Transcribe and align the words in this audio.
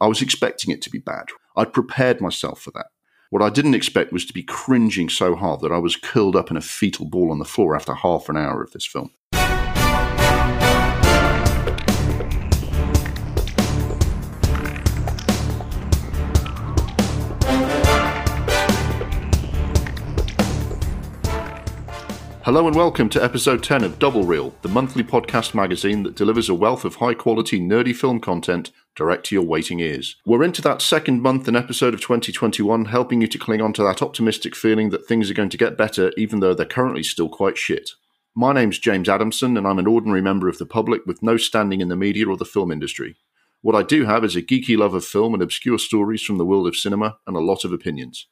I 0.00 0.06
was 0.06 0.22
expecting 0.22 0.72
it 0.72 0.82
to 0.82 0.90
be 0.90 0.98
bad. 0.98 1.26
I'd 1.56 1.72
prepared 1.72 2.20
myself 2.20 2.60
for 2.60 2.70
that. 2.72 2.86
What 3.30 3.42
I 3.42 3.50
didn't 3.50 3.74
expect 3.74 4.12
was 4.12 4.24
to 4.26 4.32
be 4.32 4.42
cringing 4.42 5.08
so 5.08 5.34
hard 5.34 5.60
that 5.60 5.72
I 5.72 5.78
was 5.78 5.96
curled 5.96 6.36
up 6.36 6.50
in 6.50 6.56
a 6.56 6.60
fetal 6.60 7.06
ball 7.06 7.30
on 7.30 7.38
the 7.38 7.44
floor 7.44 7.74
after 7.74 7.94
half 7.94 8.28
an 8.28 8.36
hour 8.36 8.62
of 8.62 8.72
this 8.72 8.86
film. 8.86 9.10
Hello 22.46 22.68
and 22.68 22.76
welcome 22.76 23.08
to 23.08 23.24
episode 23.24 23.60
10 23.64 23.82
of 23.82 23.98
Double 23.98 24.22
Reel, 24.22 24.54
the 24.62 24.68
monthly 24.68 25.02
podcast 25.02 25.52
magazine 25.52 26.04
that 26.04 26.14
delivers 26.14 26.48
a 26.48 26.54
wealth 26.54 26.84
of 26.84 26.94
high 26.94 27.12
quality 27.12 27.58
nerdy 27.58 27.92
film 27.92 28.20
content 28.20 28.70
direct 28.94 29.26
to 29.26 29.34
your 29.34 29.42
waiting 29.42 29.80
ears. 29.80 30.14
We're 30.24 30.44
into 30.44 30.62
that 30.62 30.80
second 30.80 31.22
month 31.22 31.48
and 31.48 31.56
episode 31.56 31.92
of 31.92 32.00
2021, 32.00 32.84
helping 32.84 33.20
you 33.20 33.26
to 33.26 33.36
cling 33.36 33.60
on 33.60 33.72
to 33.72 33.82
that 33.82 34.00
optimistic 34.00 34.54
feeling 34.54 34.90
that 34.90 35.08
things 35.08 35.28
are 35.28 35.34
going 35.34 35.48
to 35.48 35.56
get 35.56 35.76
better, 35.76 36.12
even 36.16 36.38
though 36.38 36.54
they're 36.54 36.66
currently 36.66 37.02
still 37.02 37.28
quite 37.28 37.58
shit. 37.58 37.90
My 38.36 38.52
name's 38.52 38.78
James 38.78 39.08
Adamson, 39.08 39.56
and 39.56 39.66
I'm 39.66 39.80
an 39.80 39.88
ordinary 39.88 40.22
member 40.22 40.48
of 40.48 40.58
the 40.58 40.66
public 40.66 41.04
with 41.04 41.24
no 41.24 41.36
standing 41.36 41.80
in 41.80 41.88
the 41.88 41.96
media 41.96 42.28
or 42.28 42.36
the 42.36 42.44
film 42.44 42.70
industry. 42.70 43.16
What 43.62 43.74
I 43.74 43.82
do 43.82 44.04
have 44.04 44.22
is 44.22 44.36
a 44.36 44.40
geeky 44.40 44.78
love 44.78 44.94
of 44.94 45.04
film 45.04 45.34
and 45.34 45.42
obscure 45.42 45.80
stories 45.80 46.22
from 46.22 46.38
the 46.38 46.46
world 46.46 46.68
of 46.68 46.76
cinema, 46.76 47.18
and 47.26 47.36
a 47.36 47.40
lot 47.40 47.64
of 47.64 47.72
opinions. 47.72 48.28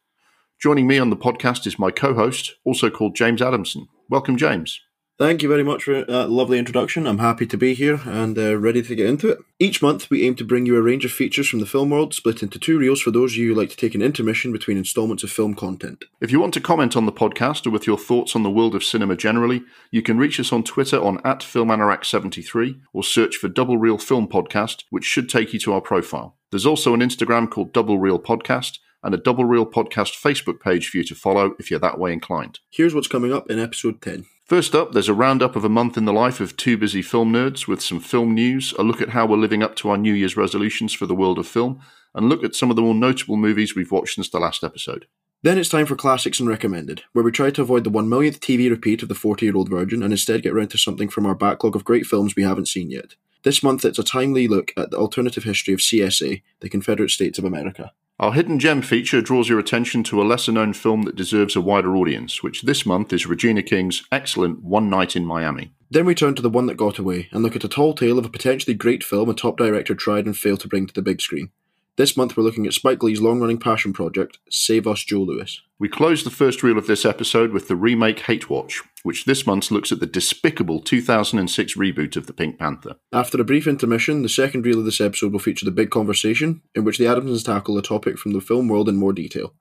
Joining 0.60 0.86
me 0.86 1.00
on 1.00 1.10
the 1.10 1.16
podcast 1.16 1.66
is 1.66 1.80
my 1.80 1.90
co 1.90 2.14
host, 2.14 2.54
also 2.64 2.90
called 2.90 3.16
James 3.16 3.42
Adamson. 3.42 3.88
Welcome, 4.08 4.36
James. 4.36 4.80
Thank 5.16 5.44
you 5.44 5.48
very 5.48 5.62
much 5.62 5.84
for 5.84 6.04
that 6.04 6.28
lovely 6.28 6.58
introduction. 6.58 7.06
I'm 7.06 7.18
happy 7.18 7.46
to 7.46 7.56
be 7.56 7.72
here 7.74 8.00
and 8.04 8.36
uh, 8.36 8.58
ready 8.58 8.82
to 8.82 8.96
get 8.96 9.06
into 9.06 9.28
it. 9.28 9.38
Each 9.60 9.80
month, 9.80 10.10
we 10.10 10.26
aim 10.26 10.34
to 10.34 10.44
bring 10.44 10.66
you 10.66 10.76
a 10.76 10.82
range 10.82 11.04
of 11.04 11.12
features 11.12 11.48
from 11.48 11.60
the 11.60 11.66
film 11.66 11.90
world, 11.90 12.14
split 12.14 12.42
into 12.42 12.58
two 12.58 12.80
reels 12.80 13.00
for 13.00 13.12
those 13.12 13.32
of 13.32 13.36
you 13.36 13.54
who 13.54 13.60
like 13.60 13.70
to 13.70 13.76
take 13.76 13.94
an 13.94 14.02
intermission 14.02 14.50
between 14.50 14.76
installments 14.76 15.22
of 15.22 15.30
film 15.30 15.54
content. 15.54 16.04
If 16.20 16.32
you 16.32 16.40
want 16.40 16.52
to 16.54 16.60
comment 16.60 16.96
on 16.96 17.06
the 17.06 17.12
podcast 17.12 17.64
or 17.64 17.70
with 17.70 17.86
your 17.86 17.96
thoughts 17.96 18.34
on 18.34 18.42
the 18.42 18.50
world 18.50 18.74
of 18.74 18.82
cinema 18.82 19.14
generally, 19.14 19.62
you 19.92 20.02
can 20.02 20.18
reach 20.18 20.40
us 20.40 20.52
on 20.52 20.64
Twitter 20.64 21.00
on 21.00 21.24
at 21.24 21.42
FilmAnorak73 21.42 22.80
or 22.92 23.04
search 23.04 23.36
for 23.36 23.46
Double 23.46 23.78
Reel 23.78 23.98
Film 23.98 24.26
Podcast, 24.26 24.82
which 24.90 25.04
should 25.04 25.28
take 25.28 25.52
you 25.52 25.60
to 25.60 25.74
our 25.74 25.80
profile. 25.80 26.36
There's 26.50 26.66
also 26.66 26.92
an 26.92 27.00
Instagram 27.00 27.48
called 27.48 27.72
Double 27.72 28.00
Reel 28.00 28.18
Podcast, 28.18 28.78
and 29.04 29.14
a 29.14 29.18
Double 29.18 29.44
Reel 29.44 29.66
Podcast 29.66 30.20
Facebook 30.20 30.58
page 30.60 30.88
for 30.88 30.96
you 30.96 31.04
to 31.04 31.14
follow 31.14 31.54
if 31.60 31.70
you're 31.70 31.78
that 31.80 31.98
way 31.98 32.12
inclined. 32.12 32.58
Here's 32.70 32.94
what's 32.94 33.06
coming 33.06 33.32
up 33.32 33.50
in 33.50 33.60
episode 33.60 34.02
10. 34.02 34.26
First 34.46 34.74
up, 34.74 34.92
there's 34.92 35.08
a 35.08 35.14
roundup 35.14 35.56
of 35.56 35.64
a 35.64 35.68
month 35.68 35.96
in 35.96 36.04
the 36.04 36.12
life 36.12 36.40
of 36.40 36.56
two 36.56 36.76
busy 36.76 37.02
film 37.02 37.32
nerds 37.32 37.68
with 37.68 37.80
some 37.80 38.00
film 38.00 38.34
news, 38.34 38.74
a 38.78 38.82
look 38.82 39.00
at 39.00 39.10
how 39.10 39.26
we're 39.26 39.36
living 39.36 39.62
up 39.62 39.76
to 39.76 39.90
our 39.90 39.96
New 39.96 40.12
Year's 40.12 40.36
resolutions 40.36 40.92
for 40.92 41.06
the 41.06 41.14
world 41.14 41.38
of 41.38 41.46
film, 41.46 41.80
and 42.14 42.28
look 42.28 42.42
at 42.42 42.54
some 42.54 42.70
of 42.70 42.76
the 42.76 42.82
more 42.82 42.94
notable 42.94 43.36
movies 43.36 43.74
we've 43.74 43.92
watched 43.92 44.16
since 44.16 44.28
the 44.28 44.38
last 44.38 44.64
episode. 44.64 45.06
Then 45.42 45.58
it's 45.58 45.68
time 45.68 45.84
for 45.84 45.96
Classics 45.96 46.40
and 46.40 46.48
Recommended, 46.48 47.02
where 47.12 47.24
we 47.24 47.30
try 47.30 47.50
to 47.50 47.60
avoid 47.62 47.84
the 47.84 47.90
one 47.90 48.08
millionth 48.08 48.40
TV 48.40 48.70
repeat 48.70 49.02
of 49.02 49.10
the 49.10 49.14
40 49.14 49.44
year 49.44 49.56
old 49.56 49.68
virgin 49.68 50.02
and 50.02 50.10
instead 50.12 50.42
get 50.42 50.54
round 50.54 50.70
to 50.70 50.78
something 50.78 51.10
from 51.10 51.26
our 51.26 51.34
backlog 51.34 51.76
of 51.76 51.84
great 51.84 52.06
films 52.06 52.34
we 52.34 52.42
haven't 52.42 52.68
seen 52.68 52.90
yet. 52.90 53.16
This 53.42 53.62
month 53.62 53.84
it's 53.84 53.98
a 53.98 54.02
timely 54.02 54.48
look 54.48 54.72
at 54.74 54.90
the 54.90 54.96
alternative 54.96 55.44
history 55.44 55.74
of 55.74 55.80
CSA, 55.80 56.42
the 56.60 56.68
Confederate 56.70 57.10
States 57.10 57.38
of 57.38 57.44
America. 57.44 57.92
Our 58.20 58.32
Hidden 58.32 58.60
Gem 58.60 58.80
feature 58.80 59.20
draws 59.20 59.48
your 59.48 59.58
attention 59.58 60.04
to 60.04 60.22
a 60.22 60.24
lesser 60.24 60.52
known 60.52 60.72
film 60.72 61.02
that 61.02 61.16
deserves 61.16 61.56
a 61.56 61.60
wider 61.60 61.96
audience, 61.96 62.44
which 62.44 62.62
this 62.62 62.86
month 62.86 63.12
is 63.12 63.26
Regina 63.26 63.60
King's 63.60 64.04
excellent 64.12 64.62
One 64.62 64.88
Night 64.88 65.16
in 65.16 65.26
Miami. 65.26 65.72
Then 65.90 66.06
we 66.06 66.14
turn 66.14 66.36
to 66.36 66.42
The 66.42 66.48
One 66.48 66.66
That 66.66 66.76
Got 66.76 67.00
Away 67.00 67.28
and 67.32 67.42
look 67.42 67.56
at 67.56 67.64
a 67.64 67.68
tall 67.68 67.92
tale 67.92 68.16
of 68.16 68.24
a 68.24 68.28
potentially 68.28 68.74
great 68.74 69.02
film 69.02 69.28
a 69.28 69.34
top 69.34 69.56
director 69.56 69.96
tried 69.96 70.26
and 70.26 70.36
failed 70.36 70.60
to 70.60 70.68
bring 70.68 70.86
to 70.86 70.94
the 70.94 71.02
big 71.02 71.20
screen. 71.20 71.50
This 71.96 72.16
month 72.16 72.36
we're 72.36 72.42
looking 72.42 72.66
at 72.66 72.72
Spike 72.72 73.04
Lee's 73.04 73.20
long 73.20 73.40
running 73.40 73.58
passion 73.58 73.92
project, 73.92 74.40
Save 74.50 74.88
Us 74.88 75.04
Joe 75.04 75.20
Louis. 75.20 75.60
We 75.78 75.88
close 75.88 76.24
the 76.24 76.30
first 76.30 76.64
reel 76.64 76.76
of 76.76 76.88
this 76.88 77.04
episode 77.04 77.52
with 77.52 77.68
the 77.68 77.76
remake 77.76 78.18
Hate 78.20 78.50
Watch, 78.50 78.82
which 79.04 79.26
this 79.26 79.46
month 79.46 79.70
looks 79.70 79.92
at 79.92 80.00
the 80.00 80.06
despicable 80.06 80.80
2006 80.80 81.76
reboot 81.76 82.16
of 82.16 82.26
The 82.26 82.32
Pink 82.32 82.58
Panther. 82.58 82.96
After 83.12 83.40
a 83.40 83.44
brief 83.44 83.68
intermission, 83.68 84.22
the 84.22 84.28
second 84.28 84.66
reel 84.66 84.80
of 84.80 84.84
this 84.86 85.00
episode 85.00 85.30
will 85.30 85.38
feature 85.38 85.64
the 85.64 85.70
big 85.70 85.90
conversation, 85.90 86.62
in 86.74 86.82
which 86.82 86.98
the 86.98 87.04
Adamsons 87.04 87.44
tackle 87.44 87.78
a 87.78 87.82
topic 87.82 88.18
from 88.18 88.32
the 88.32 88.40
film 88.40 88.66
world 88.66 88.88
in 88.88 88.96
more 88.96 89.12
detail. 89.12 89.54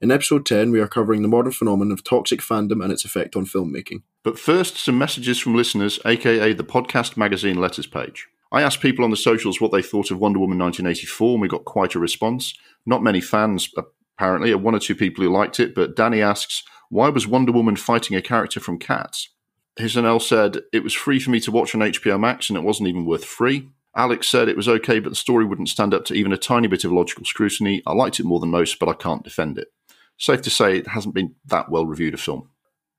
In 0.00 0.12
episode 0.12 0.46
10, 0.46 0.70
we 0.70 0.78
are 0.78 0.86
covering 0.86 1.22
the 1.22 1.28
modern 1.28 1.50
phenomenon 1.50 1.90
of 1.90 2.04
toxic 2.04 2.38
fandom 2.38 2.84
and 2.84 2.92
its 2.92 3.04
effect 3.04 3.34
on 3.34 3.46
filmmaking. 3.46 4.02
But 4.22 4.38
first, 4.38 4.76
some 4.76 4.96
messages 4.96 5.40
from 5.40 5.56
listeners, 5.56 5.98
aka 6.04 6.52
the 6.52 6.62
podcast 6.62 7.16
magazine 7.16 7.60
letters 7.60 7.88
page. 7.88 8.28
I 8.52 8.62
asked 8.62 8.80
people 8.80 9.04
on 9.04 9.10
the 9.10 9.16
socials 9.16 9.60
what 9.60 9.70
they 9.70 9.82
thought 9.82 10.10
of 10.10 10.18
Wonder 10.18 10.40
Woman 10.40 10.58
1984, 10.58 11.32
and 11.32 11.40
we 11.40 11.48
got 11.48 11.64
quite 11.64 11.94
a 11.94 12.00
response. 12.00 12.54
Not 12.84 13.02
many 13.02 13.20
fans, 13.20 13.70
apparently, 14.16 14.52
one 14.54 14.74
or 14.74 14.80
two 14.80 14.94
people 14.94 15.22
who 15.22 15.30
liked 15.30 15.60
it, 15.60 15.74
but 15.74 15.94
Danny 15.94 16.20
asks, 16.20 16.64
why 16.88 17.08
was 17.08 17.28
Wonder 17.28 17.52
Woman 17.52 17.76
fighting 17.76 18.16
a 18.16 18.22
character 18.22 18.58
from 18.58 18.78
Cats? 18.78 19.30
Hisnell 19.78 20.20
said, 20.20 20.62
it 20.72 20.82
was 20.82 20.92
free 20.92 21.20
for 21.20 21.30
me 21.30 21.38
to 21.40 21.52
watch 21.52 21.74
on 21.74 21.80
HBO 21.80 22.18
Max 22.18 22.50
and 22.50 22.56
it 22.56 22.64
wasn't 22.64 22.88
even 22.88 23.06
worth 23.06 23.24
free. 23.24 23.68
Alex 23.96 24.28
said 24.28 24.48
it 24.48 24.56
was 24.56 24.68
okay, 24.68 24.98
but 24.98 25.10
the 25.10 25.16
story 25.16 25.44
wouldn't 25.44 25.68
stand 25.68 25.94
up 25.94 26.04
to 26.06 26.14
even 26.14 26.32
a 26.32 26.36
tiny 26.36 26.68
bit 26.68 26.84
of 26.84 26.92
logical 26.92 27.24
scrutiny. 27.24 27.82
I 27.86 27.92
liked 27.92 28.20
it 28.20 28.26
more 28.26 28.40
than 28.40 28.50
most, 28.50 28.78
but 28.78 28.88
I 28.88 28.94
can't 28.94 29.24
defend 29.24 29.58
it. 29.58 29.68
Safe 30.18 30.42
to 30.42 30.50
say, 30.50 30.78
it 30.78 30.88
hasn't 30.88 31.14
been 31.14 31.34
that 31.46 31.70
well 31.70 31.86
reviewed 31.86 32.14
a 32.14 32.18
film. 32.18 32.50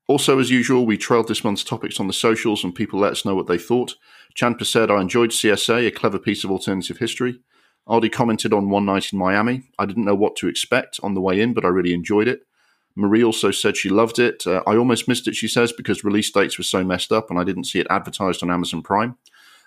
Also, 0.08 0.40
as 0.40 0.50
usual, 0.50 0.86
we 0.86 0.98
trailed 0.98 1.28
this 1.28 1.44
month's 1.44 1.64
topics 1.64 2.00
on 2.00 2.08
the 2.08 2.14
socials 2.14 2.64
and 2.64 2.76
people 2.76 3.00
let 3.00 3.14
us 3.14 3.26
know 3.26 3.36
what 3.36 3.48
they 3.48 3.58
thought. 3.58 3.96
Chanpa 4.36 4.66
said, 4.66 4.92
I 4.92 5.02
enjoyed 5.02 5.30
CSA, 5.30 5.88
a 5.88 5.92
clever 5.92 6.20
piece 6.20 6.44
of 6.44 6.52
alternative 6.52 6.98
history. 6.98 7.40
Ardy 7.88 8.10
commented 8.10 8.54
on 8.54 8.70
One 8.70 8.86
Night 8.86 9.12
in 9.12 9.20
Miami. 9.20 9.64
I 9.80 9.86
didn't 9.86 10.06
know 10.06 10.16
what 10.16 10.36
to 10.38 10.48
expect 10.48 11.00
on 11.02 11.14
the 11.14 11.22
way 11.22 11.40
in, 11.40 11.54
but 11.54 11.66
I 11.66 11.70
really 11.70 11.94
enjoyed 11.94 12.28
it. 12.28 12.42
Marie 12.96 13.24
also 13.24 13.52
said 13.52 13.78
she 13.78 13.90
loved 13.90 14.20
it. 14.20 14.46
Uh, 14.46 14.62
I 14.68 14.76
almost 14.76 15.08
missed 15.08 15.28
it, 15.28 15.36
she 15.36 15.48
says, 15.48 15.72
because 15.72 16.04
release 16.04 16.32
dates 16.32 16.58
were 16.58 16.64
so 16.64 16.84
messed 16.84 17.12
up 17.12 17.30
and 17.30 17.40
I 17.40 17.44
didn't 17.44 17.66
see 17.66 17.80
it 17.80 17.88
advertised 17.90 18.44
on 18.44 18.52
Amazon 18.52 18.82
Prime. 18.82 19.18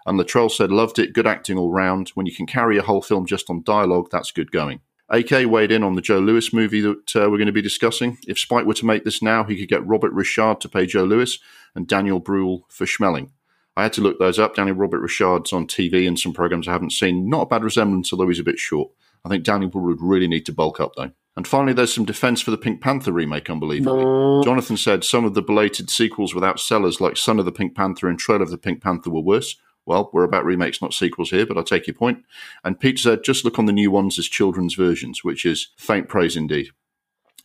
And 0.07 0.21
Latrell 0.21 0.51
said, 0.51 0.71
loved 0.71 0.99
it, 0.99 1.15
good 1.15 1.27
acting 1.27 1.59
all 1.59 1.71
round. 1.71 2.11
When 2.11 2.27
you 2.27 2.35
can 2.35 2.47
carry 2.47 2.77
a 2.77 2.83
whole 2.83 3.01
film 3.01 3.25
just 3.25 3.49
on 3.49 3.63
dialogue, 3.63 4.09
that's 4.11 4.31
good 4.31 4.51
going. 4.53 4.81
AK 5.11 5.47
weighed 5.47 5.71
in 5.71 5.83
on 5.83 5.95
the 5.95 6.01
Joe 6.01 6.19
Louis 6.19 6.53
movie 6.53 6.81
that 6.81 7.17
uh, 7.17 7.31
we're 7.31 7.39
going 7.39 7.47
to 7.47 7.53
be 7.53 7.63
discussing. 7.63 8.19
If 8.27 8.39
Spike 8.39 8.65
were 8.65 8.75
to 8.75 8.87
make 8.87 9.05
this 9.05 9.23
now, 9.23 9.45
he 9.45 9.59
could 9.59 9.69
get 9.69 9.87
Robert 9.87 10.13
Richard 10.13 10.61
to 10.63 10.69
play 10.69 10.87
Joe 10.87 11.05
Louis 11.05 11.39
and 11.75 11.87
Daniel 11.87 12.21
Bruhl 12.21 12.65
for 12.69 12.87
Schmeling. 12.87 13.31
I 13.77 13.83
had 13.83 13.93
to 13.95 14.01
look 14.01 14.19
those 14.19 14.39
up. 14.39 14.55
Daniel 14.55 14.77
Robert 14.77 15.01
Richard's 15.01 15.53
on 15.53 15.67
TV 15.67 16.07
and 16.07 16.19
some 16.19 16.33
programs 16.33 16.69
I 16.69 16.73
haven't 16.73 16.93
seen. 16.93 17.29
Not 17.29 17.43
a 17.43 17.47
bad 17.47 17.65
resemblance, 17.65 18.13
although 18.13 18.29
he's 18.29 18.39
a 18.39 18.45
bit 18.45 18.59
short. 18.59 18.91
I 19.25 19.29
think 19.29 19.45
Daniel 19.45 19.71
Bruhl 19.71 19.87
would 19.87 20.03
really 20.03 20.29
need 20.29 20.47
to 20.47 20.53
bulk 20.53 20.81
up, 20.81 20.93
though. 20.97 21.11
And 21.37 21.49
finally, 21.49 21.73
there's 21.73 21.93
some 21.93 22.05
defense 22.05 22.41
for 22.41 22.53
the 22.53 22.59
Pink 22.59 22.81
Panther 22.81 23.11
remake, 23.11 23.51
unbelievably. 23.51 24.45
Jonathan 24.45 24.77
said 24.77 25.03
some 25.03 25.25
of 25.25 25.35
the 25.35 25.43
belated 25.43 25.91
sequels 25.91 26.35
without 26.35 26.61
Sellers, 26.61 27.01
like 27.01 27.17
Son 27.17 27.41
of 27.41 27.45
the 27.45 27.53
Pink 27.53 27.75
Panther 27.75 28.09
and 28.09 28.19
Trail 28.19 28.41
of 28.41 28.51
the 28.51 28.59
Pink 28.59 28.81
Panther, 28.81 29.11
were 29.11 29.21
worse. 29.21 29.57
Well, 29.87 30.11
we're 30.13 30.25
about 30.25 30.45
remakes, 30.45 30.81
not 30.81 30.95
sequels 30.95 31.31
here, 31.31 31.47
but 31.47 31.59
I 31.59 31.63
take 31.63 31.87
your 31.87 31.95
point. 31.95 32.25
And 32.65 32.81
Pete 32.81 32.99
said, 32.99 33.25
just 33.25 33.45
look 33.45 33.59
on 33.59 33.67
the 33.67 33.73
new 33.73 33.91
ones 33.91 34.19
as 34.19 34.27
children's 34.27 34.75
versions, 34.75 35.23
which 35.23 35.45
is 35.45 35.69
faint 35.77 36.09
praise 36.09 36.37
indeed. 36.37 36.71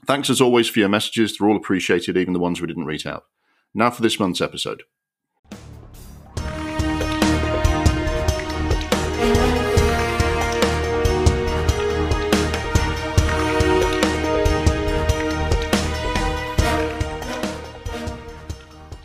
Thanks 0.06 0.30
as 0.30 0.40
always 0.40 0.70
for 0.70 0.80
your 0.80 0.90
messages. 0.90 1.38
They're 1.38 1.50
all 1.50 1.58
appreciated, 1.58 2.16
even 2.16 2.34
the 2.34 2.40
ones 2.40 2.62
we 2.62 2.68
didn't 2.68 2.86
read 2.86 3.06
out. 3.06 3.26
Now 3.74 3.92
for 3.92 4.02
this 4.02 4.20
month's 4.20 4.42
episode. 4.42 4.84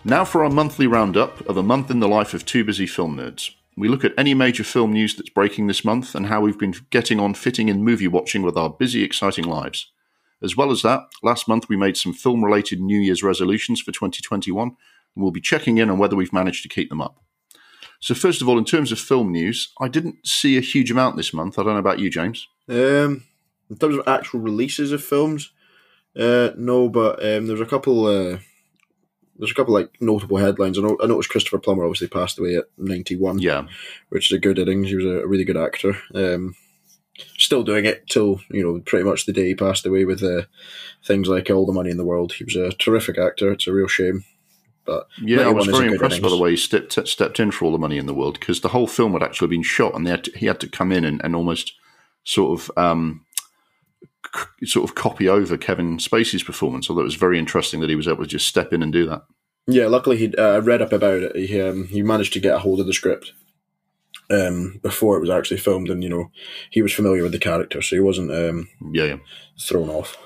Now 0.06 0.26
for 0.26 0.44
our 0.44 0.50
monthly 0.50 0.86
roundup 0.86 1.48
of 1.48 1.56
a 1.56 1.62
month 1.62 1.90
in 1.90 2.00
the 2.00 2.08
life 2.08 2.34
of 2.34 2.44
two 2.44 2.62
busy 2.62 2.86
film 2.86 3.16
nerds. 3.16 3.52
We 3.74 3.88
look 3.88 4.04
at 4.04 4.12
any 4.18 4.34
major 4.34 4.62
film 4.62 4.92
news 4.92 5.16
that's 5.16 5.30
breaking 5.30 5.66
this 5.66 5.82
month 5.82 6.14
and 6.14 6.26
how 6.26 6.42
we've 6.42 6.58
been 6.58 6.74
getting 6.90 7.18
on 7.18 7.32
fitting 7.32 7.70
in 7.70 7.82
movie 7.82 8.06
watching 8.06 8.42
with 8.42 8.54
our 8.58 8.68
busy, 8.68 9.02
exciting 9.02 9.46
lives. 9.46 9.90
As 10.42 10.58
well 10.58 10.70
as 10.70 10.82
that, 10.82 11.04
last 11.22 11.48
month 11.48 11.70
we 11.70 11.76
made 11.76 11.96
some 11.96 12.12
film 12.12 12.44
related 12.44 12.80
New 12.80 13.00
Year's 13.00 13.22
resolutions 13.22 13.80
for 13.80 13.92
2021, 13.92 14.68
and 14.68 14.76
we'll 15.16 15.30
be 15.32 15.40
checking 15.40 15.78
in 15.78 15.88
on 15.88 15.96
whether 15.96 16.16
we've 16.16 16.34
managed 16.34 16.62
to 16.64 16.68
keep 16.68 16.90
them 16.90 17.00
up. 17.00 17.16
So, 17.98 18.14
first 18.14 18.42
of 18.42 18.48
all, 18.48 18.58
in 18.58 18.66
terms 18.66 18.92
of 18.92 18.98
film 18.98 19.32
news, 19.32 19.72
I 19.80 19.88
didn't 19.88 20.26
see 20.26 20.58
a 20.58 20.60
huge 20.60 20.90
amount 20.90 21.16
this 21.16 21.32
month. 21.32 21.58
I 21.58 21.62
don't 21.62 21.72
know 21.72 21.78
about 21.78 21.98
you, 21.98 22.10
James. 22.10 22.46
Um, 22.68 23.24
in 23.70 23.76
terms 23.80 23.96
of 23.96 24.06
actual 24.06 24.40
releases 24.40 24.92
of 24.92 25.02
films, 25.02 25.50
uh, 26.14 26.50
no, 26.58 26.90
but 26.90 27.20
um, 27.20 27.46
there's 27.46 27.62
a 27.62 27.66
couple. 27.66 28.04
Uh, 28.06 28.38
there's 29.38 29.50
a 29.50 29.54
couple 29.54 29.74
like 29.74 29.90
notable 30.00 30.36
headlines. 30.36 30.78
I, 30.78 30.82
know, 30.82 30.96
I 31.02 31.06
noticed 31.06 31.30
Christopher 31.30 31.58
Plummer 31.58 31.84
obviously 31.84 32.08
passed 32.08 32.38
away 32.38 32.56
at 32.56 32.66
91. 32.78 33.38
Yeah, 33.38 33.66
which 34.10 34.30
is 34.30 34.36
a 34.36 34.40
good 34.40 34.58
innings. 34.58 34.88
He 34.88 34.96
was 34.96 35.04
a, 35.04 35.26
really 35.26 35.44
good 35.44 35.56
actor. 35.56 35.96
Um, 36.14 36.54
still 37.38 37.62
doing 37.62 37.84
it 37.84 38.08
till 38.08 38.40
you 38.50 38.62
know 38.62 38.80
pretty 38.80 39.04
much 39.04 39.26
the 39.26 39.32
day 39.32 39.48
he 39.48 39.54
passed 39.54 39.86
away 39.86 40.04
with 40.04 40.22
uh, 40.22 40.42
things 41.04 41.28
like 41.28 41.50
All 41.50 41.66
the 41.66 41.72
Money 41.72 41.90
in 41.90 41.96
the 41.96 42.04
World. 42.04 42.32
He 42.32 42.44
was 42.44 42.56
a 42.56 42.72
terrific 42.72 43.18
actor. 43.18 43.52
It's 43.52 43.66
a 43.66 43.72
real 43.72 43.88
shame. 43.88 44.24
But 44.84 45.08
yeah, 45.20 45.48
I 45.48 45.50
was 45.50 45.66
very 45.66 45.88
impressed 45.88 46.16
innings. 46.16 46.22
by 46.22 46.36
the 46.36 46.42
way 46.42 46.50
he 46.50 46.56
stepped 46.56 47.08
stepped 47.08 47.40
in 47.40 47.50
for 47.50 47.64
all 47.64 47.72
the 47.72 47.78
money 47.78 47.96
in 47.96 48.06
the 48.06 48.14
world 48.14 48.38
because 48.38 48.60
the 48.60 48.68
whole 48.68 48.86
film 48.86 49.12
had 49.14 49.22
actually 49.22 49.48
been 49.48 49.62
shot 49.62 49.94
and 49.94 50.06
had 50.06 50.24
to, 50.24 50.38
he 50.38 50.46
had 50.46 50.60
to 50.60 50.68
come 50.68 50.92
in 50.92 51.04
and, 51.04 51.22
and 51.24 51.34
almost 51.34 51.72
sort 52.24 52.60
of 52.60 52.70
um, 52.76 53.23
c- 54.34 54.66
sort 54.66 54.88
of 54.88 54.94
copy 54.94 55.28
over 55.28 55.56
Kevin 55.56 55.98
Spacey's 55.98 56.42
performance. 56.42 56.88
Although 56.88 57.02
it 57.02 57.04
was 57.04 57.14
very 57.14 57.38
interesting 57.38 57.80
that 57.80 57.90
he 57.90 57.96
was 57.96 58.08
able 58.08 58.22
to 58.24 58.28
just 58.28 58.46
step 58.48 58.72
in 58.72 58.82
and 58.82 58.92
do 58.92 59.06
that. 59.06 59.22
Yeah, 59.66 59.86
luckily 59.86 60.16
he 60.18 60.34
uh, 60.36 60.60
read 60.60 60.82
up 60.82 60.92
about 60.92 61.22
it. 61.22 61.36
He 61.36 61.60
um, 61.60 61.86
he 61.88 62.02
managed 62.02 62.32
to 62.34 62.40
get 62.40 62.54
a 62.54 62.58
hold 62.58 62.80
of 62.80 62.86
the 62.86 62.92
script 62.92 63.32
um, 64.30 64.78
before 64.82 65.16
it 65.16 65.20
was 65.20 65.30
actually 65.30 65.58
filmed, 65.58 65.88
and 65.90 66.02
you 66.02 66.08
know 66.08 66.30
he 66.70 66.82
was 66.82 66.92
familiar 66.92 67.22
with 67.22 67.32
the 67.32 67.38
character, 67.38 67.80
so 67.82 67.96
he 67.96 68.00
wasn't 68.00 68.30
um, 68.30 68.68
Yeah, 68.92 69.04
yeah. 69.04 69.16
thrown 69.60 69.88
off. 69.88 70.16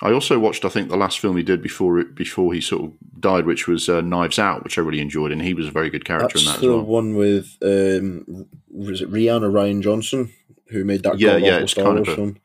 I 0.00 0.12
also 0.12 0.38
watched, 0.38 0.64
I 0.64 0.68
think, 0.68 0.90
the 0.90 0.96
last 0.96 1.18
film 1.18 1.36
he 1.36 1.42
did 1.42 1.60
before 1.60 1.98
it, 1.98 2.14
before 2.14 2.54
he 2.54 2.60
sort 2.60 2.84
of 2.84 2.92
died, 3.18 3.46
which 3.46 3.66
was 3.66 3.88
uh, 3.88 4.00
Knives 4.00 4.38
Out, 4.38 4.62
which 4.62 4.78
I 4.78 4.82
really 4.82 5.00
enjoyed, 5.00 5.32
and 5.32 5.42
he 5.42 5.54
was 5.54 5.66
a 5.66 5.72
very 5.72 5.90
good 5.90 6.04
character 6.04 6.34
That's 6.38 6.42
in 6.42 6.46
that 6.46 6.54
as 6.56 6.60
the 6.60 6.68
well. 6.68 6.84
one 6.84 7.16
with 7.16 7.56
um, 7.62 8.46
was 8.70 9.00
it 9.00 9.10
Rihanna 9.10 9.50
Rian 9.50 9.82
Johnson 9.82 10.32
who 10.68 10.84
made 10.84 11.02
that 11.02 11.18
Yeah, 11.18 11.36
yeah, 11.36 11.56
it's 11.58 11.74
kind 11.74 11.98
of 11.98 12.06
a- 12.06 12.14
film. 12.14 12.36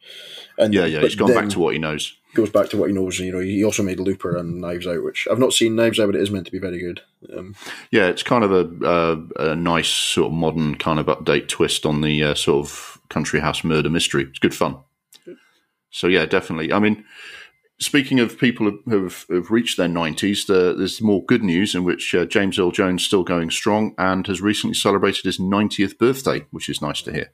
And 0.58 0.74
Yeah, 0.74 0.86
yeah, 0.86 1.02
he's 1.02 1.16
gone 1.16 1.34
back 1.34 1.50
to 1.50 1.60
what 1.60 1.74
he 1.74 1.80
knows. 1.80 2.16
goes 2.36 2.50
back 2.50 2.70
to 2.70 2.78
what 2.78 2.90
he 2.90 2.94
knows. 2.94 3.20
You 3.20 3.32
know, 3.32 3.40
he 3.40 3.64
also 3.64 3.84
made 3.84 4.00
Looper 4.00 4.38
and 4.38 4.62
Knives 4.62 4.88
Out, 4.88 5.04
which 5.04 5.28
I've 5.30 5.40
not 5.40 5.54
seen 5.54 5.76
Knives 5.76 6.00
Out, 6.00 6.08
but 6.08 6.16
it 6.16 6.22
is 6.22 6.32
meant 6.32 6.46
to 6.46 6.52
be 6.52 6.60
very 6.60 6.80
good. 6.80 7.02
Um, 7.36 7.56
Yeah, 7.92 8.08
it's 8.08 8.24
kind 8.24 8.44
of 8.44 8.52
a, 8.52 8.86
uh, 8.86 9.52
a 9.52 9.56
nice 9.56 9.90
sort 9.90 10.28
of 10.28 10.34
modern 10.34 10.76
kind 10.76 11.00
of 11.00 11.08
update 11.08 11.48
twist 11.48 11.86
on 11.86 12.02
the 12.02 12.24
uh, 12.24 12.36
sort 12.36 12.66
of 12.66 13.02
country 13.10 13.40
house 13.40 13.64
murder 13.64 13.90
mystery. 13.90 14.24
It's 14.24 14.40
good 14.40 14.56
fun. 14.56 14.78
So 15.90 16.08
yeah, 16.08 16.26
definitely. 16.26 16.74
I 16.74 16.80
mean, 16.80 17.06
speaking 17.80 18.20
of 18.20 18.38
people 18.40 18.80
who 18.86 19.04
have, 19.04 19.26
have 19.30 19.52
reached 19.52 19.78
their 19.78 19.88
nineties, 19.88 20.46
the, 20.46 20.74
there's 20.76 21.02
more 21.02 21.24
good 21.24 21.44
news 21.44 21.76
in 21.76 21.84
which 21.84 22.16
uh, 22.16 22.26
James 22.26 22.58
Earl 22.58 22.72
Jones 22.72 23.02
is 23.02 23.08
still 23.08 23.24
going 23.24 23.52
strong 23.52 23.94
and 23.98 24.26
has 24.28 24.42
recently 24.42 24.74
celebrated 24.74 25.26
his 25.26 25.40
ninetieth 25.40 26.00
birthday, 26.00 26.46
which 26.52 26.70
is 26.70 26.82
nice 26.82 27.02
to 27.04 27.12
hear. 27.12 27.32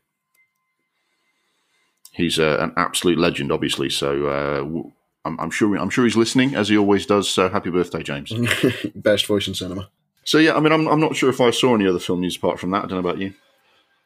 He's 2.19 2.39
uh, 2.39 2.57
an 2.59 2.73
absolute 2.77 3.17
legend, 3.17 3.51
obviously. 3.51 3.89
So 3.89 4.27
uh, 4.27 4.89
I'm, 5.25 5.39
I'm 5.39 5.51
sure 5.51 5.75
I'm 5.75 5.89
sure 5.89 6.05
he's 6.05 6.17
listening 6.17 6.55
as 6.55 6.69
he 6.69 6.77
always 6.77 7.05
does. 7.05 7.29
So 7.29 7.49
happy 7.49 7.69
birthday, 7.69 8.03
James. 8.03 8.33
best 8.95 9.25
voice 9.25 9.47
in 9.47 9.53
cinema. 9.53 9.89
So 10.23 10.37
yeah, 10.37 10.55
I 10.55 10.59
mean, 10.59 10.71
I'm, 10.71 10.87
I'm 10.87 10.99
not 10.99 11.15
sure 11.15 11.29
if 11.29 11.41
I 11.41 11.51
saw 11.51 11.75
any 11.75 11.87
other 11.87 11.99
film 11.99 12.21
news 12.21 12.35
apart 12.35 12.59
from 12.59 12.71
that. 12.71 12.83
I 12.83 12.87
don't 12.87 13.01
know 13.01 13.09
about 13.09 13.19
you. 13.19 13.33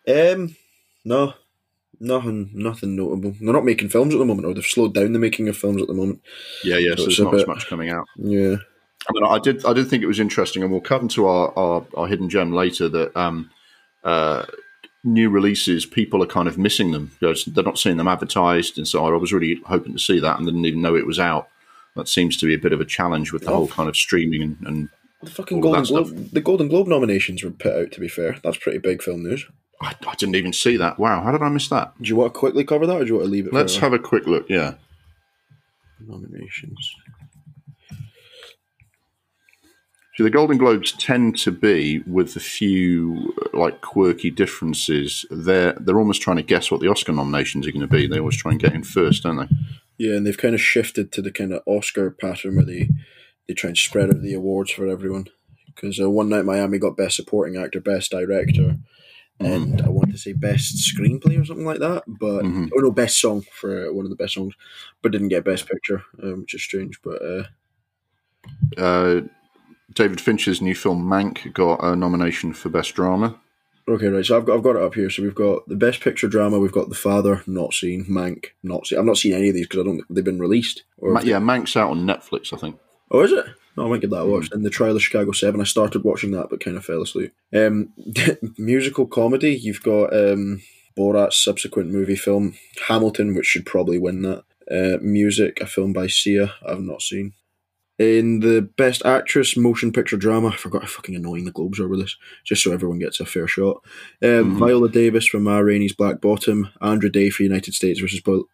Um, 0.07 0.55
no, 1.03 1.33
nothing, 1.99 2.51
nothing 2.53 2.95
notable. 2.95 3.35
They're 3.39 3.53
not 3.53 3.65
making 3.65 3.89
films 3.89 4.13
at 4.13 4.19
the 4.19 4.25
moment, 4.25 4.47
or 4.47 4.53
they've 4.53 4.63
slowed 4.63 4.93
down 4.93 5.13
the 5.13 5.19
making 5.19 5.49
of 5.49 5.57
films 5.57 5.81
at 5.81 5.87
the 5.87 5.93
moment. 5.93 6.21
Yeah, 6.63 6.77
yeah. 6.77 6.95
So 6.95 7.05
It's 7.05 7.17
there's 7.17 7.19
a 7.19 7.23
not 7.23 7.35
as 7.35 7.47
much 7.47 7.67
coming 7.67 7.89
out. 7.89 8.05
Yeah, 8.15 8.57
I 9.09 9.11
mean, 9.13 9.25
I 9.25 9.39
did, 9.39 9.65
I 9.65 9.73
did 9.73 9.89
think 9.89 10.03
it 10.03 10.07
was 10.07 10.19
interesting, 10.19 10.63
and 10.63 10.71
we'll 10.71 10.81
come 10.81 11.07
to 11.09 11.27
our, 11.27 11.57
our, 11.57 11.85
our 11.95 12.07
hidden 12.07 12.29
gem 12.29 12.53
later. 12.53 12.87
That 12.89 13.15
um, 13.17 13.49
uh, 14.03 14.45
new 15.03 15.29
releases, 15.29 15.85
people 15.85 16.23
are 16.23 16.27
kind 16.27 16.47
of 16.47 16.57
missing 16.57 16.91
them 16.91 17.11
because 17.19 17.45
they're 17.45 17.63
not 17.63 17.77
seeing 17.79 17.97
them 17.97 18.07
advertised, 18.07 18.77
and 18.77 18.87
so 18.87 19.05
I 19.05 19.09
was 19.17 19.33
really 19.33 19.61
hoping 19.65 19.93
to 19.93 19.99
see 19.99 20.19
that, 20.19 20.37
and 20.37 20.45
didn't 20.45 20.65
even 20.65 20.81
know 20.81 20.95
it 20.95 21.05
was 21.07 21.19
out. 21.19 21.49
That 21.95 22.07
seems 22.07 22.37
to 22.37 22.45
be 22.45 22.53
a 22.53 22.57
bit 22.59 22.73
of 22.73 22.81
a 22.81 22.85
challenge 22.85 23.31
with 23.31 23.43
the 23.43 23.51
Oh. 23.51 23.55
whole 23.55 23.67
kind 23.67 23.87
of 23.89 23.95
streaming 23.95 24.41
and, 24.41 24.57
and 24.65 24.89
the 25.21 25.29
fucking 25.29 25.61
Golden 25.61 25.83
Globe, 25.83 26.31
the 26.31 26.41
Golden 26.41 26.67
Globe 26.67 26.87
nominations 26.87 27.43
were 27.43 27.51
put 27.51 27.73
out. 27.75 27.91
To 27.91 27.99
be 27.99 28.07
fair, 28.07 28.37
that's 28.43 28.57
pretty 28.57 28.79
big 28.79 29.01
film 29.03 29.23
news. 29.23 29.45
I, 29.81 29.93
I 30.07 30.15
didn't 30.15 30.35
even 30.35 30.53
see 30.53 30.75
that. 30.77 30.97
Wow, 30.99 31.21
how 31.23 31.31
did 31.31 31.41
I 31.41 31.49
miss 31.49 31.67
that? 31.69 31.93
Do 32.01 32.07
you 32.07 32.15
want 32.15 32.33
to 32.33 32.39
quickly 32.39 32.63
cover 32.63 32.87
that, 32.87 32.95
or 32.97 33.03
do 33.03 33.07
you 33.07 33.13
want 33.15 33.25
to 33.27 33.31
leave 33.31 33.47
it? 33.47 33.53
Let's 33.53 33.77
have 33.77 33.93
a 33.93 33.99
quick 33.99 34.25
look. 34.27 34.49
Yeah. 34.49 34.75
nominations. 36.05 36.95
So 40.15 40.23
the 40.23 40.29
Golden 40.29 40.57
Globes 40.59 40.91
tend 40.91 41.37
to 41.39 41.51
be 41.51 41.99
with 42.05 42.35
a 42.35 42.39
few 42.39 43.33
uh, 43.53 43.57
like 43.57 43.81
quirky 43.81 44.29
differences. 44.29 45.25
They're 45.31 45.73
they're 45.73 45.97
almost 45.97 46.21
trying 46.21 46.37
to 46.37 46.43
guess 46.43 46.69
what 46.69 46.81
the 46.81 46.87
Oscar 46.89 47.13
nominations 47.13 47.65
are 47.67 47.71
going 47.71 47.81
to 47.81 47.87
be. 47.87 48.05
They 48.07 48.19
always 48.19 48.37
try 48.37 48.51
and 48.51 48.59
get 48.61 48.73
in 48.73 48.83
first, 48.83 49.23
don't 49.23 49.37
they? 49.37 49.47
Yeah, 49.97 50.15
and 50.15 50.25
they've 50.25 50.37
kind 50.37 50.53
of 50.53 50.61
shifted 50.61 51.11
to 51.13 51.21
the 51.21 51.31
kind 51.31 51.51
of 51.51 51.63
Oscar 51.65 52.11
pattern 52.11 52.55
where 52.57 52.65
they 52.65 52.89
they 53.47 53.53
try 53.55 53.69
and 53.69 53.77
spread 53.77 54.09
out 54.09 54.21
the 54.21 54.33
awards 54.35 54.71
for 54.71 54.87
everyone. 54.87 55.27
Because 55.67 55.99
uh, 55.99 56.09
one 56.09 56.29
night 56.29 56.45
Miami 56.45 56.77
got 56.77 56.95
Best 56.95 57.15
Supporting 57.15 57.59
Actor, 57.59 57.81
Best 57.81 58.11
Director, 58.11 58.77
and 59.39 59.81
I 59.81 59.89
want 59.89 60.11
to 60.11 60.17
say 60.19 60.33
Best 60.33 60.75
Screenplay 60.77 61.41
or 61.41 61.45
something 61.45 61.65
like 61.65 61.79
that. 61.79 62.03
But 62.05 62.43
Mhm. 62.43 62.69
oh 62.75 62.79
no, 62.81 62.91
Best 62.91 63.19
Song 63.19 63.43
for 63.51 63.87
uh, 63.89 63.91
one 63.93 64.05
of 64.05 64.11
the 64.11 64.15
best 64.15 64.35
songs, 64.35 64.53
but 65.01 65.11
didn't 65.11 65.29
get 65.29 65.43
Best 65.43 65.67
Picture, 65.67 66.03
um, 66.21 66.41
which 66.41 66.53
is 66.53 66.61
strange. 66.61 67.01
But 67.01 67.21
uh, 67.23 67.43
Uh, 68.77 69.21
David 69.93 70.19
Fincher's 70.21 70.61
new 70.61 70.75
film 70.75 71.03
Mank 71.03 71.53
got 71.53 71.83
a 71.83 71.95
nomination 71.95 72.53
for 72.53 72.69
best 72.69 72.95
drama. 72.95 73.39
okay, 73.87 74.07
right. 74.07 74.25
So 74.25 74.37
I've 74.37 74.45
got 74.45 74.55
I've 74.57 74.63
got 74.63 74.75
it 74.75 74.81
up 74.81 74.95
here. 74.95 75.09
So 75.09 75.23
we've 75.23 75.35
got 75.35 75.67
the 75.67 75.75
Best 75.75 76.01
Picture 76.01 76.27
drama. 76.27 76.59
We've 76.59 76.71
got 76.71 76.89
The 76.89 76.95
Father, 76.95 77.43
not 77.47 77.73
seen. 77.73 78.05
Mank, 78.05 78.47
not 78.63 78.87
seen. 78.87 78.99
I've 78.99 79.05
not 79.05 79.17
seen 79.17 79.33
any 79.33 79.49
of 79.49 79.55
these 79.55 79.67
because 79.67 79.81
I 79.81 79.83
don't. 79.83 80.01
They've 80.09 80.23
been 80.23 80.39
released. 80.39 80.83
Ma- 81.01 81.21
yeah, 81.21 81.39
Mank's 81.39 81.75
out 81.75 81.91
on 81.91 82.05
Netflix, 82.05 82.53
I 82.53 82.57
think. 82.57 82.77
Oh, 83.11 83.21
is 83.21 83.31
it? 83.31 83.45
No, 83.75 83.85
I 83.85 83.89
might 83.89 84.01
get 84.01 84.11
that 84.11 84.27
watched. 84.27 84.53
And 84.53 84.63
the 84.65 84.69
Trial 84.69 84.95
of 84.95 85.01
Chicago 85.03 85.31
Seven, 85.31 85.59
I 85.59 85.65
started 85.65 86.03
watching 86.03 86.31
that, 86.31 86.49
but 86.49 86.63
kind 86.63 86.77
of 86.77 86.85
fell 86.85 87.01
asleep. 87.01 87.33
Um, 87.53 87.89
musical 88.57 89.05
comedy, 89.07 89.55
you've 89.55 89.81
got 89.83 90.15
um, 90.15 90.61
Borat's 90.95 91.43
subsequent 91.43 91.89
movie 91.91 92.15
film 92.15 92.55
Hamilton, 92.87 93.35
which 93.35 93.47
should 93.47 93.65
probably 93.65 93.97
win 93.99 94.21
that. 94.21 94.43
Uh, 94.71 94.97
music, 95.01 95.59
a 95.59 95.65
film 95.65 95.91
by 95.91 96.07
Sia, 96.07 96.53
I've 96.65 96.79
not 96.81 97.01
seen. 97.01 97.33
In 98.03 98.41
the 98.41 98.61
Best 98.77 99.05
Actress 99.05 99.55
Motion 99.55 99.93
Picture 99.93 100.17
Drama, 100.17 100.49
I 100.49 100.55
forgot 100.57 100.81
how 100.81 100.87
fucking 100.89 101.15
annoying 101.15 101.45
the 101.45 101.51
Globes 101.51 101.79
are 101.79 101.87
with 101.87 102.01
this, 102.01 102.17
just 102.43 102.61
so 102.61 102.73
everyone 102.73 102.99
gets 102.99 103.21
a 103.21 103.25
fair 103.25 103.47
shot. 103.47 103.77
Um, 104.21 104.55
Mhm. 104.55 104.59
Viola 104.59 104.89
Davis 104.89 105.25
from 105.25 105.43
Ma 105.43 105.59
Rainey's 105.59 105.93
Black 105.95 106.19
Bottom, 106.19 106.67
Andra 106.81 107.09
Day 107.09 107.29
for 107.29 107.43
United 107.43 107.73
States 107.73 108.01
versus 108.01 108.19
Bill- 108.19 108.49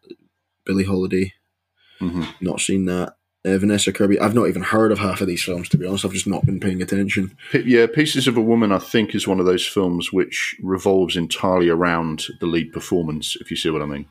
Billie 0.65 0.83
Holiday, 0.83 1.33
hmm 1.99 2.23
not 2.41 2.61
seen 2.61 2.85
that. 2.85 3.15
Uh, 3.45 3.57
Vanessa 3.57 3.91
Kirby. 3.93 4.19
I've 4.19 4.35
not 4.35 4.49
even 4.49 4.61
heard 4.61 4.91
of 4.91 4.99
half 4.99 5.21
of 5.21 5.27
these 5.27 5.41
films, 5.43 5.69
to 5.69 5.77
be 5.77 5.85
honest. 5.85 6.03
I've 6.05 6.11
just 6.13 6.27
not 6.27 6.45
been 6.45 6.59
paying 6.59 6.81
attention. 6.81 7.31
Yeah, 7.65 7.87
Pieces 7.87 8.27
of 8.27 8.35
a 8.37 8.41
Woman, 8.41 8.71
I 8.73 8.79
think, 8.79 9.15
is 9.15 9.27
one 9.27 9.39
of 9.39 9.45
those 9.47 9.65
films 9.65 10.11
which 10.13 10.55
revolves 10.61 11.15
entirely 11.15 11.69
around 11.69 12.27
the 12.41 12.45
lead 12.47 12.71
performance. 12.73 13.35
If 13.39 13.49
you 13.49 13.55
see 13.57 13.69
what 13.71 13.81
I 13.81 13.85
mean. 13.85 14.05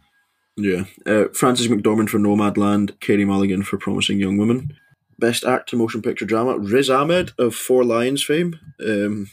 Yeah. 0.56 0.84
Uh, 1.06 1.26
Frances 1.34 1.69
McDormand 1.69 2.08
for 2.08 2.19
Nomadland. 2.19 2.99
Katie 3.00 3.25
Mulligan 3.26 3.62
for 3.62 3.76
Promising 3.76 4.19
Young 4.19 4.38
Woman. 4.38 4.73
Best 5.19 5.44
Actor 5.44 5.76
Motion 5.76 6.03
Picture 6.03 6.25
Drama. 6.25 6.59
Riz 6.59 6.88
Ahmed 6.88 7.32
of 7.38 7.55
Four 7.55 7.85
Lions 7.85 8.23
fame. 8.23 8.59
Um, 8.87 9.29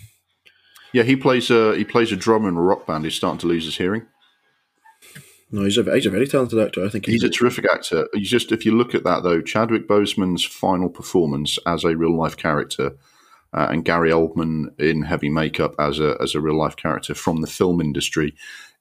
Yeah, 0.94 1.04
he 1.04 1.16
plays 1.16 1.50
a 1.50 1.76
he 1.76 1.84
plays 1.84 2.12
a 2.12 2.16
drummer 2.16 2.50
in 2.50 2.58
a 2.58 2.62
rock 2.62 2.88
band. 2.88 3.04
He's 3.04 3.16
starting 3.16 3.40
to 3.40 3.48
lose 3.48 3.66
his 3.66 3.78
hearing. 3.78 4.08
no, 5.52 5.64
he's 5.64 5.78
a, 5.78 5.84
he's 5.94 6.06
a 6.06 6.10
very 6.10 6.28
talented 6.28 6.60
actor. 6.60 6.84
I 6.86 6.90
think 6.90 7.06
He's 7.06 7.24
a 7.24 7.30
terrific 7.30 7.66
actor. 7.72 8.08
You 8.14 8.26
just 8.26 8.52
if 8.52 8.66
you 8.66 8.76
look 8.76 8.96
at 8.96 9.04
that 9.04 9.24
though, 9.24 9.42
Chadwick 9.42 9.88
Boseman's 9.88 10.44
final 10.44 10.90
performance 10.90 11.58
as 11.66 11.84
a 11.84 11.96
real 11.96 12.18
life 12.18 12.36
character, 12.38 12.96
uh, 13.54 13.68
and 13.70 13.86
Gary 13.86 14.10
Oldman 14.10 14.78
in 14.80 15.04
heavy 15.04 15.30
makeup 15.30 15.76
as 15.80 16.00
a 16.00 16.18
as 16.20 16.36
a 16.36 16.42
real 16.42 16.58
life 16.58 16.76
character 16.76 17.14
from 17.14 17.42
the 17.42 17.48
film 17.48 17.80
industry. 17.80 18.36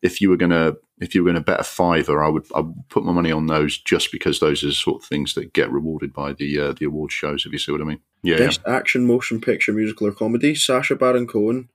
If 0.05 0.21
you 0.21 0.31
were 0.31 0.37
gonna 0.37 0.75
if 1.01 1.15
you 1.15 1.25
were 1.25 1.31
gonna 1.31 1.41
bet 1.41 1.59
a 1.61 1.65
fiver, 1.65 2.23
I 2.23 2.29
would 2.29 2.47
I 2.55 2.61
would 2.61 2.89
put 2.89 3.05
my 3.05 3.13
money 3.13 3.33
on 3.33 3.47
those 3.47 3.77
just 3.77 4.13
because 4.13 4.39
those 4.39 4.63
are 4.63 4.69
the 4.69 4.73
sort 4.73 5.03
of 5.03 5.09
things 5.09 5.35
that 5.35 5.53
get 5.53 5.73
rewarded 5.73 6.13
by 6.13 6.33
the 6.33 6.61
uh, 6.61 6.73
the 6.73 6.85
award 6.85 7.11
shows. 7.11 7.45
If 7.45 7.53
you 7.53 7.59
see 7.59 7.73
what 7.73 7.81
I 7.81 7.85
mean? 7.85 8.01
Yeah, 8.23 8.37
yeah. 8.37 8.47
Best 8.47 8.61
Action 8.67 9.07
Motion 9.07 9.41
Picture 9.41 9.73
Musical 9.73 10.07
or 10.07 10.13
Comedy. 10.13 10.55
Sacha 10.55 10.95
Baron 10.95 11.27
Cohen. 11.27 11.69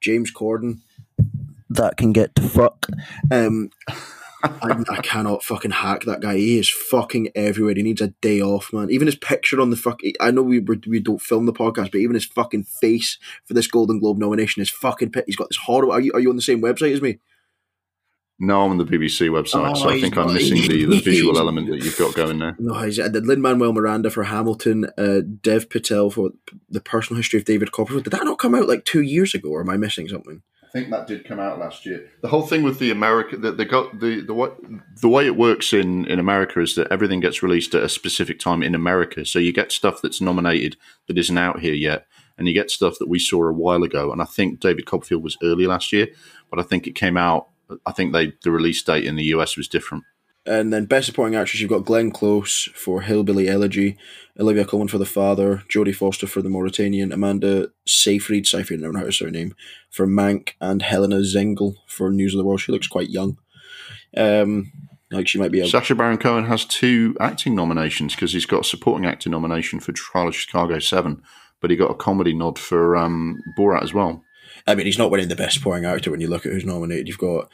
James 0.00 0.32
Corden. 0.32 0.78
That 1.70 1.96
can 1.96 2.12
get 2.12 2.34
to 2.36 2.42
fuck. 2.42 2.86
Um, 3.30 3.70
I, 4.42 4.84
I 4.88 5.00
cannot 5.02 5.42
fucking 5.42 5.72
hack 5.72 6.04
that 6.04 6.20
guy. 6.20 6.36
He 6.36 6.58
is 6.58 6.70
fucking 6.70 7.30
everywhere. 7.34 7.74
He 7.74 7.82
needs 7.82 8.00
a 8.00 8.08
day 8.08 8.40
off, 8.40 8.72
man. 8.72 8.90
Even 8.90 9.06
his 9.06 9.16
picture 9.16 9.60
on 9.60 9.70
the 9.70 9.76
fuck. 9.76 10.00
I 10.20 10.30
know 10.30 10.42
we 10.42 10.60
we 10.60 10.80
we 10.86 11.00
don't 11.00 11.20
film 11.20 11.46
the 11.46 11.52
podcast, 11.52 11.90
but 11.90 11.96
even 11.96 12.14
his 12.14 12.24
fucking 12.24 12.64
face 12.64 13.18
for 13.44 13.54
this 13.54 13.66
Golden 13.66 13.98
Globe 13.98 14.18
nomination 14.18 14.62
is 14.62 14.70
fucking. 14.70 15.10
Pi- 15.10 15.24
he's 15.26 15.36
got 15.36 15.48
this 15.48 15.58
horrible. 15.58 15.92
Are 15.92 16.00
you 16.00 16.12
are 16.12 16.20
you 16.20 16.30
on 16.30 16.36
the 16.36 16.42
same 16.42 16.62
website 16.62 16.92
as 16.92 17.02
me? 17.02 17.18
No, 18.40 18.62
I'm 18.64 18.70
on 18.70 18.78
the 18.78 18.84
BBC 18.84 19.30
website, 19.30 19.68
Oh, 19.70 19.74
so 19.74 19.88
I 19.88 20.00
think 20.00 20.16
I'm 20.16 20.32
missing 20.32 20.62
the, 20.68 20.84
the 20.84 21.00
visual 21.00 21.38
element 21.38 21.68
that 21.70 21.82
you've 21.84 21.98
got 21.98 22.14
going 22.14 22.38
there. 22.38 22.54
No, 22.60 22.74
he's 22.82 22.98
uh, 23.00 23.08
Lin 23.12 23.40
Manuel 23.40 23.72
Miranda 23.72 24.10
for 24.10 24.24
Hamilton. 24.24 24.86
Uh, 24.96 25.20
Dev 25.42 25.68
Patel 25.68 26.10
for 26.10 26.30
the 26.70 26.80
personal 26.80 27.16
history 27.16 27.40
of 27.40 27.44
David 27.44 27.72
Copperfield. 27.72 28.04
Did 28.04 28.12
that 28.12 28.24
not 28.24 28.38
come 28.38 28.54
out 28.54 28.68
like 28.68 28.84
two 28.84 29.02
years 29.02 29.34
ago? 29.34 29.50
Or 29.50 29.60
am 29.62 29.70
I 29.70 29.76
missing 29.76 30.06
something? 30.06 30.42
I 30.62 30.70
think 30.70 30.90
that 30.90 31.06
did 31.06 31.24
come 31.24 31.40
out 31.40 31.58
last 31.58 31.86
year. 31.86 32.10
The 32.20 32.28
whole 32.28 32.46
thing 32.46 32.62
with 32.62 32.78
the 32.78 32.90
America, 32.90 33.38
the, 33.38 33.52
the 33.52 33.64
got 33.64 33.98
the 34.00 34.20
the 34.20 34.34
way, 34.34 34.50
the 35.00 35.08
way 35.08 35.24
it 35.26 35.34
works 35.36 35.72
in 35.72 36.04
in 36.04 36.18
America 36.18 36.60
is 36.60 36.74
that 36.74 36.92
everything 36.92 37.20
gets 37.20 37.42
released 37.42 37.74
at 37.74 37.82
a 37.82 37.88
specific 37.88 38.38
time 38.38 38.62
in 38.62 38.74
America. 38.74 39.24
So 39.24 39.38
you 39.38 39.52
get 39.52 39.72
stuff 39.72 40.02
that's 40.02 40.20
nominated 40.20 40.76
that 41.06 41.16
isn't 41.16 41.38
out 41.38 41.60
here 41.60 41.72
yet, 41.74 42.06
and 42.36 42.46
you 42.46 42.52
get 42.52 42.70
stuff 42.70 42.98
that 42.98 43.08
we 43.08 43.18
saw 43.18 43.48
a 43.48 43.52
while 43.52 43.82
ago. 43.82 44.12
And 44.12 44.20
I 44.20 44.26
think 44.26 44.60
David 44.60 44.84
Copperfield 44.84 45.24
was 45.24 45.38
early 45.42 45.66
last 45.66 45.90
year, 45.90 46.08
but 46.50 46.60
I 46.60 46.62
think 46.62 46.86
it 46.86 46.94
came 46.94 47.16
out. 47.16 47.48
I 47.86 47.92
think 47.92 48.12
they 48.12 48.32
the 48.42 48.50
release 48.50 48.82
date 48.82 49.04
in 49.04 49.16
the 49.16 49.24
US 49.24 49.56
was 49.56 49.68
different. 49.68 50.04
And 50.46 50.72
then 50.72 50.86
Best 50.86 51.06
Supporting 51.06 51.36
Actress, 51.36 51.60
you've 51.60 51.68
got 51.68 51.84
Glenn 51.84 52.10
Close 52.10 52.70
for 52.74 53.02
Hillbilly 53.02 53.48
Elegy, 53.48 53.98
Olivia 54.40 54.64
Colman 54.64 54.88
for 54.88 54.96
The 54.96 55.04
Father, 55.04 55.62
Jodie 55.68 55.94
Foster 55.94 56.26
for 56.26 56.40
The 56.40 56.48
Mauritanian, 56.48 57.12
Amanda 57.12 57.68
Seyfried, 57.86 58.46
Seyfried, 58.46 58.80
I 58.80 58.82
don't 58.84 58.94
know 58.94 59.00
how 59.00 59.04
to 59.04 59.12
say 59.12 59.26
her 59.26 59.30
name, 59.30 59.54
for 59.90 60.06
Mank, 60.06 60.52
and 60.58 60.80
Helena 60.80 61.16
Zengel 61.16 61.74
for 61.86 62.10
News 62.10 62.32
of 62.32 62.38
the 62.38 62.44
World. 62.44 62.60
She 62.60 62.72
looks 62.72 62.86
quite 62.86 63.10
young. 63.10 63.36
Um, 64.16 64.72
like 65.10 65.28
she 65.28 65.38
might 65.38 65.52
be. 65.52 65.60
A, 65.60 65.66
Sacha 65.66 65.94
Baron 65.94 66.18
Cohen 66.18 66.46
has 66.46 66.64
two 66.64 67.14
acting 67.20 67.54
nominations 67.54 68.14
because 68.14 68.32
he's 68.32 68.46
got 68.46 68.60
a 68.60 68.68
supporting 68.68 69.06
actor 69.06 69.28
nomination 69.28 69.80
for 69.80 69.92
Trial 69.92 70.28
of 70.28 70.36
Chicago 70.36 70.78
Seven, 70.78 71.22
but 71.60 71.70
he 71.70 71.76
got 71.76 71.90
a 71.90 71.94
comedy 71.94 72.34
nod 72.34 72.58
for 72.58 72.96
um, 72.96 73.38
Borat 73.58 73.82
as 73.82 73.92
well. 73.92 74.22
I 74.68 74.74
mean, 74.74 74.86
he's 74.86 74.98
not 74.98 75.10
winning 75.10 75.28
the 75.28 75.36
best 75.36 75.54
supporting 75.54 75.86
actor 75.86 76.10
when 76.10 76.20
you 76.20 76.28
look 76.28 76.44
at 76.46 76.52
who's 76.52 76.64
nominated. 76.64 77.08
You've 77.08 77.18
got 77.18 77.50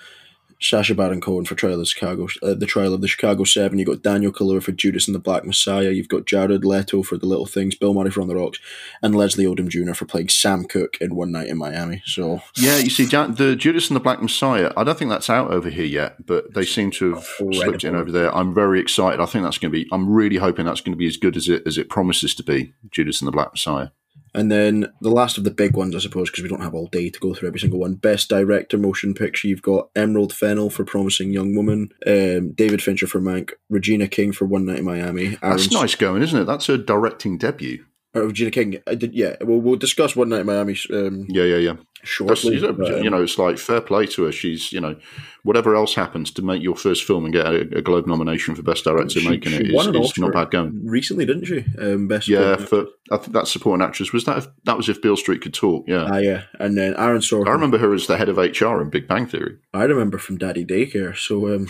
Sacha 0.60 0.94
Baron 0.94 1.20
Cohen 1.20 1.44
for 1.44 1.54
Trial 1.54 1.80
of 1.80 1.86
Chicago, 1.86 2.26
uh, 2.42 2.54
the 2.54 2.66
Trial 2.66 2.94
of 2.94 3.00
the 3.00 3.08
Chicago 3.08 3.44
Seven. 3.44 3.78
You've 3.78 3.88
got 3.88 4.02
Daniel 4.02 4.32
Kaluuya 4.32 4.62
for 4.62 4.72
Judas 4.72 5.06
and 5.06 5.14
the 5.14 5.20
Black 5.20 5.44
Messiah. 5.44 5.90
You've 5.90 6.08
got 6.08 6.26
Jared 6.26 6.64
Leto 6.64 7.02
for 7.02 7.16
The 7.16 7.26
Little 7.26 7.46
Things, 7.46 7.74
Bill 7.74 7.92
Murray 7.92 8.10
for 8.10 8.20
On 8.20 8.28
the 8.28 8.36
Rocks, 8.36 8.58
and 9.02 9.14
Leslie 9.14 9.44
Odom 9.44 9.68
Jr. 9.68 9.92
for 9.92 10.06
playing 10.06 10.28
Sam 10.28 10.64
Cooke 10.64 10.96
in 11.00 11.14
One 11.14 11.32
Night 11.32 11.48
in 11.48 11.58
Miami. 11.58 12.02
So 12.06 12.40
yeah, 12.56 12.78
you 12.78 12.90
see, 12.90 13.04
the 13.04 13.56
Judas 13.58 13.88
and 13.88 13.96
the 13.96 14.00
Black 14.00 14.22
Messiah. 14.22 14.72
I 14.76 14.84
don't 14.84 14.98
think 14.98 15.10
that's 15.10 15.30
out 15.30 15.50
over 15.50 15.68
here 15.70 15.84
yet, 15.84 16.24
but 16.26 16.54
they 16.54 16.64
seem 16.64 16.90
to 16.92 17.14
have 17.14 17.26
Incredible. 17.40 17.54
slipped 17.54 17.84
in 17.84 17.94
over 17.94 18.10
there. 18.10 18.34
I'm 18.34 18.54
very 18.54 18.80
excited. 18.80 19.20
I 19.20 19.26
think 19.26 19.44
that's 19.44 19.58
going 19.58 19.72
to 19.72 19.78
be. 19.78 19.88
I'm 19.92 20.08
really 20.10 20.36
hoping 20.36 20.66
that's 20.66 20.80
going 20.80 20.94
to 20.94 20.98
be 20.98 21.06
as 21.06 21.16
good 21.16 21.36
as 21.36 21.48
it 21.48 21.66
as 21.66 21.78
it 21.78 21.88
promises 21.88 22.34
to 22.36 22.42
be. 22.42 22.72
Judas 22.90 23.20
and 23.20 23.28
the 23.28 23.32
Black 23.32 23.52
Messiah. 23.52 23.88
And 24.34 24.50
then 24.50 24.92
the 25.00 25.10
last 25.10 25.38
of 25.38 25.44
the 25.44 25.50
big 25.50 25.76
ones, 25.76 25.94
I 25.94 26.00
suppose, 26.00 26.28
because 26.28 26.42
we 26.42 26.48
don't 26.48 26.62
have 26.62 26.74
all 26.74 26.88
day 26.88 27.08
to 27.08 27.20
go 27.20 27.34
through 27.34 27.48
every 27.48 27.60
single 27.60 27.78
one. 27.78 27.94
Best 27.94 28.28
Director 28.28 28.76
Motion 28.76 29.14
Picture, 29.14 29.46
you've 29.46 29.62
got 29.62 29.90
Emerald 29.94 30.32
Fennell 30.32 30.70
for 30.70 30.84
Promising 30.84 31.32
Young 31.32 31.54
Woman, 31.54 31.90
um, 32.06 32.52
David 32.52 32.82
Fincher 32.82 33.06
for 33.06 33.20
Mank, 33.20 33.52
Regina 33.70 34.08
King 34.08 34.32
for 34.32 34.44
One 34.44 34.66
Night 34.66 34.80
in 34.80 34.84
Miami. 34.84 35.38
Aaron 35.42 35.56
That's 35.56 35.70
nice 35.70 35.94
going, 35.94 36.22
isn't 36.22 36.42
it? 36.42 36.44
That's 36.46 36.68
a 36.68 36.76
directing 36.76 37.38
debut. 37.38 37.84
Oh, 38.16 38.26
Regina 38.26 38.50
King. 38.50 38.80
I 38.86 38.94
did, 38.94 39.14
yeah. 39.14 39.36
We'll, 39.40 39.60
we'll 39.60 39.76
discuss 39.76 40.16
One 40.16 40.28
Night 40.28 40.40
in 40.40 40.46
Miami. 40.46 40.76
Um, 40.92 41.26
yeah, 41.28 41.44
yeah, 41.44 41.56
yeah. 41.56 41.74
Shortly, 42.04 42.60
but, 42.60 43.02
you 43.02 43.10
know, 43.10 43.22
it's 43.22 43.38
like 43.38 43.58
fair 43.58 43.80
play 43.80 44.06
to 44.06 44.24
her. 44.24 44.32
She's, 44.32 44.72
you 44.72 44.80
know, 44.80 44.96
whatever 45.42 45.74
else 45.76 45.94
happens 45.94 46.30
to 46.32 46.42
make 46.42 46.62
your 46.62 46.74
first 46.74 47.04
film 47.04 47.24
and 47.24 47.32
get 47.32 47.46
a, 47.46 47.60
a 47.78 47.82
Globe 47.82 48.06
nomination 48.06 48.54
for 48.54 48.62
Best 48.62 48.84
Director, 48.84 49.20
she, 49.20 49.28
making 49.28 49.52
she 49.52 49.58
it 49.58 49.74
is, 49.74 50.10
is 50.10 50.18
not 50.18 50.32
bad 50.32 50.50
going. 50.50 50.84
Recently, 50.84 51.24
didn't 51.24 51.44
she? 51.44 51.64
Um, 51.78 52.08
best. 52.08 52.28
Yeah, 52.28 52.56
for 52.56 52.86
I 53.10 53.18
think 53.18 53.32
that 53.32 53.46
supporting 53.46 53.84
actress 53.84 54.12
was 54.12 54.24
that. 54.24 54.38
If, 54.38 54.46
that 54.64 54.76
was 54.76 54.88
if 54.88 55.00
Beale 55.00 55.16
Street 55.16 55.42
could 55.42 55.54
talk. 55.54 55.84
Yeah. 55.86 56.08
Ah, 56.10 56.18
yeah, 56.18 56.42
and 56.58 56.76
then 56.76 56.94
Aaron 56.96 57.20
Sorkin. 57.20 57.48
I 57.48 57.52
remember 57.52 57.78
her 57.78 57.94
as 57.94 58.06
the 58.06 58.16
head 58.16 58.28
of 58.28 58.38
HR 58.38 58.80
in 58.80 58.90
Big 58.90 59.06
Bang 59.06 59.26
Theory. 59.26 59.58
I 59.72 59.84
remember 59.84 60.18
from 60.18 60.38
Daddy 60.38 60.64
Daycare. 60.64 61.16
So. 61.16 61.54
Um, 61.54 61.66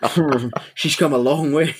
She's 0.74 0.96
come 0.96 1.12
a 1.12 1.18
long 1.18 1.52
way. 1.52 1.74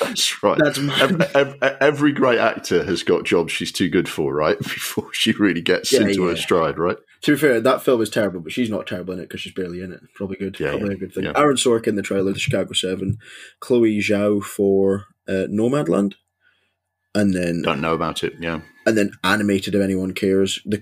That's 0.00 0.42
right. 0.42 0.58
That's 0.58 0.78
every, 0.78 1.26
every, 1.34 1.58
every, 1.62 2.12
great 2.12 2.38
actor 2.38 2.82
has 2.84 3.02
got 3.02 3.24
jobs 3.24 3.52
she's 3.52 3.70
too 3.70 3.88
good 3.88 4.08
for, 4.08 4.34
right? 4.34 4.58
Before 4.70 5.12
she 5.12 5.32
really 5.32 5.60
gets 5.60 5.92
yeah, 5.92 6.00
into 6.00 6.24
yeah. 6.24 6.30
her 6.30 6.36
stride, 6.36 6.59
right? 6.78 6.96
To 7.22 7.32
be 7.32 7.38
fair, 7.38 7.60
that 7.60 7.82
film 7.82 8.00
is 8.00 8.10
terrible, 8.10 8.40
but 8.40 8.52
she's 8.52 8.70
not 8.70 8.86
terrible 8.86 9.14
in 9.14 9.20
it 9.20 9.28
because 9.28 9.40
she's 9.40 9.52
barely 9.52 9.82
in 9.82 9.92
it. 9.92 10.00
Probably 10.14 10.36
good. 10.36 10.58
Yeah, 10.58 10.70
Probably 10.70 10.88
yeah. 10.88 10.94
a 10.94 10.98
good 10.98 11.14
thing. 11.14 11.26
Aaron 11.26 11.56
Sorkin, 11.56 11.96
the 11.96 12.02
trailer, 12.02 12.32
the 12.32 12.38
Chicago 12.38 12.72
Seven, 12.72 13.18
Chloe 13.60 13.98
Zhao 13.98 14.42
for 14.42 15.06
uh, 15.28 15.46
Nomadland, 15.50 16.14
and 17.14 17.34
then 17.34 17.62
don't 17.62 17.80
know 17.80 17.94
about 17.94 18.22
it. 18.22 18.34
Yeah, 18.38 18.60
and 18.86 18.96
then 18.96 19.12
animated 19.24 19.74
if 19.74 19.82
anyone 19.82 20.12
cares. 20.12 20.60
The 20.64 20.80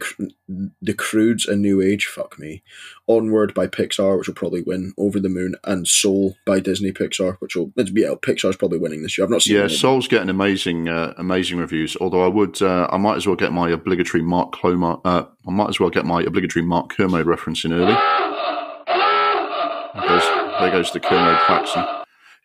the 0.80 0.94
Croods 0.94 1.46
a 1.46 1.56
New 1.56 1.80
Age. 1.80 2.06
Fuck 2.06 2.38
me. 2.38 2.62
Onward 3.06 3.54
by 3.54 3.66
Pixar, 3.66 4.18
which 4.18 4.28
will 4.28 4.34
probably 4.34 4.62
win. 4.62 4.92
Over 4.96 5.20
the 5.20 5.28
Moon 5.28 5.54
and 5.64 5.86
Soul 5.86 6.36
by 6.44 6.60
Disney 6.60 6.92
Pixar, 6.92 7.36
which 7.40 7.56
will 7.56 7.66
be 7.76 8.02
yeah 8.02 8.14
Pixar's 8.20 8.56
probably 8.56 8.78
winning 8.78 9.02
this 9.02 9.16
year. 9.16 9.24
I've 9.24 9.30
not 9.30 9.42
seen. 9.42 9.56
Yeah, 9.56 9.68
Soul's 9.68 10.08
getting 10.08 10.28
amazing 10.28 10.88
uh, 10.88 11.14
amazing 11.16 11.58
reviews. 11.58 11.96
Although 12.00 12.24
I 12.24 12.28
would 12.28 12.60
uh, 12.62 12.88
I 12.90 12.96
might 12.96 13.16
as 13.16 13.26
well 13.26 13.36
get 13.36 13.52
my 13.52 13.70
obligatory 13.70 14.22
Mark 14.22 14.52
Cloma, 14.52 15.00
uh, 15.04 15.24
I 15.46 15.50
might 15.50 15.68
as 15.68 15.80
well 15.80 15.90
get 15.90 16.04
my 16.04 16.22
obligatory 16.22 16.64
Mark 16.64 16.90
Kermode 16.90 17.26
reference 17.26 17.64
in 17.64 17.72
early. 17.72 17.96
There 19.94 20.08
goes, 20.08 20.24
there 20.60 20.70
goes 20.70 20.92
the 20.92 21.00
Kermode 21.00 21.40
klaxon. 21.40 21.84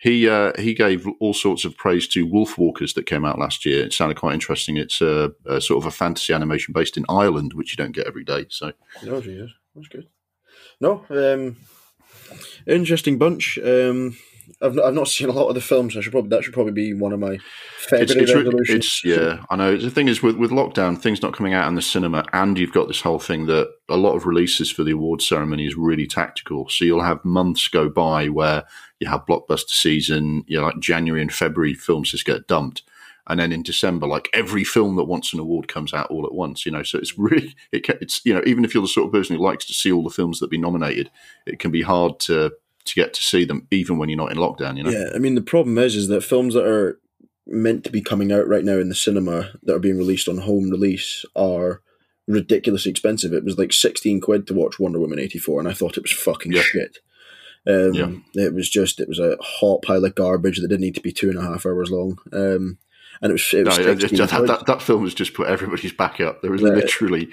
He 0.03 0.27
uh, 0.27 0.51
he 0.60 0.74
gave 0.74 1.07
all 1.22 1.33
sorts 1.33 1.63
of 1.63 1.77
praise 1.77 2.10
to 2.10 2.27
Wolfwalkers 2.27 2.93
that 2.95 3.05
came 3.05 3.24
out 3.24 3.39
last 3.39 3.65
year. 3.65 3.86
It 3.86 3.93
sounded 3.93 4.17
quite 4.17 4.33
interesting. 4.33 4.75
It's 4.75 5.00
a, 5.00 5.31
a 5.45 5.62
sort 5.62 5.81
of 5.81 5.88
a 5.88 5.95
fantasy 5.95 6.33
animation 6.33 6.74
based 6.74 6.98
in 6.98 7.05
Ireland, 7.07 7.53
which 7.53 7.72
you 7.72 7.77
don't 7.77 7.93
get 7.95 8.05
every 8.05 8.25
day. 8.25 8.48
So, 8.50 8.74
oh 9.07 9.22
Jesus, 9.22 9.51
that's 9.74 9.88
good. 9.88 10.10
No, 10.81 11.05
um, 11.10 11.55
interesting 12.67 13.17
bunch. 13.17 13.57
Um, 13.60 14.17
I've 14.63 14.75
not, 14.75 14.86
I've 14.86 14.93
not 14.93 15.08
seen 15.08 15.29
a 15.29 15.34
lot 15.34 15.50
of 15.50 15.55
the 15.55 15.62
films. 15.62 15.98
I 15.98 16.01
should 16.01 16.12
probably 16.13 16.29
that 16.29 16.43
should 16.43 16.53
probably 16.53 16.72
be 16.72 16.93
one 16.93 17.12
of 17.12 17.20
my 17.20 17.38
favorite 17.77 18.12
it's, 18.12 18.15
it's, 18.15 18.34
resolutions. 18.34 18.86
It's, 18.86 19.03
yeah, 19.03 19.43
I 19.50 19.55
know. 19.55 19.75
The 19.75 19.91
thing 19.91 20.08
is 20.08 20.24
with 20.24 20.38
with 20.38 20.51
lockdown, 20.51 21.00
things 21.00 21.22
not 21.22 21.34
coming 21.34 21.53
out 21.53 21.67
in 21.67 21.75
the 21.75 21.82
cinema, 21.82 22.25
and 22.34 22.58
you've 22.58 22.72
got 22.72 22.88
this 22.88 23.01
whole 23.01 23.20
thing 23.20 23.46
that 23.48 23.70
a 23.89 23.98
lot 23.98 24.15
of 24.15 24.25
releases 24.25 24.72
for 24.72 24.84
the 24.84 24.91
award 24.91 25.22
ceremony 25.22 25.67
is 25.67 25.75
really 25.75 26.08
tactical. 26.08 26.70
So 26.70 26.86
you'll 26.86 27.03
have 27.03 27.24
months 27.25 27.67
go 27.67 27.89
by 27.89 28.29
where 28.29 28.63
you 29.00 29.10
have 29.10 29.25
blockbuster 29.25 29.72
season. 29.72 30.43
You 30.48 30.60
know, 30.60 30.67
like 30.67 30.79
January 30.79 31.22
and 31.22 31.34
February, 31.34 31.74
films 31.74 32.12
just 32.12 32.25
get 32.25 32.48
dumped. 32.48 32.84
And 33.27 33.39
then 33.39 33.53
in 33.53 33.63
December, 33.63 34.05
like 34.05 34.29
every 34.34 34.65
film 34.65 34.98
that 34.98 35.05
wants 35.05 35.32
an 35.32 35.39
award 35.39 35.70
comes 35.70 35.93
out 35.93 36.12
all 36.12 36.25
at 36.25 36.34
once, 36.34 36.65
you 36.65 36.74
know. 36.74 36.84
So 36.84 36.98
it's 36.98 37.17
really, 37.17 37.55
it, 37.72 37.88
it's 38.01 38.22
you 38.25 38.34
know, 38.34 38.41
even 38.46 38.65
if 38.65 38.74
you're 38.74 38.84
the 38.84 38.88
sort 38.88 39.08
of 39.08 39.13
person 39.13 39.38
who 39.38 39.41
likes 39.41 39.65
to 39.65 39.74
see 39.74 39.93
all 39.93 40.03
the 40.03 40.10
films 40.10 40.39
that 40.39 40.50
be 40.50 40.58
nominated, 40.58 41.10
it 41.46 41.58
can 41.58 41.72
be 41.72 41.84
hard 41.84 42.20
to 42.22 42.51
to 42.85 42.95
get 42.95 43.13
to 43.13 43.23
see 43.23 43.45
them 43.45 43.67
even 43.71 43.97
when 43.97 44.09
you're 44.09 44.17
not 44.17 44.31
in 44.31 44.37
lockdown. 44.37 44.77
You 44.77 44.83
know. 44.83 44.89
Yeah, 44.89 45.09
I 45.15 45.17
mean 45.17 45.35
the 45.35 45.41
problem 45.41 45.77
is 45.77 45.95
is 45.95 46.07
that 46.07 46.23
films 46.23 46.53
that 46.53 46.65
are 46.65 46.99
meant 47.45 47.83
to 47.83 47.89
be 47.91 48.01
coming 48.01 48.31
out 48.31 48.47
right 48.47 48.63
now 48.63 48.77
in 48.77 48.89
the 48.89 48.95
cinema 48.95 49.51
that 49.63 49.75
are 49.75 49.79
being 49.79 49.97
released 49.97 50.27
on 50.27 50.39
home 50.39 50.69
release 50.69 51.25
are 51.35 51.81
ridiculously 52.27 52.89
expensive. 52.91 53.33
It 53.33 53.43
was 53.43 53.57
like 53.57 53.73
sixteen 53.73 54.21
quid 54.21 54.47
to 54.47 54.53
watch 54.53 54.79
Wonder 54.79 54.99
Woman 54.99 55.19
eighty 55.19 55.39
four, 55.39 55.59
and 55.59 55.67
I 55.67 55.73
thought 55.73 55.97
it 55.97 56.03
was 56.03 56.11
fucking 56.11 56.53
yeah. 56.53 56.61
shit. 56.61 56.99
Um, 57.65 57.93
yeah. 58.33 58.45
It 58.45 58.53
was 58.53 58.69
just 58.69 58.99
it 58.99 59.07
was 59.07 59.19
a 59.19 59.37
hot 59.41 59.81
pile 59.81 60.03
of 60.03 60.15
garbage 60.15 60.59
that 60.59 60.67
didn't 60.67 60.81
need 60.81 60.95
to 60.95 61.01
be 61.01 61.11
two 61.11 61.29
and 61.29 61.39
a 61.39 61.43
half 61.43 61.65
hours 61.65 61.91
long. 61.91 62.17
Um, 62.31 62.77
and 63.24 63.30
it 63.30 63.36
was, 63.36 63.53
it 63.53 63.65
was 63.65 63.80
no, 63.80 63.96
just, 63.96 64.18
that, 64.18 64.48
that, 64.48 64.65
that, 64.65 64.82
film 64.82 65.03
has 65.03 65.13
just 65.13 65.34
put 65.34 65.48
everybody's 65.48 65.94
back 65.94 66.20
up. 66.20 66.42
There 66.42 66.51
was 66.51 66.62
literally 66.62 67.30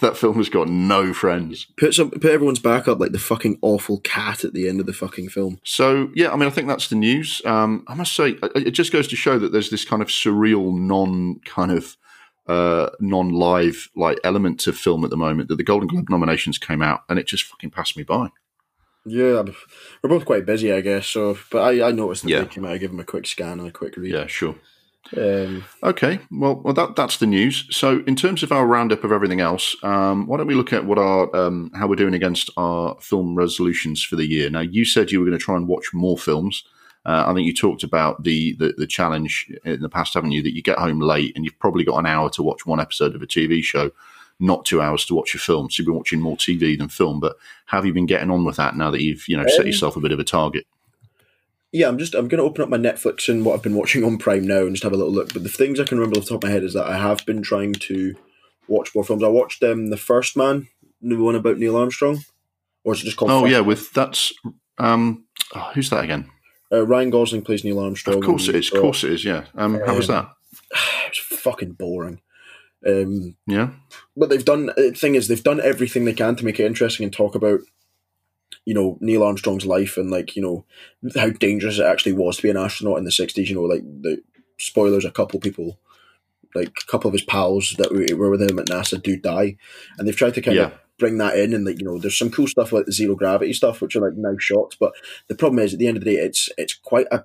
that 0.00 0.16
film 0.16 0.36
has 0.36 0.48
got 0.48 0.68
no 0.68 1.12
friends. 1.12 1.66
Put 1.76 1.92
some 1.92 2.12
put 2.12 2.30
everyone's 2.30 2.60
back 2.60 2.86
up 2.86 3.00
like 3.00 3.10
the 3.10 3.18
fucking 3.18 3.58
awful 3.60 3.98
cat 3.98 4.44
at 4.44 4.52
the 4.52 4.68
end 4.68 4.78
of 4.78 4.86
the 4.86 4.92
fucking 4.92 5.30
film. 5.30 5.58
So 5.64 6.12
yeah, 6.14 6.30
I 6.30 6.36
mean, 6.36 6.46
I 6.46 6.52
think 6.52 6.68
that's 6.68 6.86
the 6.86 6.94
news. 6.94 7.42
Um, 7.44 7.84
I 7.88 7.94
must 7.94 8.14
say, 8.14 8.36
it 8.54 8.70
just 8.70 8.92
goes 8.92 9.08
to 9.08 9.16
show 9.16 9.40
that 9.40 9.50
there's 9.50 9.70
this 9.70 9.84
kind 9.84 10.02
of 10.02 10.08
surreal, 10.08 10.72
non 10.78 11.40
kind 11.44 11.72
of 11.72 11.96
uh, 12.46 12.90
non-live 13.00 13.90
like 13.96 14.20
element 14.22 14.60
to 14.60 14.72
film 14.72 15.02
at 15.02 15.10
the 15.10 15.16
moment. 15.16 15.48
That 15.48 15.56
the 15.56 15.64
Golden 15.64 15.88
Globe 15.88 16.10
nominations 16.10 16.58
came 16.58 16.80
out, 16.80 17.02
and 17.08 17.18
it 17.18 17.26
just 17.26 17.42
fucking 17.42 17.70
passed 17.70 17.96
me 17.96 18.04
by. 18.04 18.28
Yeah, 19.04 19.42
we're 20.00 20.10
both 20.10 20.26
quite 20.26 20.46
busy, 20.46 20.72
I 20.72 20.80
guess. 20.80 21.08
So, 21.08 21.36
but 21.50 21.58
I, 21.58 21.88
I 21.88 21.90
noticed 21.90 22.22
that 22.22 22.30
yeah. 22.30 22.40
they 22.42 22.46
came 22.46 22.64
out. 22.64 22.70
I 22.70 22.78
give 22.78 22.92
them 22.92 23.00
a 23.00 23.04
quick 23.04 23.26
scan 23.26 23.58
and 23.58 23.68
a 23.68 23.72
quick 23.72 23.96
read. 23.96 24.12
Yeah, 24.12 24.28
sure. 24.28 24.54
Um, 25.16 25.64
okay, 25.82 26.18
well, 26.30 26.56
well, 26.56 26.74
that 26.74 26.96
that's 26.96 27.18
the 27.18 27.26
news. 27.26 27.66
So, 27.70 28.02
in 28.06 28.16
terms 28.16 28.42
of 28.42 28.52
our 28.52 28.66
roundup 28.66 29.04
of 29.04 29.12
everything 29.12 29.40
else, 29.40 29.76
um, 29.82 30.26
why 30.26 30.38
don't 30.38 30.46
we 30.46 30.54
look 30.54 30.72
at 30.72 30.86
what 30.86 30.98
our 30.98 31.34
um, 31.36 31.70
how 31.74 31.86
we're 31.86 31.94
doing 31.94 32.14
against 32.14 32.50
our 32.56 32.96
film 33.00 33.34
resolutions 33.34 34.02
for 34.02 34.16
the 34.16 34.26
year? 34.26 34.48
Now, 34.50 34.60
you 34.60 34.84
said 34.84 35.10
you 35.10 35.20
were 35.20 35.26
going 35.26 35.38
to 35.38 35.44
try 35.44 35.56
and 35.56 35.68
watch 35.68 35.92
more 35.92 36.16
films. 36.16 36.64
Uh, 37.06 37.24
I 37.26 37.34
think 37.34 37.46
you 37.46 37.52
talked 37.52 37.82
about 37.82 38.22
the, 38.22 38.54
the, 38.54 38.74
the 38.78 38.86
challenge 38.86 39.52
in 39.64 39.82
the 39.82 39.90
past, 39.90 40.14
haven't 40.14 40.32
you? 40.32 40.42
That 40.42 40.54
you 40.54 40.62
get 40.62 40.78
home 40.78 41.00
late 41.00 41.34
and 41.36 41.44
you've 41.44 41.58
probably 41.58 41.84
got 41.84 41.98
an 41.98 42.06
hour 42.06 42.30
to 42.30 42.42
watch 42.42 42.64
one 42.64 42.80
episode 42.80 43.14
of 43.14 43.20
a 43.20 43.26
TV 43.26 43.62
show, 43.62 43.90
not 44.40 44.64
two 44.64 44.80
hours 44.80 45.04
to 45.06 45.14
watch 45.14 45.34
a 45.34 45.38
film. 45.38 45.68
So 45.68 45.80
you've 45.80 45.86
been 45.86 45.96
watching 45.96 46.20
more 46.20 46.36
TV 46.36 46.78
than 46.78 46.88
film. 46.88 47.20
But 47.20 47.36
have 47.66 47.84
you 47.84 47.92
been 47.92 48.06
getting 48.06 48.30
on 48.30 48.44
with 48.44 48.56
that 48.56 48.76
now 48.76 48.90
that 48.90 49.02
you've 49.02 49.28
you 49.28 49.36
know 49.36 49.46
set 49.48 49.60
um, 49.60 49.66
yourself 49.66 49.96
a 49.96 50.00
bit 50.00 50.12
of 50.12 50.18
a 50.18 50.24
target? 50.24 50.66
Yeah, 51.74 51.88
I'm 51.88 51.98
just 51.98 52.14
I'm 52.14 52.28
going 52.28 52.38
to 52.38 52.44
open 52.44 52.62
up 52.62 52.68
my 52.68 52.78
Netflix 52.78 53.28
and 53.28 53.44
what 53.44 53.54
I've 53.54 53.62
been 53.62 53.74
watching 53.74 54.04
on 54.04 54.16
Prime 54.16 54.46
now 54.46 54.60
and 54.60 54.76
just 54.76 54.84
have 54.84 54.92
a 54.92 54.96
little 54.96 55.12
look. 55.12 55.32
But 55.32 55.42
the 55.42 55.48
things 55.48 55.80
I 55.80 55.84
can 55.84 55.98
remember 55.98 56.18
off 56.18 56.26
the 56.26 56.30
top 56.30 56.44
of 56.44 56.48
my 56.48 56.54
head 56.54 56.62
is 56.62 56.72
that 56.74 56.86
I 56.86 56.96
have 56.96 57.26
been 57.26 57.42
trying 57.42 57.72
to 57.72 58.14
watch 58.68 58.94
more 58.94 59.02
films. 59.02 59.24
I 59.24 59.28
watched 59.28 59.60
um, 59.64 59.90
the 59.90 59.96
First 59.96 60.36
Man, 60.36 60.68
the 61.02 61.16
one 61.16 61.34
about 61.34 61.58
Neil 61.58 61.76
Armstrong, 61.76 62.20
or 62.84 62.94
is 62.94 63.00
it 63.00 63.06
just 63.06 63.16
called? 63.16 63.32
Oh 63.32 63.44
yeah, 63.44 63.58
with 63.58 63.92
that's 63.92 64.32
um, 64.78 65.24
oh, 65.52 65.72
who's 65.74 65.90
that 65.90 66.04
again? 66.04 66.30
Uh, 66.70 66.86
Ryan 66.86 67.10
Gosling 67.10 67.42
plays 67.42 67.64
Neil 67.64 67.80
Armstrong. 67.80 68.18
Of 68.18 68.24
course 68.24 68.46
it 68.46 68.54
is. 68.54 68.72
Of 68.72 68.80
course 68.80 69.02
it 69.02 69.12
is. 69.12 69.24
Yeah. 69.24 69.46
Um, 69.56 69.80
how 69.84 69.96
was 69.96 70.06
that? 70.06 70.30
It's 71.08 71.18
fucking 71.18 71.72
boring. 71.72 72.20
Um, 72.84 73.36
yeah. 73.46 73.70
But 74.16 74.30
they've 74.30 74.44
done. 74.44 74.70
The 74.76 74.92
thing 74.92 75.16
is, 75.16 75.28
they've 75.28 75.42
done 75.42 75.60
everything 75.60 76.04
they 76.04 76.12
can 76.12 76.36
to 76.36 76.44
make 76.44 76.58
it 76.58 76.66
interesting 76.66 77.04
and 77.04 77.12
talk 77.12 77.34
about 77.34 77.60
you 78.64 78.74
know 78.74 78.98
Neil 79.00 79.22
Armstrong's 79.22 79.66
life 79.66 79.96
and 79.96 80.10
like 80.10 80.36
you 80.36 80.42
know 80.42 80.64
how 81.14 81.30
dangerous 81.30 81.78
it 81.78 81.84
actually 81.84 82.12
was 82.12 82.36
to 82.36 82.42
be 82.42 82.50
an 82.50 82.56
astronaut 82.56 82.98
in 82.98 83.04
the 83.04 83.10
'60s. 83.10 83.48
You 83.48 83.56
know, 83.56 83.62
like 83.62 83.82
the 83.82 84.22
spoilers, 84.58 85.04
a 85.04 85.10
couple 85.10 85.40
people, 85.40 85.78
like 86.54 86.68
a 86.68 86.90
couple 86.90 87.08
of 87.08 87.12
his 87.12 87.22
pals 87.22 87.74
that 87.78 87.92
were 87.92 88.30
with 88.30 88.42
him 88.42 88.58
at 88.58 88.66
NASA 88.66 89.02
do 89.02 89.16
die, 89.16 89.56
and 89.98 90.06
they've 90.06 90.16
tried 90.16 90.34
to 90.34 90.42
kind 90.42 90.56
yeah. 90.56 90.66
of 90.66 90.72
bring 90.98 91.18
that 91.18 91.36
in 91.36 91.52
and 91.52 91.64
like 91.64 91.78
you 91.80 91.84
know 91.84 91.98
there's 91.98 92.16
some 92.16 92.30
cool 92.30 92.46
stuff 92.46 92.72
like 92.72 92.86
the 92.86 92.92
zero 92.92 93.16
gravity 93.16 93.52
stuff 93.52 93.80
which 93.80 93.96
are 93.96 94.00
like 94.00 94.16
now 94.16 94.36
shots 94.38 94.76
but 94.78 94.92
the 95.26 95.34
problem 95.34 95.58
is 95.58 95.72
at 95.72 95.80
the 95.80 95.88
end 95.88 95.96
of 95.96 96.04
the 96.04 96.14
day 96.14 96.20
it's 96.20 96.48
it's 96.56 96.74
quite 96.74 97.06
a 97.10 97.24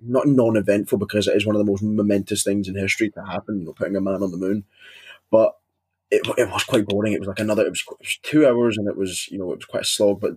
not 0.00 0.26
non-eventful 0.26 0.98
because 0.98 1.28
it 1.28 1.36
is 1.36 1.46
one 1.46 1.54
of 1.54 1.64
the 1.64 1.70
most 1.70 1.82
momentous 1.82 2.42
things 2.42 2.68
in 2.68 2.74
history 2.74 3.10
to 3.10 3.24
happen 3.24 3.60
you 3.60 3.66
know 3.66 3.72
putting 3.72 3.94
a 3.94 4.00
man 4.00 4.22
on 4.22 4.32
the 4.32 4.36
moon 4.36 4.64
but 5.30 5.56
it, 6.10 6.26
it 6.36 6.50
was 6.50 6.64
quite 6.64 6.86
boring 6.86 7.12
it 7.12 7.20
was 7.20 7.28
like 7.28 7.38
another 7.38 7.64
it 7.64 7.70
was, 7.70 7.84
it 7.88 7.98
was 8.00 8.18
two 8.22 8.46
hours 8.46 8.76
and 8.76 8.88
it 8.88 8.96
was 8.96 9.28
you 9.28 9.38
know 9.38 9.52
it 9.52 9.58
was 9.58 9.66
quite 9.66 9.82
a 9.82 9.86
slog 9.86 10.20
but 10.20 10.32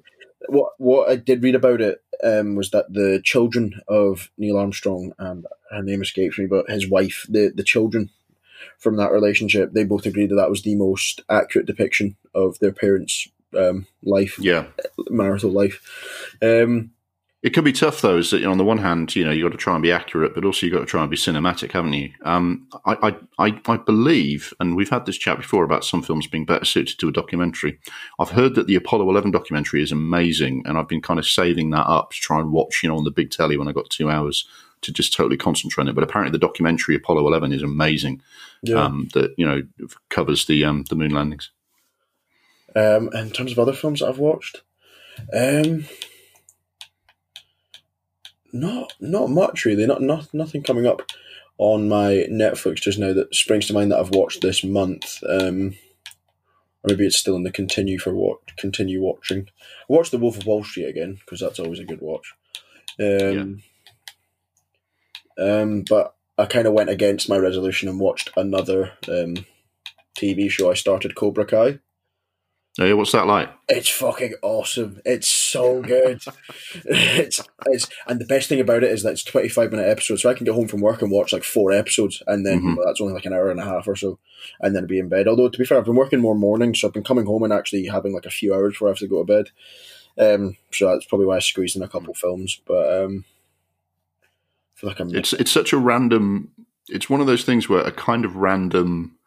what 0.50 0.74
what 0.77 1.10
I 1.10 1.15
did 1.15 1.44
read 1.44 1.56
about 1.56 1.82
it 1.82 2.01
um, 2.24 2.56
was 2.56 2.72
that 2.72 2.91
the 2.91 3.22
children 3.24 3.82
of 3.88 4.29
Neil 4.38 4.58
Armstrong 4.58 5.13
and 5.20 5.46
her 5.72 5.84
name 5.84 6.01
escapes 6.01 6.38
me, 6.38 6.46
but 6.46 6.70
his 6.70 6.89
wife, 6.89 7.25
the 7.29 7.51
the 7.53 7.63
children 7.63 8.10
from 8.79 8.98
that 8.98 9.12
relationship, 9.12 9.74
they 9.74 9.84
both 9.84 10.06
agreed 10.06 10.29
that 10.29 10.36
that 10.36 10.50
was 10.50 10.62
the 10.63 10.75
most 10.75 11.22
accurate 11.29 11.67
depiction 11.67 12.15
of 12.34 12.58
their 12.60 12.72
parents' 12.72 13.27
um, 13.56 13.88
life, 14.03 14.38
Yeah. 14.39 14.65
marital 15.10 15.51
life. 15.51 16.36
Um, 16.41 16.91
It 17.48 17.54
can 17.54 17.63
be 17.63 17.72
tough, 17.72 18.01
though. 18.01 18.18
Is 18.18 18.32
that 18.32 18.39
you 18.39 18.44
know, 18.44 18.51
on 18.51 18.58
the 18.58 18.66
one 18.66 18.80
hand, 18.80 19.16
you 19.16 19.24
know, 19.24 19.32
you 19.32 19.42
got 19.42 19.54
to 19.54 19.58
try 19.58 19.74
and 19.74 19.82
be 19.82 19.89
accurate, 19.89 20.36
but 20.36 20.44
also 20.44 20.66
you 20.66 20.72
got 20.72 20.82
to 20.82 20.86
try 20.86 21.01
and 21.01 21.10
be 21.10 21.16
cinematic, 21.16 21.72
haven't 21.72 21.94
you? 21.94 22.12
Um, 22.24 22.68
I, 22.84 23.16
I, 23.39 23.48
I, 23.48 23.62
I 23.68 23.77
believe, 23.77 24.54
and 24.60 24.75
we've 24.75 24.89
had 24.89 25.06
this 25.06 25.18
chat 25.18 25.38
before 25.38 25.63
about 25.63 25.86
some 25.86 26.04
films 26.04 26.27
being 26.27 26.44
better 26.44 26.66
suited 26.66 27.00
to 27.00 27.08
a 27.08 27.12
documentary. 27.13 27.80
I've 28.20 28.32
heard 28.32 28.56
that 28.56 28.68
the 28.68 28.75
Apollo 28.75 29.10
11 29.10 29.32
documentary 29.32 29.82
is 29.82 29.94
amazing, 29.94 30.63
and 30.66 30.77
I've 30.77 30.89
been 30.89 31.01
kind 31.01 31.20
of 31.20 31.25
saving 31.25 31.70
that 31.70 31.88
up 31.88 32.12
to 32.12 32.18
try 32.18 32.42
and 32.42 32.51
watch, 32.51 32.82
you 32.84 32.89
know, 32.89 32.98
on 32.98 33.06
the 33.06 33.12
big 33.12 33.32
telly 33.32 33.56
when 33.56 33.70
I 33.70 33.72
got 33.72 33.89
two 33.89 34.12
hours 34.12 34.46
to 34.82 34.92
just 34.92 35.13
totally 35.13 35.38
concentrate 35.38 35.84
on 35.84 35.88
it. 35.88 35.96
But 35.96 36.04
apparently, 36.04 36.34
the 36.34 36.46
documentary 36.46 36.96
Apollo 36.96 37.25
11 37.27 37.54
is 37.54 37.63
amazing. 37.63 38.22
yeah. 38.62 38.84
Um, 38.84 39.08
that 39.13 39.36
you 39.38 39.48
know 39.48 39.62
covers 40.10 40.48
the 40.48 40.66
um, 40.66 40.84
the 40.89 40.98
moon 40.98 41.12
landings. 41.12 41.51
Um, 42.75 43.10
in 43.13 43.30
terms 43.30 43.54
of 43.54 43.60
other 43.60 43.72
films 43.72 44.01
that 44.01 44.10
I've 44.10 44.20
watched, 44.20 44.63
um, 45.34 45.86
not 48.54 48.94
not 49.00 49.30
much 49.30 49.66
really. 49.66 49.86
Not 49.86 50.01
not 50.01 50.34
nothing 50.34 50.63
coming 50.63 50.86
up 50.86 51.01
on 51.58 51.89
my 51.89 52.25
Netflix 52.30 52.75
just 52.75 53.00
now 53.00 53.13
that 53.13 53.34
springs 53.34 53.68
to 53.68 53.74
mind 53.74 53.92
that 53.92 54.00
I've 54.00 54.12
watched 54.12 54.42
this 54.42 54.63
month. 54.63 55.24
Um, 55.27 55.75
or 56.84 56.89
maybe 56.89 57.06
it's 57.06 57.18
still 57.18 57.36
in 57.36 57.44
the 57.44 57.51
continue 57.51 57.98
for 57.98 58.13
what 58.13 58.56
continue 58.58 59.01
watching. 59.01 59.48
I 59.89 59.94
watched 59.94 60.12
The 60.12 60.18
Wolf 60.18 60.38
of 60.38 60.46
Wall 60.46 60.63
Street 60.63 60.86
again 60.86 61.16
because 61.16 61.39
that's 61.39 61.60
always 61.60 61.80
a 61.80 61.86
good 61.86 62.01
watch. 62.01 62.34
Um, 63.00 63.63
um, 65.39 65.84
but 65.88 66.16
I 66.38 66.46
kind 66.46 66.68
of 66.68 66.74
went 66.74 66.89
against 66.89 67.30
my 67.30 67.38
resolution 67.38 67.89
and 67.89 68.00
watched 68.00 68.30
another 68.38 68.94
um, 69.08 69.46
TV 70.18 70.50
show. 70.50 70.72
I 70.72 70.75
started 70.75 71.16
Cobra 71.16 71.46
Kai. 71.46 71.80
Oh, 72.79 72.86
yeah, 72.86 72.93
what's 72.93 73.12
that 73.13 73.25
like? 73.25 73.50
It's 73.67 73.89
fucking 73.89 74.36
awesome. 74.43 75.01
It's 75.03 75.27
so 75.27 75.81
good. 75.81 76.22
it's 76.86 77.41
it's 77.65 77.89
and 78.05 78.22
the 78.22 78.25
best 78.25 78.50
thing 78.50 78.60
about 78.60 78.84
it 78.84 78.91
is 78.91 79.01
that 79.03 79.13
it's 79.13 79.24
twenty 79.24 79.50
five 79.50 79.72
minute 79.72 79.89
episodes, 79.89 80.22
so 80.22 80.29
I 80.29 80.36
can 80.36 80.46
get 80.46 80.53
home 80.53 80.67
from 80.67 80.81
work 80.81 81.01
and 81.01 81.10
watch 81.12 81.34
like 81.34 81.43
four 81.43 81.72
episodes, 81.72 82.22
and 82.27 82.46
then 82.46 82.62
Mhm. 82.62 82.77
well, 82.77 82.86
that's 82.86 83.01
only 83.01 83.13
like 83.13 83.25
an 83.25 83.34
hour 83.34 83.50
and 83.50 83.60
a 83.60 83.65
half 83.65 83.88
or 83.88 83.96
so, 83.96 84.19
and 84.62 84.75
then 84.75 84.86
be 84.86 85.00
in 85.00 85.10
bed. 85.10 85.27
Although 85.27 85.50
to 85.50 85.57
be 85.57 85.65
fair, 85.65 85.79
I've 85.79 85.86
been 85.86 85.96
working 85.96 86.19
more 86.19 86.36
mornings, 86.36 86.79
so 86.79 86.88
I've 86.88 86.93
been 86.93 87.03
coming 87.03 87.25
home 87.25 87.43
and 87.43 87.51
actually 87.51 87.86
having 87.88 88.13
like 88.13 88.25
a 88.27 88.31
few 88.31 88.53
hours 88.53 88.74
before 88.74 88.89
I 88.89 88.91
have 88.91 89.00
to 89.00 89.07
go 89.07 89.24
to 89.25 89.34
bed. 89.34 89.50
Um, 90.19 90.57
so 90.72 90.88
that's 90.91 91.05
probably 91.05 91.25
why 91.27 91.38
I 91.38 91.39
squeezed 91.39 91.75
in 91.75 91.84
a 91.84 91.88
couple 91.88 92.12
of 92.12 92.17
films, 92.17 92.62
but 92.67 93.03
um, 93.03 93.25
I 94.75 94.79
feel 94.79 94.89
like 94.89 95.00
I'm 95.00 95.15
it's 95.15 95.34
it's 95.34 95.51
such 95.51 95.74
a 95.74 95.77
random 95.77 96.51
it's 96.89 97.10
one 97.10 97.22
of 97.22 97.27
those 97.27 97.43
things 97.43 97.67
where 97.67 97.81
a 97.81 97.91
kind 97.91 98.24
of 98.24 98.36
random 98.36 99.17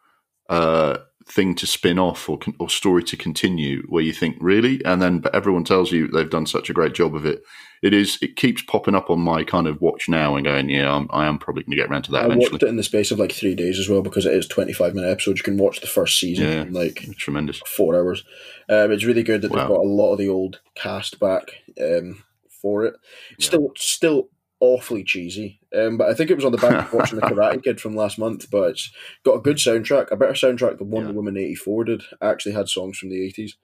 uh 0.49 0.97
thing 1.25 1.55
to 1.55 1.67
spin 1.67 1.99
off 1.99 2.27
or 2.29 2.39
or 2.59 2.69
story 2.69 3.03
to 3.03 3.15
continue 3.15 3.83
where 3.89 4.03
you 4.03 4.11
think 4.13 4.35
really 4.39 4.83
and 4.85 5.01
then 5.01 5.19
but 5.19 5.33
everyone 5.35 5.63
tells 5.63 5.91
you 5.91 6.07
they've 6.07 6.29
done 6.29 6.45
such 6.45 6.69
a 6.69 6.73
great 6.73 6.93
job 6.93 7.15
of 7.15 7.25
it 7.25 7.43
it 7.81 7.93
is 7.93 8.17
it 8.21 8.35
keeps 8.35 8.61
popping 8.63 8.95
up 8.95 9.09
on 9.09 9.19
my 9.19 9.43
kind 9.43 9.67
of 9.67 9.79
watch 9.81 10.09
now 10.09 10.35
and 10.35 10.45
going 10.45 10.69
yeah 10.69 10.93
I'm, 10.93 11.07
i 11.11 11.25
am 11.27 11.37
probably 11.37 11.63
going 11.63 11.71
to 11.71 11.77
get 11.77 11.89
around 11.89 12.03
to 12.03 12.11
that 12.11 12.23
I 12.23 12.25
eventually 12.25 12.51
watched 12.51 12.63
it 12.63 12.69
in 12.69 12.75
the 12.75 12.83
space 12.83 13.11
of 13.11 13.19
like 13.19 13.31
three 13.31 13.55
days 13.55 13.79
as 13.79 13.87
well 13.87 14.01
because 14.01 14.25
it 14.25 14.33
is 14.33 14.47
twenty 14.47 14.73
five 14.73 14.93
minute 14.93 15.09
episodes. 15.09 15.39
You 15.39 15.43
can 15.43 15.57
watch 15.57 15.79
the 15.79 15.87
first 15.87 16.19
season 16.19 16.47
Yeah. 16.47 16.61
in 16.63 16.73
like 16.73 16.95
tremendous 17.17 17.59
four 17.65 17.95
hours. 17.95 18.23
Um, 18.67 18.91
it's 18.91 19.05
really 19.05 19.23
good 19.23 19.41
that 19.43 19.51
Wow. 19.51 19.59
they've 19.59 19.67
got 19.69 19.85
a 19.85 19.87
lot 19.87 20.11
of 20.13 20.17
the 20.17 20.29
old 20.29 20.59
cast 20.75 21.19
back 21.19 21.43
um, 21.79 22.23
for 22.49 22.83
it. 22.85 22.95
Yeah. 23.37 23.45
Still, 23.45 23.71
still 23.77 24.29
awfully 24.59 25.03
cheesy, 25.03 25.60
um, 25.77 25.97
but 25.97 26.09
I 26.09 26.13
think 26.13 26.29
it 26.29 26.35
was 26.35 26.45
on 26.45 26.51
the 26.51 26.57
back 26.57 26.87
of 26.87 26.93
watching 26.99 27.19
the 27.19 27.25
Karate 27.25 27.63
Kid 27.63 27.79
from 27.81 27.95
last 27.95 28.17
month. 28.19 28.49
But 28.51 28.71
it's 28.71 28.91
got 29.23 29.35
a 29.35 29.41
good 29.41 29.57
soundtrack, 29.57 30.11
a 30.11 30.15
better 30.15 30.33
soundtrack 30.33 30.77
than 30.77 30.89
Wonder 30.91 31.09
Yeah. 31.09 31.15
Woman 31.15 31.37
eighty 31.37 31.55
four 31.55 31.83
did. 31.83 32.03
Actually, 32.21 32.53
had 32.53 32.69
songs 32.69 32.97
from 32.97 33.09
the 33.09 33.23
eighties. 33.25 33.55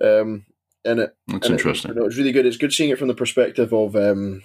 Um, 0.00 0.46
in 0.84 0.98
it, 0.98 1.14
that's 1.26 1.46
and 1.46 1.54
it- 1.54 1.58
interesting 1.58 1.90
you 1.92 2.00
know, 2.00 2.06
it's 2.06 2.16
really 2.16 2.32
good. 2.32 2.46
It's 2.46 2.56
good 2.56 2.72
seeing 2.72 2.90
it 2.90 2.98
from 2.98 3.08
the 3.08 3.14
perspective 3.14 3.72
of 3.74 3.94
um, 3.96 4.42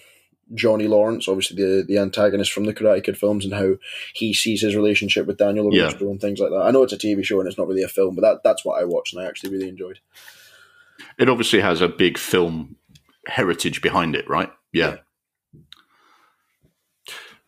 Johnny 0.54 0.88
Lawrence, 0.88 1.28
obviously 1.30 1.56
the 1.56 1.84
the 1.88 1.98
antagonist 1.98 2.52
from 2.52 2.66
the 2.66 2.74
Karate 2.74 3.04
Kid 3.04 3.18
films, 3.18 3.46
and 3.46 3.54
how 3.54 3.76
he 4.14 4.34
sees 4.34 4.62
his 4.62 4.76
relationship 4.76 5.26
with 5.28 5.38
Daniel 5.38 5.74
Yeah. 5.74 5.92
And 6.02 6.20
things 6.20 6.40
like 6.40 6.50
that. 6.52 6.62
I 6.62 6.72
know 6.72 6.84
it's 6.84 6.92
a 6.94 6.98
TV 6.98 7.24
show 7.24 7.40
and 7.40 7.48
it's 7.48 7.58
not 7.58 7.68
really 7.68 7.84
a 7.84 7.88
film, 7.88 8.16
but 8.16 8.22
that 8.22 8.42
that's 8.44 8.66
what 8.66 8.82
I 8.82 8.84
watched 8.84 9.14
and 9.14 9.24
I 9.24 9.28
actually 9.28 9.52
really 9.52 9.70
enjoyed. 9.70 10.00
it 11.18 11.30
obviously 11.30 11.62
has 11.62 11.80
a 11.82 11.88
big 11.88 12.18
film 12.18 12.76
heritage 13.28 13.82
behind 13.82 14.16
it 14.16 14.30
right 14.30 14.52
yeah, 14.72 14.98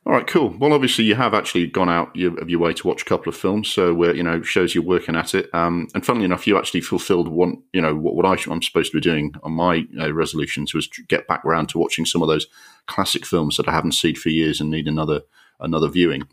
All 0.07 0.13
right, 0.13 0.25
cool. 0.25 0.55
Well, 0.57 0.71
obviously, 0.71 1.03
you 1.03 1.15
have 1.15 1.33
actually 1.33 1.67
gone 1.67 1.89
out 1.89 2.17
of 2.17 2.49
your 2.49 2.61
way 2.61 2.71
to 2.71 2.87
watch 2.87 3.01
a 3.01 3.05
couple 3.05 3.27
of 3.27 3.35
films, 3.35 3.67
so 3.67 4.05
uh, 4.05 4.13
you 4.13 4.23
know 4.23 4.41
shows 4.41 4.73
you're 4.73 4.81
working 4.81 5.17
at 5.17 5.35
it. 5.35 5.53
Um, 5.53 5.89
and 5.93 6.05
funnily 6.05 6.23
enough, 6.23 6.47
you 6.47 6.57
actually 6.57 6.79
fulfilled 6.79 7.27
one. 7.27 7.61
You 7.73 7.81
know 7.81 7.93
what, 7.93 8.15
what 8.15 8.25
I, 8.25 8.37
am 8.49 8.61
supposed 8.61 8.93
to 8.93 8.97
be 8.97 9.01
doing 9.01 9.35
on 9.43 9.51
my 9.51 9.85
uh, 9.99 10.13
resolutions 10.13 10.73
was 10.73 10.87
to 10.87 11.03
get 11.03 11.27
back 11.27 11.43
around 11.43 11.67
to 11.69 11.77
watching 11.77 12.05
some 12.05 12.21
of 12.21 12.29
those 12.29 12.47
classic 12.85 13.25
films 13.25 13.57
that 13.57 13.67
I 13.67 13.73
haven't 13.73 13.91
seen 13.91 14.15
for 14.15 14.29
years 14.29 14.61
and 14.61 14.69
need 14.69 14.87
another 14.87 15.23
another 15.59 15.89
viewing. 15.89 16.25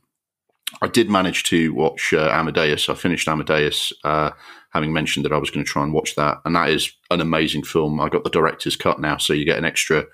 I 0.81 0.87
did 0.87 1.11
manage 1.11 1.43
to 1.45 1.75
watch 1.75 2.15
uh, 2.15 2.31
Amadeus. 2.33 2.89
I 2.89 2.95
finished 2.95 3.27
Amadeus, 3.27 3.93
uh, 4.05 4.31
having 4.71 4.93
mentioned 4.93 5.25
that 5.25 5.33
I 5.33 5.39
was 5.39 5.51
going 5.51 5.67
to 5.67 5.71
try 5.71 5.83
and 5.83 5.93
watch 5.93 6.15
that, 6.15 6.39
and 6.45 6.55
that 6.55 6.71
is 6.71 6.93
an 7.11 7.21
amazing 7.21 7.65
film. 7.65 7.99
I 7.99 8.09
got 8.09 8.23
the 8.23 8.31
director's 8.31 8.77
cut 8.77 9.01
now, 9.01 9.17
so 9.17 9.33
you 9.33 9.45
get 9.45 9.59
an 9.59 9.65
extra 9.65 10.07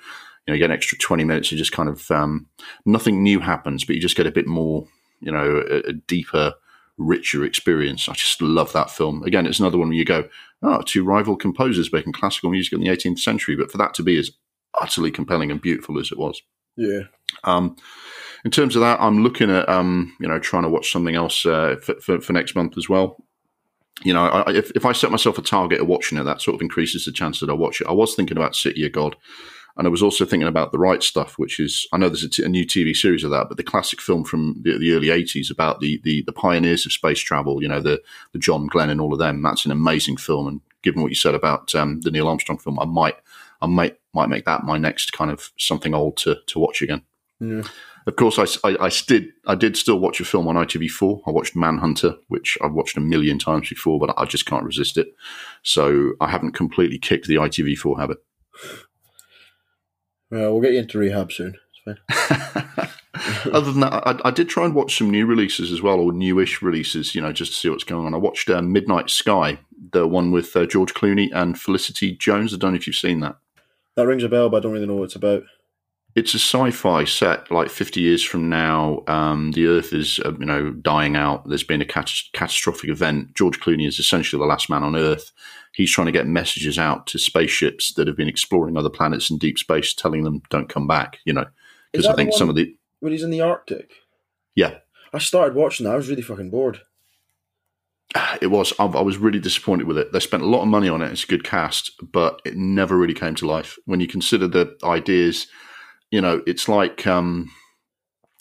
you 0.50 0.56
know, 0.56 0.56
you 0.56 0.60
get 0.60 0.70
an 0.70 0.76
extra 0.76 0.98
20 0.98 1.24
minutes 1.24 1.52
of 1.52 1.58
just 1.58 1.72
kind 1.72 1.88
of 1.88 2.10
um, 2.10 2.46
nothing 2.84 3.22
new 3.22 3.38
happens, 3.38 3.84
but 3.84 3.94
you 3.94 4.02
just 4.02 4.16
get 4.16 4.26
a 4.26 4.32
bit 4.32 4.46
more, 4.46 4.86
you 5.20 5.30
know, 5.30 5.62
a, 5.70 5.90
a, 5.90 5.92
deeper, 5.92 6.54
richer 6.98 7.44
experience. 7.44 8.08
I 8.08 8.14
just 8.14 8.42
love 8.42 8.72
that 8.72 8.90
film. 8.90 9.22
Again, 9.22 9.46
it's 9.46 9.60
another 9.60 9.78
one 9.78 9.88
where 9.88 9.96
you 9.96 10.04
go, 10.04 10.28
oh, 10.62 10.82
two 10.82 11.04
rival 11.04 11.36
composers 11.36 11.92
making 11.92 12.14
classical 12.14 12.50
music 12.50 12.72
in 12.72 12.80
the 12.80 12.88
18th 12.88 13.20
century, 13.20 13.54
but 13.54 13.70
for 13.70 13.78
that 13.78 13.94
to 13.94 14.02
be 14.02 14.18
as 14.18 14.30
utterly 14.80 15.10
compelling 15.10 15.50
and 15.50 15.62
beautiful 15.62 15.98
as 15.98 16.10
it 16.10 16.18
was. 16.18 16.42
Yeah. 16.76 17.02
Um, 17.44 17.76
in 18.44 18.50
terms 18.50 18.74
of 18.74 18.80
that, 18.80 19.00
I'm 19.00 19.22
looking 19.22 19.50
at, 19.50 19.68
um, 19.68 20.16
you 20.18 20.26
know, 20.26 20.38
trying 20.38 20.62
to 20.64 20.68
watch 20.68 20.90
something 20.90 21.14
else 21.14 21.46
uh, 21.46 21.76
for, 21.82 21.94
for, 22.00 22.20
for 22.20 22.32
next 22.32 22.56
month 22.56 22.76
as 22.76 22.88
well 22.88 23.22
you 24.02 24.14
know, 24.14 24.24
I, 24.24 24.52
if, 24.52 24.70
if 24.72 24.86
I 24.86 24.92
set 24.92 25.10
myself 25.10 25.38
a 25.38 25.42
target 25.42 25.80
of 25.80 25.86
watching 25.86 26.18
it, 26.18 26.24
that 26.24 26.40
sort 26.40 26.54
of 26.54 26.62
increases 26.62 27.04
the 27.04 27.12
chance 27.12 27.40
that 27.40 27.50
I 27.50 27.54
watch 27.54 27.80
it. 27.80 27.86
I 27.86 27.92
was 27.92 28.14
thinking 28.14 28.36
about 28.36 28.56
City 28.56 28.86
of 28.86 28.92
God, 28.92 29.16
and 29.76 29.86
I 29.86 29.90
was 29.90 30.02
also 30.02 30.24
thinking 30.24 30.48
about 30.48 30.72
the 30.72 30.78
right 30.78 31.02
stuff, 31.02 31.38
which 31.38 31.60
is 31.60 31.86
I 31.92 31.98
know 31.98 32.08
there's 32.08 32.24
a, 32.24 32.28
t- 32.28 32.44
a 32.44 32.48
new 32.48 32.66
TV 32.66 32.94
series 32.94 33.24
of 33.24 33.30
that, 33.30 33.48
but 33.48 33.56
the 33.56 33.62
classic 33.62 34.00
film 34.00 34.24
from 34.24 34.56
the, 34.62 34.78
the 34.78 34.92
early 34.92 35.08
'80s 35.08 35.50
about 35.50 35.80
the, 35.80 36.00
the 36.04 36.22
the 36.22 36.32
pioneers 36.32 36.86
of 36.86 36.92
space 36.92 37.20
travel, 37.20 37.62
you 37.62 37.68
know, 37.68 37.80
the 37.80 38.00
the 38.32 38.38
John 38.38 38.66
Glenn 38.66 38.90
and 38.90 39.00
all 39.00 39.12
of 39.12 39.18
them. 39.18 39.42
That's 39.42 39.64
an 39.64 39.72
amazing 39.72 40.16
film, 40.16 40.46
and 40.46 40.60
given 40.82 41.02
what 41.02 41.10
you 41.10 41.16
said 41.16 41.34
about 41.34 41.74
um, 41.74 42.00
the 42.02 42.10
Neil 42.10 42.28
Armstrong 42.28 42.58
film, 42.58 42.78
I 42.78 42.84
might 42.84 43.16
I 43.62 43.66
might 43.66 43.98
might 44.12 44.28
make 44.28 44.44
that 44.44 44.64
my 44.64 44.78
next 44.78 45.12
kind 45.12 45.30
of 45.30 45.50
something 45.58 45.94
old 45.94 46.16
to 46.18 46.36
to 46.46 46.58
watch 46.58 46.82
again. 46.82 47.02
Yeah. 47.40 47.62
Of 48.06 48.16
course, 48.16 48.38
I, 48.38 48.68
I, 48.68 48.86
I, 48.86 48.90
did 49.06 49.28
I 49.46 49.54
did 49.54 49.76
still 49.76 49.98
watch 49.98 50.20
a 50.20 50.24
film 50.24 50.48
on 50.48 50.56
ITV4. 50.56 51.22
I 51.26 51.30
watched 51.30 51.54
Manhunter, 51.54 52.16
which 52.28 52.56
I've 52.62 52.72
watched 52.72 52.96
a 52.96 53.00
million 53.00 53.38
times 53.38 53.68
before, 53.68 53.98
but 53.98 54.14
I 54.16 54.24
just 54.24 54.46
can't 54.46 54.64
resist 54.64 54.96
it. 54.96 55.14
So 55.62 56.12
I 56.20 56.28
haven't 56.28 56.52
completely 56.52 56.98
kicked 56.98 57.26
the 57.26 57.36
ITV4 57.36 58.00
habit. 58.00 58.18
Well, 60.30 60.52
we'll 60.52 60.62
get 60.62 60.72
you 60.72 60.78
into 60.80 60.98
rehab 60.98 61.32
soon. 61.32 61.56
Other 63.52 63.72
than 63.72 63.80
that, 63.80 64.06
I, 64.06 64.28
I, 64.28 64.30
did 64.30 64.48
try 64.48 64.64
and 64.64 64.74
watch 64.74 64.96
some 64.96 65.10
new 65.10 65.26
releases 65.26 65.72
as 65.72 65.82
well, 65.82 65.98
or 65.98 66.12
newish 66.12 66.62
releases, 66.62 67.14
you 67.14 67.20
know, 67.22 67.32
just 67.32 67.52
to 67.52 67.58
see 67.58 67.68
what's 67.68 67.84
going 67.84 68.06
on. 68.06 68.14
I 68.14 68.18
watched 68.18 68.48
uh, 68.48 68.62
Midnight 68.62 69.10
Sky, 69.10 69.58
the 69.92 70.06
one 70.06 70.30
with 70.30 70.54
uh, 70.56 70.66
George 70.66 70.94
Clooney 70.94 71.30
and 71.32 71.58
Felicity 71.58 72.12
Jones. 72.12 72.54
I 72.54 72.58
don't 72.58 72.72
know 72.72 72.76
if 72.76 72.86
you've 72.86 72.96
seen 72.96 73.20
that. 73.20 73.36
That 73.96 74.06
rings 74.06 74.22
a 74.22 74.28
bell, 74.28 74.48
but 74.48 74.58
I 74.58 74.60
don't 74.60 74.72
really 74.72 74.86
know 74.86 74.96
what 74.96 75.04
it's 75.04 75.16
about. 75.16 75.42
It's 76.14 76.34
a 76.34 76.38
sci-fi 76.38 77.04
set 77.04 77.50
like 77.50 77.70
50 77.70 78.00
years 78.00 78.22
from 78.22 78.48
now. 78.48 79.02
Um, 79.06 79.52
the 79.52 79.66
Earth 79.66 79.92
is, 79.92 80.20
uh, 80.24 80.32
you 80.38 80.46
know, 80.46 80.70
dying 80.72 81.16
out. 81.16 81.48
There's 81.48 81.62
been 81.62 81.82
a 81.82 81.86
cat- 81.86 82.22
catastrophic 82.32 82.90
event. 82.90 83.34
George 83.34 83.60
Clooney 83.60 83.86
is 83.86 83.98
essentially 83.98 84.40
the 84.40 84.46
last 84.46 84.68
man 84.68 84.82
on 84.82 84.96
Earth. 84.96 85.32
He's 85.72 85.90
trying 85.90 86.06
to 86.06 86.12
get 86.12 86.26
messages 86.26 86.78
out 86.78 87.06
to 87.08 87.18
spaceships 87.18 87.94
that 87.94 88.06
have 88.06 88.16
been 88.16 88.28
exploring 88.28 88.76
other 88.76 88.90
planets 88.90 89.30
in 89.30 89.38
deep 89.38 89.58
space, 89.58 89.94
telling 89.94 90.24
them 90.24 90.42
don't 90.50 90.68
come 90.68 90.86
back. 90.86 91.18
You 91.24 91.32
know, 91.32 91.46
because 91.92 92.06
I 92.06 92.14
think 92.14 92.32
some 92.32 92.48
of 92.48 92.56
the 92.56 92.76
when 93.00 93.12
he's 93.12 93.22
in 93.22 93.30
the 93.30 93.40
Arctic. 93.40 93.92
Yeah, 94.54 94.78
I 95.12 95.18
started 95.18 95.54
watching 95.54 95.84
that. 95.84 95.92
I 95.92 95.96
was 95.96 96.08
really 96.08 96.22
fucking 96.22 96.50
bored. 96.50 96.80
It 98.40 98.46
was. 98.48 98.72
I, 98.78 98.86
I 98.86 99.02
was 99.02 99.18
really 99.18 99.38
disappointed 99.38 99.86
with 99.86 99.98
it. 99.98 100.12
They 100.12 100.20
spent 100.20 100.42
a 100.42 100.46
lot 100.46 100.62
of 100.62 100.68
money 100.68 100.88
on 100.88 101.02
it. 101.02 101.12
It's 101.12 101.24
a 101.24 101.26
good 101.26 101.44
cast, 101.44 101.92
but 102.00 102.40
it 102.44 102.56
never 102.56 102.96
really 102.96 103.12
came 103.12 103.34
to 103.34 103.46
life. 103.46 103.78
When 103.84 104.00
you 104.00 104.06
consider 104.06 104.48
the 104.48 104.76
ideas 104.82 105.46
you 106.10 106.20
know, 106.20 106.42
it's 106.46 106.68
like 106.68 107.06
um, 107.06 107.50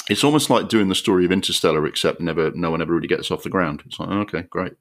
it's 0.09 0.23
almost 0.23 0.49
like 0.49 0.69
doing 0.69 0.89
the 0.89 0.95
story 0.95 1.25
of 1.25 1.31
Interstellar, 1.31 1.85
except 1.85 2.19
never, 2.19 2.51
no 2.51 2.71
one 2.71 2.81
ever 2.81 2.93
really 2.93 3.07
gets 3.07 3.31
off 3.31 3.43
the 3.43 3.49
ground. 3.49 3.83
It's 3.85 3.99
like, 3.99 4.09
okay, 4.09 4.41
great. 4.49 4.73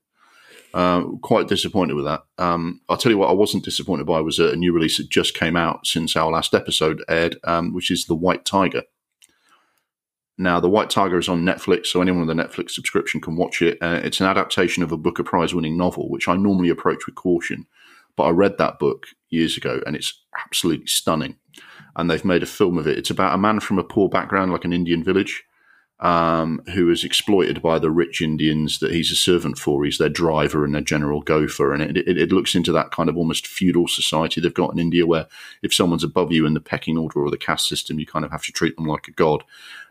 Uh, 0.75 1.05
quite 1.23 1.49
disappointed 1.49 1.95
with 1.95 2.05
that. 2.05 2.25
Um, 2.37 2.81
I'll 2.89 2.99
tell 2.99 3.11
you 3.11 3.19
what, 3.19 3.31
I 3.31 3.35
wasn't 3.35 3.65
disappointed 3.65 4.07
by 4.07 4.21
was 4.21 4.39
a 4.39 4.55
new 4.55 4.73
release 4.73 4.99
that 4.99 5.09
just 5.09 5.35
came 5.35 5.57
out 5.57 5.87
since 5.87 6.15
our 6.15 6.31
last 6.31 6.55
episode 6.55 7.03
aired, 7.09 7.37
um, 7.45 7.73
which 7.73 7.91
is 7.91 8.05
The 8.05 8.15
White 8.15 8.45
Tiger. 8.45 8.83
Now, 10.37 10.61
The 10.61 10.69
White 10.69 10.91
Tiger 10.91 11.19
is 11.19 11.29
on 11.29 11.45
Netflix, 11.45 11.87
so 11.87 12.01
anyone 12.01 12.27
with 12.27 12.39
a 12.39 12.41
Netflix 12.41 12.71
subscription 12.71 13.21
can 13.21 13.37
watch 13.37 13.61
it. 13.63 13.79
Uh, 13.81 14.01
it's 14.05 14.21
an 14.21 14.27
adaptation 14.27 14.83
of 14.83 14.93
a 14.93 14.97
Booker 14.97 15.25
Prize 15.25 15.55
winning 15.55 15.77
novel, 15.77 16.09
which 16.11 16.29
I 16.29 16.37
normally 16.37 16.69
approach 16.69 17.07
with 17.07 17.17
caution. 17.17 17.67
But 18.15 18.25
I 18.25 18.31
read 18.31 18.59
that 18.59 18.79
book 18.79 19.07
years 19.31 19.57
ago 19.57 19.81
and 19.87 19.97
it's 19.97 20.23
absolutely 20.45 20.87
stunning. 20.87 21.37
And 21.97 22.11
they've 22.11 22.25
made 22.25 22.43
a 22.43 22.47
film 22.47 22.79
of 22.79 22.87
it. 22.87 22.99
It's 22.99 23.11
about 23.11 23.35
a 23.35 23.39
man 23.39 23.61
from 23.61 23.79
a 23.79 23.85
poor 23.85 24.09
background, 24.09 24.53
like 24.53 24.65
an 24.65 24.73
Indian 24.73 25.03
village, 25.03 25.45
um, 26.01 26.63
who 26.75 26.91
is 26.91 27.03
exploited 27.03 27.61
by 27.61 27.79
the 27.79 27.91
rich 27.91 28.21
Indians 28.21 28.79
that 28.79 28.93
he's 28.93 29.11
a 29.11 29.17
servant 29.17 29.59
for. 29.59 29.85
He's 29.85 29.99
their 29.99 30.09
driver 30.09 30.65
and 30.65 30.73
their 30.73 30.83
general 30.83 31.23
gopher. 31.23 31.73
And 31.73 31.83
it, 31.83 31.97
it, 31.97 32.19
it, 32.19 32.33
looks 32.33 32.55
into 32.55 32.71
that 32.73 32.93
kind 32.93 33.09
of 33.09 33.17
almost 33.17 33.49
feudal 33.49 33.89
society 33.89 34.41
they've 34.41 34.55
got 34.55 34.73
in 34.73 34.79
India, 34.79 35.07
where 35.07 35.27
if 35.63 35.75
someone's 35.75 36.05
above 36.05 36.31
you 36.31 36.47
in 36.47 36.55
the 36.55 36.61
pecking 36.61 36.97
order 36.97 37.21
or 37.21 37.31
the 37.31 37.37
caste 37.37 37.69
system, 37.69 37.99
you 37.99 38.07
kind 38.07 38.25
of 38.25 38.31
have 38.31 38.45
to 38.45 38.53
treat 38.53 38.77
them 38.77 38.87
like 38.87 39.09
a 39.09 39.13
god. 39.13 39.43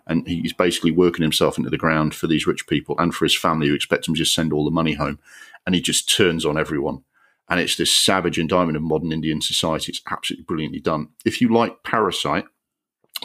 And 0.05 0.25
he's 0.25 0.53
basically 0.53 0.91
working 0.91 1.23
himself 1.23 1.57
into 1.57 1.69
the 1.69 1.77
ground 1.77 2.15
for 2.15 2.27
these 2.27 2.47
rich 2.47 2.67
people 2.67 2.95
and 2.97 3.13
for 3.13 3.25
his 3.25 3.37
family 3.37 3.67
who 3.67 3.75
expect 3.75 4.07
him 4.07 4.13
to 4.13 4.19
just 4.19 4.33
send 4.33 4.53
all 4.53 4.63
the 4.63 4.71
money 4.71 4.93
home. 4.93 5.19
And 5.65 5.75
he 5.75 5.81
just 5.81 6.15
turns 6.15 6.45
on 6.45 6.57
everyone. 6.57 7.03
And 7.49 7.59
it's 7.59 7.75
this 7.75 7.97
savage 7.97 8.39
indictment 8.39 8.77
of 8.77 8.83
modern 8.83 9.11
Indian 9.11 9.41
society. 9.41 9.91
It's 9.91 10.01
absolutely 10.09 10.45
brilliantly 10.45 10.79
done. 10.79 11.09
If 11.25 11.41
you 11.41 11.49
like 11.49 11.83
Parasite, 11.83 12.45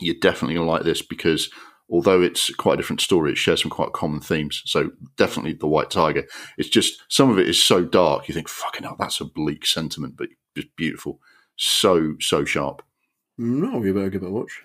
you're 0.00 0.16
definitely 0.20 0.54
going 0.54 0.66
to 0.66 0.70
like 0.72 0.82
this 0.82 1.02
because 1.02 1.48
although 1.92 2.22
it's 2.22 2.52
quite 2.54 2.74
a 2.74 2.76
different 2.78 3.02
story, 3.02 3.30
it 3.30 3.38
shares 3.38 3.62
some 3.62 3.70
quite 3.70 3.92
common 3.92 4.20
themes. 4.20 4.62
So 4.64 4.90
definitely 5.16 5.52
the 5.52 5.68
White 5.68 5.90
Tiger. 5.90 6.24
It's 6.56 6.70
just 6.70 7.02
some 7.08 7.30
of 7.30 7.38
it 7.38 7.48
is 7.48 7.62
so 7.62 7.84
dark. 7.84 8.26
You 8.26 8.34
think, 8.34 8.48
fucking 8.48 8.82
hell, 8.82 8.96
that's 8.98 9.20
a 9.20 9.26
bleak 9.26 9.66
sentiment, 9.66 10.16
but 10.16 10.30
just 10.56 10.74
beautiful. 10.74 11.20
So 11.56 12.14
so 12.18 12.44
sharp. 12.44 12.82
No, 13.36 13.84
you 13.84 13.92
better 13.92 14.08
give 14.08 14.22
it 14.22 14.28
a 14.28 14.30
watch. 14.30 14.62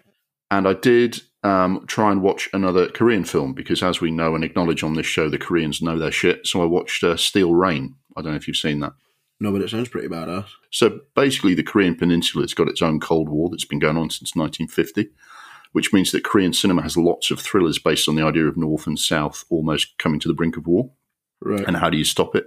And 0.50 0.68
I 0.68 0.74
did 0.74 1.22
um, 1.44 1.84
try 1.88 2.12
and 2.12 2.22
watch 2.22 2.50
another 2.54 2.88
Korean 2.88 3.26
film 3.26 3.54
because, 3.54 3.84
as 3.84 4.00
we 4.00 4.10
know 4.10 4.34
and 4.34 4.44
acknowledge 4.46 4.82
on 4.82 4.94
this 4.94 5.06
show, 5.06 5.30
the 5.30 5.38
Koreans 5.38 5.82
know 5.82 6.00
their 6.00 6.12
shit. 6.12 6.48
So 6.48 6.62
I 6.62 6.66
watched 6.66 7.04
uh, 7.04 7.18
Steel 7.18 7.54
Rain. 7.54 7.96
I 8.16 8.22
don't 8.22 8.32
know 8.32 8.38
if 8.38 8.48
you've 8.48 8.56
seen 8.56 8.80
that. 8.80 8.94
No, 9.40 9.52
but 9.52 9.62
it 9.62 9.70
sounds 9.70 9.90
pretty 9.90 10.08
badass. 10.08 10.48
So 10.72 11.02
basically, 11.14 11.54
the 11.54 11.64
Korean 11.64 11.96
Peninsula 11.96 12.44
has 12.44 12.54
got 12.54 12.70
its 12.70 12.82
own 12.82 13.02
Cold 13.02 13.28
War 13.28 13.50
that's 13.50 13.66
been 13.66 13.80
going 13.80 13.98
on 13.98 14.10
since 14.10 14.36
1950 14.36 15.12
which 15.72 15.94
means 15.94 16.12
that 16.12 16.24
Korean 16.24 16.54
cinema 16.54 16.82
has 16.82 16.98
lots 16.98 17.32
of 17.32 17.40
thrillers 17.40 17.80
based 17.80 18.08
on 18.08 18.16
the 18.16 18.24
idea 18.24 18.46
of 18.46 18.58
North 18.58 18.88
and 18.88 18.98
South 18.98 19.46
almost 19.50 19.98
coming 19.98 20.20
to 20.20 20.28
the 20.28 20.34
brink 20.34 20.58
of 20.58 20.68
war. 20.68 20.92
Right. 21.42 21.66
And 21.68 21.78
how 21.78 21.90
do 21.90 21.98
you 21.98 22.04
stop 22.04 22.36
it? 22.36 22.46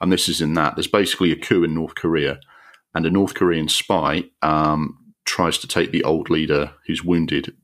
And 0.00 0.12
this 0.12 0.28
is 0.28 0.40
in 0.40 0.54
that. 0.54 0.76
There's 0.76 0.86
basically 0.86 1.32
a 1.32 1.36
coup 1.36 1.64
in 1.64 1.74
North 1.74 1.96
Korea, 1.96 2.38
and 2.94 3.04
a 3.04 3.10
North 3.10 3.34
Korean 3.34 3.68
spy 3.68 4.24
um, 4.42 4.98
tries 5.24 5.58
to 5.58 5.68
take 5.68 5.90
the 5.90 6.04
old 6.04 6.30
leader 6.30 6.72
who's 6.86 7.04
wounded 7.04 7.54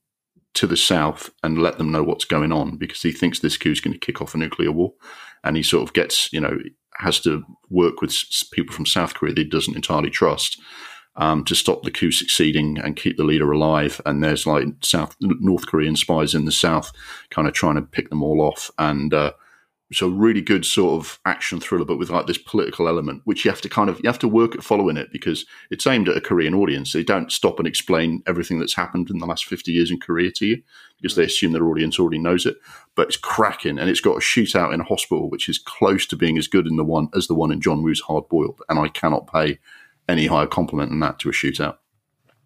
to 0.55 0.67
the 0.67 0.77
south 0.77 1.31
and 1.43 1.59
let 1.59 1.79
them 1.79 1.91
know 1.91 2.03
what's 2.03 2.25
going 2.25 2.53
on 2.53 2.77
because 2.77 3.03
he 3.03 3.11
thinks 3.11 3.41
this 3.41 3.57
coup 3.57 3.73
is 3.73 3.81
going 3.81 3.93
to 3.93 3.99
kick 3.99 4.23
off 4.23 4.35
a 4.35 4.39
nuclear 4.39 4.71
war. 4.71 4.93
And 5.43 5.57
he 5.57 5.63
sort 5.63 5.83
of 5.83 5.93
gets, 5.93 6.33
you 6.33 6.41
know, 6.41 6.59
has 6.99 7.21
to 7.21 7.43
work 7.71 8.01
with 8.01 8.15
people 8.53 8.75
from 8.75 8.87
South 8.87 9.15
Korea 9.15 9.35
that 9.35 9.43
he 9.43 9.49
doesn't 9.49 9.77
entirely 9.77 10.11
trust 10.11 10.61
um, 11.17 11.45
to 11.45 11.55
stop 11.55 11.83
the 11.83 11.91
coup 11.91 12.11
succeeding 12.11 12.79
and 12.79 12.97
keep 12.97 13.17
the 13.17 13.25
leader 13.25 13.51
alive. 13.53 14.01
And 14.05 14.23
there's 14.23 14.47
like 14.47 14.67
South 14.83 15.17
North 15.21 15.67
Korean 15.67 15.97
spies 15.97 16.35
in 16.35 16.45
the 16.45 16.53
south, 16.53 16.93
kind 17.31 17.47
of 17.47 17.55
trying 17.55 17.77
to 17.77 17.83
pick 17.83 18.11
them 18.11 18.23
all 18.23 18.41
off. 18.41 18.71
And 18.79 19.15
uh, 19.15 19.33
so, 19.93 20.09
really 20.09 20.41
good 20.41 20.65
sort 20.65 21.01
of 21.01 21.21
action 21.25 21.61
thriller, 21.61 21.85
but 21.85 21.99
with 21.99 22.11
like 22.11 22.27
this 22.27 22.39
political 22.39 22.89
element, 22.89 23.23
which 23.25 23.45
you 23.45 23.51
have 23.51 23.61
to 23.61 23.69
kind 23.69 23.89
of 23.89 24.01
you 24.03 24.09
have 24.09 24.19
to 24.21 24.29
work 24.29 24.55
at 24.55 24.65
following 24.65 24.97
it 24.97 25.13
because 25.13 25.45
it's 25.71 25.87
aimed 25.87 26.09
at 26.09 26.17
a 26.17 26.21
Korean 26.21 26.55
audience. 26.55 26.93
They 26.93 27.05
don't 27.05 27.31
stop 27.31 27.59
and 27.59 27.69
explain 27.69 28.23
everything 28.27 28.59
that's 28.59 28.75
happened 28.75 29.11
in 29.11 29.19
the 29.19 29.27
last 29.27 29.45
fifty 29.45 29.73
years 29.73 29.91
in 29.91 30.01
Korea 30.01 30.31
to 30.33 30.47
you 30.47 30.63
because 31.01 31.17
they 31.17 31.25
assume 31.25 31.53
their 31.53 31.69
audience 31.69 31.99
already 31.99 32.19
knows 32.19 32.47
it. 32.47 32.57
But 32.95 33.09
it's 33.09 33.17
cracking, 33.17 33.79
and 33.79 33.89
it's 33.89 34.01
got 34.01 34.17
a 34.17 34.21
shootout 34.21 34.73
in 34.73 34.81
a 34.81 34.85
hospital, 34.85 35.31
which 35.31 35.49
is 35.49 35.59
close 35.59 36.07
to 36.07 36.17
being 36.17 36.39
as 36.39 36.49
good 36.49 36.67
in 36.67 36.77
the 36.77 36.85
one 36.85 37.09
as 37.15 37.27
the 37.27 37.35
one 37.35 37.53
in 37.53 37.61
John 37.61 37.83
Woo's 37.83 38.01
Hard 38.01 38.29
Boiled. 38.29 38.63
And 38.69 38.79
I 38.79 38.89
cannot 38.89 39.31
pay 39.31 39.59
any 40.09 40.27
higher 40.27 40.47
compliment 40.47 40.91
than 40.91 41.01
that 41.01 41.19
to 41.21 41.29
a 41.29 41.33
shootout. 41.33 41.77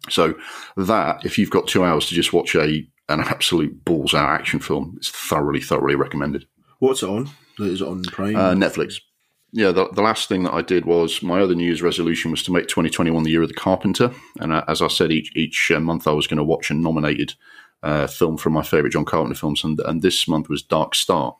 So 0.09 0.35
that, 0.77 1.25
if 1.25 1.37
you've 1.37 1.49
got 1.49 1.67
two 1.67 1.83
hours 1.83 2.07
to 2.07 2.15
just 2.15 2.33
watch 2.33 2.55
a 2.55 2.87
an 3.09 3.21
absolute 3.21 3.83
balls 3.85 4.13
out 4.13 4.29
action 4.29 4.59
film, 4.59 4.93
it's 4.97 5.09
thoroughly, 5.09 5.59
thoroughly 5.59 5.95
recommended. 5.95 6.45
What's 6.77 7.01
it 7.01 7.09
on? 7.09 7.29
Is 7.57 7.81
it 7.81 7.87
on 7.87 8.03
Prime? 8.03 8.35
Uh, 8.35 8.53
Netflix. 8.53 9.01
Yeah, 9.51 9.71
the, 9.71 9.89
the, 9.89 10.03
last 10.03 10.29
thing 10.29 10.43
that 10.43 10.53
I 10.53 10.61
did 10.61 10.85
was 10.85 11.23
my 11.23 11.41
other 11.41 11.55
New 11.55 11.65
Year's 11.65 11.81
resolution 11.81 12.29
was 12.29 12.43
to 12.43 12.51
make 12.51 12.67
2021 12.67 13.23
the 13.23 13.31
year 13.31 13.41
of 13.41 13.47
the 13.47 13.55
Carpenter. 13.55 14.11
And 14.39 14.53
uh, 14.53 14.63
as 14.67 14.79
I 14.81 14.87
said, 14.89 15.11
each 15.11 15.35
each 15.35 15.71
uh, 15.71 15.79
month 15.79 16.07
I 16.07 16.11
was 16.11 16.27
going 16.27 16.37
to 16.37 16.43
watch 16.43 16.69
a 16.69 16.75
nominated 16.75 17.33
uh, 17.81 18.05
film 18.05 18.37
from 18.37 18.53
my 18.53 18.61
favorite 18.61 18.91
John 18.91 19.05
Carpenter 19.05 19.39
films, 19.39 19.63
and, 19.63 19.79
and 19.79 20.01
this 20.01 20.27
month 20.27 20.49
was 20.49 20.61
Dark 20.61 20.93
Star, 20.93 21.35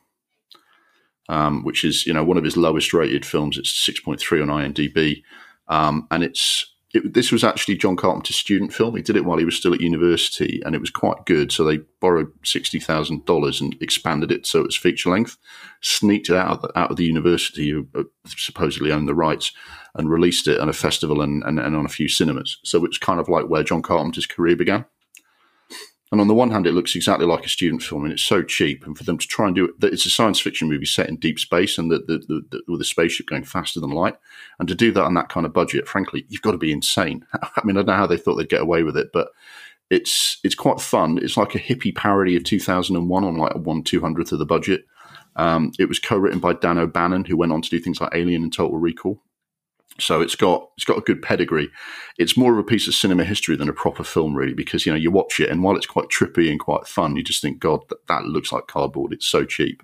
um, 1.28 1.62
which 1.62 1.84
is 1.84 2.04
you 2.04 2.12
know 2.12 2.24
one 2.24 2.36
of 2.36 2.44
his 2.44 2.56
lowest 2.56 2.92
rated 2.92 3.24
films. 3.24 3.56
It's 3.56 3.70
6.3 3.70 4.42
on 4.42 4.74
IMDb. 4.74 5.22
Um, 5.70 6.06
and 6.10 6.22
it's 6.22 6.66
it, 6.92 7.14
this 7.14 7.30
was 7.30 7.44
actually 7.44 7.76
John 7.76 7.96
Carpenter's 7.96 8.36
student 8.36 8.72
film. 8.72 8.96
He 8.96 9.02
did 9.02 9.16
it 9.16 9.24
while 9.24 9.38
he 9.38 9.44
was 9.44 9.56
still 9.56 9.72
at 9.72 9.80
university, 9.80 10.60
and 10.64 10.74
it 10.74 10.80
was 10.80 10.90
quite 10.90 11.24
good. 11.24 11.52
So 11.52 11.64
they 11.64 11.78
borrowed 12.00 12.32
sixty 12.44 12.80
thousand 12.80 13.24
dollars 13.24 13.60
and 13.60 13.76
expanded 13.80 14.32
it 14.32 14.46
so 14.46 14.60
it 14.60 14.66
was 14.66 14.76
feature 14.76 15.10
length, 15.10 15.36
sneaked 15.80 16.28
it 16.28 16.36
out 16.36 16.50
of 16.50 16.62
the, 16.62 16.78
out 16.78 16.90
of 16.90 16.96
the 16.96 17.04
university 17.04 17.70
who 17.70 17.86
uh, 17.94 18.02
supposedly 18.26 18.90
owned 18.90 19.08
the 19.08 19.14
rights, 19.14 19.52
and 19.94 20.10
released 20.10 20.48
it 20.48 20.60
at 20.60 20.68
a 20.68 20.72
festival 20.72 21.22
and, 21.22 21.42
and, 21.44 21.60
and 21.60 21.76
on 21.76 21.86
a 21.86 21.90
few 21.90 22.08
cinemas. 22.08 22.58
So 22.64 22.84
it's 22.84 22.98
kind 22.98 23.20
of 23.20 23.28
like 23.28 23.48
where 23.48 23.62
John 23.62 23.82
Carpenter's 23.82 24.26
career 24.26 24.56
began. 24.56 24.84
And 26.12 26.20
on 26.20 26.26
the 26.26 26.34
one 26.34 26.50
hand, 26.50 26.66
it 26.66 26.72
looks 26.72 26.96
exactly 26.96 27.24
like 27.24 27.46
a 27.46 27.48
student 27.48 27.82
film, 27.82 28.02
and 28.04 28.12
it's 28.12 28.22
so 28.22 28.42
cheap. 28.42 28.84
And 28.84 28.98
for 28.98 29.04
them 29.04 29.16
to 29.16 29.26
try 29.28 29.46
and 29.46 29.54
do 29.54 29.66
it, 29.66 29.74
it's 29.82 30.06
a 30.06 30.10
science 30.10 30.40
fiction 30.40 30.68
movie 30.68 30.86
set 30.86 31.08
in 31.08 31.16
deep 31.16 31.38
space, 31.38 31.78
and 31.78 31.90
the, 31.90 31.98
the, 31.98 32.42
the, 32.50 32.62
with 32.66 32.80
a 32.80 32.84
spaceship 32.84 33.26
going 33.26 33.44
faster 33.44 33.78
than 33.78 33.90
light. 33.90 34.16
And 34.58 34.68
to 34.68 34.74
do 34.74 34.90
that 34.92 35.04
on 35.04 35.14
that 35.14 35.28
kind 35.28 35.46
of 35.46 35.52
budget, 35.52 35.86
frankly, 35.86 36.26
you've 36.28 36.42
got 36.42 36.52
to 36.52 36.58
be 36.58 36.72
insane. 36.72 37.24
I 37.34 37.60
mean, 37.64 37.76
I 37.76 37.80
don't 37.80 37.86
know 37.86 37.94
how 37.94 38.06
they 38.06 38.16
thought 38.16 38.34
they'd 38.34 38.48
get 38.48 38.60
away 38.60 38.82
with 38.82 38.96
it, 38.96 39.10
but 39.12 39.28
it's 39.88 40.38
it's 40.42 40.54
quite 40.54 40.80
fun. 40.80 41.18
It's 41.22 41.36
like 41.36 41.54
a 41.54 41.60
hippie 41.60 41.94
parody 41.94 42.36
of 42.36 42.44
2001 42.44 43.24
on 43.24 43.36
like 43.36 43.54
one 43.54 43.84
two 43.84 44.00
hundredth 44.00 44.32
of 44.32 44.38
the 44.40 44.46
budget. 44.46 44.86
Um, 45.36 45.72
it 45.78 45.88
was 45.88 46.00
co-written 46.00 46.40
by 46.40 46.54
Dan 46.54 46.78
O'Bannon, 46.78 47.24
who 47.24 47.36
went 47.36 47.52
on 47.52 47.62
to 47.62 47.70
do 47.70 47.78
things 47.78 48.00
like 48.00 48.14
Alien 48.14 48.42
and 48.42 48.52
Total 48.52 48.76
Recall. 48.76 49.22
So 49.98 50.20
it's 50.20 50.34
got 50.34 50.70
it's 50.76 50.84
got 50.84 50.98
a 50.98 51.02
good 51.02 51.20
pedigree. 51.20 51.68
It's 52.18 52.36
more 52.36 52.52
of 52.52 52.58
a 52.58 52.62
piece 52.62 52.88
of 52.88 52.94
cinema 52.94 53.24
history 53.24 53.56
than 53.56 53.68
a 53.68 53.74
proper 53.74 54.04
film, 54.04 54.34
really, 54.34 54.54
because 54.54 54.86
you 54.86 54.92
know 54.92 54.98
you 54.98 55.10
watch 55.10 55.40
it 55.40 55.50
and 55.50 55.62
while 55.62 55.76
it's 55.76 55.86
quite 55.86 56.08
trippy 56.08 56.50
and 56.50 56.60
quite 56.60 56.86
fun, 56.86 57.16
you 57.16 57.22
just 57.22 57.42
think, 57.42 57.58
God, 57.58 57.80
that, 57.88 58.06
that 58.08 58.24
looks 58.24 58.52
like 58.52 58.66
cardboard. 58.66 59.12
It's 59.12 59.26
so 59.26 59.44
cheap. 59.44 59.82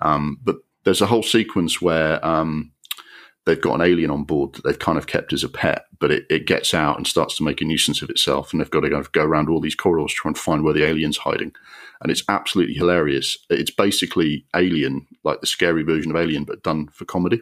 Um, 0.00 0.38
but 0.42 0.56
there's 0.84 1.00
a 1.00 1.06
whole 1.06 1.22
sequence 1.22 1.82
where 1.82 2.24
um, 2.24 2.72
they've 3.48 3.60
got 3.60 3.74
an 3.74 3.80
alien 3.80 4.10
on 4.10 4.24
board 4.24 4.52
that 4.52 4.64
they've 4.64 4.78
kind 4.78 4.98
of 4.98 5.06
kept 5.06 5.32
as 5.32 5.42
a 5.42 5.48
pet, 5.48 5.86
but 5.98 6.10
it, 6.10 6.26
it, 6.30 6.46
gets 6.46 6.74
out 6.74 6.96
and 6.96 7.06
starts 7.06 7.36
to 7.36 7.42
make 7.42 7.60
a 7.60 7.64
nuisance 7.64 8.02
of 8.02 8.10
itself, 8.10 8.52
and 8.52 8.60
they've 8.60 8.70
got 8.70 8.80
to 8.80 8.90
go, 8.90 9.02
go 9.12 9.24
around 9.24 9.48
all 9.48 9.60
these 9.60 9.74
corridors 9.74 10.12
trying 10.12 10.34
to 10.34 10.40
find 10.40 10.62
where 10.62 10.74
the 10.74 10.84
alien's 10.84 11.18
hiding. 11.18 11.52
And 12.00 12.12
it's 12.12 12.22
absolutely 12.28 12.74
hilarious. 12.74 13.38
It's 13.50 13.72
basically 13.72 14.46
Alien, 14.54 15.06
like 15.24 15.40
the 15.40 15.48
scary 15.48 15.82
version 15.82 16.12
of 16.12 16.16
Alien, 16.16 16.44
but 16.44 16.62
done 16.62 16.88
for 16.88 17.04
comedy. 17.04 17.40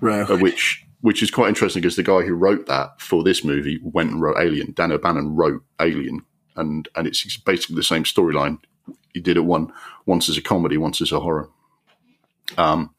Right. 0.00 0.28
Uh, 0.28 0.36
which 0.36 0.84
which 1.00 1.22
is 1.22 1.30
quite 1.30 1.48
interesting 1.48 1.80
because 1.80 1.96
the 1.96 2.02
guy 2.02 2.22
who 2.22 2.34
wrote 2.34 2.66
that 2.66 3.00
for 3.00 3.22
this 3.22 3.44
movie 3.44 3.80
went 3.82 4.10
and 4.10 4.20
wrote 4.20 4.38
Alien. 4.38 4.72
Dan 4.72 4.92
O'Bannon 4.92 5.36
wrote 5.36 5.62
Alien, 5.80 6.24
and 6.56 6.88
and 6.96 7.06
it's 7.06 7.36
basically 7.38 7.76
the 7.76 7.82
same 7.82 8.04
storyline. 8.04 8.58
He 9.14 9.20
did 9.20 9.36
it 9.36 9.44
one 9.44 9.72
once 10.06 10.28
as 10.28 10.36
a 10.36 10.42
comedy, 10.42 10.76
once 10.76 11.00
as 11.00 11.12
a 11.12 11.20
horror. 11.20 11.48
Um, 12.56 12.94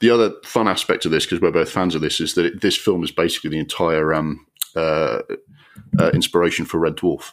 the 0.00 0.10
other 0.10 0.32
fun 0.44 0.68
aspect 0.68 1.04
of 1.04 1.10
this, 1.10 1.26
because 1.26 1.40
we're 1.40 1.50
both 1.50 1.70
fans 1.70 1.94
of 1.94 2.00
this, 2.00 2.20
is 2.20 2.34
that 2.34 2.46
it, 2.46 2.60
this 2.60 2.76
film 2.76 3.02
is 3.02 3.10
basically 3.10 3.50
the 3.50 3.58
entire 3.58 4.14
um, 4.14 4.46
uh, 4.76 5.20
uh, 5.98 6.10
inspiration 6.14 6.64
for 6.64 6.78
Red 6.78 6.96
Dwarf. 6.96 7.32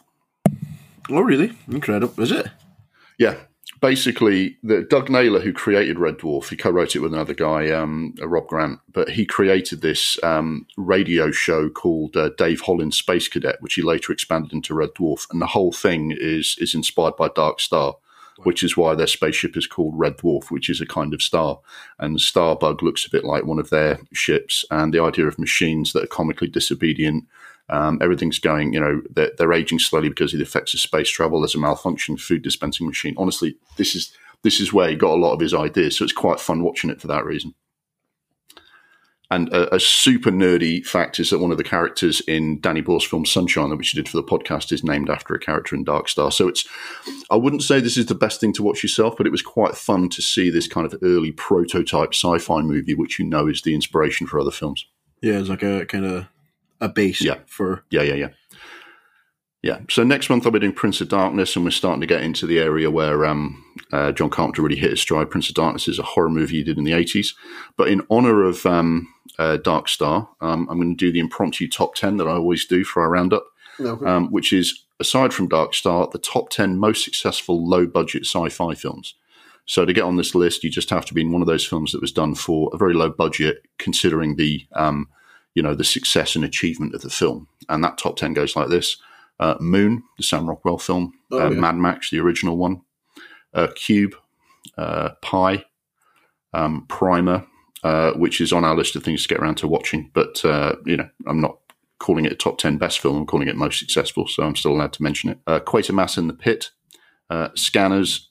Oh, 1.08 1.20
really? 1.20 1.52
Incredible! 1.68 2.20
Is 2.22 2.32
it? 2.32 2.48
Yeah, 3.18 3.36
basically, 3.80 4.56
the 4.62 4.82
Doug 4.82 5.10
Naylor, 5.10 5.40
who 5.40 5.52
created 5.52 5.98
Red 5.98 6.18
Dwarf, 6.18 6.48
he 6.48 6.56
co-wrote 6.56 6.96
it 6.96 7.00
with 7.00 7.12
another 7.12 7.34
guy, 7.34 7.70
um, 7.70 8.14
uh, 8.20 8.28
Rob 8.28 8.46
Grant, 8.48 8.80
but 8.92 9.10
he 9.10 9.24
created 9.24 9.80
this 9.80 10.22
um, 10.22 10.66
radio 10.76 11.30
show 11.30 11.68
called 11.68 12.16
uh, 12.16 12.30
Dave 12.36 12.62
Hollins 12.62 12.96
Space 12.96 13.28
Cadet, 13.28 13.60
which 13.60 13.74
he 13.74 13.82
later 13.82 14.12
expanded 14.12 14.52
into 14.52 14.74
Red 14.74 14.90
Dwarf, 14.90 15.26
and 15.30 15.40
the 15.40 15.46
whole 15.46 15.72
thing 15.72 16.16
is 16.18 16.56
is 16.58 16.74
inspired 16.74 17.16
by 17.16 17.28
Dark 17.28 17.60
Star. 17.60 17.96
Which 18.44 18.62
is 18.62 18.76
why 18.76 18.94
their 18.94 19.06
spaceship 19.06 19.56
is 19.56 19.66
called 19.66 19.98
Red 19.98 20.18
Dwarf, 20.18 20.50
which 20.50 20.68
is 20.68 20.82
a 20.82 20.86
kind 20.86 21.14
of 21.14 21.22
star. 21.22 21.58
And 21.98 22.18
Starbug 22.18 22.82
looks 22.82 23.06
a 23.06 23.10
bit 23.10 23.24
like 23.24 23.46
one 23.46 23.58
of 23.58 23.70
their 23.70 23.98
ships. 24.12 24.62
And 24.70 24.92
the 24.92 25.02
idea 25.02 25.26
of 25.26 25.38
machines 25.38 25.94
that 25.94 26.04
are 26.04 26.06
comically 26.06 26.48
disobedient 26.48 27.24
um, 27.68 27.98
everything's 28.00 28.38
going, 28.38 28.72
you 28.72 28.80
know, 28.80 29.02
they're, 29.10 29.32
they're, 29.36 29.52
aging 29.52 29.80
slowly 29.80 30.08
because 30.08 30.32
of 30.32 30.38
the 30.38 30.44
effects 30.44 30.72
of 30.72 30.80
space 30.80 31.10
travel. 31.10 31.40
There's 31.40 31.54
a 31.54 31.58
malfunctioning 31.58 32.20
food 32.20 32.42
dispensing 32.42 32.86
machine. 32.86 33.14
Honestly, 33.18 33.56
this 33.76 33.94
is 33.94 34.12
this 34.42 34.60
is 34.60 34.72
where 34.72 34.88
he 34.88 34.94
got 34.94 35.14
a 35.14 35.20
lot 35.20 35.32
of 35.32 35.40
his 35.40 35.54
ideas. 35.54 35.98
So 35.98 36.04
it's 36.04 36.12
quite 36.12 36.38
fun 36.38 36.62
watching 36.62 36.90
it 36.90 37.00
for 37.00 37.08
that 37.08 37.24
reason. 37.24 37.54
And 39.28 39.48
a, 39.48 39.74
a, 39.74 39.80
super 39.80 40.30
nerdy 40.30 40.86
fact 40.86 41.18
is 41.18 41.30
that 41.30 41.40
one 41.40 41.50
of 41.50 41.58
the 41.58 41.64
characters 41.64 42.20
in 42.28 42.60
Danny 42.60 42.80
Boyle's 42.80 43.04
film 43.04 43.26
Sunshine, 43.26 43.76
which 43.76 43.90
he 43.90 44.00
did 44.00 44.08
for 44.08 44.16
the 44.16 44.22
podcast, 44.22 44.70
is 44.70 44.84
named 44.84 45.10
after 45.10 45.34
a 45.34 45.40
character 45.40 45.74
in 45.74 45.82
Dark 45.82 46.08
Star. 46.08 46.30
So 46.30 46.46
it's, 46.46 46.64
I 47.28 47.34
wouldn't 47.34 47.64
say 47.64 47.80
this 47.80 47.96
is 47.96 48.06
the 48.06 48.14
best 48.14 48.40
thing 48.40 48.52
to 48.52 48.62
watch 48.62 48.84
yourself, 48.84 49.16
but 49.16 49.26
it 49.26 49.30
was 49.30 49.42
quite 49.42 49.74
fun 49.74 50.08
to 50.10 50.22
see 50.22 50.48
this 50.48 50.68
kind 50.68 50.86
of 50.86 50.96
early 51.02 51.32
prototype 51.32 52.14
sci 52.14 52.38
fi 52.38 52.62
movie, 52.62 52.94
which 52.94 53.18
you 53.18 53.24
know 53.24 53.48
is 53.48 53.62
the 53.62 53.74
inspiration 53.74 54.28
for 54.28 54.38
other 54.38 54.52
films. 54.52 54.86
Yeah, 55.22 55.40
it's 55.40 55.48
like 55.48 55.64
a 55.64 55.86
kind 55.86 56.04
of 56.04 56.28
a 56.80 56.88
base 56.88 57.20
yeah. 57.20 57.38
for. 57.46 57.84
Yeah, 57.90 58.02
yeah, 58.02 58.14
yeah. 58.14 58.28
Yeah. 59.62 59.80
So 59.90 60.04
next 60.04 60.30
month 60.30 60.46
I'll 60.46 60.52
be 60.52 60.60
doing 60.60 60.72
Prince 60.72 61.00
of 61.00 61.08
Darkness, 61.08 61.56
and 61.56 61.64
we're 61.64 61.72
starting 61.72 62.00
to 62.00 62.06
get 62.06 62.22
into 62.22 62.46
the 62.46 62.60
area 62.60 62.88
where 62.90 63.26
um, 63.26 63.64
uh, 63.92 64.12
John 64.12 64.30
Carpenter 64.30 64.62
really 64.62 64.76
hit 64.76 64.90
his 64.90 65.00
stride. 65.00 65.28
Prince 65.28 65.48
of 65.48 65.56
Darkness 65.56 65.88
is 65.88 65.98
a 65.98 66.04
horror 66.04 66.30
movie 66.30 66.58
he 66.58 66.62
did 66.62 66.78
in 66.78 66.84
the 66.84 66.92
80s. 66.92 67.34
But 67.76 67.88
in 67.88 68.06
honor 68.08 68.44
of 68.44 68.64
um, 68.64 69.12
uh, 69.38 69.56
Dark 69.56 69.88
Star, 69.88 70.28
um, 70.40 70.68
I'm 70.70 70.78
going 70.78 70.96
to 70.96 71.04
do 71.04 71.10
the 71.10 71.18
impromptu 71.18 71.68
top 71.68 71.96
10 71.96 72.16
that 72.18 72.28
I 72.28 72.32
always 72.32 72.64
do 72.64 72.84
for 72.84 73.02
our 73.02 73.10
roundup, 73.10 73.44
okay. 73.80 74.06
Um, 74.06 74.30
which 74.30 74.52
is, 74.52 74.84
aside 75.00 75.34
from 75.34 75.48
Dark 75.48 75.74
Star, 75.74 76.08
the 76.12 76.18
top 76.18 76.50
10 76.50 76.78
most 76.78 77.04
successful 77.04 77.68
low 77.68 77.86
budget 77.86 78.24
sci 78.24 78.48
fi 78.50 78.74
films. 78.74 79.14
So 79.64 79.84
to 79.84 79.92
get 79.92 80.04
on 80.04 80.16
this 80.16 80.34
list, 80.34 80.62
you 80.62 80.70
just 80.70 80.90
have 80.90 81.06
to 81.06 81.14
be 81.14 81.22
in 81.22 81.32
one 81.32 81.42
of 81.42 81.48
those 81.48 81.66
films 81.66 81.90
that 81.90 82.00
was 82.00 82.12
done 82.12 82.36
for 82.36 82.70
a 82.72 82.78
very 82.78 82.94
low 82.94 83.10
budget, 83.10 83.62
considering 83.78 84.36
the 84.36 84.64
um, 84.76 85.08
you 85.56 85.62
know 85.62 85.74
the 85.74 85.84
success 85.84 86.36
and 86.36 86.44
achievement 86.44 86.94
of 86.94 87.00
the 87.00 87.10
film. 87.10 87.48
And 87.68 87.82
that 87.82 87.98
top 87.98 88.16
ten 88.16 88.34
goes 88.34 88.54
like 88.54 88.68
this: 88.68 88.98
uh, 89.40 89.56
Moon, 89.58 90.04
the 90.18 90.22
Sam 90.22 90.48
Rockwell 90.48 90.78
film, 90.78 91.14
oh, 91.32 91.40
uh, 91.40 91.50
yeah. 91.50 91.58
Mad 91.58 91.76
Max, 91.76 92.10
the 92.10 92.20
original 92.20 92.56
one, 92.56 92.82
uh, 93.54 93.68
Cube, 93.74 94.14
uh, 94.78 95.10
Pi, 95.22 95.64
um, 96.52 96.84
Primer, 96.88 97.46
uh, 97.82 98.12
which 98.12 98.40
is 98.40 98.52
on 98.52 98.64
our 98.64 98.76
list 98.76 98.94
of 98.94 99.02
things 99.02 99.22
to 99.22 99.28
get 99.28 99.38
around 99.38 99.56
to 99.56 99.66
watching. 99.66 100.10
But 100.12 100.44
uh, 100.44 100.76
you 100.84 100.98
know, 100.98 101.08
I'm 101.26 101.40
not 101.40 101.58
calling 101.98 102.26
it 102.26 102.32
a 102.32 102.36
top 102.36 102.58
ten 102.58 102.76
best 102.76 103.00
film. 103.00 103.16
I'm 103.16 103.26
calling 103.26 103.48
it 103.48 103.56
most 103.56 103.78
successful, 103.78 104.28
so 104.28 104.42
I'm 104.42 104.56
still 104.56 104.72
allowed 104.72 104.92
to 104.92 105.02
mention 105.02 105.30
it. 105.30 105.38
Uh, 105.46 105.58
Quatermass 105.58 106.18
in 106.18 106.28
the 106.28 106.34
Pit, 106.34 106.70
Scanners, 107.54 108.28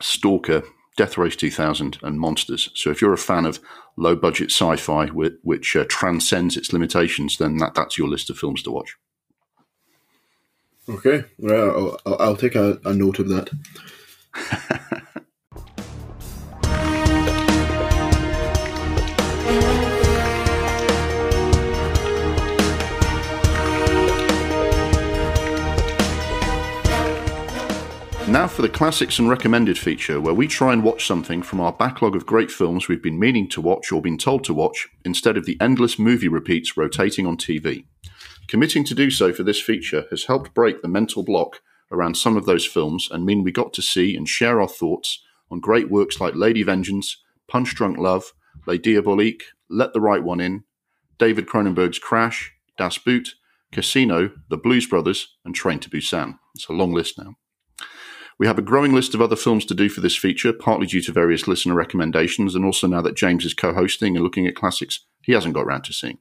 Stalker, 0.00 0.62
Death 0.96 1.18
Race 1.18 1.36
2000, 1.36 1.98
and 2.02 2.18
Monsters. 2.18 2.70
So 2.74 2.90
if 2.90 3.00
you're 3.00 3.12
a 3.12 3.18
fan 3.18 3.46
of 3.46 3.60
low 3.96 4.16
budget 4.16 4.50
sci 4.50 4.76
fi 4.76 5.06
which 5.08 5.76
uh, 5.76 5.84
transcends 5.88 6.56
its 6.56 6.72
limitations, 6.72 7.36
then 7.36 7.58
that, 7.58 7.74
that's 7.74 7.98
your 7.98 8.08
list 8.08 8.30
of 8.30 8.38
films 8.38 8.62
to 8.62 8.70
watch. 8.70 8.96
Okay, 10.88 11.24
well, 11.38 11.98
I'll, 12.06 12.16
I'll 12.20 12.36
take 12.36 12.54
a, 12.54 12.78
a 12.84 12.94
note 12.94 13.18
of 13.18 13.28
that. 13.28 15.02
Now 28.36 28.48
for 28.48 28.60
the 28.60 28.68
classics 28.68 29.18
and 29.18 29.30
recommended 29.30 29.78
feature, 29.78 30.20
where 30.20 30.34
we 30.34 30.46
try 30.46 30.74
and 30.74 30.84
watch 30.84 31.06
something 31.06 31.40
from 31.40 31.58
our 31.58 31.72
backlog 31.72 32.14
of 32.14 32.26
great 32.26 32.50
films 32.50 32.86
we've 32.86 33.02
been 33.02 33.18
meaning 33.18 33.48
to 33.48 33.62
watch 33.62 33.90
or 33.90 34.02
been 34.02 34.18
told 34.18 34.44
to 34.44 34.52
watch, 34.52 34.88
instead 35.06 35.38
of 35.38 35.46
the 35.46 35.56
endless 35.58 35.98
movie 35.98 36.28
repeats 36.28 36.76
rotating 36.76 37.26
on 37.26 37.38
TV. 37.38 37.86
Committing 38.46 38.84
to 38.84 38.94
do 38.94 39.10
so 39.10 39.32
for 39.32 39.42
this 39.42 39.62
feature 39.62 40.04
has 40.10 40.24
helped 40.24 40.52
break 40.52 40.82
the 40.82 40.86
mental 40.86 41.24
block 41.24 41.62
around 41.90 42.18
some 42.18 42.36
of 42.36 42.44
those 42.44 42.66
films 42.66 43.08
and 43.10 43.24
mean 43.24 43.42
we 43.42 43.50
got 43.50 43.72
to 43.72 43.80
see 43.80 44.14
and 44.14 44.28
share 44.28 44.60
our 44.60 44.68
thoughts 44.68 45.22
on 45.50 45.58
great 45.58 45.90
works 45.90 46.20
like 46.20 46.34
Lady 46.34 46.62
Vengeance, 46.62 47.16
Punch 47.48 47.74
Drunk 47.74 47.96
Love, 47.96 48.34
Les 48.66 48.76
Diaboliques, 48.76 49.44
Let 49.70 49.94
the 49.94 50.00
Right 50.02 50.22
One 50.22 50.40
In, 50.40 50.64
David 51.16 51.46
Cronenberg's 51.46 51.98
Crash, 51.98 52.52
Das 52.76 52.98
Boot, 52.98 53.34
Casino, 53.72 54.32
The 54.50 54.58
Blues 54.58 54.86
Brothers, 54.86 55.38
and 55.42 55.54
Train 55.54 55.78
to 55.78 55.88
Busan. 55.88 56.38
It's 56.54 56.68
a 56.68 56.74
long 56.74 56.92
list 56.92 57.16
now. 57.16 57.36
We 58.38 58.46
have 58.46 58.58
a 58.58 58.62
growing 58.62 58.92
list 58.92 59.14
of 59.14 59.22
other 59.22 59.36
films 59.36 59.64
to 59.66 59.74
do 59.74 59.88
for 59.88 60.00
this 60.00 60.16
feature, 60.16 60.52
partly 60.52 60.86
due 60.86 61.00
to 61.02 61.12
various 61.12 61.48
listener 61.48 61.74
recommendations, 61.74 62.54
and 62.54 62.64
also 62.64 62.86
now 62.86 63.00
that 63.00 63.16
James 63.16 63.44
is 63.44 63.54
co 63.54 63.72
hosting 63.72 64.14
and 64.14 64.22
looking 64.22 64.46
at 64.46 64.54
classics 64.54 65.00
he 65.22 65.32
hasn't 65.32 65.54
got 65.54 65.64
around 65.64 65.82
to 65.82 65.92
seeing. 65.92 66.18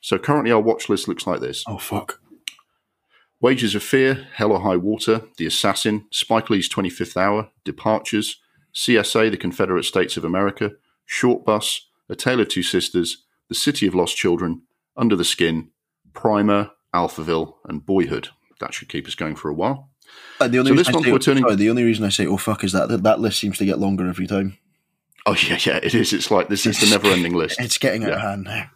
So 0.00 0.18
currently, 0.18 0.52
our 0.52 0.60
watch 0.60 0.88
list 0.88 1.08
looks 1.08 1.26
like 1.26 1.40
this. 1.40 1.64
Oh, 1.66 1.78
fuck. 1.78 2.20
Wages 3.40 3.74
of 3.74 3.82
Fear, 3.82 4.26
Hell 4.34 4.52
or 4.52 4.60
High 4.60 4.76
Water, 4.76 5.22
The 5.38 5.46
Assassin, 5.46 6.06
Spike 6.10 6.50
Lee's 6.50 6.68
25th 6.68 7.16
Hour, 7.16 7.50
Departures, 7.64 8.38
CSA, 8.74 9.30
The 9.30 9.36
Confederate 9.36 9.84
States 9.84 10.16
of 10.16 10.24
America, 10.24 10.72
Short 11.06 11.44
Bus, 11.44 11.86
A 12.08 12.14
Tale 12.14 12.40
of 12.40 12.48
Two 12.48 12.62
Sisters, 12.62 13.24
The 13.48 13.54
City 13.54 13.86
of 13.86 13.94
Lost 13.94 14.16
Children, 14.16 14.62
Under 14.96 15.16
the 15.16 15.24
Skin, 15.24 15.70
Primer, 16.12 16.70
Alphaville, 16.94 17.54
and 17.64 17.84
Boyhood. 17.84 18.28
That 18.60 18.74
should 18.74 18.90
keep 18.90 19.06
us 19.06 19.14
going 19.14 19.36
for 19.36 19.48
a 19.48 19.54
while. 19.54 19.89
And 20.40 20.54
the 20.54 20.58
only 20.58 20.70
so 20.70 20.76
reason 20.76 20.96
I 20.96 21.02
say, 21.02 21.18
turning... 21.18 21.42
sorry, 21.42 21.56
the 21.56 21.70
only 21.70 21.84
reason 21.84 22.04
I 22.04 22.08
say 22.08 22.26
"oh 22.26 22.36
fuck" 22.36 22.64
is 22.64 22.72
that, 22.72 22.88
that 22.88 23.02
that 23.02 23.20
list 23.20 23.38
seems 23.38 23.58
to 23.58 23.64
get 23.64 23.78
longer 23.78 24.08
every 24.08 24.26
time. 24.26 24.56
Oh 25.26 25.34
yeah, 25.34 25.58
yeah, 25.60 25.76
it 25.82 25.94
is. 25.94 26.12
It's 26.12 26.30
like 26.30 26.48
this 26.48 26.64
is 26.64 26.80
the 26.80 26.88
never-ending 26.88 27.34
list. 27.34 27.60
It's 27.60 27.78
getting 27.78 28.04
out 28.04 28.10
yeah. 28.10 28.14
of 28.16 28.20
hand 28.22 28.44
now. 28.44 28.70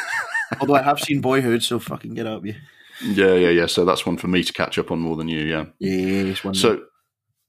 Although 0.60 0.74
I 0.74 0.82
have 0.82 1.00
seen 1.00 1.20
Boyhood, 1.20 1.62
so 1.62 1.78
fucking 1.78 2.14
get 2.14 2.26
out 2.26 2.38
of 2.38 2.46
you. 2.46 2.54
Yeah, 3.02 3.34
yeah, 3.34 3.48
yeah. 3.48 3.66
So 3.66 3.84
that's 3.84 4.06
one 4.06 4.16
for 4.16 4.28
me 4.28 4.42
to 4.42 4.52
catch 4.52 4.78
up 4.78 4.90
on 4.90 5.00
more 5.00 5.16
than 5.16 5.28
you. 5.28 5.40
Yeah. 5.40 6.34
One 6.42 6.54
so, 6.54 6.84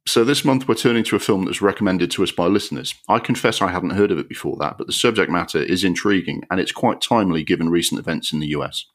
so 0.07 0.23
this 0.23 0.43
month 0.43 0.67
we're 0.67 0.75
turning 0.75 1.03
to 1.05 1.15
a 1.15 1.19
film 1.19 1.45
that's 1.45 1.61
recommended 1.61 2.11
to 2.11 2.23
us 2.23 2.31
by 2.31 2.47
listeners. 2.47 2.95
I 3.07 3.19
confess 3.19 3.61
I 3.61 3.71
hadn't 3.71 3.91
heard 3.91 4.11
of 4.11 4.17
it 4.17 4.29
before 4.29 4.57
that, 4.57 4.77
but 4.77 4.87
the 4.87 4.93
subject 4.93 5.29
matter 5.29 5.59
is 5.59 5.83
intriguing 5.83 6.43
and 6.49 6.59
it's 6.59 6.71
quite 6.71 7.01
timely 7.01 7.43
given 7.43 7.69
recent 7.69 7.99
events 7.99 8.33
in 8.33 8.39
the 8.39 8.47
US. 8.47 8.85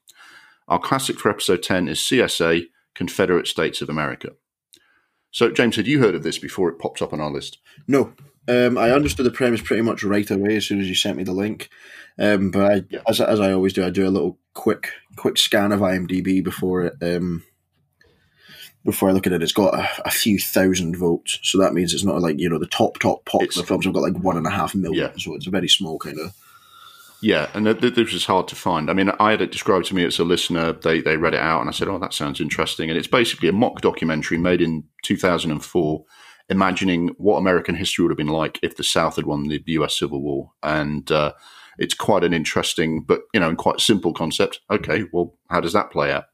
Our 0.68 0.78
classic 0.78 1.18
for 1.18 1.30
episode 1.30 1.62
10 1.62 1.88
is 1.88 1.98
CSA, 1.98 2.64
Confederate 2.94 3.46
States 3.46 3.80
of 3.80 3.88
America. 3.88 4.30
So, 5.30 5.50
James, 5.50 5.76
had 5.76 5.86
you 5.86 6.00
heard 6.00 6.14
of 6.14 6.22
this 6.22 6.38
before 6.38 6.68
it 6.68 6.78
popped 6.78 7.00
up 7.00 7.12
on 7.12 7.20
our 7.20 7.30
list? 7.30 7.58
No. 7.88 8.12
Um, 8.48 8.76
I 8.76 8.90
understood 8.90 9.24
the 9.24 9.30
premise 9.30 9.62
pretty 9.62 9.82
much 9.82 10.02
right 10.02 10.30
away 10.30 10.56
as 10.56 10.66
soon 10.66 10.80
as 10.80 10.88
you 10.88 10.94
sent 10.94 11.16
me 11.16 11.24
the 11.24 11.32
link. 11.32 11.70
Um, 12.18 12.50
but 12.50 12.72
I, 12.72 12.82
yeah. 12.90 13.00
as, 13.08 13.20
as 13.20 13.40
I 13.40 13.52
always 13.52 13.72
do, 13.72 13.84
I 13.84 13.90
do 13.90 14.06
a 14.06 14.10
little 14.10 14.38
quick 14.54 14.90
quick 15.16 15.38
scan 15.38 15.72
of 15.72 15.80
IMDb 15.80 16.44
before 16.44 16.84
it 16.84 16.94
um, 17.02 17.44
before 18.84 19.08
I 19.08 19.12
look 19.12 19.26
at 19.26 19.32
it. 19.32 19.42
It's 19.42 19.52
got 19.52 19.74
a, 19.74 19.88
a, 20.04 20.10
few 20.10 20.38
thousand 20.38 20.96
votes, 20.96 21.38
so 21.42 21.58
that 21.58 21.72
means 21.72 21.94
it's 21.94 22.04
not 22.04 22.20
like 22.20 22.38
you 22.38 22.50
know 22.50 22.58
the 22.58 22.66
top 22.66 22.98
top 22.98 23.24
popular 23.24 23.64
films 23.64 23.84
have 23.84 23.94
got 23.94 24.02
like 24.02 24.18
one 24.18 24.36
and 24.36 24.46
a 24.46 24.50
half 24.50 24.74
million. 24.74 25.10
Yeah. 25.12 25.18
So 25.18 25.34
it's 25.34 25.46
a 25.46 25.50
very 25.50 25.68
small 25.68 25.98
kind 25.98 26.18
of 26.18 26.34
yeah, 27.22 27.48
and 27.54 27.64
this 27.64 28.12
was 28.12 28.26
hard 28.26 28.48
to 28.48 28.56
find. 28.56 28.90
I 28.90 28.94
mean, 28.94 29.10
I 29.20 29.30
had 29.30 29.40
it 29.40 29.52
described 29.52 29.86
to 29.86 29.94
me 29.94 30.04
as 30.04 30.18
a 30.18 30.24
listener. 30.24 30.72
They 30.72 31.00
they 31.00 31.16
read 31.16 31.34
it 31.34 31.40
out, 31.40 31.60
and 31.60 31.68
I 31.68 31.72
said, 31.72 31.86
"Oh, 31.86 31.98
that 32.00 32.12
sounds 32.12 32.40
interesting." 32.40 32.90
And 32.90 32.98
it's 32.98 33.06
basically 33.06 33.48
a 33.48 33.52
mock 33.52 33.80
documentary 33.80 34.38
made 34.38 34.60
in 34.60 34.82
2004, 35.04 36.04
imagining 36.48 37.08
what 37.18 37.38
American 37.38 37.76
history 37.76 38.02
would 38.02 38.10
have 38.10 38.18
been 38.18 38.26
like 38.26 38.58
if 38.62 38.76
the 38.76 38.82
South 38.82 39.14
had 39.16 39.26
won 39.26 39.44
the 39.44 39.62
U.S. 39.66 39.96
Civil 39.96 40.20
War. 40.20 40.50
And 40.64 41.10
uh, 41.12 41.32
it's 41.78 41.94
quite 41.94 42.24
an 42.24 42.34
interesting, 42.34 43.04
but 43.04 43.20
you 43.32 43.38
know, 43.38 43.48
and 43.48 43.56
quite 43.56 43.80
simple 43.80 44.12
concept. 44.12 44.58
Okay, 44.68 45.04
well, 45.12 45.38
how 45.48 45.60
does 45.60 45.74
that 45.74 45.92
play 45.92 46.10
out? 46.10 46.24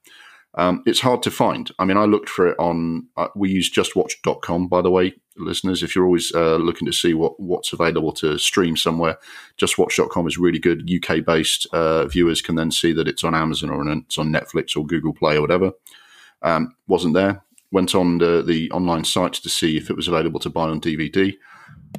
Um, 0.59 0.83
it's 0.87 1.01
hard 1.01 1.23
to 1.23 1.31
find. 1.31 1.71
I 1.79 1.85
mean, 1.85 1.97
I 1.97 2.05
looked 2.05 2.29
for 2.29 2.49
it 2.49 2.57
on, 2.59 3.07
uh, 3.17 3.29
we 3.37 3.49
use 3.49 3.73
justwatch.com, 3.73 4.67
by 4.67 4.83
the 4.83 4.91
way, 4.91 5.15
listeners. 5.37 5.85
If 5.85 5.95
you're 5.95 6.05
always 6.05 6.35
uh, 6.35 6.57
looking 6.57 6.85
to 6.87 6.93
see 6.93 7.15
what, 7.15 7.39
what's 7.39 7.73
available 7.73 8.13
to 8.15 8.39
stream 8.39 8.77
somewhere, 8.77 9.19
justwatch.com 9.57 10.27
is 10.27 10.37
really 10.37 10.59
good. 10.59 10.91
UK 10.93 11.25
based 11.25 11.69
uh, 11.73 12.09
viewers 12.09 12.43
can 12.43 12.57
then 12.57 12.73
see 12.73 12.93
that 12.93 13.07
it's 13.07 13.23
on 13.23 13.37
Amazon 13.37 13.71
or 13.71 13.89
it's 13.89 14.19
on 14.19 14.33
Netflix 14.33 14.77
or 14.77 14.85
Google 14.85 15.15
Play 15.15 15.37
or 15.37 15.43
whatever. 15.43 15.71
Um, 16.43 16.75
wasn't 16.89 17.15
there. 17.15 17.45
Went 17.71 17.95
on 17.95 18.19
the, 18.19 18.43
the 18.43 18.69
online 18.73 19.05
sites 19.05 19.39
to 19.41 19.49
see 19.49 19.77
if 19.77 19.91
it 19.91 19.97
was 19.97 20.09
available 20.09 20.41
to 20.41 20.51
buy 20.51 20.69
on 20.69 20.81
DVD. 20.81 21.37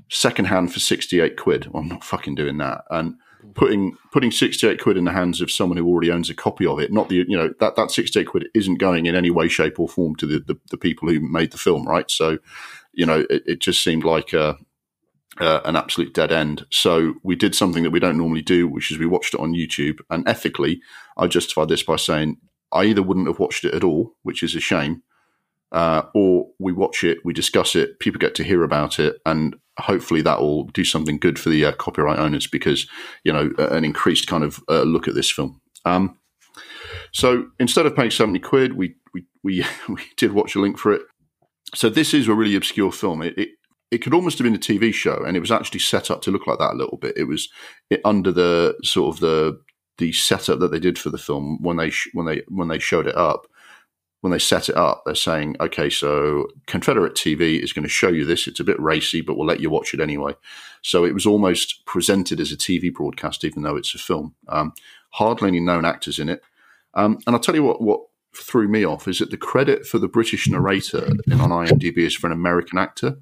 Secondhand 0.09 0.73
for 0.73 0.81
68 0.81 1.37
quid. 1.37 1.67
Well, 1.71 1.83
I'm 1.83 1.87
not 1.87 2.03
fucking 2.03 2.35
doing 2.35 2.57
that. 2.57 2.83
And 2.89 3.15
putting 3.59 3.97
putting 4.13 4.31
68 4.31 4.81
quid 4.81 4.95
in 4.95 5.03
the 5.03 5.11
hands 5.11 5.41
of 5.41 5.51
someone 5.51 5.77
who 5.77 5.85
already 5.85 6.09
owns 6.09 6.29
a 6.29 6.33
copy 6.33 6.65
of 6.65 6.79
it 6.79 6.93
not 6.93 7.09
the 7.09 7.25
you 7.27 7.35
know 7.35 7.53
that 7.59 7.75
that 7.75 7.91
68 7.91 8.23
quid 8.25 8.47
isn't 8.55 8.79
going 8.79 9.05
in 9.05 9.15
any 9.15 9.29
way 9.29 9.49
shape 9.49 9.81
or 9.81 9.89
form 9.89 10.15
to 10.15 10.25
the 10.25 10.39
the, 10.39 10.57
the 10.71 10.77
people 10.77 11.09
who 11.09 11.19
made 11.19 11.51
the 11.51 11.57
film 11.57 11.85
right? 11.85 12.09
So 12.09 12.37
you 12.93 13.05
know 13.05 13.25
it, 13.29 13.43
it 13.45 13.59
just 13.59 13.83
seemed 13.83 14.05
like 14.05 14.31
a, 14.31 14.57
uh, 15.41 15.59
an 15.65 15.75
absolute 15.75 16.13
dead 16.13 16.31
end. 16.31 16.65
So 16.71 17.15
we 17.21 17.35
did 17.35 17.53
something 17.53 17.83
that 17.83 17.91
we 17.91 17.99
don't 17.99 18.17
normally 18.17 18.41
do 18.41 18.65
which 18.65 18.91
is 18.91 18.97
we 18.97 19.05
watched 19.05 19.33
it 19.33 19.41
on 19.41 19.53
youtube 19.53 19.99
and 20.09 20.25
ethically 20.27 20.81
i 21.17 21.27
justify 21.27 21.65
this 21.65 21.83
by 21.83 21.97
saying 21.97 22.37
i 22.71 22.85
either 22.85 23.03
wouldn't 23.03 23.27
have 23.27 23.39
watched 23.39 23.65
it 23.65 23.73
at 23.73 23.83
all 23.83 24.13
which 24.23 24.41
is 24.41 24.55
a 24.55 24.61
shame 24.61 25.03
uh, 25.71 26.03
or 26.13 26.47
we 26.57 26.71
watch 26.71 27.03
it, 27.03 27.19
we 27.23 27.33
discuss 27.33 27.75
it, 27.75 27.99
people 27.99 28.19
get 28.19 28.35
to 28.35 28.43
hear 28.43 28.63
about 28.63 28.99
it, 28.99 29.17
and 29.25 29.55
hopefully 29.79 30.21
that 30.21 30.39
will 30.39 30.65
do 30.65 30.83
something 30.83 31.17
good 31.17 31.39
for 31.39 31.49
the 31.49 31.65
uh, 31.65 31.71
copyright 31.73 32.19
owners 32.19 32.47
because 32.47 32.87
you 33.23 33.33
know 33.33 33.51
an 33.57 33.85
increased 33.85 34.27
kind 34.27 34.43
of 34.43 34.59
uh, 34.69 34.83
look 34.83 35.07
at 35.07 35.15
this 35.15 35.31
film. 35.31 35.59
Um, 35.85 36.17
so 37.11 37.47
instead 37.59 37.85
of 37.85 37.95
paying 37.95 38.11
seventy 38.11 38.39
quid, 38.39 38.73
we 38.73 38.95
we 39.13 39.25
we 39.43 39.65
we 39.89 40.01
did 40.17 40.33
watch 40.33 40.55
a 40.55 40.59
link 40.59 40.77
for 40.77 40.93
it. 40.93 41.01
So 41.75 41.89
this 41.89 42.13
is 42.13 42.27
a 42.27 42.33
really 42.33 42.55
obscure 42.55 42.91
film. 42.91 43.21
It, 43.21 43.37
it 43.37 43.49
it 43.91 43.99
could 43.99 44.13
almost 44.13 44.37
have 44.37 44.45
been 44.45 44.55
a 44.55 44.59
TV 44.59 44.93
show, 44.93 45.23
and 45.23 45.35
it 45.35 45.39
was 45.39 45.51
actually 45.51 45.79
set 45.79 46.11
up 46.11 46.21
to 46.21 46.31
look 46.31 46.45
like 46.45 46.59
that 46.59 46.73
a 46.73 46.77
little 46.77 46.97
bit. 46.97 47.17
It 47.17 47.23
was 47.23 47.49
it, 47.89 48.01
under 48.05 48.31
the 48.31 48.77
sort 48.83 49.15
of 49.15 49.21
the 49.21 49.59
the 49.97 50.13
setup 50.13 50.59
that 50.59 50.71
they 50.71 50.79
did 50.79 50.97
for 50.97 51.09
the 51.09 51.17
film 51.17 51.57
when 51.61 51.77
they 51.77 51.89
sh- 51.89 52.09
when 52.13 52.25
they 52.25 52.43
when 52.47 52.67
they 52.67 52.79
showed 52.79 53.07
it 53.07 53.15
up. 53.15 53.47
When 54.21 54.31
they 54.31 54.39
set 54.39 54.67
it 54.67 54.75
up, 54.75 55.03
they're 55.05 55.15
saying, 55.15 55.55
"Okay, 55.59 55.89
so 55.89 56.47
Confederate 56.67 57.15
TV 57.15 57.61
is 57.63 57.73
going 57.73 57.83
to 57.83 57.89
show 57.89 58.09
you 58.09 58.25
this. 58.25 58.47
It's 58.47 58.59
a 58.59 58.65
bit 58.65 58.79
racy, 58.79 59.21
but 59.21 59.37
we'll 59.37 59.47
let 59.47 59.61
you 59.61 59.69
watch 59.69 59.93
it 59.93 59.99
anyway." 59.99 60.35
So 60.81 61.05
it 61.05 61.13
was 61.13 61.25
almost 61.25 61.85
presented 61.85 62.39
as 62.39 62.51
a 62.51 62.57
TV 62.57 62.93
broadcast, 62.93 63.43
even 63.43 63.63
though 63.63 63.75
it's 63.75 63.95
a 63.95 63.97
film. 63.97 64.35
Um, 64.47 64.73
hardly 65.11 65.47
any 65.47 65.59
known 65.59 65.85
actors 65.85 66.19
in 66.19 66.29
it, 66.29 66.41
um, 66.93 67.19
and 67.25 67.35
I'll 67.35 67.41
tell 67.41 67.55
you 67.55 67.63
what 67.63 67.81
what 67.81 68.01
threw 68.35 68.67
me 68.67 68.85
off 68.85 69.07
is 69.07 69.19
that 69.19 69.31
the 69.31 69.37
credit 69.37 69.85
for 69.85 69.97
the 69.99 70.07
British 70.07 70.47
narrator 70.47 71.07
on 71.31 71.49
IMDb 71.49 71.97
is 71.97 72.15
for 72.15 72.27
an 72.27 72.33
American 72.33 72.77
actor, 72.77 73.17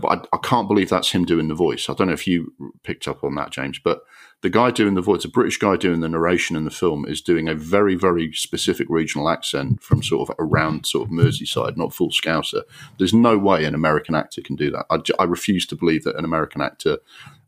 but 0.00 0.28
I, 0.32 0.36
I, 0.36 0.38
can't 0.42 0.68
believe 0.68 0.88
that's 0.88 1.10
him 1.10 1.24
doing 1.24 1.48
the 1.48 1.54
voice. 1.54 1.88
I 1.88 1.94
don't 1.94 2.06
know 2.06 2.12
if 2.12 2.26
you 2.26 2.52
picked 2.84 3.08
up 3.08 3.24
on 3.24 3.34
that, 3.34 3.50
James, 3.50 3.80
but 3.82 4.02
the 4.40 4.50
guy 4.50 4.70
doing 4.70 4.94
the 4.94 5.02
voice, 5.02 5.24
a 5.24 5.28
British 5.28 5.58
guy 5.58 5.76
doing 5.76 6.00
the 6.00 6.08
narration 6.08 6.54
in 6.54 6.64
the 6.64 6.70
film, 6.70 7.04
is 7.06 7.20
doing 7.20 7.48
a 7.48 7.54
very, 7.54 7.96
very 7.96 8.32
specific 8.32 8.86
regional 8.88 9.28
accent 9.28 9.82
from 9.82 10.02
sort 10.02 10.28
of 10.28 10.36
around 10.38 10.86
sort 10.86 11.08
of 11.08 11.12
Merseyside, 11.12 11.76
not 11.76 11.92
full 11.92 12.10
Scouser. 12.10 12.62
There's 12.98 13.12
no 13.12 13.36
way 13.36 13.64
an 13.64 13.74
American 13.74 14.14
actor 14.14 14.40
can 14.40 14.54
do 14.54 14.70
that. 14.70 14.86
I, 14.90 15.00
I 15.18 15.24
refuse 15.24 15.66
to 15.66 15.76
believe 15.76 16.04
that 16.04 16.16
an 16.16 16.24
American 16.24 16.60
actor. 16.60 16.98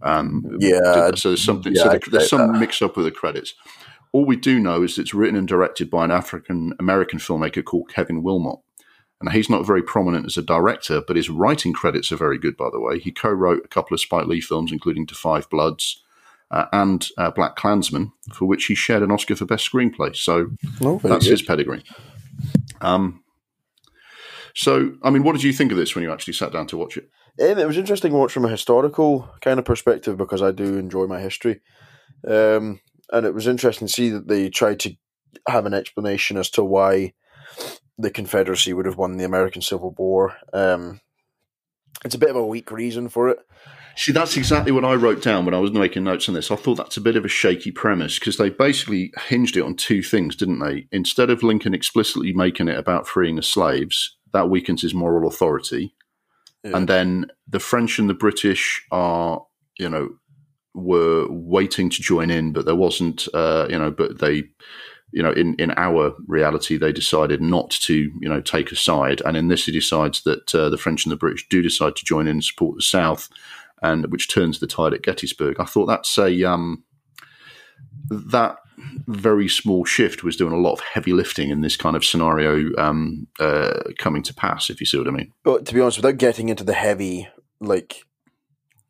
Um, 0.03 0.57
yeah. 0.59 1.12
So 1.14 1.29
there's 1.29 1.44
something. 1.44 1.74
Yeah, 1.74 1.83
so 1.83 1.98
there's 2.11 2.29
some 2.29 2.59
mix 2.59 2.83
up 2.83 2.96
with 2.96 3.07
the 3.07 3.12
credits. 3.12 3.55
All 4.12 4.24
we 4.24 4.35
do 4.35 4.59
know 4.59 4.83
is 4.83 4.98
it's 4.98 5.14
written 5.14 5.37
and 5.37 5.46
directed 5.46 5.90
by 5.90 6.05
an 6.05 6.11
African 6.11 6.74
American 6.81 7.20
filmmaker 7.20 7.64
called 7.64 7.88
Kevin 7.88 8.24
Willmott. 8.24 8.62
And 9.20 9.31
he's 9.31 9.50
not 9.50 9.66
very 9.66 9.83
prominent 9.83 10.24
as 10.24 10.38
a 10.38 10.42
director, 10.42 11.03
but 11.07 11.14
his 11.14 11.29
writing 11.29 11.74
credits 11.74 12.11
are 12.11 12.16
very 12.16 12.38
good, 12.38 12.57
by 12.57 12.70
the 12.72 12.81
way. 12.81 12.98
He 12.98 13.12
co 13.12 13.29
wrote 13.29 13.62
a 13.64 13.68
couple 13.68 13.94
of 13.94 14.00
Spike 14.00 14.26
Lee 14.26 14.40
films, 14.40 14.72
including 14.72 15.05
Da 15.05 15.14
Five 15.14 15.48
Bloods 15.50 16.03
uh, 16.50 16.66
and 16.72 17.08
uh, 17.16 17.30
Black 17.30 17.56
Klansman, 17.56 18.12
for 18.32 18.46
which 18.46 18.66
he 18.66 18.74
shared 18.74 19.02
an 19.02 19.10
Oscar 19.10 19.36
for 19.36 19.44
Best 19.44 19.70
Screenplay. 19.70 20.14
So 20.16 20.50
oh, 20.80 20.98
that's 21.02 21.24
good. 21.24 21.30
his 21.30 21.42
pedigree. 21.42 21.84
Um, 22.80 23.22
so, 24.54 24.94
I 25.02 25.10
mean, 25.10 25.22
what 25.22 25.32
did 25.32 25.44
you 25.44 25.52
think 25.52 25.70
of 25.70 25.78
this 25.78 25.94
when 25.94 26.02
you 26.02 26.12
actually 26.12 26.34
sat 26.34 26.52
down 26.52 26.66
to 26.68 26.76
watch 26.76 26.96
it? 26.96 27.08
Um, 27.40 27.58
it 27.58 27.66
was 27.66 27.78
interesting 27.78 28.12
to 28.12 28.18
watch 28.18 28.32
from 28.32 28.44
a 28.44 28.50
historical 28.50 29.30
kind 29.40 29.58
of 29.58 29.64
perspective 29.64 30.16
because 30.16 30.42
I 30.42 30.50
do 30.50 30.76
enjoy 30.76 31.06
my 31.06 31.20
history. 31.20 31.60
Um, 32.26 32.80
and 33.12 33.26
it 33.26 33.34
was 33.34 33.46
interesting 33.46 33.86
to 33.86 33.92
see 33.92 34.10
that 34.10 34.28
they 34.28 34.50
tried 34.50 34.80
to 34.80 34.94
have 35.48 35.66
an 35.66 35.74
explanation 35.74 36.36
as 36.36 36.50
to 36.50 36.64
why 36.64 37.12
the 37.98 38.10
Confederacy 38.10 38.72
would 38.72 38.86
have 38.86 38.96
won 38.96 39.16
the 39.16 39.24
American 39.24 39.62
Civil 39.62 39.94
War. 39.96 40.36
Um, 40.52 41.00
it's 42.04 42.14
a 42.14 42.18
bit 42.18 42.30
of 42.30 42.36
a 42.36 42.46
weak 42.46 42.70
reason 42.70 43.08
for 43.08 43.28
it. 43.28 43.38
See, 44.00 44.12
that's 44.12 44.38
exactly 44.38 44.72
what 44.72 44.86
I 44.86 44.94
wrote 44.94 45.20
down 45.20 45.44
when 45.44 45.52
I 45.52 45.58
was 45.58 45.72
making 45.72 46.04
notes 46.04 46.26
on 46.26 46.34
this. 46.34 46.50
I 46.50 46.56
thought 46.56 46.76
that's 46.76 46.96
a 46.96 47.02
bit 47.02 47.16
of 47.16 47.26
a 47.26 47.28
shaky 47.28 47.70
premise 47.70 48.18
because 48.18 48.38
they 48.38 48.48
basically 48.48 49.12
hinged 49.28 49.58
it 49.58 49.62
on 49.62 49.74
two 49.74 50.02
things, 50.02 50.34
didn't 50.34 50.60
they? 50.60 50.88
Instead 50.90 51.28
of 51.28 51.42
Lincoln 51.42 51.74
explicitly 51.74 52.32
making 52.32 52.68
it 52.68 52.78
about 52.78 53.06
freeing 53.06 53.36
the 53.36 53.42
slaves, 53.42 54.16
that 54.32 54.48
weakens 54.48 54.80
his 54.80 54.94
moral 54.94 55.28
authority. 55.28 55.94
Yeah. 56.64 56.78
And 56.78 56.88
then 56.88 57.26
the 57.46 57.60
French 57.60 57.98
and 57.98 58.08
the 58.08 58.14
British 58.14 58.82
are, 58.90 59.44
you 59.78 59.90
know, 59.90 60.08
were 60.72 61.26
waiting 61.28 61.90
to 61.90 62.00
join 62.00 62.30
in, 62.30 62.54
but 62.54 62.64
there 62.64 62.74
wasn't, 62.74 63.28
uh, 63.34 63.66
you 63.68 63.78
know, 63.78 63.90
but 63.90 64.18
they, 64.18 64.44
you 65.12 65.22
know, 65.22 65.32
in, 65.32 65.56
in 65.56 65.72
our 65.72 66.14
reality, 66.26 66.78
they 66.78 66.92
decided 66.92 67.42
not 67.42 67.68
to, 67.68 67.94
you 67.94 68.28
know, 68.30 68.40
take 68.40 68.72
a 68.72 68.76
side. 68.76 69.20
And 69.26 69.36
in 69.36 69.48
this, 69.48 69.66
he 69.66 69.72
decides 69.72 70.22
that 70.22 70.54
uh, 70.54 70.70
the 70.70 70.78
French 70.78 71.04
and 71.04 71.12
the 71.12 71.16
British 71.16 71.46
do 71.50 71.60
decide 71.60 71.96
to 71.96 72.04
join 72.06 72.28
in 72.28 72.36
and 72.36 72.44
support 72.44 72.76
the 72.76 72.82
South, 72.82 73.28
and 73.82 74.10
which 74.10 74.28
turns 74.32 74.60
the 74.60 74.66
tide 74.66 74.94
at 74.94 75.02
Gettysburg. 75.02 75.56
I 75.58 75.64
thought 75.64 75.86
that's 75.86 76.18
a, 76.18 76.44
um, 76.44 76.84
that 78.10 78.56
very 79.06 79.48
small 79.48 79.84
shift 79.84 80.22
was 80.24 80.36
doing 80.36 80.52
a 80.52 80.58
lot 80.58 80.72
of 80.72 80.80
heavy 80.80 81.12
lifting 81.12 81.50
in 81.50 81.60
this 81.60 81.76
kind 81.76 81.96
of 81.96 82.04
scenario 82.04 82.70
um, 82.78 83.26
uh, 83.38 83.80
coming 83.98 84.22
to 84.24 84.34
pass, 84.34 84.70
if 84.70 84.80
you 84.80 84.86
see 84.86 84.98
what 84.98 85.08
I 85.08 85.12
mean. 85.12 85.32
But 85.44 85.66
to 85.66 85.74
be 85.74 85.80
honest, 85.80 85.98
without 85.98 86.18
getting 86.18 86.48
into 86.48 86.64
the 86.64 86.74
heavy, 86.74 87.28
like 87.60 88.04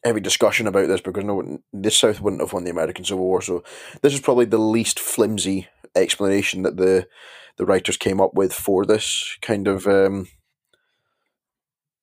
heavy 0.04 0.20
discussion 0.20 0.66
about 0.66 0.88
this 0.88 1.00
because 1.00 1.24
no, 1.24 1.60
the 1.72 1.90
South 1.90 2.20
wouldn't 2.20 2.42
have 2.42 2.52
won 2.52 2.64
the 2.64 2.70
American 2.70 3.04
Civil 3.04 3.24
War. 3.24 3.42
So 3.42 3.62
this 4.02 4.14
is 4.14 4.20
probably 4.20 4.46
the 4.46 4.58
least 4.58 4.98
flimsy 4.98 5.68
explanation 5.94 6.62
that 6.62 6.76
the 6.76 7.06
the 7.56 7.66
writers 7.66 7.96
came 7.96 8.20
up 8.20 8.32
with 8.32 8.54
for 8.54 8.86
this 8.86 9.36
kind 9.42 9.68
of 9.68 9.86
um, 9.86 10.28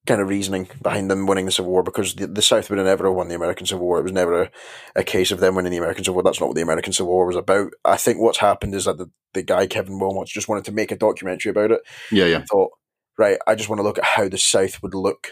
kind 0.07 0.21
of 0.21 0.29
reasoning 0.29 0.67
behind 0.81 1.11
them 1.11 1.27
winning 1.27 1.45
the 1.45 1.51
Civil 1.51 1.71
War 1.71 1.83
because 1.83 2.15
the, 2.15 2.27
the 2.27 2.41
South 2.41 2.69
would 2.69 2.79
have 2.79 2.87
never 2.87 3.11
won 3.11 3.27
the 3.27 3.35
American 3.35 3.65
Civil 3.65 3.85
War. 3.85 3.99
It 3.99 4.03
was 4.03 4.11
never 4.11 4.43
a, 4.43 4.51
a, 4.95 5.03
case 5.03 5.31
of 5.31 5.39
them 5.39 5.55
winning 5.55 5.71
the 5.71 5.77
American 5.77 6.03
Civil 6.03 6.15
War. 6.15 6.23
That's 6.23 6.39
not 6.39 6.47
what 6.47 6.55
the 6.55 6.61
American 6.61 6.93
Civil 6.93 7.11
War 7.11 7.27
was 7.27 7.35
about. 7.35 7.73
I 7.85 7.97
think 7.97 8.19
what's 8.19 8.39
happened 8.39 8.73
is 8.73 8.85
that 8.85 8.97
the, 8.97 9.11
the 9.33 9.43
guy 9.43 9.67
Kevin 9.67 9.99
Willmott 9.99 10.27
just 10.27 10.47
wanted 10.47 10.65
to 10.65 10.71
make 10.71 10.91
a 10.91 10.97
documentary 10.97 11.51
about 11.51 11.71
it. 11.71 11.81
Yeah, 12.11 12.25
yeah. 12.25 12.43
Thought, 12.49 12.71
right, 13.17 13.37
I 13.45 13.55
just 13.55 13.69
want 13.69 13.79
to 13.79 13.83
look 13.83 13.97
at 13.99 14.05
how 14.05 14.29
the 14.29 14.37
South 14.37 14.81
would 14.81 14.95
look 14.95 15.31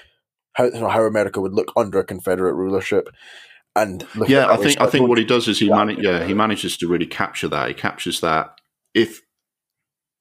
how 0.54 0.72
how 0.90 1.04
America 1.04 1.42
would 1.42 1.54
look 1.54 1.72
under 1.76 2.04
Confederate 2.04 2.54
rulership. 2.54 3.10
And 3.76 4.08
yeah, 4.28 4.48
I 4.50 4.58
think 4.58 4.80
I 4.80 4.88
think 4.88 5.08
what 5.08 5.18
he 5.18 5.26
does 5.26 5.48
is 5.48 5.60
he 5.60 5.70
man- 5.70 5.98
yeah 6.00 6.26
he 6.26 6.34
manages 6.34 6.78
to 6.78 6.88
really 6.88 7.06
capture 7.06 7.48
that. 7.50 7.68
He 7.68 7.74
captures 7.74 8.22
that 8.22 8.60
if 8.94 9.22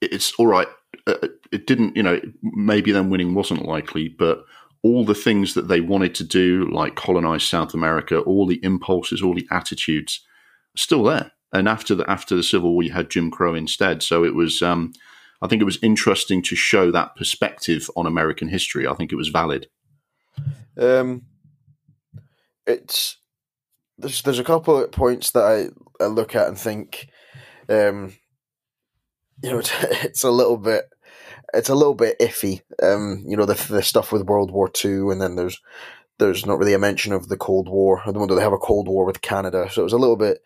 it's 0.00 0.32
all 0.38 0.46
right. 0.46 0.68
Uh, 1.06 1.28
it 1.52 1.66
didn't, 1.66 1.96
you 1.96 2.02
know, 2.02 2.20
maybe 2.42 2.90
then 2.90 3.10
winning 3.10 3.34
wasn't 3.34 3.66
likely, 3.66 4.08
but 4.08 4.44
all 4.82 5.04
the 5.04 5.14
things 5.14 5.54
that 5.54 5.68
they 5.68 5.80
wanted 5.80 6.14
to 6.14 6.24
do, 6.24 6.68
like 6.70 6.94
colonize 6.94 7.42
South 7.42 7.72
America, 7.72 8.18
all 8.20 8.46
the 8.46 8.60
impulses, 8.62 9.22
all 9.22 9.34
the 9.34 9.48
attitudes, 9.50 10.20
still 10.76 11.02
there. 11.02 11.32
And 11.52 11.68
after 11.68 11.94
the 11.94 12.08
after 12.10 12.36
the 12.36 12.42
Civil 12.42 12.72
War, 12.72 12.82
you 12.82 12.92
had 12.92 13.10
Jim 13.10 13.30
Crow 13.30 13.54
instead. 13.54 14.02
So 14.02 14.24
it 14.24 14.34
was, 14.34 14.60
um, 14.60 14.92
I 15.40 15.46
think, 15.46 15.62
it 15.62 15.66
was 15.66 15.78
interesting 15.82 16.42
to 16.42 16.56
show 16.56 16.90
that 16.90 17.16
perspective 17.16 17.88
on 17.96 18.06
American 18.06 18.48
history. 18.48 18.86
I 18.86 18.94
think 18.94 19.12
it 19.12 19.16
was 19.16 19.28
valid. 19.28 19.68
Um, 20.76 21.22
it's 22.66 23.16
there's 23.96 24.20
there's 24.22 24.38
a 24.38 24.44
couple 24.44 24.82
of 24.82 24.92
points 24.92 25.30
that 25.30 25.44
I, 25.44 26.04
I 26.04 26.08
look 26.08 26.34
at 26.34 26.48
and 26.48 26.58
think, 26.58 27.08
um, 27.68 28.14
you 29.42 29.50
know, 29.50 29.58
it's, 29.60 29.72
it's 30.04 30.24
a 30.24 30.30
little 30.30 30.58
bit 30.58 30.84
it's 31.54 31.68
a 31.68 31.74
little 31.74 31.94
bit 31.94 32.18
iffy. 32.20 32.62
Um, 32.82 33.24
you 33.26 33.36
know, 33.36 33.46
the 33.46 33.54
the 33.72 33.82
stuff 33.82 34.12
with 34.12 34.26
World 34.26 34.50
War 34.50 34.68
Two, 34.68 35.10
and 35.10 35.20
then 35.20 35.36
there's 35.36 35.60
there's 36.18 36.46
not 36.46 36.58
really 36.58 36.74
a 36.74 36.78
mention 36.78 37.12
of 37.12 37.28
the 37.28 37.36
Cold 37.36 37.68
War. 37.68 38.02
I 38.06 38.12
don't 38.12 38.28
know 38.28 38.34
they 38.34 38.42
have 38.42 38.52
a 38.52 38.58
Cold 38.58 38.88
War 38.88 39.04
with 39.04 39.22
Canada, 39.22 39.68
so 39.70 39.82
it 39.82 39.84
was 39.84 39.92
a 39.92 39.98
little 39.98 40.16
bit 40.16 40.42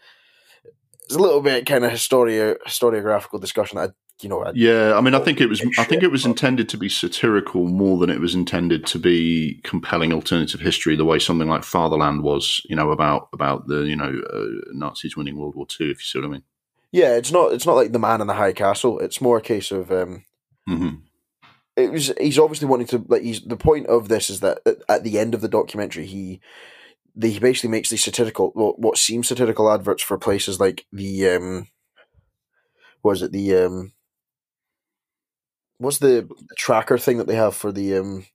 it's 1.08 1.16
a 1.16 1.22
little 1.22 1.40
bit 1.40 1.64
kind 1.64 1.84
of 1.84 1.90
historio 1.90 2.56
historiographical 2.66 3.40
discussion 3.40 3.78
that 3.78 3.90
I 3.90 3.92
you 4.20 4.28
know. 4.28 4.50
yeah, 4.52 4.94
I 4.96 5.00
mean, 5.00 5.14
I 5.14 5.20
think 5.20 5.40
it 5.40 5.46
was. 5.46 5.64
I 5.78 5.84
think 5.84 6.02
it 6.02 6.10
was 6.10 6.26
intended 6.26 6.68
to 6.70 6.76
be 6.76 6.88
satirical 6.88 7.68
more 7.68 7.98
than 7.98 8.10
it 8.10 8.20
was 8.20 8.34
intended 8.34 8.84
to 8.86 8.98
be 8.98 9.60
compelling 9.62 10.12
alternative 10.12 10.60
history. 10.60 10.96
The 10.96 11.04
way 11.04 11.20
something 11.20 11.48
like 11.48 11.62
Fatherland 11.62 12.24
was, 12.24 12.60
you 12.68 12.74
know, 12.74 12.90
about 12.90 13.28
about 13.32 13.68
the 13.68 13.82
you 13.82 13.94
know 13.94 14.20
uh, 14.32 14.72
Nazis 14.72 15.16
winning 15.16 15.38
World 15.38 15.54
War 15.54 15.66
Two. 15.66 15.90
If 15.90 15.98
you 15.98 16.04
see 16.04 16.18
what 16.18 16.26
I 16.26 16.30
mean. 16.30 16.42
Yeah, 16.90 17.14
it's 17.14 17.30
not. 17.30 17.52
It's 17.52 17.64
not 17.64 17.76
like 17.76 17.92
the 17.92 18.00
man 18.00 18.20
in 18.20 18.26
the 18.26 18.34
high 18.34 18.52
castle. 18.52 18.98
It's 18.98 19.20
more 19.20 19.38
a 19.38 19.42
case 19.42 19.70
of. 19.70 19.92
Um, 19.92 20.24
mm-hmm. 20.68 20.94
It 21.76 21.92
was. 21.92 22.12
He's 22.20 22.38
obviously 22.38 22.66
wanting 22.66 22.88
to. 22.88 23.04
Like, 23.06 23.22
he's 23.22 23.40
the 23.40 23.56
point 23.56 23.86
of 23.86 24.08
this 24.08 24.30
is 24.30 24.40
that 24.40 24.58
at 24.88 25.04
the 25.04 25.18
end 25.18 25.34
of 25.34 25.40
the 25.40 25.48
documentary, 25.48 26.06
he 26.06 26.40
he 27.20 27.38
basically 27.38 27.70
makes 27.70 27.90
these 27.90 28.02
satirical, 28.02 28.52
well, 28.54 28.74
what 28.76 28.98
seems 28.98 29.28
satirical 29.28 29.70
adverts 29.70 30.02
for 30.02 30.18
places 30.18 30.58
like 30.60 30.86
the 30.92 31.28
um, 31.28 31.68
was 33.02 33.22
it 33.22 33.32
the 33.32 33.54
um, 33.54 33.92
what's 35.78 35.98
the 35.98 36.28
tracker 36.56 36.98
thing 36.98 37.18
that 37.18 37.26
they 37.26 37.36
have 37.36 37.54
for 37.54 37.72
the 37.72 37.96
um 37.96 38.26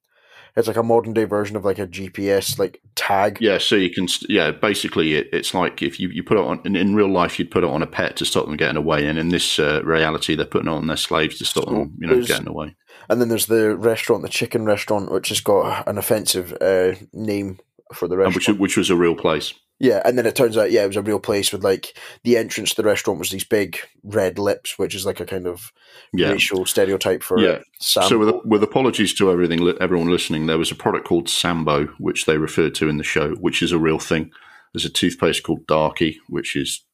it's 0.55 0.67
like 0.67 0.77
a 0.77 0.83
modern 0.83 1.13
day 1.13 1.23
version 1.23 1.55
of 1.55 1.65
like 1.65 1.79
a 1.79 1.87
GPS 1.87 2.59
like 2.59 2.81
tag. 2.95 3.37
Yeah, 3.41 3.57
so 3.57 3.75
you 3.75 3.89
can 3.89 4.07
yeah, 4.29 4.51
basically 4.51 5.15
it, 5.15 5.29
it's 5.33 5.53
like 5.53 5.81
if 5.81 5.99
you, 5.99 6.09
you 6.09 6.23
put 6.23 6.37
it 6.37 6.43
on 6.43 6.61
in, 6.65 6.75
in, 6.75 6.95
real 6.95 7.09
life 7.09 7.39
you'd 7.39 7.51
put 7.51 7.63
it 7.63 7.69
on 7.69 7.81
a 7.81 7.87
pet 7.87 8.15
to 8.17 8.25
stop 8.25 8.45
them 8.45 8.57
getting 8.57 8.77
away, 8.77 9.07
and 9.07 9.17
in 9.17 9.29
this 9.29 9.57
uh, 9.59 9.81
reality 9.83 10.35
they're 10.35 10.45
putting 10.45 10.67
it 10.67 10.75
on 10.75 10.87
their 10.87 10.97
slaves 10.97 11.37
to 11.39 11.45
stop 11.45 11.65
so 11.65 11.71
them 11.71 11.93
you 11.99 12.07
know 12.07 12.21
getting 12.21 12.47
away. 12.47 12.75
And 13.09 13.19
then 13.19 13.29
there's 13.29 13.47
the 13.47 13.75
restaurant, 13.75 14.23
the 14.23 14.29
chicken 14.29 14.65
restaurant, 14.65 15.11
which 15.11 15.29
has 15.29 15.41
got 15.41 15.87
an 15.87 15.97
offensive 15.97 16.55
uh, 16.61 16.93
name 17.11 17.59
for 17.93 18.07
the 18.07 18.17
restaurant, 18.17 18.59
which 18.59 18.59
which 18.59 18.77
was 18.77 18.89
a 18.89 18.95
real 18.95 19.15
place. 19.15 19.53
Yeah, 19.79 20.01
and 20.05 20.17
then 20.17 20.25
it 20.25 20.35
turns 20.35 20.57
out, 20.57 20.71
yeah, 20.71 20.83
it 20.83 20.87
was 20.87 20.95
a 20.95 21.01
real 21.01 21.19
place 21.19 21.51
with 21.51 21.63
like 21.63 21.97
the 22.23 22.37
entrance 22.37 22.69
to 22.71 22.81
the 22.81 22.87
restaurant 22.87 23.19
was 23.19 23.31
these 23.31 23.43
big 23.43 23.79
red 24.03 24.39
lips, 24.39 24.77
which 24.77 24.95
is 24.95 25.05
like 25.05 25.19
a 25.19 25.25
kind 25.25 25.45
of 25.47 25.73
yeah. 26.13 26.31
racial 26.31 26.65
stereotype 26.65 27.21
for 27.21 27.39
yeah. 27.39 27.59
Sambo. 27.81 28.07
So 28.07 28.17
with, 28.17 28.35
with 28.45 28.63
apologies 28.63 29.13
to 29.15 29.29
everything, 29.29 29.67
everyone 29.81 30.09
listening, 30.09 30.45
there 30.45 30.57
was 30.57 30.71
a 30.71 30.75
product 30.75 31.07
called 31.07 31.27
Sambo, 31.27 31.87
which 31.99 32.25
they 32.25 32.37
referred 32.37 32.75
to 32.75 32.87
in 32.87 32.97
the 32.97 33.03
show, 33.03 33.35
which 33.35 33.61
is 33.61 33.71
a 33.71 33.79
real 33.79 33.99
thing. 33.99 34.31
There's 34.73 34.85
a 34.85 34.89
toothpaste 34.89 35.43
called 35.43 35.67
Darky, 35.67 36.19
which 36.29 36.55
is 36.55 36.85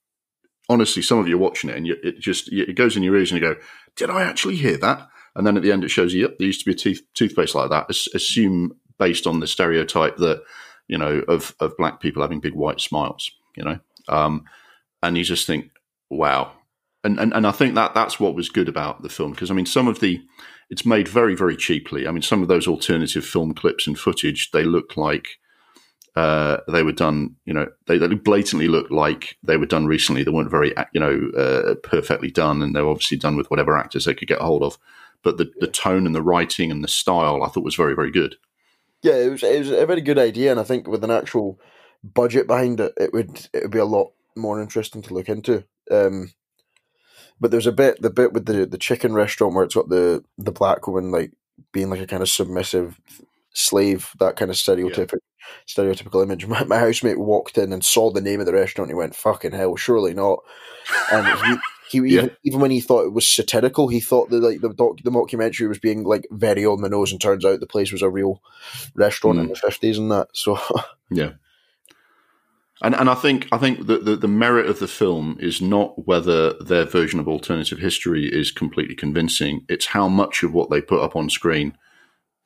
honestly, 0.69 1.01
some 1.01 1.19
of 1.19 1.27
you 1.27 1.35
are 1.35 1.39
watching 1.39 1.69
it 1.69 1.75
and 1.75 1.87
you, 1.87 1.97
it 2.03 2.19
just 2.19 2.51
it 2.51 2.75
goes 2.75 2.95
in 2.95 3.03
your 3.03 3.15
ears 3.17 3.31
and 3.31 3.41
you 3.41 3.47
go, 3.47 3.59
"Did 3.95 4.09
I 4.09 4.23
actually 4.23 4.55
hear 4.55 4.77
that?" 4.77 5.07
And 5.35 5.45
then 5.45 5.57
at 5.57 5.63
the 5.63 5.71
end, 5.71 5.83
it 5.83 5.89
shows 5.89 6.13
you, 6.13 6.21
"Yep, 6.21 6.37
there 6.37 6.47
used 6.47 6.61
to 6.61 6.65
be 6.65 6.71
a 6.71 6.75
tooth, 6.75 7.01
toothpaste 7.13 7.55
like 7.55 7.69
that." 7.69 7.89
Assume 8.13 8.71
based 8.97 9.25
on 9.25 9.39
the 9.39 9.47
stereotype 9.47 10.17
that 10.17 10.43
you 10.89 10.97
know 10.97 11.23
of 11.27 11.55
of 11.61 11.77
black 11.77 12.01
people 12.01 12.21
having 12.21 12.41
big 12.41 12.53
white 12.53 12.81
smiles. 12.81 13.31
You 13.55 13.63
know, 13.63 13.79
um, 14.09 14.43
and 15.01 15.17
you 15.17 15.23
just 15.23 15.47
think, 15.47 15.71
wow. 16.09 16.51
And, 17.03 17.17
and 17.17 17.33
and 17.33 17.47
I 17.47 17.51
think 17.51 17.75
that 17.75 17.93
that's 17.93 18.19
what 18.19 18.35
was 18.35 18.49
good 18.49 18.67
about 18.67 19.01
the 19.01 19.09
film 19.09 19.31
because 19.31 19.49
I 19.49 19.53
mean 19.53 19.65
some 19.65 19.87
of 19.87 20.01
the 20.01 20.19
it's 20.69 20.85
made 20.85 21.07
very 21.07 21.33
very 21.35 21.55
cheaply. 21.55 22.05
I 22.05 22.11
mean 22.11 22.21
some 22.21 22.41
of 22.41 22.49
those 22.49 22.67
alternative 22.67 23.25
film 23.25 23.53
clips 23.53 23.87
and 23.87 23.97
footage 23.97 24.51
they 24.51 24.65
look 24.65 24.97
like 24.97 25.39
uh, 26.15 26.57
they 26.67 26.83
were 26.83 26.91
done, 26.91 27.35
you 27.45 27.53
know, 27.53 27.67
they, 27.87 27.97
they, 27.97 28.07
blatantly 28.07 28.67
looked 28.67 28.91
like 28.91 29.37
they 29.43 29.55
were 29.55 29.65
done 29.65 29.85
recently. 29.85 30.23
They 30.23 30.31
weren't 30.31 30.51
very, 30.51 30.73
you 30.91 30.99
know, 30.99 31.29
uh, 31.37 31.75
perfectly 31.83 32.29
done, 32.29 32.61
and 32.61 32.75
they 32.75 32.81
were 32.81 32.89
obviously 32.89 33.17
done 33.17 33.37
with 33.37 33.49
whatever 33.49 33.77
actors 33.77 34.03
they 34.03 34.13
could 34.13 34.27
get 34.27 34.41
hold 34.41 34.63
of. 34.63 34.77
But 35.23 35.37
the, 35.37 35.51
the 35.59 35.67
tone 35.67 36.05
and 36.05 36.15
the 36.15 36.21
writing 36.21 36.71
and 36.71 36.83
the 36.83 36.89
style, 36.89 37.43
I 37.43 37.47
thought 37.47 37.63
was 37.63 37.75
very, 37.75 37.95
very 37.95 38.11
good. 38.11 38.35
Yeah, 39.01 39.15
it 39.15 39.29
was, 39.29 39.43
it 39.43 39.59
was 39.59 39.71
a 39.71 39.85
very 39.85 40.01
good 40.01 40.19
idea, 40.19 40.51
and 40.51 40.59
I 40.59 40.63
think 40.63 40.87
with 40.87 41.03
an 41.03 41.11
actual 41.11 41.59
budget 42.03 42.47
behind 42.47 42.79
it, 42.79 42.93
it 42.97 43.13
would 43.13 43.47
it 43.53 43.63
would 43.63 43.71
be 43.71 43.79
a 43.79 43.85
lot 43.85 44.11
more 44.35 44.61
interesting 44.61 45.01
to 45.03 45.13
look 45.13 45.29
into. 45.29 45.63
Um, 45.91 46.33
but 47.39 47.51
there's 47.51 47.67
a 47.67 47.71
bit 47.71 48.01
the 48.01 48.09
bit 48.09 48.33
with 48.33 48.45
the 48.45 48.65
the 48.65 48.77
chicken 48.77 49.13
restaurant 49.13 49.55
where 49.55 49.63
it's 49.63 49.75
got 49.75 49.89
the 49.89 50.23
the 50.37 50.51
black 50.51 50.87
woman 50.87 51.11
like 51.11 51.31
being 51.71 51.89
like 51.89 52.01
a 52.01 52.07
kind 52.07 52.21
of 52.21 52.29
submissive 52.29 52.99
slave, 53.53 54.11
that 54.19 54.35
kind 54.35 54.51
of 54.51 54.57
stereotypic 54.57 55.13
yeah. 55.13 55.83
stereotypical 55.83 56.23
image. 56.23 56.45
My, 56.47 56.63
my, 56.63 56.77
housemate 56.77 57.19
walked 57.19 57.57
in 57.57 57.73
and 57.73 57.83
saw 57.83 58.11
the 58.11 58.21
name 58.21 58.39
of 58.39 58.45
the 58.45 58.53
restaurant. 58.53 58.89
and 58.89 58.95
He 58.95 58.99
went, 58.99 59.15
"Fucking 59.15 59.51
hell, 59.51 59.75
surely 59.75 60.13
not." 60.13 60.39
And 61.11 61.27
he, 61.27 61.57
he 61.89 61.97
yeah. 61.99 62.05
even, 62.05 62.31
even 62.43 62.59
when 62.59 62.71
he 62.71 62.81
thought 62.81 63.05
it 63.05 63.13
was 63.13 63.27
satirical, 63.27 63.87
he 63.87 63.99
thought 63.99 64.29
that 64.29 64.41
like 64.41 64.61
the 64.61 64.73
doc, 64.73 64.97
the 65.03 65.11
mockumentary 65.11 65.67
was 65.67 65.79
being 65.79 66.03
like 66.03 66.27
very 66.31 66.65
on 66.65 66.81
the 66.81 66.89
nose. 66.89 67.11
And 67.11 67.19
turns 67.19 67.45
out 67.45 67.59
the 67.59 67.67
place 67.67 67.91
was 67.91 68.01
a 68.01 68.09
real 68.09 68.41
restaurant 68.95 69.39
mm. 69.39 69.43
in 69.43 69.47
the 69.49 69.55
fifties 69.55 69.97
and 69.97 70.11
that. 70.11 70.27
So 70.33 70.59
yeah. 71.11 71.31
And 72.81 72.95
and 72.95 73.09
I 73.09 73.15
think 73.15 73.47
I 73.51 73.57
think 73.57 73.87
that 73.87 74.05
the, 74.05 74.15
the 74.15 74.27
merit 74.27 74.67
of 74.67 74.79
the 74.79 74.87
film 74.87 75.37
is 75.39 75.61
not 75.61 76.07
whether 76.07 76.53
their 76.53 76.85
version 76.85 77.19
of 77.19 77.27
alternative 77.27 77.79
history 77.79 78.25
is 78.25 78.51
completely 78.51 78.95
convincing. 78.95 79.65
It's 79.67 79.87
how 79.87 80.07
much 80.07 80.43
of 80.43 80.53
what 80.53 80.69
they 80.69 80.81
put 80.81 81.01
up 81.01 81.15
on 81.15 81.29
screen 81.29 81.77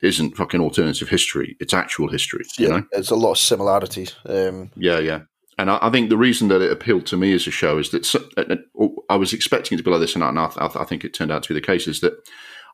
isn't 0.02 0.36
fucking 0.36 0.60
alternative 0.60 1.08
history. 1.08 1.56
It's 1.60 1.72
actual 1.72 2.08
history. 2.08 2.44
Yeah, 2.58 2.68
know? 2.68 2.86
there's 2.92 3.10
a 3.10 3.16
lot 3.16 3.32
of 3.32 3.38
similarities. 3.38 4.14
Um, 4.26 4.70
yeah, 4.76 4.98
yeah. 4.98 5.20
And 5.58 5.70
I, 5.70 5.78
I, 5.82 5.90
think 5.90 6.08
the 6.08 6.16
reason 6.16 6.48
that 6.48 6.62
it 6.62 6.72
appealed 6.72 7.06
to 7.06 7.16
me 7.16 7.32
as 7.32 7.46
a 7.46 7.50
show 7.50 7.78
is 7.78 7.90
that 7.90 8.04
so, 8.04 8.20
uh, 8.36 8.56
uh, 8.80 8.86
I 9.08 9.16
was 9.16 9.32
expecting 9.32 9.76
it 9.76 9.78
to 9.78 9.84
be 9.84 9.90
like 9.90 10.00
this, 10.00 10.14
and 10.14 10.24
I, 10.24 10.30
I, 10.30 10.70
I 10.80 10.84
think 10.84 11.04
it 11.04 11.14
turned 11.14 11.30
out 11.30 11.42
to 11.44 11.48
be 11.54 11.60
the 11.60 11.66
case. 11.66 11.86
Is 11.86 12.00
that 12.00 12.14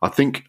I 0.03 0.09
think 0.09 0.45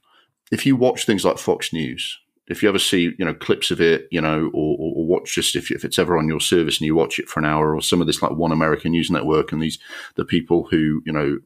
if 0.51 0.65
you 0.65 0.75
watch 0.75 1.05
things 1.05 1.25
like 1.25 1.37
Fox 1.37 1.73
News, 1.73 2.19
if 2.47 2.63
you 2.63 2.69
ever 2.69 2.79
see 2.79 3.13
you 3.17 3.25
know 3.25 3.33
clips 3.33 3.71
of 3.71 3.81
it, 3.81 4.07
you 4.11 4.21
know, 4.21 4.49
or, 4.53 4.77
or, 4.79 5.05
watch 5.05 5.33
just 5.35 5.55
if, 5.55 5.71
if 5.71 5.83
it's 5.83 5.99
ever 5.99 6.17
on 6.17 6.27
your 6.27 6.39
service 6.39 6.79
and 6.79 6.85
you 6.85 6.95
watch 6.95 7.19
it 7.19 7.27
for 7.27 7.39
an 7.39 7.45
hour, 7.45 7.75
or 7.75 7.81
some 7.81 8.01
of 8.01 8.07
this 8.07 8.21
like 8.21 8.31
One 8.31 8.51
American 8.51 8.91
News 8.91 9.11
Network 9.11 9.51
and 9.51 9.61
these 9.61 9.79
the 10.15 10.25
people 10.25 10.67
who 10.71 11.01
you 11.05 11.11
know 11.11 11.39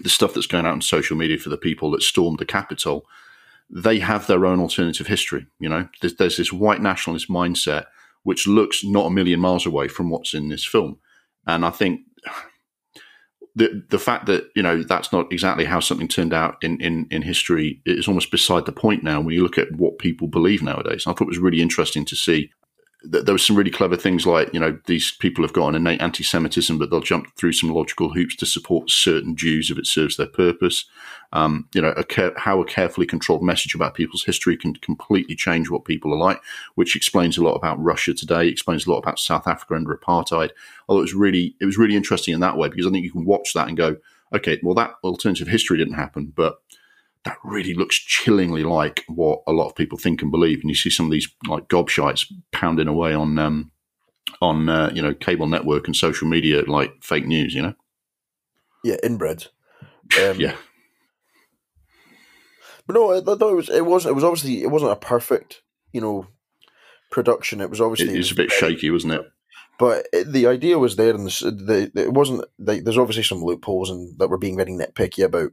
the 0.00 0.10
stuff 0.10 0.34
that's 0.34 0.46
going 0.46 0.66
out 0.66 0.72
on 0.72 0.80
social 0.80 1.16
media 1.16 1.38
for 1.38 1.48
the 1.50 1.56
people 1.56 1.90
that 1.90 2.02
stormed 2.02 2.38
the 2.38 2.46
Capitol 2.46 3.06
they 3.72 3.98
have 3.98 4.26
their 4.26 4.44
own 4.44 4.60
alternative 4.60 5.06
history. 5.06 5.46
You 5.58 5.70
know, 5.70 5.88
there's, 6.02 6.16
there's, 6.16 6.36
this 6.36 6.52
white 6.52 6.82
nationalist 6.82 7.30
mindset 7.30 7.86
which 8.22 8.46
looks 8.46 8.84
not 8.84 9.06
a 9.06 9.10
million 9.10 9.40
miles 9.40 9.66
away 9.66 9.88
from 9.88 10.10
what's 10.10 10.34
in 10.34 10.48
this 10.48 10.64
film, 10.64 10.98
and 11.46 11.64
I 11.64 11.70
think 11.70 12.00
the 13.54 13.84
the 13.90 13.98
fact 13.98 14.26
that 14.26 14.44
you 14.56 14.62
know 14.62 14.82
that's 14.82 15.12
not 15.12 15.32
exactly 15.32 15.64
how 15.64 15.80
something 15.80 16.08
turned 16.08 16.32
out 16.32 16.56
in 16.62 16.80
in 16.80 17.06
in 17.10 17.22
history 17.22 17.80
is 17.84 18.08
almost 18.08 18.30
beside 18.30 18.66
the 18.66 18.72
point 18.72 19.02
now 19.02 19.20
when 19.20 19.34
you 19.34 19.42
look 19.42 19.58
at 19.58 19.72
what 19.72 19.98
people 19.98 20.28
believe 20.28 20.62
nowadays. 20.62 21.06
I 21.06 21.12
thought 21.12 21.22
it 21.22 21.28
was 21.28 21.38
really 21.38 21.60
interesting 21.60 22.04
to 22.06 22.16
see 22.16 22.50
there 23.04 23.34
were 23.34 23.38
some 23.38 23.56
really 23.56 23.70
clever 23.70 23.96
things 23.96 24.26
like 24.26 24.52
you 24.52 24.60
know 24.60 24.78
these 24.86 25.12
people 25.12 25.44
have 25.44 25.52
got 25.52 25.68
an 25.68 25.74
innate 25.74 26.00
anti-Semitism, 26.00 26.78
but 26.78 26.90
they'll 26.90 27.00
jump 27.00 27.34
through 27.36 27.52
some 27.52 27.70
logical 27.70 28.12
hoops 28.12 28.36
to 28.36 28.46
support 28.46 28.90
certain 28.90 29.36
Jews 29.36 29.70
if 29.70 29.78
it 29.78 29.86
serves 29.86 30.16
their 30.16 30.26
purpose. 30.26 30.84
Um, 31.32 31.68
you 31.74 31.80
know, 31.80 31.92
a 31.96 32.04
care, 32.04 32.32
how 32.36 32.60
a 32.60 32.66
carefully 32.66 33.06
controlled 33.06 33.42
message 33.42 33.74
about 33.74 33.94
people's 33.94 34.24
history 34.24 34.56
can 34.56 34.74
completely 34.74 35.34
change 35.34 35.70
what 35.70 35.84
people 35.84 36.12
are 36.12 36.18
like, 36.18 36.40
which 36.74 36.94
explains 36.94 37.38
a 37.38 37.42
lot 37.42 37.54
about 37.54 37.82
Russia 37.82 38.12
today, 38.12 38.48
explains 38.48 38.86
a 38.86 38.90
lot 38.90 38.98
about 38.98 39.18
South 39.18 39.46
Africa 39.46 39.74
under 39.74 39.96
apartheid. 39.96 40.50
Although 40.88 41.00
it 41.00 41.04
was 41.04 41.14
really 41.14 41.56
it 41.60 41.66
was 41.66 41.78
really 41.78 41.96
interesting 41.96 42.34
in 42.34 42.40
that 42.40 42.56
way 42.56 42.68
because 42.68 42.86
I 42.86 42.90
think 42.90 43.04
you 43.04 43.12
can 43.12 43.24
watch 43.24 43.52
that 43.54 43.68
and 43.68 43.76
go, 43.76 43.96
okay, 44.34 44.58
well 44.62 44.74
that 44.74 44.94
alternative 45.02 45.48
history 45.48 45.78
didn't 45.78 45.94
happen, 45.94 46.32
but 46.34 46.60
that 47.24 47.38
really 47.44 47.74
looks 47.74 47.96
chillingly 47.96 48.64
like 48.64 49.04
what 49.08 49.42
a 49.46 49.52
lot 49.52 49.68
of 49.68 49.76
people 49.76 49.98
think 49.98 50.22
and 50.22 50.30
believe. 50.30 50.60
And 50.60 50.70
you 50.70 50.74
see 50.74 50.90
some 50.90 51.06
of 51.06 51.12
these 51.12 51.28
like 51.48 51.68
gobshites 51.68 52.26
pounding 52.52 52.88
away 52.88 53.14
on 53.14 53.38
um, 53.38 53.70
on 54.40 54.68
uh, 54.68 54.90
you 54.92 55.02
know 55.02 55.14
cable 55.14 55.46
network 55.46 55.86
and 55.86 55.96
social 55.96 56.28
media 56.28 56.62
like 56.66 56.92
fake 57.02 57.26
news. 57.26 57.54
You 57.54 57.62
know, 57.62 57.74
yeah, 58.84 58.96
inbred. 59.02 59.46
Um, 60.20 60.38
yeah, 60.38 60.56
but 62.86 62.94
no, 62.94 63.12
I 63.12 63.20
thought 63.20 63.40
it 63.40 63.54
was 63.54 63.68
it 63.70 63.86
was 63.86 64.04
it 64.04 64.14
was 64.14 64.24
obviously 64.24 64.62
it 64.62 64.70
wasn't 64.70 64.92
a 64.92 64.96
perfect 64.96 65.62
you 65.92 66.00
know 66.00 66.26
production. 67.10 67.60
It 67.60 67.70
was 67.70 67.80
obviously 67.80 68.14
it, 68.14 68.18
was 68.18 68.32
a 68.32 68.34
bit 68.34 68.50
shaky, 68.50 68.90
wasn't 68.90 69.14
it? 69.14 69.22
But 69.78 70.06
it, 70.12 70.32
the 70.32 70.46
idea 70.46 70.78
was 70.78 70.96
there, 70.96 71.14
and 71.14 71.26
the, 71.26 71.90
the, 71.94 72.02
it 72.02 72.12
wasn't. 72.12 72.44
Like, 72.58 72.84
there's 72.84 72.98
obviously 72.98 73.22
some 73.22 73.42
loopholes, 73.42 73.90
and 73.90 74.18
that 74.18 74.28
we're 74.28 74.36
being 74.36 74.56
very 74.56 74.72
nitpicky 74.72 75.24
about, 75.24 75.52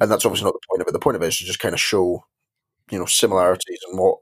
and 0.00 0.10
that's 0.10 0.24
obviously 0.24 0.46
not 0.46 0.54
the 0.54 0.66
point 0.68 0.82
of 0.82 0.88
it. 0.88 0.92
The 0.92 0.98
point 0.98 1.16
of 1.16 1.22
it 1.22 1.28
is 1.28 1.38
to 1.38 1.44
just 1.44 1.60
kind 1.60 1.74
of 1.74 1.80
show, 1.80 2.24
you 2.90 2.98
know, 2.98 3.06
similarities 3.06 3.80
and 3.88 3.98
what 3.98 4.18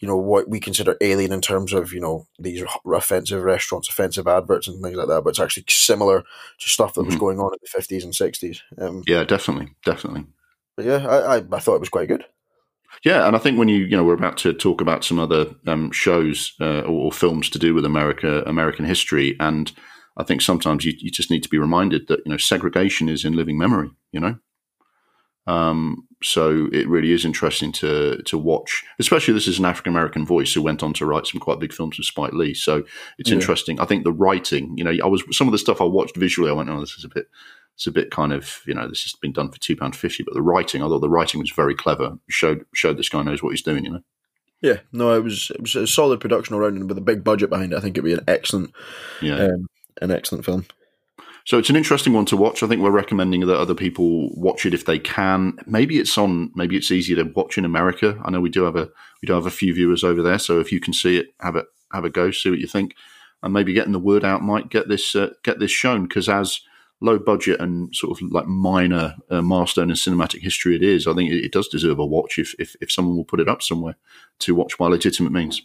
you 0.00 0.06
know 0.06 0.16
what 0.16 0.48
we 0.48 0.60
consider 0.60 0.96
alien 1.00 1.32
in 1.32 1.40
terms 1.40 1.72
of 1.72 1.92
you 1.92 2.00
know 2.00 2.26
these 2.38 2.62
offensive 2.86 3.42
restaurants, 3.42 3.88
offensive 3.88 4.28
adverts, 4.28 4.68
and 4.68 4.82
things 4.82 4.96
like 4.96 5.08
that. 5.08 5.22
But 5.22 5.30
it's 5.30 5.40
actually 5.40 5.64
similar 5.68 6.22
to 6.22 6.68
stuff 6.68 6.94
that 6.94 7.00
mm-hmm. 7.00 7.08
was 7.08 7.16
going 7.16 7.40
on 7.40 7.52
in 7.52 7.58
the 7.60 7.68
fifties 7.68 8.04
and 8.04 8.14
sixties. 8.14 8.62
Um, 8.80 9.02
yeah, 9.06 9.24
definitely, 9.24 9.74
definitely. 9.84 10.26
But 10.76 10.86
yeah, 10.86 11.06
I, 11.06 11.36
I, 11.38 11.42
I 11.52 11.58
thought 11.58 11.76
it 11.76 11.80
was 11.80 11.88
quite 11.88 12.08
good. 12.08 12.24
Yeah, 13.04 13.26
and 13.26 13.36
I 13.36 13.38
think 13.38 13.58
when 13.58 13.68
you 13.68 13.78
you 13.84 13.96
know 13.96 14.04
we're 14.04 14.14
about 14.14 14.38
to 14.38 14.52
talk 14.52 14.80
about 14.80 15.04
some 15.04 15.18
other 15.18 15.54
um, 15.66 15.90
shows 15.90 16.54
uh, 16.60 16.80
or, 16.80 17.06
or, 17.06 17.12
films 17.12 17.50
to 17.50 17.58
do 17.58 17.74
with 17.74 17.84
America, 17.84 18.42
American 18.46 18.84
history, 18.84 19.36
and 19.40 19.72
I 20.16 20.24
think 20.24 20.42
sometimes 20.42 20.84
you, 20.84 20.94
you 20.98 21.10
just 21.10 21.30
need 21.30 21.42
to 21.42 21.48
be 21.48 21.58
reminded 21.58 22.08
that 22.08 22.20
you 22.24 22.30
know 22.30 22.38
segregation 22.38 23.08
is 23.08 23.24
in 23.24 23.34
living 23.34 23.58
memory. 23.58 23.90
You 24.12 24.20
know, 24.20 24.38
um, 25.48 26.06
so 26.22 26.68
it 26.72 26.88
really 26.88 27.12
is 27.12 27.24
interesting 27.24 27.72
to 27.72 28.20
to 28.24 28.36
watch, 28.36 28.84
especially 28.98 29.34
this 29.34 29.48
is 29.48 29.58
an 29.58 29.64
African 29.64 29.92
American 29.92 30.26
voice 30.26 30.52
who 30.52 30.62
went 30.62 30.82
on 30.82 30.92
to 30.94 31.06
write 31.06 31.26
some 31.26 31.40
quite 31.40 31.58
big 31.58 31.72
films 31.72 31.96
with 31.96 32.06
Spike 32.06 32.34
Lee. 32.34 32.54
So 32.54 32.84
it's 33.18 33.30
yeah. 33.30 33.36
interesting. 33.36 33.80
I 33.80 33.86
think 33.86 34.04
the 34.04 34.12
writing, 34.12 34.76
you 34.76 34.84
know, 34.84 34.92
I 35.02 35.06
was 35.06 35.24
some 35.30 35.48
of 35.48 35.52
the 35.52 35.58
stuff 35.58 35.80
I 35.80 35.84
watched 35.84 36.16
visually. 36.16 36.50
I 36.50 36.54
went, 36.54 36.68
oh, 36.68 36.80
this 36.80 36.98
is 36.98 37.04
a 37.04 37.08
bit 37.08 37.28
it's 37.78 37.86
a 37.86 37.92
bit 37.92 38.10
kind 38.10 38.32
of 38.32 38.60
you 38.66 38.74
know 38.74 38.88
this 38.88 39.04
has 39.04 39.14
been 39.14 39.32
done 39.32 39.50
for 39.50 39.58
two 39.60 39.76
pound 39.76 39.96
fifty, 39.96 40.22
but 40.22 40.34
the 40.34 40.42
writing, 40.42 40.82
I 40.82 40.88
thought 40.88 40.98
the 40.98 41.08
writing 41.08 41.40
was 41.40 41.52
very 41.52 41.74
clever. 41.74 42.18
Showed 42.28 42.66
showed 42.74 42.98
this 42.98 43.08
guy 43.08 43.22
knows 43.22 43.42
what 43.42 43.50
he's 43.50 43.62
doing. 43.62 43.84
You 43.84 43.92
know. 43.92 44.02
Yeah, 44.60 44.80
no, 44.92 45.14
it 45.14 45.22
was 45.22 45.50
it 45.54 45.62
was 45.62 45.76
a 45.76 45.86
solid 45.86 46.20
production 46.20 46.56
around, 46.56 46.76
and 46.76 46.88
with 46.88 46.98
a 46.98 47.02
big 47.02 47.22
budget 47.22 47.48
behind 47.48 47.72
it, 47.72 47.76
I 47.76 47.80
think 47.80 47.96
it'd 47.96 48.04
be 48.04 48.12
an 48.12 48.24
excellent, 48.26 48.72
yeah, 49.22 49.44
um, 49.44 49.68
an 50.02 50.10
excellent 50.10 50.44
film. 50.44 50.66
So 51.48 51.56
it's 51.56 51.70
an 51.70 51.76
interesting 51.76 52.12
one 52.12 52.26
to 52.26 52.36
watch. 52.36 52.62
I 52.62 52.66
think 52.66 52.82
we're 52.82 52.90
recommending 52.90 53.40
that 53.46 53.58
other 53.58 53.74
people 53.74 54.28
watch 54.34 54.66
it 54.66 54.74
if 54.74 54.84
they 54.84 54.98
can. 54.98 55.58
Maybe 55.64 55.98
it's 55.98 56.18
on. 56.18 56.52
Maybe 56.54 56.76
it's 56.76 56.90
easier 56.90 57.16
to 57.16 57.22
watch 57.22 57.56
in 57.56 57.64
America. 57.64 58.20
I 58.22 58.30
know 58.30 58.42
we 58.42 58.50
do 58.50 58.64
have 58.64 58.76
a 58.76 58.90
we 59.22 59.26
do 59.26 59.32
have 59.32 59.46
a 59.46 59.50
few 59.50 59.72
viewers 59.72 60.04
over 60.04 60.22
there. 60.22 60.38
So 60.38 60.60
if 60.60 60.70
you 60.70 60.78
can 60.78 60.92
see 60.92 61.16
it, 61.16 61.28
have 61.40 61.56
it 61.56 61.64
have 61.90 62.04
a 62.04 62.10
go, 62.10 62.30
see 62.32 62.50
what 62.50 62.58
you 62.58 62.66
think, 62.66 62.96
and 63.42 63.54
maybe 63.54 63.72
getting 63.72 63.94
the 63.94 63.98
word 63.98 64.26
out 64.26 64.42
might 64.42 64.68
get 64.68 64.90
this 64.90 65.14
uh, 65.16 65.30
get 65.42 65.58
this 65.58 65.70
shown. 65.70 66.02
Because 66.02 66.28
as 66.28 66.60
low 67.00 67.18
budget 67.18 67.62
and 67.62 67.96
sort 67.96 68.20
of 68.20 68.30
like 68.30 68.46
minor 68.46 69.16
uh, 69.30 69.40
milestone 69.40 69.88
in 69.88 69.96
cinematic 69.96 70.40
history 70.40 70.76
it 70.76 70.82
is, 70.82 71.06
I 71.06 71.14
think 71.14 71.30
it, 71.30 71.46
it, 71.46 71.52
does 71.52 71.68
deserve 71.68 71.98
a 71.98 72.04
watch 72.04 72.38
if, 72.38 72.54
if, 72.58 72.76
if 72.82 72.92
someone 72.92 73.16
will 73.16 73.24
put 73.24 73.40
it 73.40 73.48
up 73.48 73.62
somewhere 73.62 73.96
to 74.40 74.54
watch 74.54 74.76
by 74.76 74.88
legitimate 74.88 75.32
means. 75.32 75.62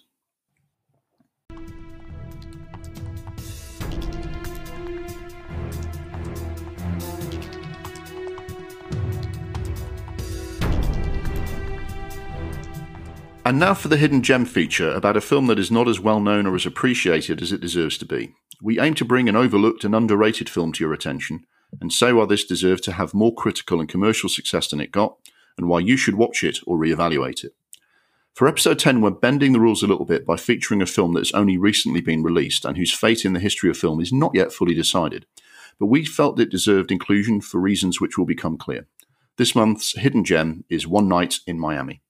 And 13.53 13.59
now 13.59 13.75
for 13.75 13.87
the 13.87 13.97
hidden 13.97 14.23
gem 14.23 14.45
feature 14.45 14.89
about 14.89 15.15
a 15.15 15.21
film 15.21 15.45
that 15.45 15.59
is 15.59 15.69
not 15.69 15.87
as 15.87 15.99
well 15.99 16.19
known 16.19 16.47
or 16.47 16.55
as 16.55 16.65
appreciated 16.65 17.39
as 17.39 17.51
it 17.51 17.61
deserves 17.61 17.99
to 17.99 18.05
be. 18.05 18.33
We 18.63 18.79
aim 18.79 18.95
to 18.95 19.05
bring 19.05 19.29
an 19.29 19.35
overlooked 19.35 19.83
and 19.83 19.93
underrated 19.93 20.49
film 20.49 20.73
to 20.73 20.83
your 20.83 20.91
attention 20.91 21.45
and 21.79 21.93
say 21.93 22.13
why 22.13 22.25
this 22.25 22.45
deserved 22.45 22.83
to 22.85 22.93
have 22.93 23.13
more 23.13 23.31
critical 23.31 23.79
and 23.79 23.87
commercial 23.87 24.27
success 24.27 24.69
than 24.69 24.81
it 24.81 24.91
got, 24.91 25.17
and 25.55 25.69
why 25.69 25.81
you 25.81 25.97
should 25.97 26.15
watch 26.15 26.43
it 26.43 26.57
or 26.65 26.79
re-evaluate 26.79 27.43
it. 27.43 27.51
For 28.33 28.47
episode 28.47 28.79
10, 28.79 29.01
we're 29.01 29.11
bending 29.11 29.53
the 29.53 29.59
rules 29.59 29.83
a 29.83 29.87
little 29.87 30.05
bit 30.05 30.25
by 30.25 30.35
featuring 30.35 30.81
a 30.81 30.87
film 30.87 31.13
that 31.13 31.19
has 31.19 31.31
only 31.33 31.55
recently 31.55 32.01
been 32.01 32.23
released 32.23 32.65
and 32.65 32.75
whose 32.75 32.91
fate 32.91 33.23
in 33.23 33.33
the 33.33 33.39
history 33.39 33.69
of 33.69 33.77
film 33.77 34.01
is 34.01 34.11
not 34.11 34.31
yet 34.33 34.51
fully 34.51 34.73
decided. 34.73 35.27
But 35.79 35.89
we 35.89 36.05
felt 36.05 36.39
it 36.39 36.49
deserved 36.49 36.91
inclusion 36.91 37.39
for 37.39 37.61
reasons 37.61 38.01
which 38.01 38.17
will 38.17 38.25
become 38.25 38.57
clear. 38.57 38.87
This 39.37 39.53
month's 39.53 39.95
hidden 39.95 40.23
gem 40.23 40.65
is 40.71 40.87
One 40.87 41.07
Night 41.07 41.35
in 41.45 41.59
Miami. 41.59 42.01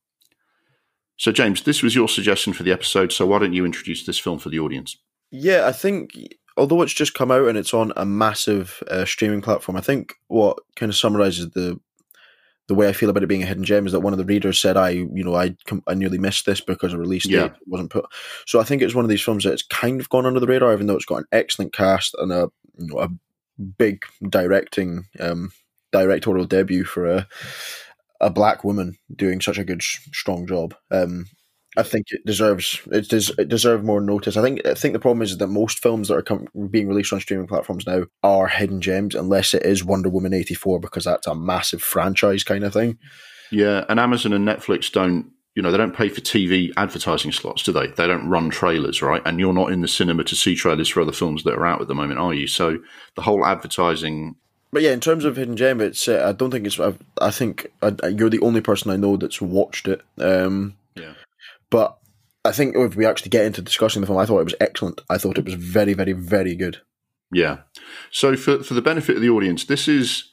So, 1.18 1.32
James, 1.32 1.64
this 1.64 1.84
was 1.84 1.95
your 1.95 2.07
suggestion 2.09 2.53
for 2.53 2.64
the 2.64 2.72
episode. 2.72 3.11
So, 3.11 3.26
why 3.26 3.39
don't 3.39 3.53
you 3.53 3.66
introduce 3.66 4.05
this 4.05 4.20
film 4.20 4.39
for 4.39 4.49
the 4.49 4.59
audience? 4.59 4.97
Yeah, 5.32 5.66
I 5.68 5.72
think 5.72 6.11
although 6.57 6.82
it's 6.82 6.93
just 6.93 7.14
come 7.14 7.32
out 7.32 7.47
and 7.47 7.57
it's 7.57 7.74
on 7.74 7.91
a 7.95 8.05
massive 8.05 8.84
uh, 8.89 9.05
streaming 9.05 9.41
platform, 9.41 9.76
I 9.76 9.82
think 9.82 10.14
what 10.28 10.59
kind 10.76 10.89
of 10.89 10.95
summarizes 10.95 11.49
the 11.51 11.80
the 12.70 12.76
way 12.76 12.88
I 12.88 12.93
feel 12.93 13.09
about 13.09 13.24
it 13.24 13.28
being 13.28 13.43
a 13.43 13.45
hidden 13.45 13.66
gem 13.66 13.86
is 13.86 13.91
that 13.91 13.99
one 13.99 14.14
of 14.14 14.18
the 14.20 14.24
readers 14.26 14.57
said 14.57 14.78
I, 14.78 14.89
you 14.91 15.24
know, 15.24 15.36
I 15.36 15.55
I 15.88 15.95
nearly 15.95 16.18
missed 16.18 16.45
this 16.45 16.61
because 16.61 16.93
a 16.93 16.97
release 16.97 17.28
date 17.28 17.34
Yeah. 17.34 17.49
wasn't 17.68 17.89
put. 17.91 18.05
So 18.47 18.59
I 18.59 18.64
think 18.64 18.82
it's 18.82 18.95
one 18.95 19.03
of 19.03 19.09
these 19.09 19.22
films 19.22 19.43
that's 19.43 19.64
kind 19.64 19.99
of 19.99 20.09
gone 20.09 20.26
under 20.26 20.39
the 20.39 20.47
radar, 20.47 20.74
even 20.74 20.88
though 20.88 20.95
it's 20.95 21.03
got 21.05 21.18
an 21.20 21.26
excellent 21.32 21.74
cast 21.74 22.16
and 22.20 22.32
a 22.32 22.49
you 22.78 22.88
know 22.88 22.99
a 22.99 23.09
big 23.78 24.03
directing 24.30 25.05
um, 25.20 25.51
directorial 25.91 26.45
debut 26.45 26.86
for 26.86 27.05
a 27.05 27.28
a 28.24 28.30
black 28.30 28.63
woman 28.63 28.97
doing 29.15 29.41
such 29.41 29.57
a 29.57 29.63
good 29.63 29.82
strong 29.82 30.47
job. 30.47 30.76
Um, 30.91 31.26
I 31.76 31.84
think 31.84 32.05
it 32.11 32.21
deserves 32.26 32.82
it, 32.91 33.09
des- 33.09 33.34
it 33.41 33.49
deserves 33.49 33.84
more 33.84 33.99
notice. 33.99 34.38
I 34.38 34.41
think 34.41 34.65
I 34.65 34.76
think 34.76 34.93
the 34.93 34.99
problem 34.99 35.24
is 35.24 35.38
that 35.38 35.47
most 35.47 35.80
films 35.80 36.07
that 36.07 36.15
are 36.15 36.21
com- 36.21 36.47
being 36.69 36.88
released 36.88 37.13
on 37.13 37.19
streaming 37.19 37.47
platforms 37.47 37.88
now 37.88 38.03
are 38.21 38.47
hidden 38.47 38.80
gems, 38.80 39.15
unless 39.15 39.53
it 39.53 39.63
is 39.63 39.84
Wonder 39.84 40.09
Woman 40.09 40.34
eighty 40.34 40.53
four 40.53 40.80
because 40.80 41.05
that's 41.05 41.28
a 41.28 41.36
massive 41.36 41.82
franchise 41.82 42.43
kind 42.43 42.63
of 42.63 42.74
thing. 42.74 42.97
Yeah, 43.51 43.86
and 43.89 43.99
Amazon 43.99 44.34
and 44.34 44.47
Netflix 44.47 44.91
don't, 44.91 45.32
you 45.55 45.61
know, 45.61 45.71
they 45.71 45.78
don't 45.78 45.95
pay 45.95 46.09
for 46.09 46.21
TV 46.21 46.71
advertising 46.78 47.32
slots, 47.32 47.63
do 47.63 47.71
they? 47.71 47.88
They 47.88 48.07
don't 48.07 48.28
run 48.28 48.49
trailers, 48.49 49.01
right? 49.01 49.21
And 49.26 49.39
you're 49.39 49.53
not 49.53 49.71
in 49.71 49.82
the 49.82 49.88
cinema 49.88 50.24
to 50.26 50.36
see 50.36 50.55
trailers 50.55 50.89
for 50.89 51.01
other 51.01 51.11
films 51.11 51.43
that 51.43 51.53
are 51.53 51.65
out 51.65 51.82
at 51.82 51.88
the 51.88 51.95
moment, 51.95 52.19
are 52.19 52.34
you? 52.34 52.47
So 52.47 52.80
the 53.15 53.21
whole 53.21 53.45
advertising, 53.45 54.36
But 54.74 54.82
yeah, 54.82 54.91
in 54.91 54.99
terms 54.99 55.24
of 55.24 55.36
hidden 55.36 55.55
gem, 55.55 55.80
it's 55.80 56.07
uh, 56.07 56.26
I 56.28 56.32
don't 56.32 56.49
think 56.51 56.65
it's 56.65 56.80
I, 56.80 56.93
I 57.21 57.30
think 57.32 57.67
uh, 57.82 57.91
you're 58.07 58.30
the 58.32 58.41
only 58.41 58.59
person 58.61 58.89
I 58.91 58.95
know 58.97 59.15
that's 59.17 59.39
watched 59.41 59.88
it. 59.88 60.01
Um, 60.17 60.76
yeah, 60.95 61.13
but 61.69 61.97
I 62.43 62.51
think 62.51 62.76
if 62.76 62.95
we 62.95 63.05
actually 63.05 63.30
get 63.30 63.45
into 63.45 63.61
discussing 63.61 64.01
the 64.01 64.07
film, 64.07 64.17
I 64.19 64.26
thought 64.26 64.41
it 64.41 64.45
was 64.45 64.55
excellent. 64.59 65.01
I 65.09 65.17
thought 65.19 65.38
it 65.38 65.45
was 65.45 65.53
very, 65.53 65.93
very, 65.93 66.13
very 66.13 66.55
good. 66.55 66.80
yeah. 67.32 67.59
So 68.11 68.36
for 68.36 68.63
for 68.63 68.74
the 68.74 68.82
benefit 68.82 69.15
of 69.15 69.21
the 69.21 69.30
audience, 69.30 69.65
this 69.65 69.88
is 69.88 70.30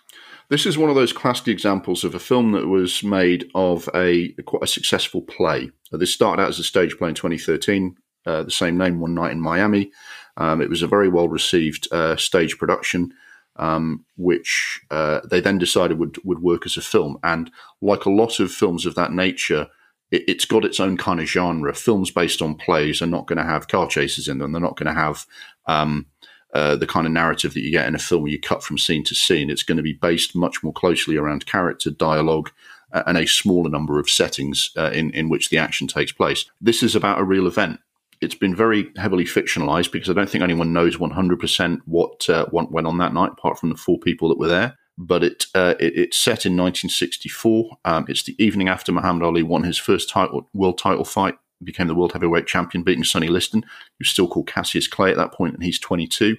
this 0.48 0.64
is 0.66 0.78
one 0.78 0.88
of 0.90 0.96
those 0.96 1.12
classic 1.12 1.48
examples 1.48 2.02
of 2.02 2.14
a 2.14 2.18
film 2.18 2.52
that 2.52 2.66
was 2.66 3.04
made 3.04 3.50
of 3.54 3.88
a 3.94 4.32
quite 4.46 4.62
a 4.62 4.66
successful 4.66 5.20
play. 5.22 5.70
Uh, 5.92 5.98
This 5.98 6.14
started 6.14 6.42
out 6.42 6.48
as 6.48 6.58
a 6.58 6.64
stage 6.64 6.96
play 6.96 7.10
in 7.10 7.14
2013, 7.14 7.94
uh, 8.26 8.42
the 8.42 8.50
same 8.50 8.76
name, 8.78 9.00
One 9.00 9.14
Night 9.14 9.32
in 9.32 9.40
Miami. 9.40 9.92
Um, 10.36 10.62
it 10.62 10.70
was 10.70 10.82
a 10.82 10.88
very 10.88 11.08
well 11.10 11.28
received 11.28 11.86
uh, 11.92 12.16
stage 12.16 12.56
production. 12.58 13.12
Um, 13.60 14.04
which 14.16 14.80
uh, 14.90 15.20
they 15.30 15.40
then 15.40 15.58
decided 15.58 15.98
would 15.98 16.16
would 16.24 16.40
work 16.40 16.66
as 16.66 16.76
a 16.76 16.82
film. 16.82 17.18
And 17.22 17.50
like 17.80 18.06
a 18.06 18.10
lot 18.10 18.40
of 18.40 18.50
films 18.50 18.86
of 18.86 18.94
that 18.96 19.12
nature, 19.12 19.68
it, 20.10 20.24
it's 20.26 20.46
got 20.46 20.64
its 20.64 20.80
own 20.80 20.96
kind 20.96 21.20
of 21.20 21.26
genre. 21.26 21.74
Films 21.74 22.10
based 22.10 22.40
on 22.40 22.56
plays 22.56 23.02
are 23.02 23.06
not 23.06 23.26
going 23.26 23.36
to 23.36 23.44
have 23.44 23.68
car 23.68 23.86
chases 23.86 24.26
in 24.26 24.38
them. 24.38 24.52
They're 24.52 24.60
not 24.60 24.78
going 24.78 24.92
to 24.92 25.00
have 25.00 25.26
um, 25.66 26.06
uh, 26.54 26.76
the 26.76 26.86
kind 26.86 27.06
of 27.06 27.12
narrative 27.12 27.52
that 27.52 27.60
you 27.60 27.70
get 27.70 27.86
in 27.86 27.94
a 27.94 27.98
film 27.98 28.22
where 28.22 28.32
you 28.32 28.40
cut 28.40 28.64
from 28.64 28.78
scene 28.78 29.04
to 29.04 29.14
scene. 29.14 29.50
It's 29.50 29.62
going 29.62 29.76
to 29.76 29.82
be 29.82 29.92
based 29.92 30.34
much 30.34 30.64
more 30.64 30.72
closely 30.72 31.18
around 31.18 31.44
character, 31.44 31.90
dialogue, 31.90 32.50
and 32.92 33.18
a 33.18 33.26
smaller 33.26 33.68
number 33.68 34.00
of 34.00 34.08
settings 34.08 34.70
uh, 34.76 34.90
in 34.90 35.10
in 35.10 35.28
which 35.28 35.50
the 35.50 35.58
action 35.58 35.86
takes 35.86 36.12
place. 36.12 36.46
This 36.62 36.82
is 36.82 36.96
about 36.96 37.20
a 37.20 37.24
real 37.24 37.46
event 37.46 37.78
it's 38.20 38.34
been 38.34 38.54
very 38.54 38.90
heavily 38.96 39.24
fictionalized 39.24 39.92
because 39.92 40.10
I 40.10 40.12
don't 40.12 40.28
think 40.28 40.44
anyone 40.44 40.72
knows 40.72 40.96
100% 40.96 41.80
what 41.86 42.28
uh, 42.28 42.46
what 42.46 42.70
went 42.70 42.86
on 42.86 42.98
that 42.98 43.14
night, 43.14 43.32
apart 43.32 43.58
from 43.58 43.70
the 43.70 43.76
four 43.76 43.98
people 43.98 44.28
that 44.28 44.38
were 44.38 44.48
there. 44.48 44.76
But 44.98 45.24
it, 45.24 45.46
uh, 45.54 45.74
it 45.80 45.96
it's 45.96 46.18
set 46.18 46.44
in 46.44 46.56
1964. 46.56 47.78
Um, 47.84 48.04
it's 48.08 48.22
the 48.22 48.36
evening 48.42 48.68
after 48.68 48.92
Muhammad 48.92 49.22
Ali 49.22 49.42
won 49.42 49.62
his 49.62 49.78
first 49.78 50.10
title, 50.10 50.48
world 50.52 50.76
title 50.76 51.04
fight, 51.04 51.38
became 51.64 51.86
the 51.86 51.94
world 51.94 52.12
heavyweight 52.12 52.46
champion, 52.46 52.84
beating 52.84 53.04
Sonny 53.04 53.28
Liston, 53.28 53.64
who's 53.98 54.10
still 54.10 54.28
called 54.28 54.46
Cassius 54.46 54.86
Clay 54.86 55.10
at 55.10 55.16
that 55.16 55.32
point, 55.32 55.54
and 55.54 55.62
he's 55.62 55.78
22. 55.78 56.36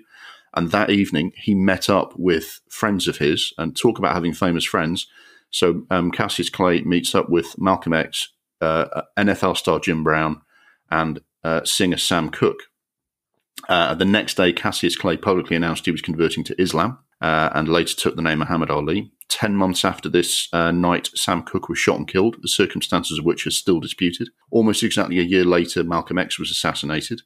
And 0.54 0.70
that 0.72 0.90
evening, 0.90 1.32
he 1.36 1.56
met 1.56 1.90
up 1.90 2.14
with 2.18 2.60
friends 2.70 3.08
of 3.08 3.18
his, 3.18 3.54
and 3.58 3.76
talk 3.76 3.98
about 3.98 4.14
having 4.14 4.34
famous 4.34 4.66
friends. 4.66 5.08
So 5.50 5.86
um, 5.90 6.12
Cassius 6.12 6.50
Clay 6.50 6.82
meets 6.82 7.16
up 7.16 7.30
with 7.30 7.58
Malcolm 7.58 7.94
X, 7.94 8.30
uh, 8.60 9.04
NFL 9.18 9.58
star 9.58 9.80
Jim 9.80 10.04
Brown, 10.04 10.42
and 10.92 11.22
uh, 11.44 11.64
singer 11.64 11.98
Sam 11.98 12.30
Cooke. 12.30 12.64
Uh, 13.70 13.94
the 13.94 14.06
next 14.06 14.36
day, 14.36 14.52
Cassius 14.54 14.96
Clay 14.96 15.18
publicly 15.18 15.56
announced 15.56 15.86
he 15.86 15.92
was 15.92 16.02
converting 16.02 16.44
to 16.46 16.62
Islam 16.62 17.00
uh, 17.22 17.50
and 17.54 17.68
later 17.68 17.96
took 17.96 18.16
the 18.16 18.22
name 18.22 18.40
Muhammad 18.40 18.72
Ali. 18.72 19.12
Ten 19.28 19.56
months 19.56 19.86
after 19.86 20.10
this 20.10 20.50
uh, 20.52 20.72
night, 20.72 21.10
Sam 21.16 21.44
Cooke 21.44 21.70
was 21.70 21.80
shot 21.80 21.98
and 21.98 22.08
killed, 22.08 22.38
the 22.42 22.48
circumstances 22.48 23.20
of 23.20 23.26
which 23.26 23.46
are 23.48 23.52
still 23.52 23.80
disputed. 23.80 24.30
Almost 24.50 24.84
exactly 24.84 25.20
a 25.20 25.24
year 25.24 25.46
later, 25.46 25.84
Malcolm 25.84 26.18
X 26.18 26.40
was 26.40 26.52
assassinated. 26.52 27.22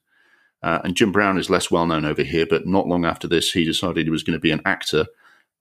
And 0.61 0.95
Jim 0.95 1.11
Brown 1.11 1.37
is 1.37 1.47
less 1.47 1.69
well 1.69 1.85
known 1.85 2.05
over 2.05 2.23
here, 2.23 2.47
but 2.49 2.65
not 2.65 2.87
long 2.87 3.05
after 3.05 3.27
this, 3.27 3.51
he 3.51 3.63
decided 3.63 4.07
he 4.07 4.09
was 4.09 4.23
going 4.23 4.33
to 4.33 4.39
be 4.39 4.49
an 4.49 4.63
actor 4.65 5.05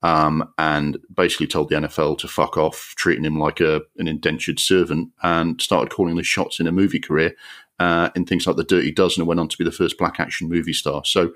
um, 0.05 0.53
and 0.59 0.99
basically 1.13 1.47
told 1.47 1.69
the 1.69 1.75
NFL 1.75 2.19
to 2.19 2.27
fuck 2.27 2.57
off, 2.57 2.93
treating 2.95 3.25
him 3.25 3.39
like 3.39 3.59
a, 3.59 3.81
an 3.97 4.07
indentured 4.07 4.59
servant, 4.59 5.09
and 5.23 5.59
started 5.59 5.89
calling 5.89 6.15
the 6.15 6.23
shots 6.23 6.59
in 6.59 6.67
a 6.67 6.71
movie 6.71 6.99
career 6.99 7.35
uh, 7.79 8.09
in 8.15 8.25
things 8.25 8.47
like 8.47 8.55
The 8.55 8.63
Dirty 8.63 8.91
Dozen, 8.91 9.21
and 9.21 9.27
went 9.27 9.39
on 9.39 9.49
to 9.49 9.57
be 9.57 9.63
the 9.63 9.71
first 9.71 9.97
black 9.97 10.19
action 10.19 10.49
movie 10.49 10.73
star. 10.73 11.03
So 11.05 11.33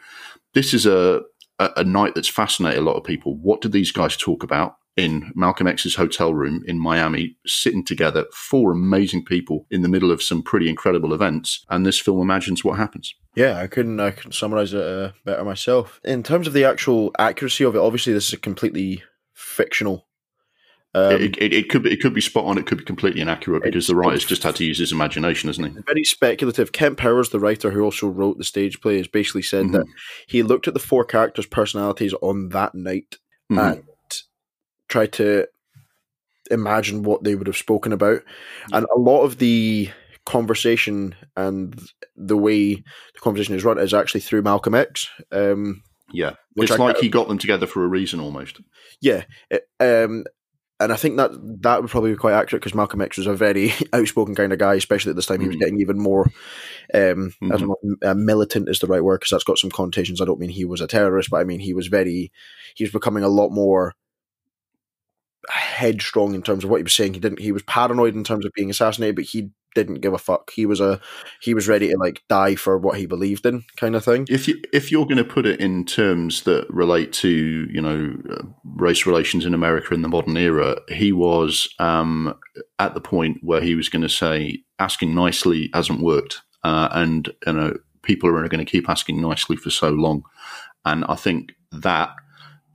this 0.54 0.74
is 0.74 0.86
a, 0.86 1.22
a, 1.60 1.70
a 1.78 1.84
night 1.84 2.16
that's 2.16 2.28
fascinated 2.28 2.80
a 2.80 2.84
lot 2.84 2.98
of 2.98 3.04
people. 3.04 3.38
What 3.38 3.62
did 3.62 3.72
these 3.72 3.92
guys 3.92 4.16
talk 4.18 4.44
about? 4.44 4.76
In 4.98 5.32
Malcolm 5.34 5.68
X's 5.68 5.96
hotel 5.96 6.34
room 6.34 6.62
in 6.68 6.78
Miami, 6.78 7.38
sitting 7.48 7.86
together, 7.86 8.26
four 8.34 8.74
amazing 8.74 9.24
people 9.24 9.66
in 9.72 9.82
the 9.82 9.88
middle 9.88 10.12
of 10.12 10.22
some 10.22 10.42
pretty 10.44 10.68
incredible 10.68 11.14
events, 11.14 11.64
and 11.70 11.86
this 11.86 11.98
film 11.98 12.20
imagines 12.20 12.66
what 12.66 12.78
happens. 12.78 13.16
Yeah, 13.34 13.60
I 13.60 13.68
couldn't 13.68 14.02
I 14.02 14.12
couldn't 14.12 14.34
summarize 14.34 14.74
it 14.74 14.82
uh, 14.82 15.12
better 15.24 15.46
myself. 15.46 16.02
In 16.04 16.22
terms 16.22 16.48
of 16.48 16.54
the 16.54 16.66
actual 16.66 17.12
accuracy 17.18 17.64
of 17.64 17.76
it, 17.76 17.80
obviously 17.80 18.12
this 18.12 18.28
is 18.28 18.34
a 18.34 18.38
completely 18.38 19.04
fictional. 19.34 20.09
Um, 20.96 21.12
it, 21.22 21.38
it, 21.38 21.54
it 21.54 21.70
could 21.70 21.84
be 21.84 21.92
it 21.92 22.02
could 22.02 22.14
be 22.16 22.22
spot 22.22 22.46
on. 22.46 22.58
It 22.58 22.66
could 22.66 22.80
be 22.80 22.84
completely 22.84 23.22
inaccurate 23.22 23.62
because 23.64 23.86
the 23.86 23.96
writer's 23.96 24.26
just 24.26 24.42
had 24.42 24.56
to 24.56 24.66
use 24.66 24.80
his 24.80 24.92
imagination, 24.92 25.48
hasn't 25.48 25.68
he? 25.76 25.82
very 25.86 26.04
speculative. 26.04 26.72
Kemp 26.72 26.98
Powers, 26.98 27.30
the 27.30 27.40
writer 27.40 27.70
who 27.70 27.84
also 27.84 28.08
wrote 28.08 28.38
the 28.40 28.44
stage 28.44 28.82
play, 28.82 28.98
has 28.98 29.08
basically 29.08 29.44
said 29.44 29.66
Mhm. 29.68 29.72
that 29.74 29.86
he 30.28 30.42
looked 30.42 30.68
at 30.68 30.74
the 30.74 30.80
four 30.80 31.06
characters' 31.06 31.46
personalities 31.46 32.14
on 32.22 32.50
that 32.50 32.74
night 32.74 33.18
Mhm. 33.52 33.72
and 33.74 33.84
tried 34.88 35.14
to 35.14 35.46
imagine 36.50 37.04
what 37.04 37.24
they 37.24 37.36
would 37.36 37.46
have 37.48 37.58
spoken 37.58 37.94
about. 37.94 38.24
And 38.74 38.88
a 38.96 39.00
lot 39.00 39.22
of 39.22 39.38
the 39.38 39.90
conversation 40.26 41.16
and 41.38 41.80
the 42.16 42.38
way 42.38 42.74
the 42.76 43.20
conversation 43.22 43.54
is 43.56 43.64
run 43.64 43.78
is 43.78 43.94
actually 43.94 44.22
through 44.22 44.42
Malcolm 44.42 44.74
X. 44.74 45.08
Um, 45.32 45.84
Yeah, 46.12 46.34
it's 46.56 46.72
I- 46.72 46.76
like 46.78 46.98
he 46.98 47.10
got 47.10 47.28
them 47.28 47.38
together 47.38 47.68
for 47.68 47.84
a 47.84 47.88
reason 47.88 48.20
almost. 48.20 48.60
yeah, 49.02 49.26
it- 49.52 49.68
um, 49.80 50.24
and 50.80 50.94
I 50.94 50.96
think 50.96 51.18
that 51.18 51.32
that 51.62 51.82
would 51.82 51.92
probably 51.92 52.12
be 52.12 52.18
quite 52.18 52.34
accurate 52.34 52.62
because 52.62 52.76
Malcolm 52.76 53.02
X 53.02 53.18
was 53.18 53.28
a 53.28 53.34
very 53.34 53.72
outspoken 53.94 54.36
kind 54.36 54.54
of 54.54 54.60
guy, 54.60 54.76
especially 54.76 55.10
at 55.10 55.16
this 55.16 55.26
time. 55.26 55.42
He 55.42 55.48
was 55.48 55.58
Mhm. 55.58 55.60
getting 55.60 55.82
even 55.82 56.00
more, 56.00 56.26
um, 56.94 57.34
I 57.42 57.46
Mhm. 57.46 57.60
don't 57.60 57.70
know, 57.84 57.96
uh, 58.12 58.14
militant 58.14 58.70
is 58.70 58.80
the 58.80 58.88
right 58.88 59.04
word 59.04 59.20
because 59.20 59.32
that's 59.32 59.44
got 59.44 59.58
some 59.58 59.72
connotations. 59.72 60.22
I 60.22 60.26
don't 60.26 60.40
mean 60.40 60.50
he 60.50 60.66
was 60.66 60.82
a 60.82 60.88
terrorist, 60.88 61.30
but 61.30 61.38
I 61.38 61.44
mean 61.44 61.60
he 61.60 61.74
was 61.74 61.88
very, 61.88 62.32
he 62.76 62.84
was 62.84 62.92
becoming 62.94 63.24
a 63.24 63.30
lot 63.30 63.50
more 63.50 63.94
headstrong 65.50 66.36
in 66.36 66.42
terms 66.42 66.64
of 66.64 66.70
what 66.70 66.78
he 66.78 66.84
was 66.84 66.94
saying. 66.94 67.14
He 67.14 67.20
didn't, 67.20 67.40
he 67.40 67.52
was 67.52 67.64
paranoid 67.64 68.16
in 68.16 68.24
terms 68.24 68.46
of 68.46 68.52
being 68.54 68.70
assassinated, 68.70 69.16
but 69.16 69.26
he 69.26 69.50
didn't 69.76 70.02
give 70.02 70.14
a 70.14 70.18
fuck. 70.18 70.52
He 70.52 70.66
was 70.66 70.80
a, 70.80 71.00
he 71.42 71.54
was 71.54 71.68
ready 71.68 71.90
to 71.90 71.98
like 71.98 72.24
die 72.28 72.56
for 72.56 72.78
what 72.78 72.98
he 72.98 73.06
believed 73.06 73.46
in, 73.46 73.64
kind 73.78 73.96
of 73.96 74.04
thing. 74.04 74.26
If 74.30 74.48
you 74.48 74.62
if 74.74 74.92
you're 74.92 75.06
going 75.06 75.18
to 75.18 75.24
put 75.24 75.46
it 75.46 75.60
in 75.60 75.86
terms 75.86 76.44
that 76.44 76.68
relate 76.70 77.14
to 77.14 77.30
you 77.30 77.82
know 77.82 78.16
uh, 78.30 78.44
race 78.64 79.06
relations 79.06 79.46
in 79.46 79.54
America 79.54 79.94
in 79.94 80.02
the 80.02 80.08
modern 80.08 80.38
era, 80.38 80.78
he 80.90 81.12
was 81.12 81.74
um, 81.80 82.38
at 82.80 82.94
the 82.94 83.02
point 83.02 83.38
where 83.42 83.62
he 83.62 83.76
was 83.76 83.90
going 83.90 84.02
to 84.02 84.10
say 84.10 84.62
asking 84.80 85.14
nicely 85.14 85.70
hasn't 85.74 86.02
worked, 86.02 86.42
uh, 86.64 86.90
and 86.92 87.30
you 87.46 87.54
know 87.54 87.78
people 88.02 88.30
are 88.30 88.48
going 88.48 88.66
to 88.66 88.72
keep 88.72 88.90
asking 88.90 89.22
nicely 89.22 89.56
for 89.56 89.70
so 89.70 89.90
long, 89.90 90.24
and 90.86 91.06
I 91.06 91.16
think 91.16 91.54
that 91.72 92.12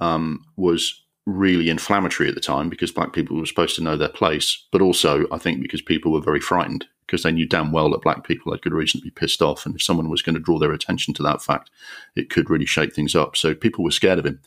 um, 0.01 0.45
was 0.57 1.04
really 1.27 1.71
inflammatory 1.71 2.29
at 2.29 2.35
the 2.35 2.41
time 2.41 2.69
because 2.69 2.93
black 2.93 3.13
people 3.13 3.37
were 3.37 3.47
supposed 3.47 3.77
to 3.77 3.83
know 3.83 3.97
their 3.97 4.09
place, 4.09 4.67
but 4.71 4.83
also 4.83 5.27
I 5.33 5.39
think 5.39 5.63
because 5.63 5.81
people 5.81 6.13
were 6.13 6.21
very 6.21 6.41
frightened 6.41 6.87
because 7.07 7.23
they 7.23 7.33
knew 7.33 7.47
damn 7.47 7.73
well 7.73 7.91
that 7.91 8.03
black 8.03 8.27
people 8.27 8.53
had 8.53 8.63
good 8.63 8.73
reason 8.73 9.01
to 9.01 9.05
be 9.05 9.11
pissed 9.11 9.43
off, 9.43 9.67
and 9.67 9.75
if 9.75 9.83
someone 9.83 10.09
was 10.09 10.23
going 10.23 10.35
to 10.35 10.41
draw 10.41 10.59
their 10.59 10.73
attention 10.73 11.15
to 11.15 11.23
that 11.23 11.43
fact, 11.43 11.71
it 12.17 12.31
could 12.31 12.51
really 12.51 12.67
shake 12.67 12.95
things 12.95 13.15
up. 13.15 13.37
So 13.37 13.55
people 13.55 13.85
were 13.85 13.91
scared 13.91 14.19
of 14.19 14.27
him, 14.27 14.41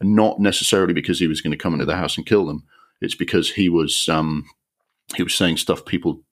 and 0.00 0.14
not 0.14 0.40
necessarily 0.40 0.92
because 0.92 1.18
he 1.18 1.26
was 1.26 1.40
going 1.40 1.52
to 1.52 1.56
come 1.56 1.74
into 1.74 1.86
the 1.86 1.96
house 1.96 2.16
and 2.16 2.26
kill 2.26 2.46
them. 2.46 2.64
It's 3.00 3.14
because 3.14 3.52
he 3.52 3.68
was 3.68 4.08
um, 4.08 4.44
he 5.16 5.22
was 5.22 5.34
saying 5.34 5.58
stuff 5.58 5.84
people 5.84 6.22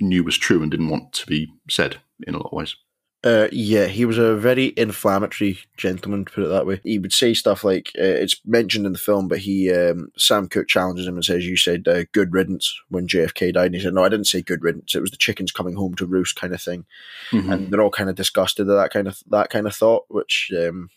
knew 0.00 0.22
was 0.22 0.38
true 0.38 0.62
and 0.62 0.70
didn't 0.70 0.90
want 0.90 1.12
to 1.12 1.26
be 1.26 1.48
said 1.68 1.96
in 2.26 2.34
a 2.34 2.38
lot 2.38 2.46
of 2.46 2.52
ways. 2.52 2.76
Uh, 3.24 3.48
yeah, 3.50 3.86
he 3.86 4.04
was 4.04 4.16
a 4.16 4.36
very 4.36 4.72
inflammatory 4.76 5.58
gentleman, 5.76 6.24
to 6.24 6.32
put 6.32 6.44
it 6.44 6.48
that 6.48 6.66
way. 6.66 6.80
He 6.84 7.00
would 7.00 7.12
say 7.12 7.34
stuff 7.34 7.64
like, 7.64 7.90
uh, 7.98 8.02
it's 8.04 8.40
mentioned 8.44 8.86
in 8.86 8.92
the 8.92 8.98
film, 8.98 9.26
but 9.26 9.38
he, 9.38 9.72
um, 9.72 10.12
Sam 10.16 10.48
Cooke 10.48 10.68
challenges 10.68 11.06
him 11.06 11.16
and 11.16 11.24
says, 11.24 11.44
You 11.44 11.56
said 11.56 11.88
uh, 11.88 12.04
good 12.12 12.32
riddance 12.32 12.72
when 12.90 13.08
JFK 13.08 13.54
died. 13.54 13.66
And 13.66 13.74
he 13.74 13.80
said, 13.80 13.94
No, 13.94 14.04
I 14.04 14.08
didn't 14.08 14.28
say 14.28 14.40
good 14.40 14.62
riddance. 14.62 14.94
It 14.94 15.00
was 15.00 15.10
the 15.10 15.16
chickens 15.16 15.50
coming 15.50 15.74
home 15.74 15.94
to 15.96 16.06
roost 16.06 16.36
kind 16.36 16.54
of 16.54 16.62
thing. 16.62 16.86
Mhm. 17.32 17.52
And 17.52 17.70
they're 17.72 17.82
all 17.82 17.90
kind 17.90 18.08
of 18.08 18.14
disgusted 18.14 18.68
at 18.70 18.74
that 18.74 18.92
kind 18.92 19.08
of 19.08 19.18
that 19.30 19.50
kind 19.50 19.66
of 19.66 19.74
thought, 19.74 20.04
which, 20.08 20.52
um, 20.56 20.88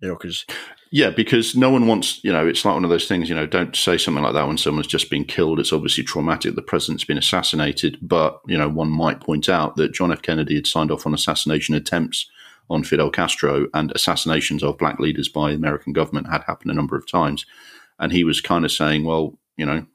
you 0.00 0.08
know, 0.08 0.14
because 0.14 0.44
Yeah, 0.92 1.10
because 1.10 1.54
no 1.54 1.70
one 1.70 1.86
wants, 1.86 2.22
you 2.24 2.32
know, 2.32 2.46
it's 2.46 2.64
like 2.64 2.74
one 2.74 2.82
of 2.82 2.90
those 2.90 3.06
things, 3.06 3.28
you 3.28 3.34
know, 3.34 3.46
don't 3.46 3.76
say 3.76 3.96
something 3.96 4.24
like 4.24 4.32
that 4.32 4.48
when 4.48 4.58
someone's 4.58 4.88
just 4.88 5.08
been 5.08 5.24
killed. 5.24 5.60
It's 5.60 5.72
obviously 5.72 6.02
traumatic. 6.02 6.56
The 6.56 6.62
president's 6.62 7.04
been 7.04 7.18
assassinated. 7.18 7.96
But, 8.02 8.40
you 8.48 8.58
know, 8.58 8.68
one 8.68 8.90
might 8.90 9.20
point 9.20 9.48
out 9.48 9.76
that 9.76 9.92
John 9.92 10.10
F. 10.10 10.22
Kennedy 10.22 10.56
had 10.56 10.66
signed 10.66 10.90
off 10.90 11.06
on 11.06 11.14
assassination 11.14 11.76
attempts 11.76 12.28
on 12.68 12.82
Fidel 12.82 13.10
Castro 13.10 13.68
and 13.72 13.92
assassinations 13.94 14.64
of 14.64 14.78
black 14.78 14.98
leaders 14.98 15.28
by 15.28 15.50
the 15.50 15.56
American 15.56 15.92
government 15.92 16.28
had 16.28 16.42
happened 16.42 16.72
a 16.72 16.74
number 16.74 16.96
of 16.96 17.08
times. 17.08 17.46
And 18.00 18.10
he 18.10 18.24
was 18.24 18.40
kind 18.40 18.64
of 18.64 18.72
saying, 18.72 19.04
well, 19.04 19.38
you 19.56 19.66
know, 19.66 19.86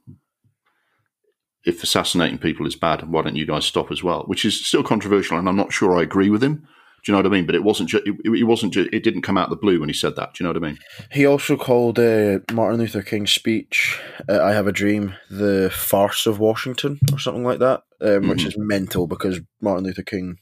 if 1.66 1.84
assassinating 1.84 2.38
people 2.38 2.66
is 2.68 2.76
bad, 2.76 3.10
why 3.10 3.24
don't 3.24 3.36
you 3.36 3.46
guys 3.46 3.66
stop 3.66 3.92
as 3.92 4.02
well? 4.02 4.24
Which 4.28 4.46
is 4.46 4.66
still 4.66 4.84
controversial, 4.84 5.38
and 5.38 5.50
I'm 5.50 5.56
not 5.58 5.74
sure 5.74 5.98
I 5.98 6.04
agree 6.04 6.30
with 6.30 6.44
him. 6.44 6.68
Do 7.06 7.12
you 7.12 7.14
know 7.14 7.20
what 7.20 7.28
I 7.28 7.36
mean? 7.36 7.46
But 7.46 7.54
it 7.56 7.64
wasn't. 7.64 7.90
Ju- 7.90 8.02
it, 8.04 8.40
it 8.40 8.44
wasn't. 8.46 8.74
Ju- 8.74 8.90
it 8.92 9.04
didn't 9.04 9.22
come 9.22 9.38
out 9.38 9.46
of 9.46 9.50
the 9.52 9.56
blue 9.62 9.80
when 9.80 9.90
he 9.90 9.94
said 9.94 10.16
that. 10.16 10.34
Do 10.34 10.44
you 10.44 10.46
know 10.52 10.58
what 10.60 10.64
I 10.64 10.68
mean? 10.72 10.80
he 11.12 11.26
also 11.26 11.56
called 11.56 12.00
uh, 12.00 12.40
Martin 12.52 12.80
Luther 12.80 13.04
King's 13.04 13.32
speech, 13.32 14.00
uh, 14.28 14.42
I 14.44 14.54
Have 14.54 14.66
a 14.68 14.72
Dream, 14.72 15.14
the 15.30 15.70
farce 15.72 16.26
of 16.26 16.40
Washington, 16.40 17.00
or 17.14 17.20
something 17.20 17.44
like 17.44 17.60
that, 17.60 17.84
um, 18.02 18.28
which 18.28 18.44
Mhm. 18.44 18.48
is 18.48 18.58
mental 18.58 19.06
because 19.08 19.40
Martin 19.62 19.86
Luther 19.86 20.02
King. 20.04 20.38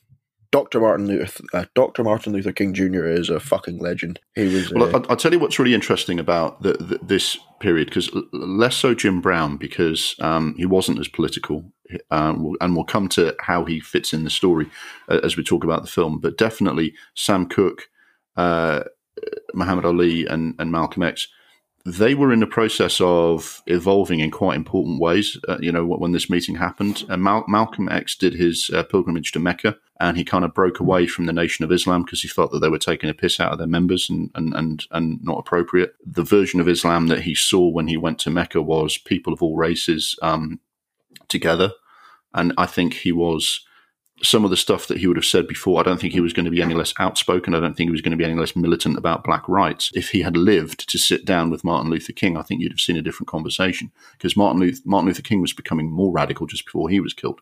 Dr. 0.54 0.80
Martin 0.80 1.08
Luther, 1.08 1.44
uh, 1.56 1.66
Dr. 1.74 2.04
Martin 2.04 2.32
Luther 2.32 2.52
King 2.52 2.76
Jr. 2.76 3.08
is 3.08 3.28
a 3.28 3.40
fucking 3.40 3.80
legend. 3.80 4.20
He 4.36 4.44
was. 4.46 4.72
Uh, 4.72 4.76
Well, 4.76 4.96
I'll, 4.96 5.06
I'll 5.10 5.16
tell 5.18 5.34
you 5.34 5.40
what's 5.40 5.58
really 5.58 5.74
interesting 5.74 6.20
about 6.20 6.62
the, 6.62 6.74
the, 6.74 7.00
this 7.02 7.40
period, 7.60 7.88
because 7.88 8.12
less 8.32 8.76
so 8.78 8.94
Jim 8.94 9.20
Brown, 9.20 9.58
because 9.58 10.16
um, 10.22 10.54
he 10.56 10.68
wasn't 10.68 11.00
as 11.00 11.08
political, 11.08 11.73
um, 12.12 12.56
and 12.62 12.76
we'll 12.76 12.86
come 12.86 13.08
to 13.10 13.36
how 13.40 13.66
he 13.66 13.80
fits 13.80 14.14
in 14.14 14.24
the 14.24 14.30
story 14.30 14.70
uh, 15.10 15.20
as 15.24 15.38
we 15.38 15.44
talk 15.44 15.64
about 15.64 15.82
the 15.82 15.92
film. 15.92 16.20
But 16.20 16.38
definitely 16.38 16.94
Sam 17.16 17.48
Cooke, 17.48 17.90
uh, 18.38 18.84
Muhammad 19.54 19.86
Ali, 19.86 20.26
and, 20.26 20.56
and 20.60 20.72
Malcolm 20.72 21.04
X, 21.04 21.28
they 21.86 22.16
were 22.16 22.32
in 22.32 22.40
the 22.40 22.48
process 22.48 23.02
of 23.02 23.62
evolving 23.68 24.22
in 24.22 24.32
quite 24.32 24.56
important 24.56 25.02
ways. 25.02 25.38
Uh, 25.48 25.58
you 25.60 25.72
know, 25.72 25.86
when 25.86 26.14
this 26.14 26.30
meeting 26.30 26.56
happened, 26.56 27.04
and 27.10 27.22
Mal- 27.22 27.46
Malcolm 27.48 27.90
X 27.90 28.16
did 28.16 28.34
his 28.34 28.70
uh, 28.74 28.84
pilgrimage 28.84 29.34
to 29.34 29.40
Mecca, 29.40 29.78
and 30.00 30.16
he 30.16 30.24
kind 30.24 30.46
of 30.46 30.54
broke 30.54 30.80
away 30.80 31.08
from 31.08 31.26
the 31.26 31.34
Nation 31.34 31.66
of 31.66 31.72
Islam 31.72 32.04
because 32.04 32.22
he 32.22 32.28
felt 32.30 32.52
that 32.52 32.60
they 32.60 32.70
were 32.70 32.80
taking 32.80 33.10
a 33.10 33.14
piss 33.14 33.40
out 33.40 33.52
of 33.52 33.58
their 33.58 33.68
members 33.68 34.10
and, 34.10 34.32
and, 34.34 34.54
and, 34.54 34.86
and 34.92 35.22
not 35.24 35.40
appropriate. 35.40 35.94
The 36.06 36.24
version 36.24 36.62
of 36.62 36.70
Islam 36.70 37.08
that 37.08 37.24
he 37.24 37.36
saw 37.36 37.68
when 37.68 37.88
he 37.88 37.98
went 37.98 38.18
to 38.20 38.30
Mecca 38.30 38.62
was 38.62 38.98
people 38.98 39.34
of 39.34 39.44
all 39.44 39.58
races 39.58 40.18
um, 40.22 40.62
together. 41.34 41.72
And 42.34 42.54
I 42.58 42.66
think 42.66 42.94
he 42.94 43.12
was 43.12 43.66
some 44.22 44.46
of 44.46 44.52
the 44.52 44.58
stuff 44.58 44.88
that 44.88 45.00
he 45.00 45.08
would 45.08 45.18
have 45.18 45.26
said 45.26 45.48
before. 45.48 45.80
I 45.80 45.84
don't 45.84 46.00
think 46.00 46.14
he 46.14 46.22
was 46.22 46.34
going 46.34 46.46
to 46.46 46.52
be 46.52 46.62
any 46.62 46.74
less 46.74 46.94
outspoken. 47.00 47.54
I 47.54 47.60
don't 47.60 47.76
think 47.76 47.90
he 47.90 47.92
was 47.92 48.02
going 48.02 48.12
to 48.12 48.18
be 48.18 48.24
any 48.24 48.40
less 48.40 48.56
militant 48.56 48.98
about 48.98 49.24
black 49.24 49.48
rights. 49.50 49.92
If 49.94 50.10
he 50.12 50.22
had 50.22 50.38
lived 50.38 50.90
to 50.90 50.98
sit 50.98 51.26
down 51.26 51.50
with 51.50 51.64
Martin 51.64 51.92
Luther 51.92 52.14
King, 52.14 52.38
I 52.38 52.44
think 52.44 52.62
you'd 52.62 52.72
have 52.72 52.80
seen 52.80 52.96
a 52.96 53.02
different 53.02 53.28
conversation 53.28 53.92
because 54.14 54.38
Martin 54.38 54.62
Luther, 54.62 54.82
Martin 54.86 55.08
Luther 55.08 55.24
King 55.24 55.42
was 55.42 55.52
becoming 55.52 55.92
more 55.92 56.12
radical 56.12 56.48
just 56.48 56.66
before 56.66 56.90
he 56.90 57.02
was 57.02 57.14
killed 57.14 57.42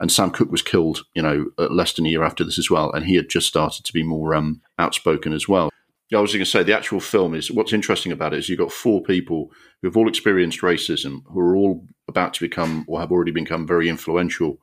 and 0.00 0.10
Sam 0.10 0.30
Cooke 0.30 0.50
was 0.50 0.62
killed, 0.62 1.04
you 1.14 1.22
know, 1.22 1.46
less 1.56 1.92
than 1.92 2.06
a 2.06 2.08
year 2.08 2.24
after 2.24 2.44
this 2.44 2.58
as 2.58 2.70
well, 2.70 2.92
and 2.92 3.04
he 3.04 3.14
had 3.14 3.28
just 3.28 3.46
started 3.46 3.84
to 3.84 3.92
be 3.92 4.02
more 4.02 4.34
um, 4.34 4.60
outspoken 4.78 5.32
as 5.32 5.48
well. 5.48 5.70
I 6.12 6.20
was 6.20 6.32
going 6.32 6.44
to 6.44 6.50
say 6.50 6.62
the 6.62 6.76
actual 6.76 7.00
film 7.00 7.34
is 7.34 7.50
what's 7.50 7.72
interesting 7.72 8.12
about 8.12 8.34
it 8.34 8.38
is 8.38 8.48
you've 8.48 8.58
got 8.58 8.72
four 8.72 9.02
people 9.02 9.50
who 9.80 9.88
have 9.88 9.96
all 9.96 10.08
experienced 10.08 10.60
racism, 10.60 11.22
who 11.26 11.40
are 11.40 11.56
all 11.56 11.86
about 12.08 12.34
to 12.34 12.40
become 12.40 12.84
or 12.86 13.00
have 13.00 13.10
already 13.10 13.32
become 13.32 13.66
very 13.66 13.88
influential 13.88 14.58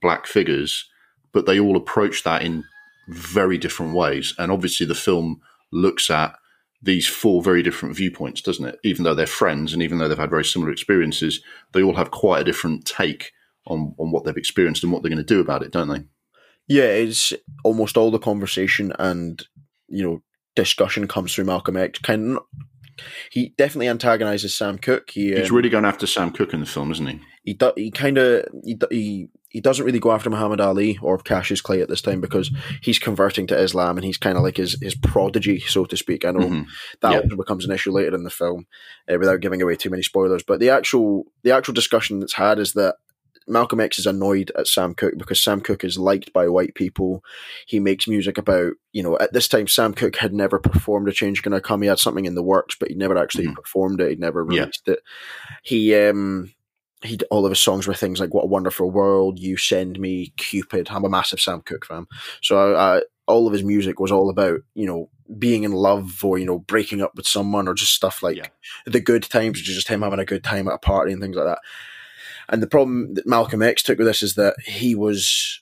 black 0.00 0.26
figures, 0.26 0.88
but 1.32 1.46
they 1.46 1.60
all 1.60 1.76
approach 1.76 2.24
that 2.24 2.42
in 2.42 2.64
very 3.08 3.56
different 3.56 3.94
ways. 3.94 4.34
And 4.38 4.50
obviously, 4.50 4.86
the 4.86 4.94
film 4.94 5.40
looks 5.72 6.10
at 6.10 6.34
these 6.82 7.06
four 7.06 7.42
very 7.42 7.62
different 7.62 7.96
viewpoints, 7.96 8.40
doesn't 8.40 8.64
it? 8.64 8.78
Even 8.82 9.04
though 9.04 9.14
they're 9.14 9.26
friends 9.26 9.72
and 9.72 9.82
even 9.82 9.98
though 9.98 10.08
they've 10.08 10.18
had 10.18 10.30
very 10.30 10.44
similar 10.44 10.72
experiences, 10.72 11.42
they 11.72 11.82
all 11.82 11.96
have 11.96 12.10
quite 12.10 12.40
a 12.40 12.44
different 12.44 12.84
take 12.84 13.32
on, 13.66 13.94
on 13.98 14.10
what 14.10 14.24
they've 14.24 14.36
experienced 14.36 14.82
and 14.82 14.92
what 14.92 15.02
they're 15.02 15.10
going 15.10 15.18
to 15.18 15.34
do 15.34 15.40
about 15.40 15.62
it, 15.62 15.72
don't 15.72 15.88
they? 15.88 16.04
yeah, 16.70 16.84
it's 16.84 17.32
almost 17.64 17.96
all 17.96 18.12
the 18.12 18.18
conversation 18.20 18.92
and, 19.00 19.44
you 19.88 20.04
know, 20.04 20.22
discussion 20.56 21.06
comes 21.08 21.34
through 21.34 21.44
Malcolm 21.44 21.76
X. 21.76 21.98
Kind 22.00 22.36
of, 22.36 22.42
he 23.30 23.54
definitely 23.56 23.88
antagonizes 23.88 24.54
Sam 24.54 24.78
Cooke. 24.78 25.10
He, 25.10 25.34
He's 25.34 25.50
um, 25.50 25.56
really 25.56 25.68
going 25.70 25.84
after 25.84 26.06
Sam 26.06 26.30
Cooke 26.32 26.52
in 26.52 26.60
the 26.60 26.66
film, 26.66 26.90
isn't 26.92 27.06
he? 27.06 27.20
he 27.42 27.54
do, 27.54 27.72
he 27.76 27.90
kind 27.90 28.18
of 28.18 28.44
he, 28.64 28.78
he 28.90 29.28
he 29.48 29.60
doesn't 29.60 29.84
really 29.84 29.98
go 29.98 30.12
after 30.12 30.30
Muhammad 30.30 30.60
Ali 30.60 30.98
or 31.02 31.18
Cassius 31.18 31.60
Clay 31.60 31.80
at 31.80 31.88
this 31.88 32.02
time 32.02 32.20
because 32.20 32.52
he's 32.82 32.98
converting 33.00 33.46
to 33.48 33.58
Islam 33.58 33.96
and 33.96 34.04
he's 34.04 34.18
kind 34.18 34.36
of 34.36 34.42
like 34.44 34.58
his 34.58 34.76
his 34.80 34.94
prodigy, 34.94 35.58
so 35.60 35.84
to 35.86 35.96
speak. 35.96 36.24
I 36.24 36.30
know 36.32 36.40
Mhm. 36.40 36.66
that 37.00 37.14
also 37.24 37.36
becomes 37.36 37.64
an 37.64 37.72
issue 37.72 37.90
later 37.90 38.14
in 38.14 38.22
the 38.24 38.30
film, 38.30 38.66
uh, 39.12 39.16
without 39.18 39.40
giving 39.40 39.60
away 39.62 39.76
too 39.76 39.90
many 39.90 40.02
spoilers. 40.02 40.42
But 40.42 40.60
the 40.60 40.70
actual 40.70 41.24
the 41.42 41.50
actual 41.52 41.74
discussion 41.74 42.20
that's 42.20 42.34
had 42.34 42.58
is 42.58 42.74
that 42.74 42.96
Malcolm 43.48 43.80
X 43.80 43.98
is 43.98 44.06
annoyed 44.06 44.52
at 44.56 44.66
Sam 44.66 44.94
Cooke 44.94 45.14
because 45.16 45.40
Sam 45.42 45.60
Cooke 45.60 45.82
is 45.84 45.98
liked 45.98 46.32
by 46.32 46.46
white 46.48 46.74
people. 46.74 47.24
He 47.66 47.80
makes 47.80 48.06
music 48.06 48.38
about, 48.38 48.74
you 48.92 49.02
know, 49.02 49.18
at 49.18 49.32
this 49.32 49.48
time 49.48 49.66
Sam 49.66 49.92
Cooke 49.94 50.16
had 50.16 50.32
never 50.32 50.58
performed 50.58 51.08
a 51.08 51.12
change 51.12 51.42
gonna 51.42 51.60
come. 51.60 51.82
He 51.82 51.88
had 51.88 51.98
something 51.98 52.26
in 52.26 52.34
the 52.34 52.42
works, 52.42 52.76
but 52.78 52.88
he 52.90 52.94
never 52.94 53.16
actually 53.18 53.46
Mhm. 53.48 53.54
performed 53.54 54.00
it. 54.00 54.10
He'd 54.10 54.20
never 54.20 54.46
Yeah. 54.48 54.60
released 54.60 54.88
it. 54.88 55.00
He 55.62 55.94
um 55.94 56.52
he 57.02 57.18
all 57.30 57.46
of 57.46 57.50
his 57.50 57.58
songs 57.60 57.86
were 57.86 57.94
things 57.94 58.20
like 58.20 58.34
"What 58.34 58.44
a 58.44 58.48
Wonderful 58.48 58.90
World," 58.90 59.38
"You 59.38 59.56
Send 59.56 59.98
Me," 59.98 60.32
"Cupid." 60.36 60.88
I'm 60.90 61.04
a 61.04 61.08
massive 61.08 61.40
Sam 61.40 61.62
Cooke 61.62 61.86
fan, 61.86 62.06
so 62.42 62.74
uh, 62.74 63.00
all 63.26 63.46
of 63.46 63.54
his 63.54 63.64
music 63.64 63.98
was 64.00 64.12
all 64.12 64.28
about 64.28 64.60
you 64.74 64.86
know 64.86 65.08
being 65.38 65.64
in 65.64 65.72
love 65.72 66.22
or 66.24 66.38
you 66.38 66.44
know 66.44 66.58
breaking 66.58 67.00
up 67.00 67.12
with 67.14 67.26
someone 67.26 67.66
or 67.68 67.72
just 67.74 67.94
stuff 67.94 68.22
like 68.22 68.36
Yeah. 68.36 68.48
the 68.84 69.00
good 69.00 69.22
times, 69.22 69.58
which 69.58 69.68
is 69.70 69.76
just 69.76 69.88
him 69.88 70.02
having 70.02 70.18
a 70.18 70.26
good 70.26 70.44
time 70.44 70.68
at 70.68 70.74
a 70.74 70.78
party 70.78 71.12
and 71.12 71.22
things 71.22 71.36
like 71.36 71.46
that. 71.46 71.60
And 72.50 72.62
the 72.62 72.66
problem 72.66 73.14
that 73.14 73.26
Malcolm 73.26 73.62
X 73.62 73.82
took 73.82 73.98
with 73.98 74.06
this 74.06 74.22
is 74.22 74.34
that 74.34 74.56
he 74.64 74.94
was, 74.94 75.60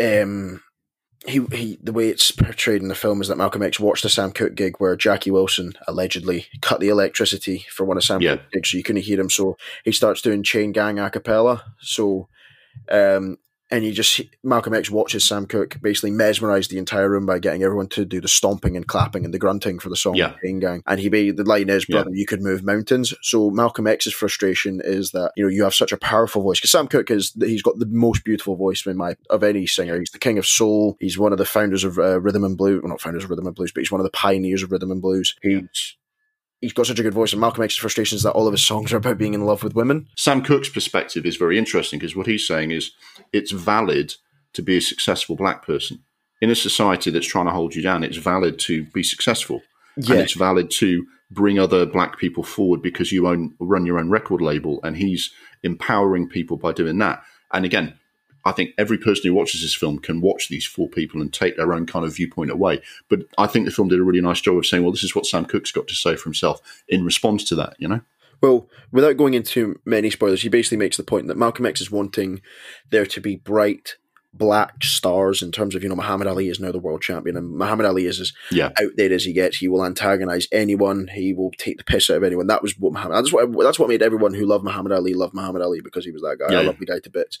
um, 0.00 0.62
he 1.26 1.44
he 1.52 1.78
the 1.82 1.92
way 1.92 2.08
it's 2.08 2.30
portrayed 2.32 2.82
in 2.82 2.88
the 2.88 2.94
film 2.94 3.20
is 3.20 3.28
that 3.28 3.36
Malcolm 3.36 3.62
X 3.62 3.78
watched 3.78 4.04
a 4.04 4.08
Sam 4.08 4.32
Cooke 4.32 4.54
gig 4.56 4.76
where 4.78 4.96
Jackie 4.96 5.30
Wilson 5.30 5.74
allegedly 5.86 6.46
cut 6.62 6.80
the 6.80 6.88
electricity 6.88 7.64
for 7.70 7.84
one 7.84 7.96
of 7.96 8.02
Sam 8.04 8.20
Yeah. 8.20 8.36
Cooke's 8.36 8.48
gigs, 8.52 8.70
so 8.70 8.76
you 8.78 8.82
couldn't 8.82 9.02
hear 9.02 9.20
him. 9.20 9.30
So 9.30 9.56
he 9.84 9.92
starts 9.92 10.22
doing 10.22 10.42
Chain 10.42 10.72
Gang 10.72 10.98
a 10.98 11.10
cappella. 11.10 11.62
So, 11.80 12.28
um, 12.90 13.36
and 13.72 13.84
you 13.84 13.92
just 13.92 14.20
Malcolm 14.44 14.74
X 14.74 14.90
watches 14.90 15.24
Sam 15.24 15.46
Cooke 15.46 15.78
basically 15.82 16.12
mesmerize 16.12 16.68
the 16.68 16.78
entire 16.78 17.08
room 17.10 17.26
by 17.26 17.38
getting 17.40 17.62
everyone 17.64 17.88
to 17.88 18.04
do 18.04 18.20
the 18.20 18.28
stomping 18.28 18.76
and 18.76 18.86
clapping 18.86 19.24
and 19.24 19.32
the 19.34 19.38
grunting 19.38 19.78
for 19.80 19.88
the 19.88 19.96
song 19.96 20.14
Yeah. 20.14 20.34
Chain 20.44 20.60
Gang. 20.60 20.82
And 20.86 21.00
he 21.00 21.08
the 21.08 21.42
line 21.42 21.70
is, 21.70 21.86
Yeah. 21.88 21.96
"Brother, 21.96 22.10
you 22.12 22.26
could 22.26 22.42
move 22.42 22.62
mountains." 22.62 23.14
So 23.22 23.50
Malcolm 23.50 23.86
X's 23.86 24.12
frustration 24.12 24.80
is 24.84 25.10
that 25.12 25.32
you 25.36 25.42
know 25.44 25.50
you 25.50 25.64
have 25.64 25.74
such 25.74 25.90
a 25.90 25.96
powerful 25.96 26.42
voice 26.42 26.60
because 26.60 26.70
Sam 26.70 26.86
Cooke 26.86 27.10
is 27.10 27.32
he's 27.40 27.62
got 27.62 27.78
the 27.78 27.86
most 27.86 28.24
beautiful 28.24 28.54
voice 28.56 28.86
in 28.86 28.96
my 28.96 29.16
of 29.30 29.42
any 29.42 29.66
singer. 29.66 29.98
He's 29.98 30.10
the 30.10 30.18
king 30.18 30.38
of 30.38 30.46
soul. 30.46 30.96
He's 31.00 31.18
one 31.18 31.32
of 31.32 31.38
the 31.38 31.44
founders 31.46 31.82
of 31.82 31.98
uh, 31.98 32.20
rhythm 32.20 32.44
and 32.44 32.56
blues. 32.56 32.82
Well, 32.82 32.90
not 32.90 33.00
founders 33.00 33.24
of 33.24 33.30
rhythm 33.30 33.46
and 33.46 33.56
blues, 33.56 33.72
but 33.72 33.80
he's 33.80 33.90
one 33.90 34.00
of 34.00 34.04
the 34.04 34.10
pioneers 34.10 34.62
of 34.62 34.70
rhythm 34.70 34.90
and 34.90 35.00
blues. 35.00 35.34
He's 35.42 35.96
he's 36.62 36.72
got 36.72 36.86
such 36.86 36.98
a 36.98 37.02
good 37.02 37.12
voice, 37.12 37.32
and 37.32 37.40
Malcolm 37.40 37.64
X's 37.64 37.78
frustration 37.78 38.16
is 38.16 38.22
that 38.22 38.32
all 38.32 38.46
of 38.46 38.54
his 38.54 38.64
songs 38.64 38.92
are 38.92 38.96
about 38.96 39.18
being 39.18 39.34
in 39.34 39.44
love 39.44 39.62
with 39.62 39.74
women. 39.74 40.08
Sam 40.16 40.42
Cooke's 40.42 40.70
perspective 40.70 41.26
is 41.26 41.36
very 41.36 41.58
interesting 41.58 41.98
because 41.98 42.16
what 42.16 42.26
he's 42.26 42.46
saying 42.46 42.70
is 42.70 42.92
it's 43.32 43.50
valid 43.50 44.14
to 44.54 44.62
be 44.62 44.78
a 44.78 44.80
successful 44.80 45.36
black 45.36 45.66
person. 45.66 46.02
In 46.40 46.50
a 46.50 46.54
society 46.54 47.10
that's 47.10 47.26
trying 47.26 47.46
to 47.46 47.52
hold 47.52 47.74
you 47.74 47.82
down, 47.82 48.02
it's 48.02 48.16
valid 48.16 48.58
to 48.60 48.84
be 48.86 49.02
successful. 49.02 49.60
And 49.96 50.20
it's 50.20 50.32
valid 50.32 50.70
to 50.78 51.06
bring 51.30 51.58
other 51.58 51.84
black 51.84 52.18
people 52.18 52.42
forward 52.42 52.80
because 52.82 53.12
you 53.12 53.28
own 53.28 53.54
run 53.60 53.86
your 53.86 53.98
own 53.98 54.08
record 54.08 54.40
label 54.40 54.80
and 54.82 54.96
he's 54.96 55.30
empowering 55.62 56.28
people 56.28 56.56
by 56.56 56.72
doing 56.72 56.98
that. 56.98 57.22
And 57.52 57.64
again, 57.64 57.98
I 58.44 58.52
think 58.52 58.70
every 58.78 58.98
person 58.98 59.24
who 59.24 59.34
watches 59.34 59.62
this 59.62 59.74
film 59.74 59.98
can 59.98 60.20
watch 60.20 60.48
these 60.48 60.66
four 60.66 60.88
people 60.88 61.20
and 61.20 61.32
take 61.32 61.56
their 61.56 61.72
own 61.72 61.86
kind 61.86 62.04
of 62.04 62.16
viewpoint 62.16 62.50
away. 62.50 62.82
But 63.08 63.20
I 63.38 63.46
think 63.46 63.66
the 63.66 63.72
film 63.72 63.88
did 63.88 64.00
a 64.00 64.04
really 64.04 64.20
nice 64.20 64.40
job 64.40 64.56
of 64.56 64.66
saying, 64.66 64.82
well, 64.82 64.92
this 64.92 65.04
is 65.04 65.14
what 65.14 65.26
Sam 65.26 65.44
Cooke's 65.44 65.72
got 65.72 65.88
to 65.88 65.94
say 65.94 66.16
for 66.16 66.24
himself 66.24 66.60
in 66.88 67.04
response 67.04 67.44
to 67.44 67.54
that, 67.56 67.76
you 67.78 67.88
know? 67.88 68.00
Well, 68.40 68.68
without 68.90 69.16
going 69.16 69.34
into 69.34 69.80
many 69.84 70.10
spoilers, 70.10 70.42
he 70.42 70.48
basically 70.48 70.78
makes 70.78 70.96
the 70.96 71.04
point 71.04 71.28
that 71.28 71.36
Malcolm 71.36 71.64
X 71.64 71.80
is 71.80 71.92
wanting 71.92 72.42
there 72.90 73.06
to 73.06 73.20
be 73.20 73.36
bright 73.36 73.96
black 74.34 74.82
stars 74.82 75.42
in 75.42 75.52
terms 75.52 75.74
of, 75.74 75.82
you 75.82 75.88
know, 75.88 75.94
Muhammad 75.94 76.26
Ali 76.26 76.48
is 76.48 76.58
now 76.58 76.72
the 76.72 76.78
world 76.78 77.02
champion 77.02 77.36
and 77.36 77.50
Muhammad 77.50 77.86
Ali 77.86 78.06
is 78.06 78.18
as 78.20 78.32
Yeah. 78.50 78.70
out 78.82 78.92
there 78.96 79.12
as 79.12 79.24
he 79.24 79.32
gets. 79.32 79.58
He 79.58 79.68
will 79.68 79.84
antagonize 79.84 80.48
anyone. 80.52 81.08
He 81.14 81.34
will 81.34 81.50
take 81.58 81.78
the 81.78 81.84
piss 81.84 82.08
out 82.08 82.16
of 82.16 82.24
anyone. 82.24 82.46
That 82.46 82.62
was 82.62 82.72
what 82.78 82.92
Muhammad, 82.94 83.18
that's 83.18 83.32
what, 83.32 83.50
that's 83.62 83.78
what 83.78 83.88
made 83.90 84.02
everyone 84.02 84.34
who 84.34 84.46
loved 84.46 84.64
Muhammad 84.64 84.92
Ali 84.92 85.12
love 85.14 85.34
Muhammad 85.34 85.62
Ali 85.62 85.80
because 85.82 86.04
he 86.04 86.12
was 86.12 86.22
that 86.22 86.38
guy. 86.38 86.52
Yeah, 86.52 86.58
I 86.58 86.62
yeah. 86.62 86.66
love 86.68 86.78
the 86.78 86.86
guy 86.86 86.98
to 87.00 87.10
bits. 87.10 87.38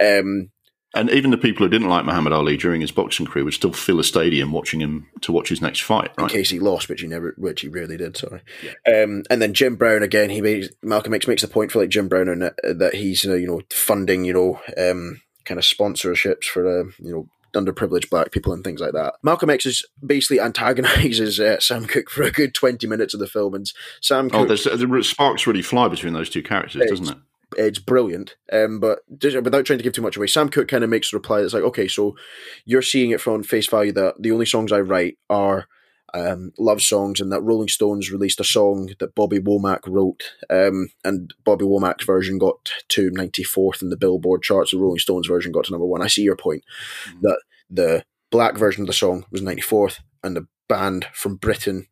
Um, 0.00 0.50
And 0.96 1.10
even 1.10 1.30
the 1.32 1.36
people 1.36 1.66
who 1.66 1.70
didn't 1.70 1.88
like 1.88 2.04
Muhammad 2.06 2.32
Ali 2.32 2.56
during 2.56 2.80
his 2.80 2.92
boxing 2.92 3.26
career 3.26 3.44
would 3.44 3.52
still 3.54 3.72
fill 3.72 3.98
a 4.00 4.04
stadium 4.04 4.52
watching 4.52 4.80
him 4.80 5.08
to 5.22 5.32
watch 5.32 5.48
his 5.48 5.60
next 5.60 5.80
fight. 5.80 6.12
Right? 6.16 6.30
in 6.30 6.36
case 6.38 6.50
he 6.50 6.60
lost, 6.60 6.88
which 6.88 7.00
he 7.00 7.06
never, 7.08 7.34
which 7.36 7.62
he 7.62 7.68
rarely 7.68 7.96
did. 7.96 8.16
Sorry. 8.16 8.40
Um, 8.86 9.24
and 9.28 9.42
then 9.42 9.54
Jim 9.54 9.74
Brown 9.76 10.02
again. 10.04 10.30
He 10.30 10.40
made 10.40 10.70
Malcolm 10.82 11.12
X 11.12 11.26
makes 11.26 11.42
the 11.42 11.48
point 11.48 11.72
for 11.72 11.80
like 11.80 11.90
Jim 11.90 12.08
Brown 12.08 12.28
and 12.28 12.42
that, 12.42 12.54
that 12.62 12.94
he's 12.94 13.26
uh, 13.26 13.34
you 13.34 13.46
know 13.46 13.60
funding 13.72 14.24
you 14.24 14.32
know 14.32 14.60
um, 14.78 15.20
kind 15.44 15.58
of 15.58 15.64
sponsorships 15.64 16.44
for 16.44 16.66
uh, 16.66 16.84
you 16.98 17.12
know 17.12 17.28
underprivileged 17.54 18.10
black 18.10 18.32
people 18.32 18.52
and 18.52 18.64
things 18.64 18.80
like 18.80 18.92
that. 18.92 19.14
Malcolm 19.22 19.50
X 19.50 19.64
is 19.64 19.86
basically 20.04 20.40
antagonizes 20.40 21.38
uh, 21.38 21.60
Sam 21.60 21.86
Cooke 21.86 22.10
for 22.10 22.22
a 22.22 22.32
good 22.32 22.54
twenty 22.54 22.86
minutes 22.86 23.14
of 23.14 23.20
the 23.20 23.26
film, 23.26 23.54
and 23.54 23.70
Sam 24.00 24.30
Oh, 24.32 24.44
there's, 24.44 24.64
the 24.64 25.02
sparks 25.02 25.46
really 25.46 25.62
fly 25.62 25.88
between 25.88 26.12
those 26.12 26.30
two 26.30 26.42
characters, 26.42 26.82
doesn't 26.88 27.10
it? 27.10 27.18
it's 27.56 27.78
brilliant. 27.78 28.36
Um, 28.52 28.80
but 28.80 29.00
just, 29.18 29.40
without 29.42 29.64
trying 29.64 29.78
to 29.78 29.82
give 29.82 29.92
too 29.92 30.02
much 30.02 30.16
away, 30.16 30.26
Sam 30.26 30.48
Cooke 30.48 30.68
kind 30.68 30.84
of 30.84 30.90
makes 30.90 31.12
a 31.12 31.16
reply 31.16 31.40
that's 31.40 31.54
like, 31.54 31.62
okay, 31.62 31.88
so 31.88 32.16
you're 32.64 32.82
seeing 32.82 33.10
it 33.10 33.20
from 33.20 33.42
face 33.42 33.66
value 33.66 33.92
that 33.92 34.20
the 34.20 34.32
only 34.32 34.46
songs 34.46 34.72
I 34.72 34.80
write 34.80 35.18
are 35.30 35.68
um, 36.14 36.52
love 36.58 36.80
songs, 36.80 37.20
and 37.20 37.30
that 37.32 37.42
Rolling 37.42 37.68
Stones 37.68 38.10
released 38.10 38.40
a 38.40 38.44
song 38.44 38.90
that 39.00 39.14
Bobby 39.14 39.38
Womack 39.38 39.80
wrote, 39.86 40.32
um, 40.48 40.88
and 41.04 41.34
Bobby 41.44 41.64
Womack's 41.64 42.04
version 42.06 42.38
got 42.38 42.70
to 42.90 43.10
94th 43.10 43.82
in 43.82 43.90
the 43.90 43.96
Billboard 43.96 44.42
charts. 44.42 44.70
The 44.70 44.78
Rolling 44.78 44.98
Stones 45.00 45.26
version 45.26 45.52
got 45.52 45.64
to 45.64 45.72
number 45.72 45.86
one. 45.86 46.02
I 46.02 46.06
see 46.06 46.22
your 46.22 46.36
point 46.36 46.62
Mhm. 47.08 47.20
that 47.22 47.40
the 47.68 48.04
black 48.30 48.56
version 48.56 48.82
of 48.82 48.86
the 48.86 48.92
song 48.92 49.26
was 49.30 49.42
94th, 49.42 49.98
and 50.22 50.36
the 50.36 50.46
band 50.68 51.06
from 51.12 51.36
Britain, 51.36 51.88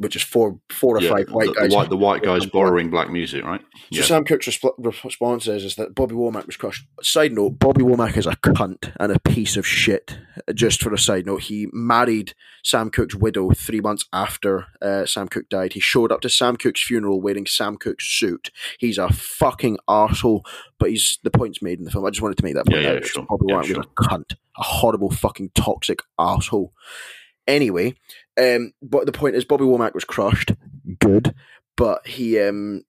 which 0.00 0.16
is 0.16 0.22
four, 0.22 0.58
four 0.70 0.96
or 0.96 1.02
Yeah, 1.02 1.10
five 1.10 1.28
white 1.30 1.48
the, 1.48 1.52
guys, 1.52 1.68
the 1.70 1.76
white, 1.76 1.90
the 1.90 1.96
white 1.96 2.22
guys 2.22 2.46
borrowing 2.46 2.88
black 2.88 3.10
music, 3.10 3.44
right? 3.44 3.60
so 3.60 3.86
Yeah. 3.90 4.02
Sam 4.02 4.24
Cooke's 4.24 4.46
resp- 4.48 4.94
response 5.04 5.46
is, 5.46 5.62
is 5.62 5.74
that 5.76 5.94
Bobby 5.94 6.14
Womack 6.14 6.46
was 6.46 6.56
crushed. 6.56 6.86
Side 7.02 7.32
note, 7.32 7.58
Bobby 7.58 7.82
Womack 7.82 8.16
is 8.16 8.26
a 8.26 8.30
cunt 8.36 8.92
and 8.98 9.12
a 9.12 9.18
piece 9.20 9.58
of 9.58 9.66
shit. 9.66 10.18
Just 10.54 10.82
for 10.82 10.94
a 10.94 10.98
side 10.98 11.26
note, 11.26 11.42
he 11.42 11.68
married 11.74 12.32
Sam 12.64 12.88
Cooke's 12.90 13.14
widow 13.14 13.50
three 13.50 13.80
months 13.82 14.06
after 14.10 14.66
uh, 14.80 15.04
Sam 15.04 15.28
Cooke 15.28 15.50
died. 15.50 15.74
He 15.74 15.80
showed 15.80 16.10
up 16.12 16.22
to 16.22 16.30
Sam 16.30 16.56
Cooke's 16.56 16.82
funeral 16.82 17.20
wearing 17.20 17.44
Sam 17.46 17.76
Cooke's 17.76 18.06
suit. 18.06 18.50
He's 18.78 18.96
a 18.96 19.10
fucking 19.10 19.76
arsehole, 19.86 20.46
but 20.78 20.88
he's 20.88 21.18
the 21.24 21.30
point's 21.30 21.60
made 21.60 21.78
in 21.78 21.84
the 21.84 21.90
film. 21.90 22.06
I 22.06 22.10
just 22.10 22.22
wanted 22.22 22.38
to 22.38 22.44
make 22.44 22.54
that 22.54 22.66
point. 22.66 22.80
Yeah, 22.82 22.92
yeah, 22.92 22.96
out. 22.96 23.04
sure. 23.04 23.26
Bobby 23.28 23.44
Yeah, 23.48 23.54
Womack 23.56 23.64
sure. 23.66 23.76
was 23.76 23.86
a 23.86 24.02
cunt, 24.02 24.32
a 24.58 24.62
horrible 24.62 25.10
fucking 25.10 25.50
toxic 25.54 26.00
asshole. 26.18 26.72
Anyway, 27.46 27.94
um, 28.40 28.72
but 28.82 29.06
the 29.06 29.12
point 29.12 29.36
is, 29.36 29.44
Bobby 29.44 29.64
Womack 29.64 29.94
was 29.94 30.04
crushed. 30.04 30.52
Good, 30.98 31.34
but 31.76 32.06
he 32.06 32.40
um, 32.40 32.84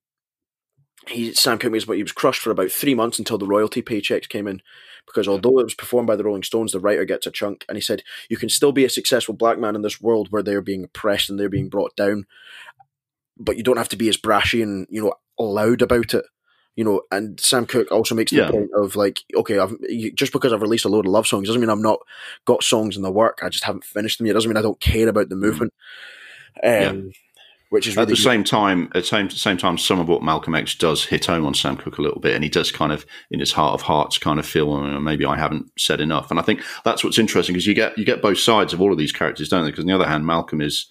he 1.08 1.34
Sam 1.34 1.58
Cooke 1.58 1.72
was, 1.72 1.86
but 1.86 1.98
he 1.98 2.04
was 2.04 2.12
crushed 2.12 2.42
for 2.42 2.52
about 2.52 2.72
three 2.72 2.96
months 2.96 3.20
until 3.20 3.38
the 3.38 3.48
royalty 3.48 3.82
paychecks 3.82 4.30
came 4.30 4.48
in. 4.48 4.62
Because 5.08 5.28
although 5.28 5.60
it 5.60 5.64
was 5.64 5.74
performed 5.74 6.08
by 6.08 6.16
the 6.16 6.24
Rolling 6.24 6.44
Stones, 6.44 6.72
the 6.72 6.80
writer 6.80 7.06
gets 7.06 7.26
a 7.26 7.32
chunk, 7.32 7.66
and 7.68 7.76
he 7.76 7.82
said, 7.82 8.04
"You 8.30 8.38
can 8.38 8.50
still 8.50 8.72
be 8.72 8.86
a 8.86 8.90
successful 8.90 9.34
black 9.34 9.60
man 9.60 9.76
in 9.76 9.82
this 9.82 10.00
world 10.00 10.28
where 10.30 10.44
they're 10.44 10.62
being 10.62 10.84
oppressed 10.84 11.30
and 11.30 11.40
they're 11.40 11.50
being 11.50 11.70
brought 11.70 11.96
down, 11.96 12.26
but 13.38 13.58
you 13.58 13.64
don't 13.64 13.78
have 13.78 13.90
to 13.90 13.98
be 13.98 14.10
as 14.10 14.18
brashy 14.18 14.62
and 14.64 14.88
you 14.90 15.02
know 15.02 15.14
loud 15.40 15.82
about 15.82 16.14
it." 16.14 16.26
You 16.78 16.86
know, 16.86 17.02
and 17.12 17.38
Sam 17.40 17.66
Cooke 17.66 17.92
also 17.92 18.16
makes 18.16 18.32
the 18.32 18.38
Yeah. 18.38 18.50
point 18.50 18.70
of 18.74 18.96
like, 18.96 19.24
okay, 19.36 19.60
I've 19.60 19.76
just 20.16 20.32
because 20.32 20.54
I've 20.54 20.62
released 20.62 20.86
a 20.86 20.90
load 20.90 21.06
of 21.06 21.12
love 21.12 21.28
songs 21.28 21.48
doesn't 21.48 21.60
mean 21.60 21.70
I've 21.70 21.78
not 21.80 22.00
got 22.46 22.64
songs 22.64 22.96
in 22.96 23.04
the 23.04 23.12
work. 23.12 23.40
I 23.44 23.50
just 23.50 23.66
haven't 23.66 23.84
finished 23.84 24.18
them 24.18 24.28
yet. 24.28 24.34
Doesn't 24.34 24.50
mean 24.50 24.58
I 24.58 24.62
don't 24.62 24.80
care 24.80 25.10
about 25.10 25.28
the 25.30 25.36
movement. 25.36 25.74
Um, 26.64 26.72
Yeah. 26.72 26.94
Which 27.70 27.88
is 27.88 27.98
At 27.98 28.02
really 28.02 28.12
the 28.14 28.18
same 28.18 28.44
time, 28.44 28.88
at 28.88 29.04
the 29.04 29.04
same, 29.04 29.30
same 29.30 29.56
time, 29.56 29.78
some 29.78 30.02
of 30.02 30.10
what 30.10 30.22
Malcolm 30.22 30.56
X 30.56 30.76
does 30.76 31.06
hit 31.06 31.28
home 31.28 31.46
on 31.46 31.54
Sam 31.54 31.78
Cooke 31.78 32.00
a 32.00 32.02
little 32.02 32.20
bit, 32.20 32.36
and 32.36 32.44
he 32.44 32.50
does 32.50 32.70
kind 32.70 32.92
of, 32.92 33.06
in 33.32 33.40
his 33.40 33.54
heart 33.54 33.74
of 33.76 33.82
hearts, 33.82 34.18
kind 34.18 34.40
of 34.40 34.46
feel 34.46 34.74
"Oh, 34.74 35.00
maybe 35.00 35.24
I 35.26 35.38
haven't 35.38 35.72
said 35.78 36.02
enough. 36.02 36.30
And 36.32 36.38
I 36.38 36.44
think 36.44 36.62
that's 36.84 37.02
what's 37.02 37.18
interesting 37.18 37.54
because 37.54 37.66
you 37.68 37.74
get 37.74 37.98
you 37.98 38.04
get 38.04 38.22
both 38.22 38.40
sides 38.40 38.74
of 38.74 38.82
all 38.82 38.92
of 38.92 38.98
these 38.98 39.14
characters, 39.14 39.48
don't 39.48 39.64
they? 39.64 39.72
Because 39.72 39.86
on 39.86 39.88
the 39.88 39.96
other 39.96 40.08
hand, 40.08 40.26
Malcolm 40.26 40.60
is, 40.60 40.88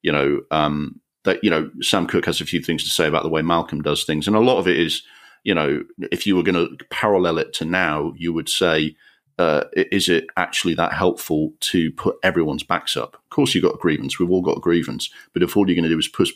you 0.00 0.10
know, 0.10 0.40
um, 0.50 0.98
that 1.24 1.44
you 1.44 1.50
know, 1.50 1.70
Sam 1.82 2.06
Cooke 2.06 2.24
has 2.24 2.40
a 2.40 2.46
few 2.46 2.62
things 2.62 2.82
to 2.84 2.88
say 2.90 3.06
about 3.06 3.24
the 3.24 3.28
way 3.28 3.42
Malcolm 3.42 3.82
does 3.82 4.04
things, 4.04 4.26
and 4.26 4.34
a 4.34 4.40
lot 4.40 4.56
of 4.58 4.66
it 4.66 4.80
is, 4.80 5.02
you 5.44 5.54
know, 5.54 5.84
if 6.10 6.26
you 6.26 6.36
were 6.36 6.42
going 6.42 6.54
to 6.54 6.84
parallel 6.86 7.38
it 7.38 7.52
to 7.54 7.64
now, 7.64 8.12
you 8.16 8.32
would 8.32 8.48
say. 8.48 8.96
Uh, 9.38 9.64
is 9.74 10.10
it 10.10 10.26
actually 10.36 10.74
that 10.74 10.92
helpful 10.92 11.54
to 11.58 11.90
put 11.92 12.16
everyone's 12.22 12.62
backs 12.62 12.98
up? 12.98 13.14
Of 13.14 13.30
course, 13.30 13.54
you've 13.54 13.64
got 13.64 13.74
a 13.74 13.78
grievance. 13.78 14.18
We've 14.18 14.30
all 14.30 14.42
got 14.42 14.58
a 14.58 14.60
grievance. 14.60 15.10
But 15.32 15.42
if 15.42 15.56
all 15.56 15.66
you're 15.66 15.74
going 15.74 15.88
to 15.88 15.88
do 15.88 15.98
is 15.98 16.32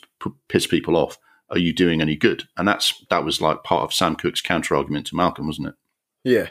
piss 0.49 0.67
people 0.67 0.97
off, 0.97 1.17
are 1.49 1.59
you 1.59 1.73
doing 1.73 2.01
any 2.01 2.15
good? 2.15 2.47
And 2.57 2.67
that's 2.67 3.05
that 3.09 3.23
was 3.23 3.39
like 3.39 3.63
part 3.63 3.83
of 3.83 3.93
Sam 3.93 4.15
Cooke's 4.15 4.41
counter 4.41 4.75
argument 4.75 5.05
to 5.07 5.15
Malcolm, 5.15 5.47
wasn't 5.47 5.69
it? 5.69 5.75
Yeah. 6.23 6.49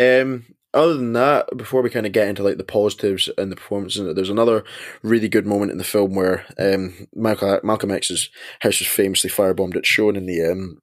Um, 0.00 0.44
other 0.74 0.94
than 0.94 1.14
that, 1.14 1.56
before 1.56 1.82
we 1.82 1.90
kind 1.90 2.06
of 2.06 2.12
get 2.12 2.28
into 2.28 2.42
like 2.42 2.58
the 2.58 2.64
positives 2.64 3.28
and 3.38 3.50
the 3.50 3.56
performances, 3.56 4.14
there's 4.14 4.30
another 4.30 4.64
really 5.02 5.28
good 5.28 5.46
moment 5.46 5.72
in 5.72 5.78
the 5.78 5.84
film 5.84 6.14
where 6.14 6.44
um, 6.58 7.08
Malcolm, 7.14 7.60
Malcolm 7.64 7.90
X's 7.90 8.30
house 8.60 8.78
was 8.78 8.88
famously 8.88 9.30
firebombed. 9.30 9.76
It's 9.76 9.88
shown 9.88 10.14
in 10.14 10.26
the 10.26 10.44
um, 10.44 10.80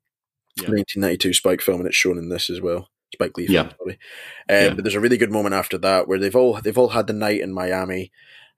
Yeah. 0.57 0.69
1992 0.69 1.33
Spike 1.33 1.61
film, 1.61 1.79
and 1.81 1.87
it's 1.87 1.95
shown 1.97 2.17
in 2.17 2.29
this 2.29 2.49
as 2.49 2.61
well. 2.61 2.89
Spike 3.13 3.37
Lee 3.37 3.47
film, 3.47 3.67
Yeah. 3.67 3.73
sorry. 3.77 3.91
Um, 3.93 3.97
Yeah. 4.49 4.73
But 4.73 4.83
there's 4.83 4.95
a 4.95 4.99
really 4.99 5.17
good 5.17 5.31
moment 5.31 5.55
after 5.55 5.77
that 5.79 6.07
where 6.07 6.17
they've 6.19 6.35
all 6.35 6.59
they've 6.61 6.77
all 6.77 6.89
had 6.89 7.07
the 7.07 7.13
night 7.13 7.41
in 7.41 7.53
Miami. 7.53 8.11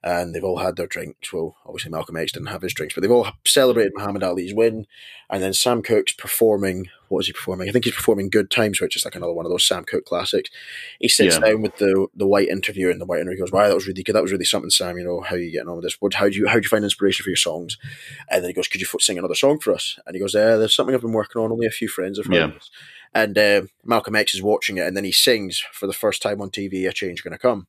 And 0.03 0.33
they've 0.33 0.43
all 0.43 0.59
had 0.59 0.75
their 0.75 0.85
drinks. 0.87 1.33
Well, 1.33 1.57
obviously 1.65 1.89
Malcolm 1.89 2.15
X 2.17 2.31
didn't 2.31 2.47
have 2.49 2.61
his 2.61 2.73
drinks, 2.73 2.93
but 2.93 3.01
they've 3.01 3.11
all 3.11 3.27
celebrated 3.45 3.93
Muhammad 3.95 4.21
Ali's 4.23 4.53
win. 4.53 4.85
And 5.27 5.41
then 5.41 5.53
Sam 5.53 5.81
Cooke's 5.81 6.13
performing. 6.13 6.87
What 7.09 7.19
is 7.19 7.27
he 7.27 7.33
performing? 7.33 7.69
I 7.69 7.71
think 7.71 7.85
he's 7.85 7.93
performing 7.95 8.29
"Good 8.29 8.49
Times," 8.51 8.79
which 8.81 8.95
is 8.95 9.05
like 9.05 9.15
another 9.15 9.33
one 9.33 9.45
of 9.45 9.51
those 9.51 9.65
Sam 9.65 9.83
Cooke 9.83 10.05
classics. 10.05 10.49
He 10.99 11.07
sits 11.07 11.35
Yeah. 11.35 11.41
down 11.41 11.61
with 11.61 11.77
the 11.77 12.07
the 12.15 12.27
white 12.27 12.47
interviewer, 12.49 12.91
and 12.91 12.99
the 13.01 13.05
white 13.05 13.21
interviewer 13.21 13.45
goes, 13.45 13.51
"Wow, 13.51 13.67
that 13.67 13.75
was 13.75 13.87
really 13.87 14.03
good. 14.03 14.13
That 14.13 14.21
was 14.23 14.31
really 14.31 14.45
something, 14.45 14.69
Sam. 14.69 14.97
You 14.97 15.03
know, 15.05 15.21
how 15.21 15.35
are 15.35 15.39
you 15.39 15.51
getting 15.51 15.69
on 15.69 15.75
with 15.77 15.83
this? 15.85 16.01
What, 16.01 16.13
how 16.15 16.27
do 16.29 16.35
you 16.37 16.47
how 16.47 16.55
do 16.55 16.61
you 16.63 16.69
find 16.69 16.83
inspiration 16.83 17.23
for 17.23 17.29
your 17.29 17.37
songs?" 17.37 17.77
And 18.29 18.43
then 18.43 18.49
he 18.49 18.53
goes, 18.53 18.67
"Could 18.67 18.81
you 18.81 18.87
sing 18.99 19.17
another 19.17 19.35
song 19.35 19.59
for 19.59 19.73
us?" 19.73 19.99
And 20.05 20.15
he 20.15 20.19
goes, 20.19 20.35
"Uh, 20.35 20.57
there's 20.57 20.75
something 20.75 20.93
I've 20.95 21.01
been 21.01 21.11
working 21.13 21.41
on. 21.41 21.51
Only 21.51 21.67
a 21.67 21.71
few 21.71 21.87
friends 21.87 22.17
have 22.17 22.27
heard 22.27 22.33
Yeah. 22.53 22.59
And 23.13 23.37
uh, 23.37 23.61
Malcolm 23.85 24.15
X 24.15 24.35
is 24.35 24.41
watching 24.43 24.77
it, 24.77 24.85
and 24.85 24.95
then 24.97 25.03
he 25.05 25.11
sings 25.11 25.63
for 25.71 25.87
the 25.87 25.93
first 25.93 26.21
time 26.21 26.41
on 26.41 26.49
TV, 26.51 26.85
"A 26.87 26.93
Change 26.93 27.23
Gonna 27.23 27.37
Come." 27.37 27.67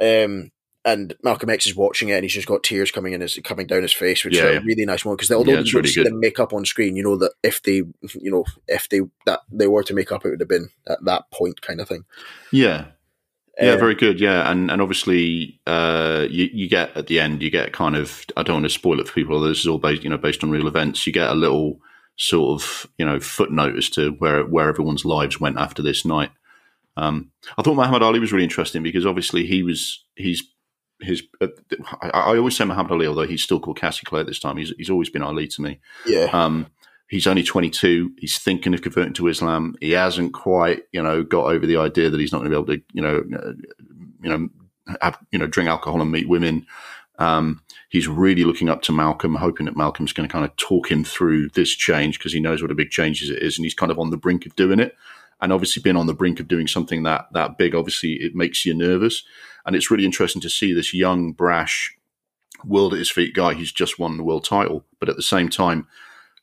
Um, 0.00 0.50
and 0.84 1.14
Malcolm 1.22 1.50
X 1.50 1.66
is 1.66 1.76
watching 1.76 2.08
it, 2.08 2.14
and 2.14 2.24
he's 2.24 2.32
just 2.32 2.48
got 2.48 2.62
tears 2.62 2.90
coming 2.90 3.12
in 3.12 3.20
his 3.20 3.38
coming 3.44 3.66
down 3.66 3.82
his 3.82 3.92
face, 3.92 4.24
which 4.24 4.34
Yeah, 4.34 4.44
is 4.44 4.50
a 4.50 4.52
yeah. 4.54 4.60
really 4.64 4.86
nice 4.86 5.04
moment. 5.04 5.18
Because 5.20 5.30
although 5.30 5.52
Yeah, 5.52 5.56
don't 5.58 5.74
really 5.74 5.88
see 5.88 6.02
good. 6.02 6.06
them 6.06 6.20
make 6.20 6.38
on 6.40 6.64
screen, 6.64 6.96
you 6.96 7.02
know 7.02 7.16
that 7.16 7.32
if 7.42 7.62
they, 7.62 7.82
you 8.14 8.30
know, 8.30 8.44
if 8.66 8.88
they 8.88 9.00
that 9.26 9.40
they 9.50 9.66
were 9.66 9.82
to 9.84 9.94
make 9.94 10.10
up, 10.12 10.24
it 10.24 10.30
would 10.30 10.40
have 10.40 10.48
been 10.48 10.70
at 10.88 11.04
that 11.04 11.30
point, 11.30 11.60
kind 11.62 11.80
of 11.80 11.88
thing. 11.88 12.04
Yeah, 12.50 12.86
yeah, 13.60 13.74
Uh, 13.74 13.76
very 13.76 13.94
good. 13.94 14.20
Yeah, 14.20 14.50
and 14.50 14.70
and 14.70 14.80
obviously, 14.80 15.60
uh, 15.66 16.26
you 16.30 16.48
you 16.52 16.68
get 16.68 16.96
at 16.96 17.08
the 17.08 17.20
end, 17.20 17.42
you 17.42 17.50
get 17.50 17.72
kind 17.72 17.94
of. 17.96 18.24
I 18.36 18.42
don't 18.42 18.56
want 18.56 18.64
to 18.66 18.70
spoil 18.70 19.00
it 19.00 19.08
for 19.08 19.14
people. 19.14 19.40
This 19.40 19.60
is 19.60 19.66
all 19.66 19.78
based, 19.78 20.02
you 20.02 20.10
know, 20.10 20.18
based 20.18 20.42
on 20.42 20.50
real 20.50 20.66
events. 20.68 21.06
You 21.06 21.12
get 21.12 21.28
a 21.30 21.34
little 21.34 21.78
sort 22.16 22.60
of, 22.60 22.86
you 22.98 23.04
know, 23.04 23.18
footnote 23.20 23.76
as 23.76 23.90
to 23.90 24.12
where 24.12 24.44
where 24.46 24.68
everyone's 24.68 25.04
lives 25.04 25.40
went 25.40 25.58
after 25.58 25.82
this 25.82 26.04
night. 26.04 26.30
Um, 26.96 27.30
I 27.56 27.62
thought 27.62 27.76
Muhammad 27.76 28.02
Ali 28.02 28.18
was 28.18 28.32
really 28.32 28.44
interesting 28.44 28.82
because 28.82 29.06
obviously 29.06 29.46
he 29.46 29.62
was 29.62 30.04
he's 30.16 30.42
his. 31.02 31.22
Uh, 31.40 31.48
I, 32.00 32.08
I 32.08 32.36
always 32.36 32.56
say 32.56 32.64
Muhammad 32.64 32.92
Ali, 32.92 33.06
although 33.06 33.26
he's 33.26 33.42
still 33.42 33.60
called 33.60 33.78
Cassie 33.78 34.06
Clay 34.06 34.20
at 34.20 34.26
this 34.26 34.40
time. 34.40 34.56
He's 34.56 34.72
he's 34.76 34.90
always 34.90 35.10
been 35.10 35.22
Ali 35.22 35.48
to 35.48 35.62
me. 35.62 35.80
yeah, 36.06 36.26
Um, 36.32 36.66
he's 37.10 37.26
only 37.26 37.42
22. 37.42 38.12
He's 38.18 38.38
thinking 38.38 38.72
of 38.72 38.82
converting 38.82 39.12
to 39.14 39.28
Islam. 39.28 39.74
He 39.80 39.90
hasn't 39.90 40.32
quite, 40.32 40.84
you 40.92 41.02
know, 41.02 41.22
got 41.22 41.46
over 41.46 41.66
the 41.66 41.76
idea 41.76 42.08
that 42.08 42.20
he's 42.20 42.32
not 42.32 42.38
going 42.38 42.50
to 42.50 42.56
be 42.56 42.62
able 42.62 42.78
to, 42.78 42.82
you 42.92 43.02
know, 43.02 43.38
uh, 43.38 43.52
you 44.22 44.30
know, 44.30 44.48
have, 45.02 45.18
you 45.30 45.38
know, 45.38 45.46
drink 45.46 45.68
alcohol 45.68 46.00
and 46.00 46.10
meet 46.10 46.28
women. 46.28 46.66
Um, 47.18 47.62
he's 47.90 48.08
really 48.08 48.44
looking 48.44 48.70
up 48.70 48.80
to 48.82 48.92
Malcolm, 48.92 49.34
hoping 49.34 49.66
that 49.66 49.76
Malcolm's 49.76 50.12
going 50.12 50.26
to 50.28 50.32
kind 50.32 50.44
of 50.44 50.56
talk 50.56 50.90
him 50.90 51.04
through 51.04 51.50
this 51.50 51.70
change 51.70 52.18
because 52.18 52.32
he 52.32 52.40
knows 52.40 52.62
what 52.62 52.70
a 52.70 52.76
big 52.76 52.90
change 52.90 53.22
it 53.22 53.42
is, 53.42 53.58
and 53.58 53.66
he's 53.66 53.74
kind 53.74 53.92
of 53.92 53.98
on 53.98 54.10
the 54.10 54.16
brink 54.16 54.46
of 54.46 54.56
doing 54.56 54.80
it. 54.80 54.96
And 55.42 55.52
obviously, 55.52 55.82
being 55.82 55.96
on 55.96 56.06
the 56.06 56.14
brink 56.14 56.38
of 56.40 56.48
doing 56.48 56.66
something 56.66 57.02
that 57.02 57.26
that 57.32 57.58
big, 57.58 57.74
obviously, 57.74 58.14
it 58.14 58.34
makes 58.34 58.64
you 58.64 58.72
nervous. 58.72 59.24
And 59.66 59.76
it's 59.76 59.90
really 59.90 60.04
interesting 60.04 60.42
to 60.42 60.50
see 60.50 60.72
this 60.72 60.94
young, 60.94 61.32
brash, 61.32 61.96
world 62.64 62.92
at 62.92 62.98
his 62.98 63.10
feet 63.10 63.34
guy 63.34 63.54
who's 63.54 63.72
just 63.72 63.98
won 63.98 64.16
the 64.16 64.24
world 64.24 64.44
title, 64.44 64.84
but 64.98 65.08
at 65.08 65.16
the 65.16 65.22
same 65.22 65.48
time, 65.48 65.86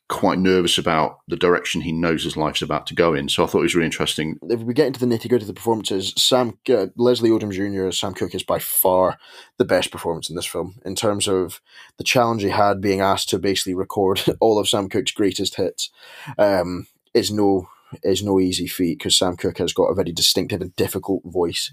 quite 0.08 0.38
nervous 0.38 0.78
about 0.78 1.18
the 1.28 1.36
direction 1.36 1.82
he 1.82 1.92
knows 1.92 2.24
his 2.24 2.36
life's 2.36 2.62
about 2.62 2.86
to 2.86 2.94
go 2.94 3.12
in. 3.12 3.28
So 3.28 3.44
I 3.44 3.46
thought 3.46 3.58
it 3.58 3.62
was 3.62 3.74
really 3.74 3.86
interesting. 3.86 4.38
if 4.42 4.60
we 4.60 4.72
get 4.72 4.86
into 4.86 5.00
the 5.00 5.06
nitty 5.06 5.28
gritty 5.28 5.42
of 5.42 5.48
the 5.48 5.52
performances, 5.52 6.14
Sam 6.16 6.58
uh, 6.70 6.86
Leslie 6.96 7.30
Odom 7.30 7.52
Jr. 7.52 7.88
as 7.88 7.98
Sam 7.98 8.14
Cooke 8.14 8.34
is 8.34 8.42
by 8.42 8.58
far 8.58 9.18
the 9.58 9.66
best 9.66 9.90
performance 9.90 10.30
in 10.30 10.36
this 10.36 10.46
film 10.46 10.80
in 10.84 10.94
terms 10.94 11.28
of 11.28 11.60
the 11.98 12.04
challenge 12.04 12.42
he 12.42 12.48
had 12.48 12.80
being 12.80 13.00
asked 13.00 13.28
to 13.30 13.38
basically 13.38 13.74
record 13.74 14.22
all 14.40 14.58
of 14.58 14.68
Sam 14.68 14.88
Cooke's 14.88 15.12
greatest 15.12 15.56
hits. 15.56 15.90
Um, 16.38 16.86
is 17.14 17.30
no 17.30 17.68
is 18.02 18.22
no 18.22 18.38
easy 18.38 18.66
feat 18.66 18.98
because 18.98 19.16
Sam 19.16 19.36
Cooke 19.36 19.58
has 19.58 19.72
got 19.72 19.86
a 19.86 19.94
very 19.94 20.12
distinctive 20.12 20.60
and 20.60 20.76
difficult 20.76 21.22
voice 21.24 21.70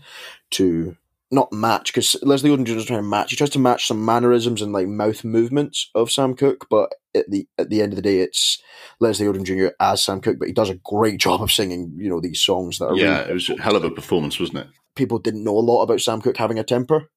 to 0.51 0.95
not 1.31 1.51
match 1.51 1.93
because 1.93 2.15
Leslie 2.21 2.49
Odom 2.49 2.65
Jr. 2.65 2.73
doesn't 2.73 2.87
try 2.87 2.97
to 2.97 3.01
match. 3.01 3.31
He 3.31 3.35
tries 3.35 3.49
to 3.51 3.59
match 3.59 3.87
some 3.87 4.05
mannerisms 4.05 4.61
and 4.61 4.71
like 4.71 4.87
mouth 4.87 5.23
movements 5.23 5.89
of 5.95 6.11
Sam 6.11 6.35
Cooke, 6.35 6.67
but 6.69 6.93
at 7.15 7.29
the 7.29 7.47
at 7.57 7.69
the 7.69 7.81
end 7.81 7.93
of 7.93 7.95
the 7.95 8.01
day, 8.01 8.19
it's 8.19 8.61
Leslie 8.99 9.27
Odom 9.27 9.43
Jr. 9.43 9.73
as 9.79 10.03
Sam 10.03 10.21
Cooke. 10.21 10.37
But 10.39 10.47
he 10.47 10.53
does 10.53 10.69
a 10.69 10.79
great 10.83 11.19
job 11.19 11.41
of 11.41 11.51
singing, 11.51 11.93
you 11.97 12.09
know, 12.09 12.21
these 12.21 12.41
songs 12.41 12.79
that 12.79 12.87
are 12.87 12.95
yeah, 12.95 13.19
really 13.19 13.31
it 13.31 13.33
was 13.33 13.49
a 13.49 13.61
hell 13.61 13.75
of 13.75 13.83
a 13.83 13.91
performance, 13.91 14.39
wasn't 14.39 14.59
it? 14.59 14.67
people 14.95 15.19
didn't 15.19 15.43
know 15.43 15.57
a 15.57 15.59
lot 15.59 15.83
about 15.83 16.01
Sam 16.01 16.21
Cooke 16.21 16.37
having 16.37 16.57
a 16.57 16.63
temper. 16.63 17.09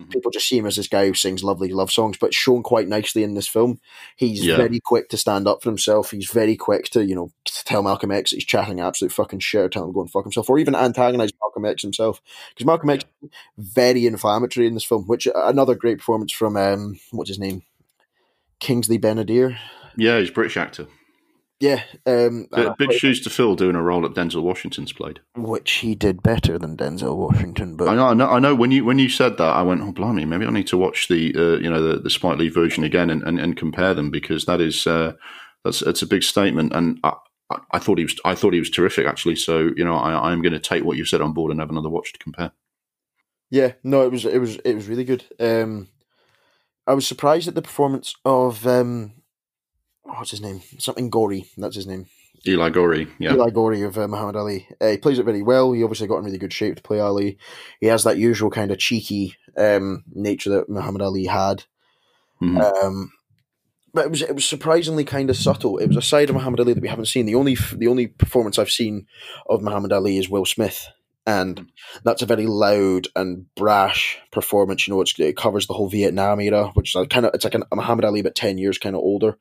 Mhm. 0.00 0.10
People 0.10 0.30
just 0.30 0.48
see 0.48 0.58
him 0.58 0.66
as 0.66 0.76
this 0.76 0.88
guy 0.88 1.06
who 1.06 1.14
sings 1.14 1.44
lovely 1.44 1.68
love 1.68 1.90
songs, 1.92 2.16
but 2.18 2.32
shown 2.34 2.62
quite 2.62 2.88
nicely 2.88 3.22
in 3.22 3.34
this 3.34 3.46
film. 3.48 3.80
He's 4.16 4.44
Yeah. 4.44 4.56
very 4.56 4.80
quick 4.80 5.08
to 5.10 5.16
stand 5.16 5.46
up 5.46 5.62
for 5.62 5.68
himself. 5.70 6.10
He's 6.10 6.30
very 6.30 6.56
quick 6.56 6.90
to, 6.90 7.04
you 7.04 7.14
know, 7.14 7.30
to 7.44 7.64
tell 7.64 7.82
Malcolm 7.82 8.10
X 8.10 8.30
that 8.30 8.36
he's 8.36 8.44
chatting 8.44 8.80
absolute 8.80 9.12
fucking 9.12 9.40
shit, 9.40 9.72
tell 9.72 9.84
him 9.84 9.90
to 9.90 9.94
go 9.94 10.00
and 10.00 10.10
fuck 10.10 10.24
himself, 10.24 10.48
or 10.48 10.58
even 10.58 10.74
antagonize 10.74 11.30
Malcolm 11.40 11.64
X 11.64 11.82
himself. 11.82 12.20
Because 12.50 12.66
Malcolm 12.66 12.90
X 12.90 13.04
is 13.22 13.30
very 13.58 14.06
inflammatory 14.06 14.66
in 14.66 14.74
this 14.74 14.84
film, 14.84 15.04
which 15.06 15.28
another 15.34 15.74
great 15.74 15.98
performance 15.98 16.32
from 16.32 16.56
um, 16.56 16.98
what's 17.10 17.28
his 17.30 17.38
name, 17.38 17.62
Kingsley 18.60 18.98
Ben-Adir. 18.98 19.56
Yeah, 19.96 20.18
he's 20.20 20.28
a 20.30 20.32
British 20.32 20.56
actor. 20.56 20.86
Yeah, 21.60 21.82
um, 22.06 22.48
Big, 22.56 22.76
big 22.78 22.92
shoes 22.92 23.20
to 23.20 23.30
fill 23.30 23.54
doing 23.54 23.76
a 23.76 23.82
role 23.82 24.00
that 24.00 24.14
Denzel 24.14 24.42
Washington's 24.42 24.94
played. 24.94 25.20
which 25.36 25.70
he 25.72 25.94
did 25.94 26.22
better 26.22 26.58
than 26.58 26.74
Denzel 26.74 27.18
Washington, 27.18 27.76
but 27.76 27.86
I 27.86 27.94
know, 27.94 28.06
I 28.06 28.14
know, 28.14 28.30
I 28.30 28.38
know. 28.38 28.54
When 28.54 28.70
you 28.70 28.86
when 28.86 28.98
you 28.98 29.10
said 29.10 29.36
that, 29.36 29.56
I 29.56 29.60
went, 29.60 29.82
"Oh, 29.82 29.92
blimey! 29.92 30.24
Maybe 30.24 30.46
I 30.46 30.50
need 30.50 30.68
to 30.68 30.78
watch 30.78 31.08
the 31.08 31.34
uh, 31.36 31.58
you 31.58 31.68
know 31.68 31.82
the, 31.82 32.00
the 32.00 32.08
Spike 32.08 32.38
Lee 32.38 32.48
version 32.48 32.82
again 32.82 33.10
and, 33.10 33.22
and, 33.24 33.38
and 33.38 33.58
compare 33.58 33.92
them 33.92 34.10
because 34.10 34.46
that 34.46 34.62
is 34.62 34.86
uh, 34.86 35.12
that's 35.62 35.82
it's 35.82 36.00
a 36.00 36.06
big 36.06 36.22
statement." 36.22 36.72
And 36.72 36.98
I, 37.04 37.12
I, 37.72 37.78
thought 37.78 37.98
he 37.98 38.04
was 38.04 38.18
I 38.24 38.34
thought 38.34 38.54
he 38.54 38.60
was 38.60 38.70
terrific 38.70 39.06
actually. 39.06 39.36
So 39.36 39.70
you 39.76 39.84
know, 39.84 39.96
I, 39.96 40.30
I'm 40.30 40.40
going 40.40 40.54
to 40.54 40.58
take 40.58 40.84
what 40.84 40.96
you 40.96 41.04
said 41.04 41.20
on 41.20 41.34
board 41.34 41.50
and 41.50 41.60
have 41.60 41.70
another 41.70 41.90
watch 41.90 42.14
to 42.14 42.18
compare. 42.18 42.52
Yeah, 43.50 43.72
no, 43.84 44.02
it 44.06 44.10
was 44.10 44.24
it 44.24 44.38
was 44.38 44.56
it 44.56 44.74
was 44.74 44.88
really 44.88 45.04
good. 45.04 45.24
Um, 45.38 45.88
I 46.86 46.94
was 46.94 47.06
surprised 47.06 47.48
at 47.48 47.54
the 47.54 47.60
performance 47.60 48.14
of 48.24 48.66
um, 48.66 49.12
what's 50.02 50.30
his 50.30 50.40
name? 50.40 50.60
Something 50.78 51.10
Goree. 51.10 51.46
That's 51.56 51.76
his 51.76 51.86
name. 51.86 52.06
Eli 52.46 52.70
Goree, 52.70 53.10
yeah, 53.18 53.34
Eli 53.34 53.50
Goree 53.50 53.86
of 53.86 53.98
uh, 53.98 54.08
Muhammad 54.08 54.36
Ali. 54.36 54.66
Uh, 54.80 54.88
he 54.88 54.96
plays 54.96 55.18
it 55.18 55.24
very 55.24 55.42
well. 55.42 55.72
He 55.72 55.82
obviously 55.82 56.06
got 56.06 56.18
in 56.18 56.24
really 56.24 56.38
good 56.38 56.52
shape 56.52 56.76
to 56.76 56.82
play 56.82 56.98
Ali. 56.98 57.36
He 57.80 57.86
has 57.88 58.04
that 58.04 58.16
usual 58.16 58.50
kind 58.50 58.70
of 58.70 58.78
cheeky 58.78 59.36
um, 59.58 60.04
nature 60.10 60.50
that 60.50 60.68
Muhammad 60.68 61.02
Ali 61.02 61.26
had. 61.26 61.64
Mhm. 62.40 62.82
Um, 62.82 63.12
but 63.92 64.06
it 64.06 64.10
was 64.10 64.22
it 64.22 64.34
was 64.34 64.44
surprisingly 64.44 65.04
kind 65.04 65.28
of 65.28 65.36
subtle. 65.36 65.76
It 65.78 65.88
was 65.88 65.96
a 65.96 66.02
side 66.02 66.30
of 66.30 66.36
Muhammad 66.36 66.60
Ali 66.60 66.72
that 66.72 66.82
we 66.82 66.88
haven't 66.88 67.06
seen. 67.06 67.26
The 67.26 67.34
only 67.34 67.56
the 67.74 67.88
only 67.88 68.06
performance 68.06 68.58
I've 68.58 68.70
seen 68.70 69.06
of 69.46 69.62
Muhammad 69.62 69.92
Ali 69.92 70.16
is 70.16 70.30
Will 70.30 70.46
Smith, 70.46 70.88
and 71.26 71.66
that's 72.04 72.22
a 72.22 72.26
very 72.26 72.46
loud 72.46 73.08
and 73.14 73.52
brash 73.54 74.18
performance. 74.30 74.86
You 74.86 74.94
know, 74.94 75.00
it's, 75.02 75.18
it 75.18 75.36
covers 75.36 75.66
the 75.66 75.74
whole 75.74 75.88
Vietnam 75.88 76.40
era, 76.40 76.68
which 76.74 76.94
is 76.96 77.06
kind 77.08 77.26
of 77.26 77.34
it's 77.34 77.44
like 77.44 77.54
a 77.54 77.66
Muhammad 77.74 78.04
Ali 78.06 78.22
but 78.22 78.34
ten 78.34 78.56
years 78.56 78.78
kind 78.78 78.96
of 78.96 79.02
older. 79.02 79.36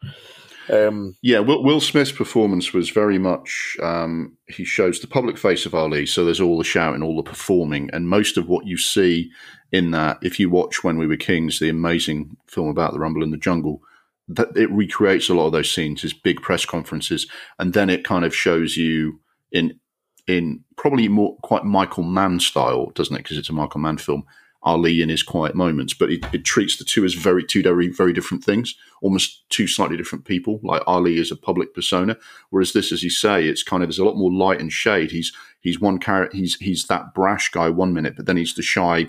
Um, 0.70 1.16
Yeah, 1.22 1.40
Will, 1.40 1.64
Will 1.64 1.82
Smith's 1.82 2.12
performance 2.12 2.74
was 2.74 2.90
very 2.90 3.18
much. 3.18 3.78
Um, 3.82 4.38
he 4.48 4.64
shows 4.64 5.00
the 5.00 5.08
public 5.08 5.38
face 5.38 5.66
of 5.66 5.74
Ali, 5.74 6.06
so 6.06 6.24
there's 6.24 6.42
all 6.42 6.58
the 6.58 6.64
shouting, 6.64 7.04
all 7.04 7.16
the 7.16 7.24
performing, 7.24 7.90
and 7.92 8.08
most 8.08 8.38
of 8.38 8.48
what 8.48 8.68
you 8.68 8.78
see 8.78 9.32
in 9.72 9.92
that, 9.92 10.20
if 10.22 10.40
you 10.40 10.50
watch 10.50 10.84
When 10.84 10.98
We 10.98 11.08
Were 11.08 11.18
Kings, 11.18 11.60
the 11.60 11.70
amazing 11.70 12.38
film 12.48 12.70
about 12.70 12.94
the 12.94 13.00
Rumble 13.00 13.24
in 13.24 13.32
the 13.32 13.38
Jungle, 13.38 13.82
that 14.28 14.56
it 14.56 14.72
recreates 14.72 15.30
a 15.30 15.34
lot 15.34 15.48
of 15.48 15.52
those 15.52 15.72
scenes, 15.72 16.02
his 16.02 16.14
big 16.14 16.42
press 16.42 16.66
conferences, 16.66 17.28
and 17.58 17.74
then 17.74 17.90
it 17.90 18.04
kind 18.04 18.26
of 18.26 18.36
shows 18.36 18.78
you 18.78 19.20
in 19.52 19.80
in 20.28 20.64
probably 20.78 21.08
more 21.08 21.36
quite 21.38 21.66
Michael 21.66 22.04
Mann 22.04 22.40
style, 22.40 22.92
doesn't 22.92 23.16
it? 23.16 23.24
Because 23.24 23.38
it's 23.38 23.50
a 23.50 23.54
Michael 23.54 23.82
Mann 23.82 23.98
film. 23.98 24.24
Ali 24.64 25.02
in 25.02 25.10
his 25.10 25.24
quiet 25.24 25.56
moments, 25.56 25.94
but 25.94 26.12
it, 26.12 26.26
it 26.34 26.44
treats 26.44 26.78
the 26.78 26.84
two 26.84 27.06
as 27.06 27.14
very 27.14 27.44
two 27.44 27.64
very 27.64 27.88
very 27.88 28.12
different 28.12 28.44
things, 28.44 28.76
almost 29.02 29.50
two 29.50 29.68
slightly 29.68 29.96
different 29.96 30.26
people. 30.26 30.60
Like 30.64 30.84
Ali 30.86 31.18
is 31.18 31.32
a 31.32 31.38
public 31.38 31.74
persona, 31.74 32.18
whereas 32.50 32.74
this, 32.74 32.92
as 32.92 33.02
you 33.02 33.10
say, 33.10 33.48
it's 33.48 33.64
kind 33.64 33.84
of 33.84 33.88
there's 33.88 34.00
a 34.00 34.06
lot 34.06 34.18
more 34.18 34.32
light 34.32 34.60
and 34.60 34.72
shade. 34.72 35.12
He's 35.12 35.32
he's 35.62 35.80
one 35.80 35.98
character, 35.98 36.36
he's 36.36 36.56
he's 36.56 36.88
that 36.88 37.14
brash 37.14 37.50
guy 37.52 37.70
one 37.70 37.94
minute, 37.94 38.16
but 38.18 38.26
then 38.26 38.38
he's 38.38 38.56
the 38.56 38.62
shy 38.62 39.08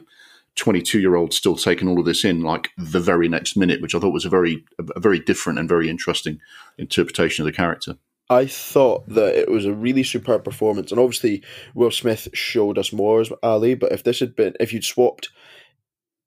twenty 0.55 0.83
two 0.83 1.01
year 1.01 1.17
old 1.17 1.33
still 1.33 1.57
taking 1.57 1.89
all 1.89 1.99
of 1.99 2.07
this 2.07 2.25
in 2.25 2.43
like 2.43 2.71
the 2.79 3.01
very 3.01 3.29
next 3.29 3.57
minute, 3.57 3.81
which 3.81 3.95
I 3.95 3.99
thought 3.99 4.13
was 4.13 4.25
a 4.25 4.31
very 4.31 4.65
a 4.79 5.01
very 5.01 5.19
different 5.19 5.59
and 5.59 5.69
very 5.69 5.89
interesting 5.89 6.39
interpretation 6.79 7.43
of 7.43 7.47
the 7.47 7.57
character. 7.57 7.97
I 8.31 8.47
thought 8.47 9.09
that 9.09 9.35
it 9.35 9.51
was 9.51 9.65
a 9.65 9.73
really 9.73 10.05
superb 10.05 10.45
performance, 10.45 10.93
and 10.93 11.01
obviously 11.01 11.43
Will 11.75 11.91
Smith 11.91 12.29
showed 12.33 12.79
us 12.79 12.93
more 12.93 13.21
as 13.21 13.33
Ali. 13.43 13.75
But 13.75 13.91
if 13.91 14.05
this 14.05 14.21
had 14.21 14.37
been, 14.37 14.55
if 14.61 14.73
you'd 14.73 14.85
swapped 14.85 15.31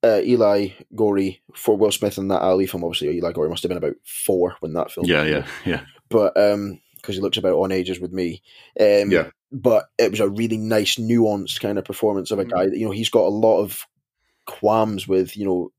uh, 0.04 0.20
Eli 0.22 0.68
Goree 0.94 1.40
for 1.54 1.76
Will 1.76 1.90
Smith 1.90 2.18
in 2.18 2.28
that 2.28 2.42
Ali 2.42 2.66
film, 2.66 2.84
obviously 2.84 3.16
Eli 3.16 3.32
Goree 3.32 3.48
must 3.48 3.62
have 3.62 3.70
been 3.70 3.78
about 3.78 3.96
four 4.04 4.54
when 4.60 4.74
that 4.74 4.90
film. 4.92 5.06
Yeah, 5.06 5.24
yeah, 5.24 5.46
yeah. 5.64 5.80
But 6.10 6.36
um, 6.36 6.80
because 6.96 7.16
he 7.16 7.22
looks 7.22 7.38
about 7.38 7.54
on 7.54 7.72
ages 7.72 7.98
with 8.00 8.12
me. 8.12 8.42
Um, 8.78 9.10
Yeah. 9.10 9.30
But 9.52 9.86
it 9.98 10.10
was 10.10 10.20
a 10.20 10.28
really 10.28 10.56
nice, 10.56 10.96
nuanced 10.96 11.60
kind 11.60 11.78
of 11.78 11.84
performance 11.84 12.30
of 12.32 12.38
a 12.40 12.44
Mm. 12.44 12.50
guy 12.50 12.64
that 12.66 12.76
you 12.76 12.84
know 12.86 12.90
he's 12.92 13.08
got 13.10 13.26
a 13.26 13.28
lot 13.28 13.60
of 13.60 13.84
qualms 14.46 15.06
with 15.08 15.36
you 15.36 15.44
know 15.44 15.70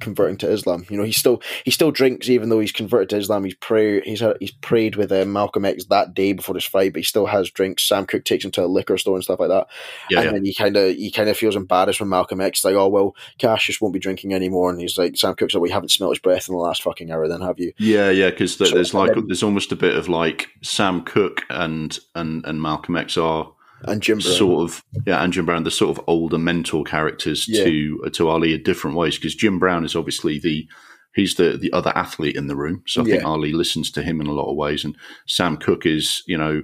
converting 0.00 0.36
to 0.38 0.50
Islam. 0.50 0.86
You 0.88 0.96
know, 0.96 1.04
he 1.04 1.12
still 1.12 1.42
he 1.64 1.70
still 1.70 1.90
drinks 1.90 2.28
even 2.28 2.48
though 2.48 2.60
he's 2.60 2.72
converted 2.72 3.10
to 3.10 3.16
Islam. 3.18 3.44
He's 3.44 3.54
pray 3.54 4.00
he's 4.02 4.20
had, 4.20 4.36
he's 4.40 4.52
prayed 4.52 4.96
with 4.96 5.12
uh, 5.12 5.24
Malcolm 5.24 5.64
X 5.64 5.86
that 5.86 6.14
day 6.14 6.32
before 6.32 6.54
his 6.54 6.64
fight, 6.64 6.92
but 6.92 7.00
he 7.00 7.04
still 7.04 7.26
has 7.26 7.50
drinks. 7.50 7.82
Sam 7.82 8.06
Cooke 8.06 8.24
takes 8.24 8.44
him 8.44 8.50
to 8.52 8.64
a 8.64 8.66
liquor 8.66 8.98
store 8.98 9.16
and 9.16 9.24
stuff 9.24 9.40
like 9.40 9.48
that. 9.48 9.66
Yeah, 10.10 10.18
and 10.18 10.26
yeah. 10.26 10.32
then 10.32 10.44
he 10.44 10.54
kind 10.54 10.76
of 10.76 10.94
he 10.94 11.10
kind 11.10 11.28
of 11.28 11.36
feels 11.36 11.56
embarrassed 11.56 12.00
when 12.00 12.08
Malcolm 12.08 12.40
X 12.40 12.60
is 12.60 12.64
like, 12.64 12.74
oh 12.74 12.88
well, 12.88 13.14
Cassius 13.38 13.80
won't 13.80 13.94
be 13.94 14.00
drinking 14.00 14.34
anymore, 14.34 14.70
and 14.70 14.80
he's 14.80 14.98
like, 14.98 15.16
Sam 15.16 15.34
Cooke's 15.34 15.54
like, 15.54 15.62
we 15.62 15.70
haven't 15.70 15.90
smelt 15.90 16.12
his 16.12 16.18
breath 16.20 16.48
in 16.48 16.54
the 16.54 16.60
last 16.60 16.82
fucking 16.82 17.10
hour, 17.10 17.28
then 17.28 17.40
have 17.40 17.58
you? 17.58 17.72
Yeah, 17.78 18.10
yeah, 18.10 18.30
because 18.30 18.56
So- 18.56 18.66
there's 18.66 18.94
like 18.94 19.12
there's 19.26 19.42
almost 19.42 19.72
a 19.72 19.76
bit 19.76 19.96
of 19.96 20.08
like 20.08 20.48
Sam 20.62 21.02
Cooke 21.02 21.42
and 21.50 21.98
and 22.14 22.44
and 22.44 22.60
Malcolm 22.60 22.96
X 22.96 23.16
are 23.16 23.52
And 23.82 24.02
Jim 24.02 24.18
Brown. 24.18 24.34
sort 24.34 24.64
of 24.70 24.82
yeah, 25.06 25.22
and 25.22 25.32
Jim 25.32 25.46
Brown, 25.46 25.64
the 25.64 25.70
sort 25.70 25.96
of 25.96 26.04
older 26.06 26.38
mentor 26.38 26.82
characters 26.84 27.46
Yeah. 27.48 27.64
to 27.64 28.10
to 28.12 28.28
Ali 28.28 28.54
in 28.54 28.62
different 28.62 28.96
ways. 28.96 29.16
Because 29.16 29.34
Jim 29.34 29.58
Brown 29.58 29.84
is 29.84 29.94
obviously 29.94 30.38
the 30.38 30.66
he's 31.14 31.34
the 31.34 31.56
the 31.56 31.72
other 31.72 31.92
athlete 31.94 32.36
in 32.36 32.46
the 32.46 32.56
room, 32.56 32.82
so 32.86 33.02
I 33.02 33.04
think 33.04 33.24
Ali 33.24 33.52
listens 33.52 33.90
to 33.92 34.02
him 34.02 34.20
in 34.20 34.26
a 34.26 34.32
lot 34.32 34.50
of 34.50 34.56
ways. 34.56 34.84
And 34.84 34.96
Sam 35.26 35.56
Cooke 35.56 35.86
is 35.86 36.22
you 36.26 36.38
know 36.38 36.62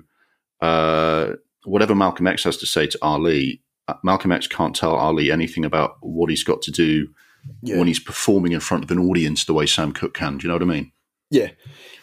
uh, 0.60 1.32
whatever 1.64 1.94
Malcolm 1.94 2.26
X 2.26 2.44
has 2.44 2.56
to 2.58 2.66
say 2.66 2.86
to 2.86 2.98
Ali. 3.02 3.62
uh, 3.88 3.94
Malcolm 4.02 4.32
X 4.32 4.46
can't 4.46 4.74
tell 4.76 4.94
Ali 4.94 5.30
anything 5.30 5.64
about 5.64 5.96
what 6.00 6.30
he's 6.30 6.44
got 6.44 6.62
to 6.62 6.70
do 6.70 7.08
yeah. 7.62 7.76
when 7.78 7.88
he's 7.88 8.00
performing 8.00 8.52
in 8.52 8.60
front 8.60 8.84
of 8.84 8.90
an 8.90 8.98
audience 8.98 9.44
the 9.44 9.52
way 9.54 9.66
Sam 9.66 9.92
Cooke 9.92 10.14
can. 10.14 10.38
Do 10.38 10.44
you 10.44 10.48
know 10.48 10.54
what 10.54 10.62
I 10.62 10.66
mean? 10.66 10.92
yeah. 11.30 11.50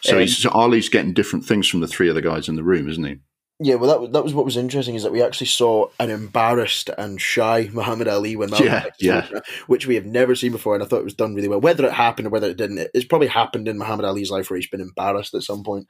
So, 0.01 0.15
Um, 0.15 0.21
he's, 0.21 0.37
so 0.37 0.49
Ali's 0.51 0.87
getting 0.89 1.13
different 1.13 1.45
things 1.45 1.67
from 1.67 1.81
the 1.81 1.87
three 1.87 2.09
other 2.09 2.21
guys 2.21 2.47
in 2.47 2.55
the 2.55 2.63
room, 2.63 2.87
isn't 2.89 3.03
he? 3.03 3.17
Yeah, 3.61 3.75
well, 3.75 3.89
that 3.89 3.99
was, 3.99 4.11
that 4.11 4.23
was 4.23 4.33
what 4.33 4.45
was 4.45 4.55
interesting 4.55 4.95
is 4.95 5.03
that 5.03 5.11
we 5.11 5.21
actually 5.21 5.47
saw 5.47 5.87
an 5.99 6.09
embarrassed 6.09 6.89
and 6.97 7.19
shy 7.19 7.69
Muhammad 7.73 8.07
Ali 8.07 8.37
when 8.37 8.49
Malcolm 8.49 8.67
Yeah, 8.67 8.83
X 8.85 8.97
yeah. 9.01 9.27
which 9.67 9.85
we 9.85 9.95
have 9.95 10.05
never 10.05 10.33
seen 10.33 10.53
before, 10.53 10.75
and 10.75 10.83
I 10.83 10.87
thought 10.87 11.01
it 11.01 11.05
was 11.05 11.13
done 11.13 11.35
really 11.35 11.49
well. 11.49 11.59
Whether 11.59 11.85
it 11.85 11.91
happened 11.91 12.27
or 12.27 12.31
whether 12.31 12.47
it 12.49 12.55
didn't, 12.55 12.87
it's 12.93 13.05
probably 13.05 13.27
happened 13.27 13.67
in 13.67 13.77
Muhammad 13.77 14.05
Ali's 14.05 14.31
life 14.31 14.49
where 14.49 14.57
he's 14.57 14.69
been 14.69 14.79
embarrassed 14.79 15.33
at 15.35 15.43
some 15.43 15.63
point. 15.63 15.87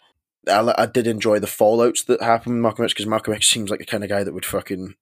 I, 0.47 0.73
I 0.79 0.85
did 0.87 1.05
enjoy 1.05 1.37
the 1.37 1.47
fallouts 1.47 2.05
that 2.07 2.23
happened 2.23 2.55
with 2.55 2.63
Malcolm 2.63 2.85
X 2.85 2.93
because 2.93 3.05
Malcolm 3.05 3.35
X 3.35 3.47
seems 3.47 3.69
like 3.69 3.79
the 3.79 3.85
kind 3.85 4.03
of 4.03 4.09
guy 4.09 4.23
that 4.23 4.33
would 4.33 4.45
fucking 4.45 4.95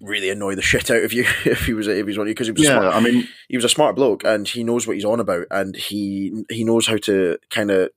really 0.00 0.28
annoy 0.28 0.54
the 0.54 0.62
shit 0.62 0.90
out 0.90 1.04
of 1.04 1.12
you 1.12 1.22
if 1.44 1.66
he 1.66 1.72
was 1.72 1.86
if 1.86 1.96
he 1.98 2.02
was 2.02 2.18
on 2.18 2.26
you 2.26 2.34
because 2.34 2.48
he 2.48 2.52
was 2.52 2.62
a 2.62 2.64
smart, 2.64 2.94
I 2.94 3.00
mean, 3.00 3.28
he 3.48 3.56
was 3.56 3.64
a 3.64 3.68
smart 3.68 3.94
bloke 3.94 4.24
and 4.24 4.48
he 4.48 4.64
knows 4.64 4.88
what 4.88 4.96
he's 4.96 5.04
on 5.04 5.20
about 5.20 5.46
and 5.52 5.76
he 5.76 6.44
he 6.50 6.64
knows 6.64 6.88
how 6.88 6.96
to 6.96 7.38
kind 7.50 7.70
of 7.70 7.90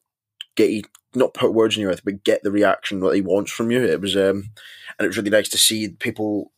get 0.56 0.70
you 0.70 0.84
not 1.16 1.34
put 1.34 1.54
words 1.54 1.76
in 1.76 1.82
your 1.82 1.90
mouth 1.90 2.04
but 2.04 2.24
get 2.24 2.44
the 2.44 2.52
reaction 2.52 3.00
that 3.00 3.16
he 3.16 3.22
wants 3.22 3.52
from 3.52 3.72
you. 3.72 3.84
It 3.84 4.02
was 4.02 4.16
um 4.16 4.52
and 4.98 5.06
it 5.06 5.08
was 5.08 5.18
really 5.18 5.30
nice 5.30 5.50
to 5.50 5.58
see 5.58 5.90
people 5.90 6.52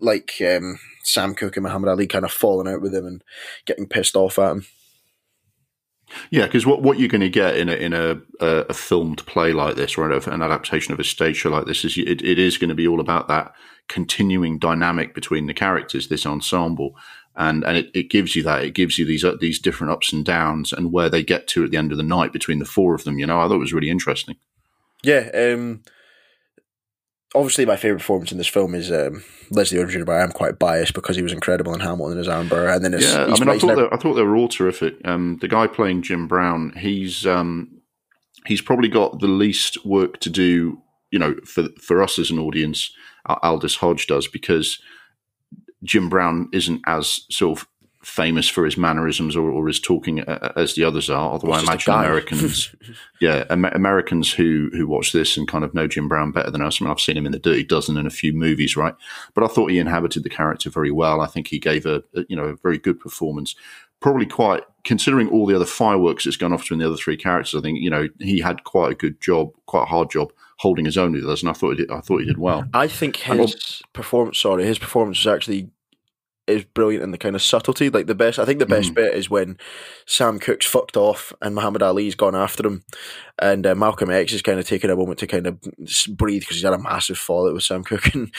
like 0.00 0.32
um 0.40 0.78
Sam 1.02 1.34
Cooke 1.34 1.56
and 1.56 1.64
Muhammad 1.64 1.90
Ali 1.90 2.06
kind 2.06 2.24
of 2.24 2.32
falling 2.32 2.72
out 2.72 2.80
with 2.80 2.94
him 2.94 3.06
and 3.06 3.24
getting 3.66 3.86
pissed 3.86 4.16
off 4.16 4.38
at 4.38 4.52
him. 4.52 4.66
Yeah, 6.30 6.46
because 6.46 6.66
what, 6.66 6.82
what 6.82 6.98
you're 6.98 7.08
going 7.08 7.20
to 7.22 7.28
get 7.28 7.56
in 7.56 7.68
a 7.68 7.72
in 7.72 7.92
a, 7.92 8.20
a, 8.40 8.66
a 8.68 8.74
filmed 8.74 9.24
play 9.26 9.52
like 9.52 9.76
this 9.76 9.96
or 9.96 10.10
an 10.10 10.42
adaptation 10.42 10.92
of 10.92 11.00
a 11.00 11.04
stage 11.04 11.36
show 11.36 11.50
like 11.50 11.66
this 11.66 11.84
is 11.84 11.96
it, 11.96 12.22
it 12.22 12.38
is 12.38 12.58
going 12.58 12.68
to 12.68 12.74
be 12.74 12.86
all 12.86 13.00
about 13.00 13.28
that 13.28 13.54
continuing 13.88 14.58
dynamic 14.58 15.14
between 15.14 15.46
the 15.46 15.54
characters, 15.54 16.08
this 16.08 16.26
ensemble, 16.26 16.96
and 17.36 17.64
and 17.64 17.76
it, 17.76 17.90
it 17.94 18.10
gives 18.10 18.36
you 18.36 18.42
that 18.44 18.64
it 18.64 18.74
gives 18.74 18.98
you 18.98 19.04
these 19.04 19.24
uh, 19.24 19.36
these 19.40 19.58
different 19.58 19.92
ups 19.92 20.12
and 20.12 20.24
downs 20.24 20.72
and 20.72 20.92
where 20.92 21.08
they 21.08 21.22
get 21.22 21.46
to 21.48 21.64
at 21.64 21.70
the 21.70 21.76
end 21.76 21.90
of 21.92 21.96
the 21.98 22.02
night 22.04 22.32
between 22.32 22.58
the 22.58 22.64
four 22.64 22.94
of 22.94 23.04
them. 23.04 23.18
You 23.18 23.26
know, 23.26 23.40
I 23.40 23.48
thought 23.48 23.54
it 23.56 23.58
was 23.58 23.72
really 23.72 23.90
interesting. 23.90 24.36
yeah 25.02 25.28
um 25.34 25.82
obviously 27.34 27.66
my 27.66 27.76
favorite 27.76 27.98
performance 27.98 28.30
in 28.32 28.38
this 28.38 28.46
film 28.48 28.74
is 28.74 28.90
um 28.92 29.24
Leslie 29.50 29.78
Odom 29.78 30.06
but 30.06 30.12
I 30.12 30.22
am 30.22 30.30
quite 30.32 30.58
biased 30.58 30.94
because 30.94 31.16
he 31.16 31.22
was 31.22 31.32
incredible 31.32 31.74
in 31.74 31.80
Hamilton 31.80 32.18
as 32.18 32.28
Amber 32.28 32.68
and 32.68 32.84
then 32.84 32.94
it's, 32.94 33.12
Yeah, 33.12 33.24
I 33.24 33.38
mean, 33.38 33.48
I 33.48 33.58
thought 33.58 33.66
never- 33.68 33.82
they, 33.82 33.88
I 33.92 33.96
thought 33.98 34.14
they 34.14 34.22
were 34.22 34.36
all 34.36 34.48
terrific. 34.48 34.94
Um, 35.04 35.38
the 35.40 35.48
guy 35.48 35.66
playing 35.66 36.02
Jim 36.02 36.26
Brown, 36.28 36.72
he's 36.76 37.26
um, 37.26 37.80
he's 38.46 38.60
probably 38.62 38.88
got 38.88 39.20
the 39.20 39.26
least 39.28 39.84
work 39.84 40.20
to 40.20 40.30
do. 40.30 40.80
You 41.10 41.18
know, 41.18 41.34
for 41.44 41.64
for 41.80 42.02
us 42.02 42.18
as 42.18 42.30
an 42.30 42.38
audience, 42.38 42.90
Al- 43.28 43.38
Aldis 43.42 43.76
Hodge 43.76 44.06
does 44.06 44.26
because 44.28 44.80
Jim 45.84 46.08
Brown 46.08 46.48
isn't 46.52 46.80
as 46.86 47.20
sort 47.30 47.58
of 47.58 47.68
famous 48.06 48.48
for 48.48 48.64
his 48.64 48.76
mannerisms 48.76 49.34
or, 49.36 49.50
or 49.50 49.66
his 49.66 49.80
talking 49.80 50.20
uh, 50.20 50.52
as 50.56 50.74
the 50.74 50.84
others 50.84 51.08
are. 51.08 51.30
Although 51.30 51.52
I 51.52 51.60
imagine 51.60 51.94
Americans, 51.94 52.74
yeah, 53.20 53.44
Amer- 53.50 53.70
Americans 53.70 54.32
who 54.32 54.70
who 54.72 54.86
watch 54.86 55.12
this 55.12 55.36
and 55.36 55.48
kind 55.48 55.64
of 55.64 55.74
know 55.74 55.86
Jim 55.86 56.08
Brown 56.08 56.32
better 56.32 56.50
than 56.50 56.62
us. 56.62 56.80
I 56.80 56.84
mean, 56.84 56.90
I've 56.90 57.00
seen 57.00 57.16
him 57.16 57.26
in 57.26 57.32
the 57.32 57.38
Dirty 57.38 57.64
Dozen 57.64 57.96
and 57.96 58.06
a 58.06 58.10
few 58.10 58.32
movies, 58.32 58.76
right? 58.76 58.94
But 59.34 59.44
I 59.44 59.48
thought 59.48 59.70
he 59.70 59.78
inhabited 59.78 60.22
the 60.22 60.30
character 60.30 60.70
very 60.70 60.90
well. 60.90 61.20
I 61.20 61.26
think 61.26 61.48
he 61.48 61.58
gave 61.58 61.86
a, 61.86 62.02
a 62.14 62.24
you 62.28 62.36
know 62.36 62.44
a 62.44 62.56
very 62.56 62.78
good 62.78 63.00
performance. 63.00 63.54
Probably 64.00 64.26
quite 64.26 64.64
considering 64.84 65.30
all 65.30 65.46
the 65.46 65.56
other 65.56 65.64
fireworks 65.64 66.24
that's 66.24 66.36
gone 66.36 66.52
off 66.52 66.60
between 66.60 66.80
the 66.80 66.86
other 66.86 66.96
three 66.96 67.16
characters. 67.16 67.58
I 67.58 67.62
think 67.62 67.80
you 67.80 67.90
know 67.90 68.08
he 68.20 68.40
had 68.40 68.64
quite 68.64 68.92
a 68.92 68.94
good 68.94 69.20
job, 69.20 69.50
quite 69.66 69.84
a 69.84 69.86
hard 69.86 70.10
job 70.10 70.32
holding 70.58 70.84
his 70.84 70.96
own 70.96 71.12
with 71.12 71.24
others, 71.24 71.42
and 71.42 71.50
I 71.50 71.52
thought 71.52 71.70
he 71.70 71.76
did, 71.78 71.90
I 71.90 72.00
thought 72.00 72.18
he 72.18 72.26
did 72.26 72.38
well. 72.38 72.64
I 72.72 72.86
think 72.86 73.16
his 73.16 73.82
performance, 73.92 74.38
sorry, 74.38 74.64
his 74.64 74.78
performance 74.78 75.24
was 75.24 75.32
actually 75.32 75.70
is 76.46 76.64
brilliant 76.64 77.02
in 77.02 77.10
the 77.10 77.18
kind 77.18 77.34
of 77.34 77.42
subtlety. 77.42 77.90
Like 77.90 78.06
the 78.06 78.14
best, 78.14 78.38
I 78.38 78.44
think 78.44 78.58
the 78.58 78.66
best 78.66 78.92
mm. 78.92 78.96
bit 78.96 79.14
is 79.14 79.30
when 79.30 79.58
Sam 80.06 80.38
Cooke's 80.38 80.66
fucked 80.66 80.96
off 80.96 81.32
and 81.40 81.54
Muhammad 81.54 81.82
Ali's 81.82 82.14
gone 82.14 82.34
after 82.34 82.66
him, 82.66 82.84
and 83.38 83.66
uh, 83.66 83.74
Malcolm 83.74 84.10
X 84.10 84.32
is 84.32 84.42
kind 84.42 84.58
of 84.58 84.66
taking 84.66 84.90
a 84.90 84.96
moment 84.96 85.18
to 85.20 85.26
kind 85.26 85.46
of 85.46 85.60
breathe 86.08 86.40
because 86.40 86.56
he's 86.56 86.64
had 86.64 86.74
a 86.74 86.78
massive 86.78 87.18
fallout 87.18 87.54
with 87.54 87.64
Sam 87.64 87.84
Cooke, 87.84 88.14
and 88.14 88.32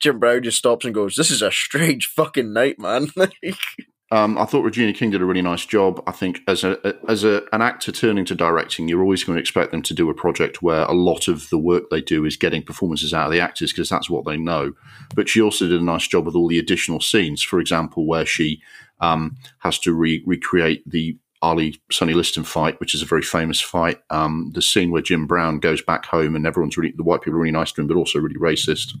Jim 0.00 0.18
Brown 0.18 0.42
just 0.42 0.58
stops 0.58 0.84
and 0.84 0.94
goes, 0.94 1.14
"This 1.16 1.30
is 1.30 1.42
a 1.42 1.52
strange 1.52 2.06
fucking 2.06 2.52
night, 2.52 2.78
man." 2.78 3.08
Um, 4.12 4.38
I 4.38 4.44
thought 4.44 4.62
Regina 4.62 4.92
King 4.92 5.10
did 5.10 5.20
a 5.20 5.24
really 5.24 5.42
nice 5.42 5.66
job. 5.66 6.00
I 6.06 6.12
think 6.12 6.40
as 6.46 6.62
a 6.62 6.94
as 7.08 7.24
a, 7.24 7.42
an 7.52 7.60
actor 7.60 7.90
turning 7.90 8.24
to 8.26 8.36
directing, 8.36 8.86
you're 8.88 9.02
always 9.02 9.24
going 9.24 9.34
to 9.36 9.40
expect 9.40 9.72
them 9.72 9.82
to 9.82 9.94
do 9.94 10.08
a 10.08 10.14
project 10.14 10.62
where 10.62 10.82
a 10.82 10.92
lot 10.92 11.26
of 11.26 11.50
the 11.50 11.58
work 11.58 11.90
they 11.90 12.00
do 12.00 12.24
is 12.24 12.36
getting 12.36 12.62
performances 12.62 13.12
out 13.12 13.26
of 13.26 13.32
the 13.32 13.40
actors 13.40 13.72
because 13.72 13.88
that's 13.88 14.08
what 14.08 14.24
they 14.24 14.36
know. 14.36 14.74
But 15.16 15.28
she 15.28 15.42
also 15.42 15.66
did 15.66 15.80
a 15.80 15.84
nice 15.84 16.06
job 16.06 16.24
with 16.24 16.36
all 16.36 16.46
the 16.46 16.58
additional 16.58 17.00
scenes. 17.00 17.42
For 17.42 17.58
example, 17.58 18.06
where 18.06 18.26
she 18.26 18.62
um, 19.00 19.36
has 19.58 19.78
to 19.80 19.92
re- 19.92 20.22
recreate 20.24 20.88
the 20.88 21.18
Ali 21.42 21.80
Sonny 21.90 22.14
Liston 22.14 22.44
fight, 22.44 22.78
which 22.78 22.94
is 22.94 23.02
a 23.02 23.06
very 23.06 23.22
famous 23.22 23.60
fight. 23.60 24.00
Um, 24.10 24.52
the 24.54 24.62
scene 24.62 24.92
where 24.92 25.02
Jim 25.02 25.26
Brown 25.26 25.58
goes 25.58 25.82
back 25.82 26.06
home 26.06 26.36
and 26.36 26.46
everyone's 26.46 26.76
really 26.76 26.94
the 26.96 27.02
white 27.02 27.22
people 27.22 27.38
are 27.38 27.42
really 27.42 27.50
nice 27.50 27.72
to 27.72 27.80
him, 27.80 27.88
but 27.88 27.96
also 27.96 28.20
really 28.20 28.36
racist 28.36 28.94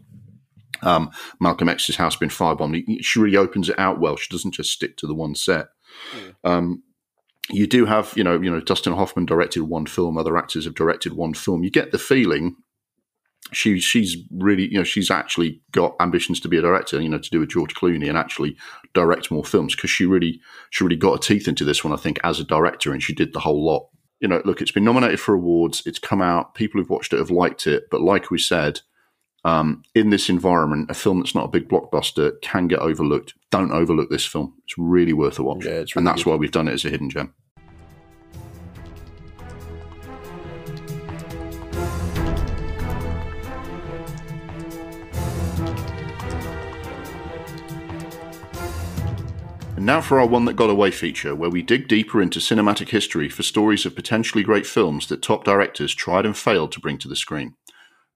um, 0.82 1.10
Malcolm 1.40 1.68
X's 1.68 1.96
house 1.96 2.16
been 2.16 2.28
firebombed. 2.28 3.02
She 3.02 3.18
really 3.18 3.36
opens 3.36 3.68
it 3.68 3.78
out 3.78 4.00
well. 4.00 4.16
She 4.16 4.28
doesn't 4.30 4.52
just 4.52 4.72
stick 4.72 4.96
to 4.98 5.06
the 5.06 5.14
one 5.14 5.34
set. 5.34 5.68
Mm. 6.12 6.34
Um, 6.44 6.82
you 7.50 7.66
do 7.66 7.86
have, 7.86 8.12
you 8.16 8.24
know, 8.24 8.40
you 8.40 8.50
know, 8.50 8.60
Dustin 8.60 8.94
Hoffman 8.94 9.26
directed 9.26 9.62
one 9.62 9.86
film. 9.86 10.18
Other 10.18 10.36
actors 10.36 10.64
have 10.64 10.74
directed 10.74 11.12
one 11.12 11.34
film. 11.34 11.62
You 11.62 11.70
get 11.70 11.92
the 11.92 11.98
feeling 11.98 12.56
she 13.52 13.78
she's 13.78 14.16
really, 14.30 14.68
you 14.68 14.78
know, 14.78 14.84
she's 14.84 15.10
actually 15.10 15.60
got 15.70 15.94
ambitions 16.00 16.40
to 16.40 16.48
be 16.48 16.58
a 16.58 16.62
director. 16.62 17.00
You 17.00 17.08
know, 17.08 17.18
to 17.18 17.30
do 17.30 17.40
with 17.40 17.50
George 17.50 17.74
Clooney 17.74 18.08
and 18.08 18.18
actually 18.18 18.56
direct 18.94 19.30
more 19.30 19.44
films 19.44 19.74
because 19.74 19.90
she 19.90 20.06
really 20.06 20.40
she 20.70 20.84
really 20.84 20.96
got 20.96 21.12
her 21.12 21.18
teeth 21.18 21.46
into 21.46 21.64
this 21.64 21.84
one. 21.84 21.92
I 21.92 21.96
think 21.96 22.18
as 22.24 22.40
a 22.40 22.44
director, 22.44 22.92
and 22.92 23.02
she 23.02 23.14
did 23.14 23.32
the 23.32 23.40
whole 23.40 23.64
lot. 23.64 23.88
You 24.20 24.28
know, 24.28 24.42
look, 24.44 24.62
it's 24.62 24.72
been 24.72 24.84
nominated 24.84 25.20
for 25.20 25.34
awards. 25.34 25.82
It's 25.86 25.98
come 25.98 26.22
out. 26.22 26.54
People 26.54 26.80
who've 26.80 26.90
watched 26.90 27.12
it 27.12 27.18
have 27.18 27.30
liked 27.30 27.66
it. 27.66 27.84
But 27.90 28.00
like 28.00 28.30
we 28.30 28.38
said, 28.38 28.80
um, 29.46 29.84
in 29.94 30.10
this 30.10 30.28
environment, 30.28 30.90
a 30.90 30.94
film 30.94 31.20
that's 31.20 31.34
not 31.34 31.44
a 31.44 31.48
big 31.48 31.68
blockbuster 31.68 32.32
can 32.42 32.66
get 32.66 32.80
overlooked. 32.80 33.34
Don't 33.52 33.70
overlook 33.70 34.10
this 34.10 34.26
film. 34.26 34.54
It's 34.64 34.76
really 34.76 35.12
worth 35.12 35.38
a 35.38 35.44
watch. 35.44 35.64
Yeah, 35.64 35.70
really 35.70 35.86
and 35.94 36.04
that's 36.04 36.24
good. 36.24 36.30
why 36.30 36.36
we've 36.36 36.50
done 36.50 36.66
it 36.66 36.72
as 36.72 36.84
a 36.84 36.90
hidden 36.90 37.08
gem. 37.08 37.32
And 49.76 49.86
now 49.86 50.00
for 50.00 50.18
our 50.18 50.26
One 50.26 50.46
That 50.46 50.56
Got 50.56 50.70
Away 50.70 50.90
feature, 50.90 51.36
where 51.36 51.50
we 51.50 51.62
dig 51.62 51.86
deeper 51.86 52.20
into 52.20 52.40
cinematic 52.40 52.88
history 52.88 53.28
for 53.28 53.44
stories 53.44 53.86
of 53.86 53.94
potentially 53.94 54.42
great 54.42 54.66
films 54.66 55.06
that 55.06 55.22
top 55.22 55.44
directors 55.44 55.94
tried 55.94 56.26
and 56.26 56.36
failed 56.36 56.72
to 56.72 56.80
bring 56.80 56.98
to 56.98 57.06
the 57.06 57.14
screen. 57.14 57.54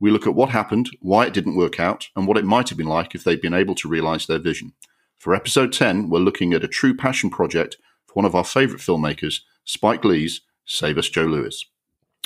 We 0.01 0.11
look 0.11 0.27
at 0.27 0.35
what 0.35 0.49
happened, 0.49 0.91
why 1.01 1.27
it 1.27 1.35
didn't 1.35 1.57
work 1.57 1.79
out, 1.79 2.09
and 2.17 2.27
what 2.27 2.39
it 2.39 2.45
might 2.45 2.71
have 2.71 2.79
been 2.79 2.89
like 2.89 3.15
if 3.15 3.23
they'd 3.23 3.41
been 3.41 3.55
able 3.55 3.75
to 3.77 3.89
realize 3.89 4.27
their 4.27 4.39
vision. 4.39 4.73
For 5.19 5.35
episode 5.35 5.73
10, 5.73 6.09
we're 6.09 6.21
looking 6.21 6.55
at 6.55 6.65
a 6.65 6.69
true 6.69 6.97
passion 6.97 7.29
project 7.29 7.77
for 8.07 8.15
one 8.15 8.25
of 8.25 8.35
our 8.35 8.45
favorite 8.45 8.81
filmmakers, 8.81 9.41
Spike 9.65 10.05
Lee's 10.05 10.41
Save 10.65 10.97
Us 10.97 11.11
Joe 11.11 11.27
Louis. 11.27 11.65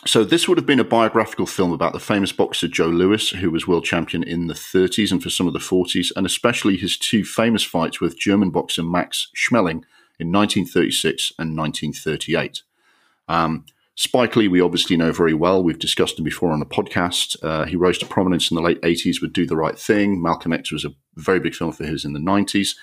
So, 0.06 0.22
this 0.22 0.46
would 0.46 0.58
have 0.58 0.66
been 0.66 0.80
a 0.80 0.84
biographical 0.84 1.46
film 1.46 1.72
about 1.72 1.94
the 1.94 2.00
famous 2.00 2.30
boxer 2.30 2.68
Joe 2.68 2.88
Louis, 2.88 3.30
who 3.30 3.50
was 3.50 3.66
world 3.66 3.84
champion 3.84 4.22
in 4.22 4.48
the 4.48 4.54
30s 4.54 5.10
and 5.10 5.22
for 5.22 5.30
some 5.30 5.46
of 5.46 5.54
the 5.54 5.58
40s, 5.58 6.12
and 6.14 6.26
especially 6.26 6.76
his 6.76 6.98
two 6.98 7.24
famous 7.24 7.64
fights 7.64 8.00
with 8.00 8.18
German 8.18 8.50
boxer 8.50 8.82
Max 8.82 9.28
Schmeling 9.34 9.82
in 10.20 10.30
1936 10.30 11.32
and 11.38 11.56
1938. 11.56 12.62
Um, 13.28 13.64
Spike 13.96 14.34
Lee, 14.34 14.48
we 14.48 14.60
obviously 14.60 14.96
know 14.96 15.12
very 15.12 15.34
well. 15.34 15.62
We've 15.62 15.78
discussed 15.78 16.18
him 16.18 16.24
before 16.24 16.50
on 16.50 16.58
the 16.58 16.66
podcast. 16.66 17.36
Uh, 17.42 17.64
he 17.64 17.76
rose 17.76 17.98
to 17.98 18.06
prominence 18.06 18.50
in 18.50 18.56
the 18.56 18.62
late 18.62 18.80
80s 18.82 19.22
with 19.22 19.32
Do 19.32 19.46
the 19.46 19.56
Right 19.56 19.78
Thing. 19.78 20.20
Malcolm 20.20 20.52
X 20.52 20.72
was 20.72 20.84
a 20.84 20.94
very 21.14 21.38
big 21.38 21.54
film 21.54 21.70
for 21.70 21.84
his 21.84 22.04
in 22.04 22.12
the 22.12 22.18
90s. 22.18 22.74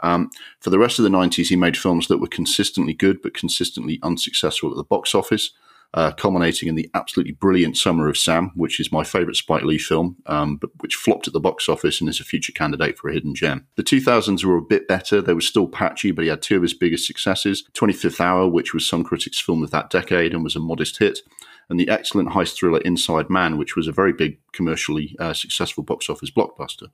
Um, 0.00 0.30
for 0.60 0.70
the 0.70 0.78
rest 0.78 0.98
of 0.98 1.02
the 1.02 1.10
90s, 1.10 1.48
he 1.48 1.56
made 1.56 1.76
films 1.76 2.06
that 2.06 2.18
were 2.18 2.28
consistently 2.28 2.94
good 2.94 3.20
but 3.20 3.34
consistently 3.34 3.98
unsuccessful 4.02 4.70
at 4.70 4.76
the 4.76 4.84
box 4.84 5.14
office 5.14 5.50
uh, 5.94 6.12
culminating 6.12 6.68
in 6.68 6.74
the 6.74 6.88
absolutely 6.94 7.32
brilliant 7.32 7.76
Summer 7.76 8.08
of 8.08 8.16
Sam, 8.16 8.52
which 8.54 8.78
is 8.78 8.92
my 8.92 9.02
favourite 9.02 9.36
Spike 9.36 9.64
Lee 9.64 9.78
film, 9.78 10.16
um, 10.26 10.56
but 10.56 10.70
which 10.80 10.94
flopped 10.94 11.26
at 11.26 11.32
the 11.32 11.40
box 11.40 11.68
office 11.68 12.00
and 12.00 12.08
is 12.08 12.20
a 12.20 12.24
future 12.24 12.52
candidate 12.52 12.98
for 12.98 13.08
a 13.08 13.12
hidden 13.12 13.34
gem. 13.34 13.66
The 13.76 13.82
2000s 13.82 14.44
were 14.44 14.56
a 14.56 14.62
bit 14.62 14.86
better. 14.86 15.20
They 15.20 15.34
were 15.34 15.40
still 15.40 15.66
patchy, 15.66 16.12
but 16.12 16.22
he 16.22 16.30
had 16.30 16.42
two 16.42 16.56
of 16.56 16.62
his 16.62 16.74
biggest 16.74 17.06
successes 17.06 17.64
25th 17.74 18.20
Hour, 18.20 18.48
which 18.48 18.72
was 18.72 18.86
some 18.86 19.02
critics' 19.02 19.40
film 19.40 19.62
of 19.62 19.70
that 19.70 19.90
decade 19.90 20.32
and 20.32 20.44
was 20.44 20.56
a 20.56 20.60
modest 20.60 20.98
hit, 20.98 21.20
and 21.68 21.78
the 21.78 21.88
excellent 21.88 22.30
heist 22.30 22.56
thriller 22.56 22.80
Inside 22.80 23.30
Man, 23.30 23.58
which 23.58 23.76
was 23.76 23.88
a 23.88 23.92
very 23.92 24.12
big 24.12 24.38
commercially 24.52 25.16
uh, 25.18 25.32
successful 25.32 25.82
box 25.82 26.08
office 26.08 26.30
blockbuster. 26.30 26.88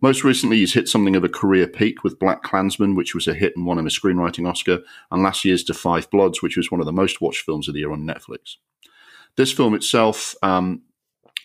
Most 0.00 0.24
recently, 0.24 0.58
he's 0.58 0.74
hit 0.74 0.88
something 0.88 1.16
of 1.16 1.24
a 1.24 1.28
career 1.28 1.66
peak 1.66 2.04
with 2.04 2.18
Black 2.18 2.42
Klansman, 2.42 2.94
which 2.94 3.14
was 3.14 3.26
a 3.28 3.34
hit 3.34 3.54
and 3.56 3.66
won 3.66 3.78
him 3.78 3.86
a 3.86 3.90
screenwriting 3.90 4.48
Oscar, 4.48 4.80
and 5.10 5.22
last 5.22 5.44
year's 5.44 5.64
Da 5.64 5.74
5 5.74 6.10
Bloods, 6.10 6.42
which 6.42 6.56
was 6.56 6.70
one 6.70 6.80
of 6.80 6.86
the 6.86 6.92
most 6.92 7.20
watched 7.20 7.42
films 7.42 7.68
of 7.68 7.74
the 7.74 7.80
year 7.80 7.92
on 7.92 8.06
Netflix. 8.06 8.56
This 9.36 9.52
film 9.52 9.74
itself, 9.74 10.34
um, 10.42 10.82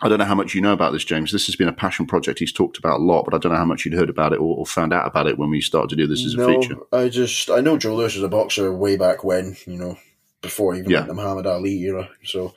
I 0.02 0.10
don't 0.10 0.20
know 0.20 0.26
how 0.26 0.36
much 0.36 0.54
you 0.54 0.62
know 0.62 0.74
about 0.74 0.92
this, 0.92 1.06
James. 1.06 1.32
This 1.32 1.46
has 1.46 1.56
been 1.56 1.68
a 1.68 1.74
passion 1.74 2.06
project 2.06 2.40
he's 2.40 2.52
talked 2.52 2.78
about 2.78 3.00
a 3.00 3.04
lot, 3.04 3.24
but 3.24 3.34
I 3.34 3.38
don't 3.38 3.52
know 3.52 3.58
how 3.58 3.66
much 3.66 3.86
you'd 3.86 3.94
heard 3.94 4.10
about 4.10 4.34
it 4.34 4.40
or, 4.40 4.58
or 4.58 4.66
found 4.66 4.94
out 4.94 5.08
about 5.08 5.28
it 5.28 5.38
when 5.38 5.50
we 5.50 5.62
started 5.62 5.90
to 5.90 5.96
do 5.96 6.08
this 6.08 6.26
as 6.26 6.36
no, 6.36 6.50
a 6.50 6.54
feature. 6.54 6.78
I 6.92 7.08
just 7.10 7.50
I 7.50 7.62
know 7.62 7.78
Joe 7.78 7.96
Louis 7.96 8.16
was 8.16 8.24
a 8.24 8.28
boxer 8.28 8.74
way 8.74 8.98
back 8.98 9.24
when, 9.24 9.56
you 9.66 9.78
know, 9.78 9.98
before 10.42 10.76
even 10.76 10.92
yeah. 10.92 11.02
the 11.02 11.14
Muhammad 11.14 11.48
Ali 11.48 11.80
era. 11.84 12.10
So 12.24 12.54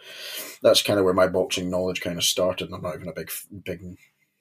that's 0.62 0.82
kind 0.82 0.98
of 0.98 1.04
where 1.04 1.14
my 1.14 1.28
boxing 1.28 1.70
knowledge 1.70 2.00
kind 2.00 2.18
of 2.18 2.24
started. 2.24 2.72
I'm 2.72 2.82
not 2.82 2.96
even 2.96 3.08
a 3.08 3.12
big 3.12 3.30
big 3.64 3.80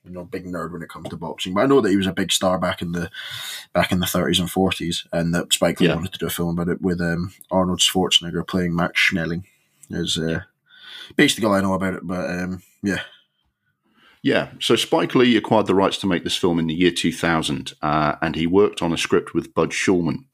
you 0.07 0.13
know 0.13 0.23
big 0.23 0.45
nerd 0.45 0.71
when 0.71 0.81
it 0.81 0.89
comes 0.89 1.09
to 1.09 1.17
boxing, 1.17 1.53
but 1.53 1.61
I 1.61 1.65
know 1.65 1.81
that 1.81 1.89
he 1.89 1.97
was 1.97 2.07
a 2.07 2.13
big 2.13 2.31
star 2.31 2.57
back 2.57 2.81
in 2.81 2.93
the 2.93 3.09
back 3.73 3.91
in 3.91 3.99
the 3.99 4.05
30s 4.05 4.39
and 4.39 4.49
40s, 4.49 5.05
and 5.11 5.33
that 5.33 5.53
Spike 5.53 5.79
Lee 5.79 5.87
yeah. 5.87 5.95
wanted 5.95 6.13
to 6.13 6.19
do 6.19 6.27
a 6.27 6.31
film 6.31 6.57
about 6.57 6.71
it 6.71 6.81
with 6.81 7.01
um, 7.01 7.33
Arnold 7.51 7.79
Schwarzenegger 7.79 8.47
playing 8.47 8.75
Max 8.75 8.99
Schmeling. 8.99 9.43
Is 9.89 10.17
uh, 10.17 10.41
basically 11.15 11.45
all 11.45 11.55
I 11.55 11.61
know 11.61 11.73
about 11.73 11.93
it, 11.93 12.07
but 12.07 12.29
um, 12.29 12.61
yeah. 12.81 13.01
Yeah, 14.23 14.49
so 14.59 14.75
Spike 14.75 15.15
Lee 15.15 15.37
acquired 15.37 15.67
the 15.67 15.75
rights 15.75 15.97
to 15.99 16.07
make 16.07 16.23
this 16.23 16.35
film 16.35 16.59
in 16.59 16.67
the 16.67 16.73
year 16.73 16.91
2000, 16.91 17.73
uh, 17.81 18.15
and 18.21 18.35
he 18.35 18.47
worked 18.47 18.81
on 18.81 18.91
a 18.91 18.97
script 18.97 19.33
with 19.33 19.53
Bud 19.53 19.69
Schulberg, 19.69 20.25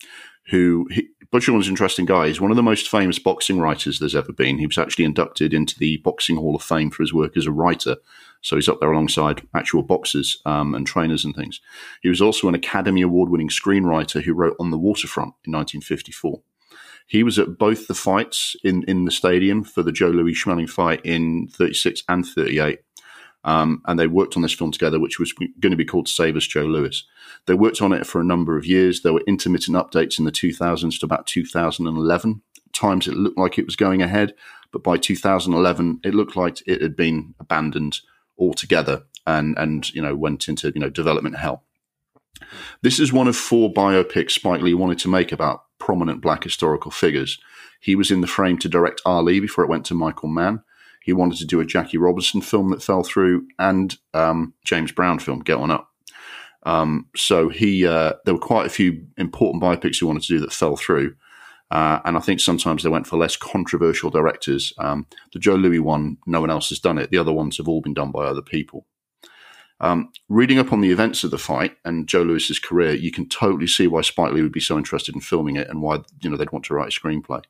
who 0.47 0.87
he, 0.89 1.09
Bud 1.31 1.41
Schulberg's 1.41 1.67
an 1.67 1.73
interesting 1.73 2.05
guy. 2.05 2.27
He's 2.27 2.41
one 2.41 2.49
of 2.49 2.57
the 2.57 2.63
most 2.63 2.89
famous 2.89 3.19
boxing 3.19 3.59
writers 3.59 3.99
there's 3.99 4.15
ever 4.15 4.31
been. 4.31 4.57
He 4.57 4.67
was 4.67 4.77
actually 4.77 5.05
inducted 5.05 5.53
into 5.53 5.77
the 5.77 5.97
Boxing 5.97 6.37
Hall 6.37 6.55
of 6.55 6.63
Fame 6.63 6.91
for 6.91 7.03
his 7.03 7.13
work 7.13 7.35
as 7.35 7.45
a 7.45 7.51
writer 7.51 7.97
so 8.43 8.57
he's 8.57 8.69
up 8.69 8.79
there 8.79 8.91
alongside 8.91 9.41
actual 9.55 9.81
boxers 9.81 10.39
um, 10.45 10.75
and 10.75 10.85
trainers 10.85 11.25
and 11.25 11.33
things. 11.35 11.61
He 12.01 12.09
was 12.09 12.21
also 12.21 12.47
an 12.47 12.55
Academy 12.55 13.01
Award 13.01 13.29
winning 13.29 13.49
screenwriter 13.49 14.21
who 14.21 14.33
wrote 14.33 14.57
On 14.59 14.69
the 14.69 14.77
Waterfront 14.77 15.33
in 15.45 15.53
1954. 15.53 16.41
He 17.07 17.23
was 17.23 17.39
at 17.39 17.57
both 17.57 17.87
the 17.87 17.93
fights 17.93 18.55
in, 18.63 18.83
in 18.83 19.05
the 19.05 19.11
stadium 19.11 19.63
for 19.63 19.81
the 19.81 19.91
Joe 19.91 20.09
Louis 20.09 20.33
Schmeling 20.33 20.69
fight 20.69 21.01
in 21.05 21.47
36 21.47 22.03
and 22.09 22.25
38. 22.25 22.79
Um, 23.45 23.81
and 23.85 23.99
they 23.99 24.07
worked 24.07 24.35
on 24.35 24.41
this 24.41 24.53
film 24.53 24.71
together, 24.71 24.99
which 24.99 25.19
was 25.19 25.33
going 25.33 25.71
to 25.71 25.77
be 25.77 25.85
called 25.85 26.07
Save 26.07 26.35
Us 26.35 26.47
Joe 26.47 26.63
Louis. 26.63 27.03
They 27.45 27.53
worked 27.53 27.81
on 27.81 27.91
it 27.91 28.05
for 28.05 28.21
a 28.21 28.25
number 28.25 28.57
of 28.57 28.65
years. 28.65 29.01
There 29.01 29.13
were 29.13 29.23
intermittent 29.27 29.75
updates 29.75 30.17
in 30.17 30.25
the 30.25 30.31
2000s 30.31 30.99
to 30.99 31.05
about 31.05 31.27
2011. 31.27 32.41
Times 32.71 33.07
it 33.07 33.15
looked 33.15 33.37
like 33.37 33.57
it 33.57 33.65
was 33.65 33.75
going 33.75 34.01
ahead, 34.01 34.33
but 34.71 34.83
by 34.83 34.97
2011, 34.97 35.99
it 36.03 36.15
looked 36.15 36.35
like 36.35 36.65
it 36.67 36.81
had 36.81 36.95
been 36.95 37.35
abandoned 37.39 37.99
altogether 38.37 39.03
and 39.25 39.57
and 39.57 39.93
you 39.93 40.01
know 40.01 40.15
went 40.15 40.47
into 40.47 40.71
you 40.73 40.81
know 40.81 40.89
development 40.89 41.37
hell. 41.37 41.63
This 42.81 42.99
is 42.99 43.13
one 43.13 43.27
of 43.27 43.35
four 43.35 43.71
biopics 43.71 44.31
Spike 44.31 44.61
Lee 44.61 44.73
wanted 44.73 44.99
to 44.99 45.07
make 45.07 45.31
about 45.31 45.63
prominent 45.79 46.21
black 46.21 46.43
historical 46.43 46.91
figures. 46.91 47.39
He 47.79 47.95
was 47.95 48.11
in 48.11 48.21
the 48.21 48.27
frame 48.27 48.57
to 48.59 48.69
direct 48.69 49.01
Ali 49.05 49.39
before 49.39 49.63
it 49.63 49.69
went 49.69 49.85
to 49.87 49.93
Michael 49.93 50.29
Mann. 50.29 50.63
He 51.03 51.11
wanted 51.11 51.37
to 51.39 51.45
do 51.45 51.59
a 51.59 51.65
Jackie 51.65 51.97
Robinson 51.97 52.41
film 52.41 52.69
that 52.69 52.81
fell 52.81 53.03
through 53.03 53.45
and 53.59 53.97
um, 54.13 54.53
James 54.63 54.93
Brown 54.93 55.19
film, 55.19 55.39
Get 55.39 55.57
On 55.57 55.69
Up. 55.69 55.89
Um, 56.65 57.07
so 57.13 57.49
he, 57.49 57.85
uh, 57.85 58.13
there 58.23 58.33
were 58.33 58.39
quite 58.39 58.65
a 58.65 58.69
few 58.69 59.05
important 59.17 59.61
biopics 59.61 59.97
he 59.97 60.05
wanted 60.05 60.23
to 60.23 60.29
do 60.29 60.39
that 60.39 60.53
fell 60.53 60.77
through. 60.77 61.15
Uh, 61.73 61.99
and 62.05 62.15
I 62.15 62.19
think 62.19 62.39
sometimes 62.39 62.83
they 62.83 62.89
went 62.89 63.07
for 63.07 63.17
less 63.17 63.35
controversial 63.35 64.11
directors. 64.11 64.73
Um, 64.77 65.07
the 65.33 65.39
Joe 65.39 65.55
Louis 65.55 65.79
one, 65.79 66.19
no 66.27 66.39
one 66.39 66.51
else 66.51 66.69
has 66.69 66.77
done 66.77 66.99
it. 66.99 67.09
The 67.09 67.17
other 67.17 67.33
ones 67.33 67.57
have 67.57 67.67
all 67.67 67.81
been 67.81 67.95
done 67.95 68.11
by 68.11 68.25
other 68.25 68.43
people. 68.43 68.85
Um, 69.79 70.11
reading 70.29 70.59
up 70.59 70.71
on 70.71 70.81
the 70.81 70.91
events 70.91 71.23
of 71.23 71.31
the 71.31 71.39
fight 71.39 71.77
and 71.83 72.07
Joe 72.07 72.21
Louis's 72.21 72.59
career, 72.59 72.93
you 72.93 73.11
can 73.11 73.27
totally 73.27 73.65
see 73.65 73.87
why 73.87 74.01
Spike 74.01 74.33
Lee 74.33 74.43
would 74.43 74.51
be 74.51 74.59
so 74.59 74.77
interested 74.77 75.15
in 75.15 75.21
filming 75.21 75.55
it 75.55 75.67
and 75.67 75.81
why 75.81 76.03
you 76.21 76.29
know 76.29 76.37
they'd 76.37 76.51
want 76.51 76.63
to 76.65 76.75
write 76.75 76.95
a 76.95 76.99
screenplay. 77.01 77.41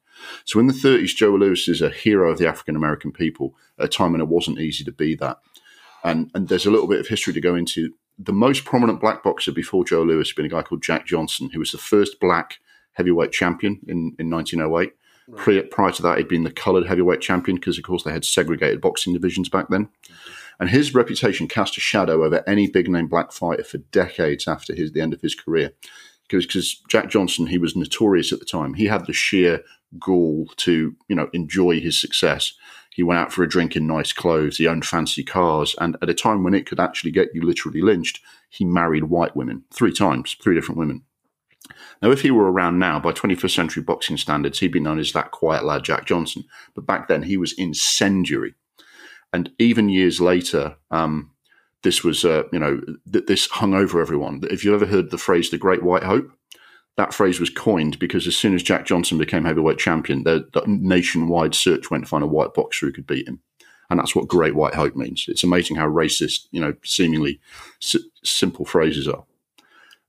So 0.46 0.58
in 0.58 0.68
the 0.68 0.74
30s, 0.74 1.14
Joe 1.18 1.32
Louis 1.32 1.68
is 1.68 1.82
a 1.82 1.90
hero 1.90 2.32
of 2.32 2.38
the 2.38 2.48
African 2.48 2.78
American 2.78 3.12
people 3.12 3.56
at 3.78 3.86
a 3.86 3.90
time 3.90 4.14
when 4.14 4.22
it 4.22 4.30
wasn't 4.30 4.60
easy 4.60 4.86
to 4.86 4.92
be 4.94 5.16
that. 5.16 5.40
And 6.02 6.32
and 6.34 6.48
there's 6.48 6.66
a 6.66 6.72
little 6.72 6.88
bit 6.88 7.02
of 7.02 7.08
history 7.10 7.34
to 7.34 7.42
go 7.42 7.56
into. 7.56 7.94
The 8.18 8.32
most 8.32 8.64
prominent 8.64 9.02
black 9.02 9.22
boxer 9.22 9.52
before 9.52 9.84
Joe 9.84 10.04
Louis 10.04 10.30
had 10.30 10.36
been 10.38 10.46
a 10.46 10.50
guy 10.50 10.62
called 10.62 10.82
Jack 10.82 11.06
Johnson, 11.08 11.50
who 11.50 11.60
was 11.60 11.74
the 11.74 11.78
first 11.78 12.22
black 12.22 12.60
heavyweight 12.94 13.32
champion 13.32 13.80
in, 13.88 14.16
in 14.20 14.30
1908. 14.30 14.94
Right. 15.26 15.72
prior 15.72 15.92
to 15.92 16.02
that, 16.02 16.18
he'd 16.18 16.28
been 16.28 16.44
the 16.44 16.52
coloured 16.52 16.86
heavyweight 16.86 17.22
champion 17.22 17.56
because, 17.56 17.78
of 17.78 17.84
course, 17.86 18.04
they 18.04 18.12
had 18.12 18.26
segregated 18.26 18.82
boxing 18.82 19.14
divisions 19.14 19.48
back 19.50 19.70
then. 19.70 19.86
Mm-hmm. 19.86 20.14
And 20.60 20.70
his 20.70 20.94
reputation 20.94 21.48
cast 21.48 21.78
a 21.78 21.82
shadow 21.82 22.24
over 22.24 22.48
any 22.48 22.68
big 22.68 22.90
name 22.90 23.08
black 23.08 23.32
fighter 23.32 23.64
for 23.64 23.80
decades 23.80 24.48
after 24.48 24.74
his, 24.74 24.92
the 24.92 25.02
end 25.02 25.14
of 25.14 25.22
his 25.22 25.36
career. 25.36 25.72
Because 26.30 26.82
Jack 26.90 27.10
Johnson, 27.10 27.48
he 27.48 27.58
was 27.58 27.76
notorious 27.76 28.32
at 28.32 28.40
the 28.40 28.46
time. 28.46 28.74
He 28.76 28.86
had 28.86 29.06
the 29.06 29.14
sheer 29.14 29.62
gall 30.00 30.48
to, 30.58 30.96
you 31.08 31.16
know, 31.16 31.30
enjoy 31.34 31.80
his 31.80 32.00
success. 32.00 32.54
He 32.92 33.04
went 33.04 33.20
out 33.20 33.34
for 33.34 33.44
a 33.44 33.50
drink 33.50 33.76
in 33.76 33.88
nice 33.88 34.14
clothes. 34.14 34.58
He 34.58 34.68
owned 34.68 34.86
fancy 34.86 35.24
cars. 35.24 35.76
And 35.80 35.98
at 36.02 36.10
a 36.10 36.14
time 36.14 36.44
when 36.44 36.54
it 36.54 36.66
could 36.66 36.80
actually 36.80 37.12
get 37.12 37.34
you 37.34 37.42
literally 37.42 37.82
lynched, 37.82 38.20
he 38.50 38.66
married 38.66 39.06
white 39.06 39.36
women 39.36 39.64
three 39.72 39.92
times, 39.92 40.36
three 40.42 40.56
different 40.56 40.80
women. 40.80 41.04
Now, 42.02 42.12
if 42.12 42.22
he 42.22 42.32
were 42.32 42.52
around 42.52 42.80
now 42.80 43.00
by 43.00 43.14
21st 43.14 43.56
century 43.56 43.84
boxing 43.84 44.18
standards, 44.18 44.60
he'd 44.60 44.72
be 44.72 44.80
known 44.80 45.00
as 45.00 45.14
that 45.14 45.32
quiet 45.32 45.64
lad, 45.64 45.84
Jack 45.84 46.06
Johnson. 46.06 46.44
But 46.76 46.86
back 46.86 47.08
then, 47.08 47.24
he 47.24 47.38
was 47.38 47.54
incendiary. 47.54 48.56
And 49.32 49.52
even 49.58 49.90
years 49.90 50.20
later, 50.20 50.76
um, 50.92 51.32
this 51.84 52.04
was, 52.04 52.26
uh, 52.26 52.44
you 52.52 52.60
know, 52.60 52.82
th- 53.12 53.26
this 53.26 53.48
hung 53.48 53.74
over 53.74 54.02
everyone. 54.02 54.42
If 54.50 54.64
you 54.64 54.74
ever 54.74 54.86
heard 54.86 55.12
the 55.12 55.18
phrase 55.18 55.50
"the 55.50 55.58
Great 55.58 55.84
White 55.84 56.04
Hope," 56.04 56.32
that 56.98 57.14
phrase 57.14 57.40
was 57.40 57.50
coined 57.50 57.98
because 58.00 58.28
as 58.28 58.36
soon 58.36 58.54
as 58.54 58.64
Jack 58.64 58.86
Johnson 58.86 59.18
became 59.18 59.46
heavyweight 59.46 59.80
champion, 59.80 60.24
the, 60.24 60.48
the 60.54 60.64
nationwide 60.68 61.56
search 61.56 61.90
went 61.90 62.04
to 62.04 62.10
find 62.10 62.24
a 62.24 62.28
white 62.28 62.54
boxer 62.54 62.86
who 62.86 62.92
could 62.94 63.08
beat 63.08 63.28
him, 63.28 63.42
and 63.90 64.00
that's 64.00 64.16
what 64.16 64.28
"Great 64.28 64.56
White 64.56 64.76
Hope" 64.76 64.96
means. 64.96 65.26
It's 65.28 65.44
amazing 65.44 65.78
how 65.78 65.88
racist, 65.88 66.48
you 66.52 66.62
know, 66.62 66.76
seemingly 66.84 67.40
s- 67.82 67.96
simple 68.24 68.66
phrases 68.66 69.08
are. 69.08 69.26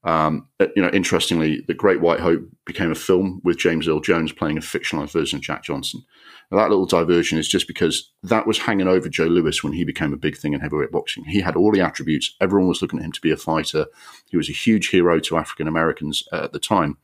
Um, 0.05 0.49
uh, 0.61 0.67
you 0.77 0.83
know, 0.83 0.91
interestingly, 0.91 1.65
The 1.67 1.75
Great 1.75 2.01
White 2.01 2.21
Hope 2.21 2.43
became 2.67 2.91
a 2.91 2.95
film 2.95 3.41
with 3.43 3.59
James 3.59 3.89
Earl 3.89 4.01
Jones 4.01 4.33
playing 4.33 4.59
a 4.59 4.61
fictionalized 4.61 5.13
version 5.13 5.39
of 5.39 5.43
Jack 5.43 5.65
Johnson. 5.65 6.05
Now, 6.51 6.59
that 6.59 6.69
little 6.69 6.85
diversion 6.85 7.39
is 7.39 7.49
just 7.49 7.67
because 7.67 8.13
that 8.23 8.47
was 8.47 8.59
hanging 8.59 8.87
over 8.87 9.09
Joe 9.09 9.25
Louis 9.25 9.65
when 9.65 9.73
he 9.73 9.85
became 9.85 10.13
a 10.13 10.19
big 10.19 10.37
thing 10.37 10.53
in 10.53 10.61
heavyweight 10.61 10.93
boxing. 10.93 11.25
He 11.25 11.41
had 11.41 11.57
all 11.57 11.73
the 11.73 11.81
attributes. 11.81 12.37
Everyone 12.41 12.69
was 12.69 12.83
looking 12.83 12.99
at 12.99 13.05
him 13.05 13.13
to 13.13 13.21
be 13.21 13.31
a 13.31 13.37
fighter. 13.37 13.87
He 14.31 14.37
was 14.37 14.51
a 14.51 14.53
huge 14.53 14.91
hero 14.91 15.19
to 15.21 15.39
African 15.39 15.67
Americans 15.67 16.23
at 16.33 16.53
the 16.53 16.59
time. 16.59 16.99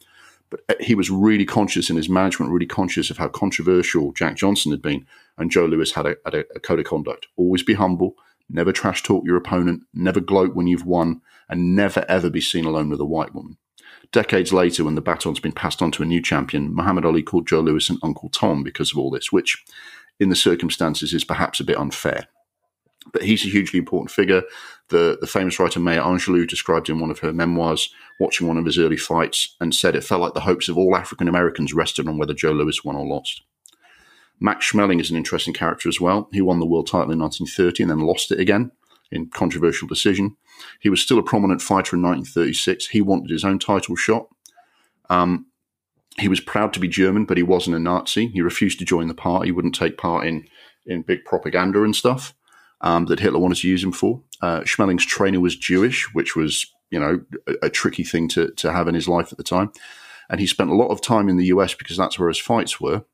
But 0.51 0.61
uh, 0.69 0.75
he 0.81 0.95
was 0.95 1.11
really 1.11 1.47
conscious 1.47 1.89
in 1.89 1.97
his 1.97 2.09
management, 2.09 2.53
really 2.53 2.67
conscious 2.67 3.09
of 3.09 3.17
how 3.17 3.29
controversial 3.29 4.13
Jack 4.13 4.37
Johnson 4.37 4.73
had 4.73 4.83
been. 4.83 5.07
And 5.39 5.51
Joe 5.51 5.65
Louis 5.65 5.93
had 5.93 6.07
a, 6.07 6.17
had 6.25 6.35
a, 6.35 6.45
a 6.55 6.61
code 6.61 6.81
of 6.81 6.85
conduct. 6.85 7.29
Always 7.37 7.63
be 7.63 7.75
humble, 7.75 8.17
never 8.53 8.73
trash 8.73 9.03
talk 9.03 9.25
your 9.25 9.37
opponent, 9.37 9.83
never 9.95 10.21
gloat 10.21 10.55
when 10.55 10.67
you've 10.67 10.87
won, 10.87 11.21
and 11.49 11.75
never 11.75 12.05
ever 12.09 12.31
be 12.31 12.41
seen 12.41 12.65
alone 12.65 12.91
with 12.91 13.01
a 13.01 13.05
white 13.05 13.35
woman. 13.35 13.57
Decades 14.13 14.53
later, 14.53 14.85
when 14.85 14.97
the 14.97 15.01
baton's 15.01 15.41
been 15.41 15.53
passed 15.53 15.81
on 15.81 15.93
to 15.93 16.03
a 16.03 16.07
new 16.07 16.21
champion, 16.21 16.75
Muhammad 16.75 17.05
Ali 17.05 17.23
called 17.23 17.47
Joe 17.47 17.61
Louis 17.61 17.89
an 17.91 17.99
Uncle 18.03 18.29
Tom 18.29 18.63
because 18.63 18.91
of 18.91 18.99
all 18.99 19.11
this, 19.11 19.31
which 19.31 19.65
in 20.19 20.29
the 20.29 20.37
circumstances 20.37 21.15
is 21.15 21.25
perhaps 21.25 21.61
a 21.61 21.65
bit 21.65 21.79
unfair. 21.79 22.27
But 23.13 23.23
he's 23.23 23.45
a 23.45 23.49
hugely 23.49 23.79
important 23.79 24.11
figure. 24.11 24.43
The, 24.89 25.17
the 25.21 25.27
famous 25.27 25.59
writer 25.59 25.81
Maya 25.81 26.03
Angelou 26.03 26.47
described 26.47 26.91
in 26.91 27.01
one 27.01 27.11
of 27.11 27.21
her 27.21 27.33
memoirs 27.33 27.93
watching 28.19 28.47
one 28.47 28.59
of 28.59 28.67
his 28.67 28.79
early 28.79 28.97
fights 28.97 29.57
and 29.61 29.75
said 29.75 29.97
it 29.97 30.05
felt 30.05 30.21
like 30.21 30.35
the 30.35 30.41
hopes 30.41 30.69
of 30.69 30.77
all 30.77 30.97
African 30.97 31.29
Americans 31.29 31.73
rested 31.73 32.07
on 32.09 32.19
whether 32.19 32.35
Joe 32.35 32.53
Louis 32.53 32.85
won 32.85 32.97
or 32.97 33.07
lost. 33.07 33.43
Max 34.41 34.71
Schmeling 34.71 35.01
is 35.01 35.11
an 35.11 35.17
interesting 35.17 35.55
character 35.55 35.89
as 35.89 36.01
well. 36.01 36.29
He 36.33 36.41
won 36.41 36.61
the 36.61 36.67
world 36.67 36.87
title 36.87 37.13
in 37.13 37.19
1930 37.19 37.83
and 37.83 37.91
then 37.91 38.07
lost 38.07 38.33
it 38.33 38.41
again 38.41 38.73
in 39.11 39.29
controversial 39.29 39.87
decision. 39.87 40.37
He 40.81 40.89
was 40.89 41.03
still 41.03 41.19
a 41.19 41.23
prominent 41.23 41.61
fighter 41.63 41.97
in 41.97 42.03
1936. 42.03 42.89
He 42.89 43.01
wanted 43.01 43.31
his 43.31 43.45
own 43.45 43.59
title 43.59 43.97
shot. 43.97 44.29
Um, 45.09 45.47
he 46.19 46.29
was 46.29 46.41
proud 46.41 46.73
to 46.73 46.81
be 46.81 46.89
German, 46.89 47.25
but 47.25 47.37
he 47.37 47.43
wasn't 47.43 47.77
a 47.77 47.81
Nazi. 47.81 48.29
He 48.29 48.41
refused 48.41 48.79
to 48.79 48.85
join 48.85 49.09
the 49.09 49.15
party. 49.15 49.49
He 49.49 49.53
wouldn't 49.53 49.75
take 49.75 49.99
part 49.99 50.27
in 50.27 50.47
in 50.87 51.03
big 51.03 51.25
propaganda 51.25 51.83
and 51.83 51.95
stuff 51.95 52.35
um, 52.81 53.07
that 53.07 53.21
Hitler 53.21 53.39
wanted 53.39 53.59
to 53.59 53.69
use 53.69 53.85
him 53.85 53.93
for. 53.93 54.23
Uh, 54.41 54.61
Schmeling's 54.61 55.05
trainer 55.05 55.41
was 55.41 55.57
Jewish, 55.57 56.09
which 56.15 56.35
was 56.35 56.67
you 56.91 56.99
know 56.99 57.21
a, 57.47 57.67
a, 57.67 57.71
tricky 57.71 58.03
thing 58.03 58.29
to 58.29 58.51
to 58.53 58.73
have 58.73 58.89
in 58.89 58.95
his 58.95 59.09
life 59.09 59.31
at 59.31 59.39
the 59.39 59.45
time. 59.45 59.73
And 60.29 60.41
he 60.41 60.47
spent 60.47 60.71
a 60.71 60.77
lot 60.77 60.89
of 60.89 61.01
time 61.01 61.29
in 61.29 61.37
the 61.37 61.47
US 61.47 61.75
because 61.75 61.97
that's 61.97 62.19
where 62.19 62.29
his 62.29 62.39
fights 62.39 62.81
were. 62.81 63.05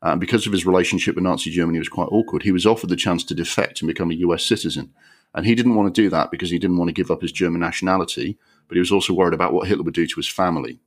Uh, 0.00 0.14
because 0.14 0.46
of 0.46 0.52
his 0.52 0.64
relationship 0.64 1.16
with 1.16 1.24
Nazi 1.24 1.50
Germany 1.50 1.78
it 1.78 1.80
was 1.80 1.88
quite 1.88 2.08
awkward. 2.12 2.42
He 2.42 2.52
was 2.52 2.66
offered 2.66 2.88
the 2.88 2.96
chance 2.96 3.24
to 3.24 3.34
defect 3.34 3.80
and 3.80 3.88
become 3.88 4.10
a 4.10 4.14
US 4.14 4.44
citizen. 4.44 4.92
And 5.34 5.44
he 5.44 5.54
didn't 5.54 5.74
want 5.74 5.92
to 5.92 6.02
do 6.02 6.08
that 6.10 6.30
because 6.30 6.50
he 6.50 6.58
didn't 6.58 6.78
want 6.78 6.88
to 6.88 6.94
give 6.94 7.10
up 7.10 7.22
his 7.22 7.32
German 7.32 7.60
nationality, 7.60 8.38
but 8.68 8.76
he 8.76 8.80
was 8.80 8.92
also 8.92 9.12
worried 9.12 9.34
about 9.34 9.52
what 9.52 9.66
Hitler 9.66 9.84
would 9.84 9.94
do 9.94 10.06
to 10.06 10.16
his 10.16 10.28
family. 10.28 10.78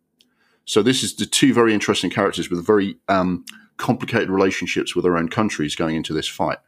So 0.66 0.82
this 0.82 1.04
is 1.04 1.16
the 1.16 1.26
two 1.26 1.54
very 1.54 1.74
interesting 1.74 2.10
characters 2.10 2.50
with 2.50 2.66
very 2.66 2.98
um, 3.10 3.46
complicated 3.78 4.30
relationships 4.30 4.96
with 4.96 5.04
their 5.04 5.18
own 5.18 5.28
countries 5.28 5.76
going 5.76 5.96
into 5.96 6.14
this 6.14 6.28
fight. 6.28 6.60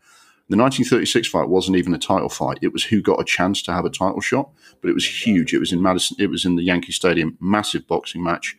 The 0.50 0.58
1936 0.58 1.30
fight 1.30 1.48
wasn't 1.48 1.78
even 1.78 1.94
a 1.94 1.98
title 1.98 2.28
fight. 2.28 2.60
It 2.62 2.74
was 2.74 2.84
who 2.84 3.02
got 3.02 3.22
a 3.22 3.24
chance 3.24 3.62
to 3.64 3.72
have 3.72 3.86
a 3.86 3.90
title 3.90 4.20
shot, 4.20 4.50
but 4.82 4.90
it 4.90 4.94
was 4.94 5.26
huge. 5.26 5.54
It 5.54 5.60
was 5.60 5.72
in 5.72 5.82
Madison. 5.82 6.18
It 6.20 6.30
was 6.30 6.44
in 6.44 6.58
the 6.58 6.64
Yankee 6.64 6.92
Stadium, 6.92 7.38
massive 7.40 7.88
boxing 7.88 8.24
match. 8.24 8.58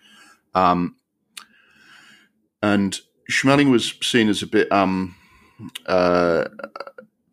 Um, 0.55 0.97
and 2.62 2.99
Schmeling 3.30 3.70
was 3.70 3.94
seen 4.02 4.28
as 4.28 4.42
a 4.42 4.46
bit 4.46 4.70
um, 4.70 5.14
uh, 5.86 6.44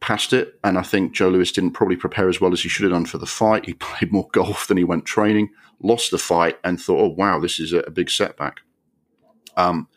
past 0.01 0.33
it. 0.33 0.59
And 0.63 0.77
I 0.77 0.81
think 0.81 1.13
Joe 1.13 1.29
Louis 1.29 1.51
didn't 1.51 1.71
probably 1.71 1.95
prepare 1.95 2.27
as 2.27 2.41
well 2.41 2.51
as 2.51 2.61
he 2.61 2.69
should 2.69 2.83
have 2.83 2.91
done 2.91 3.05
for 3.05 3.17
the 3.17 3.25
fight. 3.25 3.65
He 3.65 3.73
played 3.75 4.11
more 4.11 4.27
golf 4.33 4.67
than 4.67 4.77
he 4.77 4.83
went 4.83 5.05
training, 5.05 5.49
lost 5.81 6.11
the 6.11 6.17
fight, 6.17 6.57
and 6.63 6.81
thought, 6.81 6.99
oh, 6.99 7.15
wow, 7.15 7.39
this 7.39 7.59
is 7.59 7.71
a, 7.71 7.89
big 7.89 8.09
setback. 8.09 8.61
Um, 9.55 9.87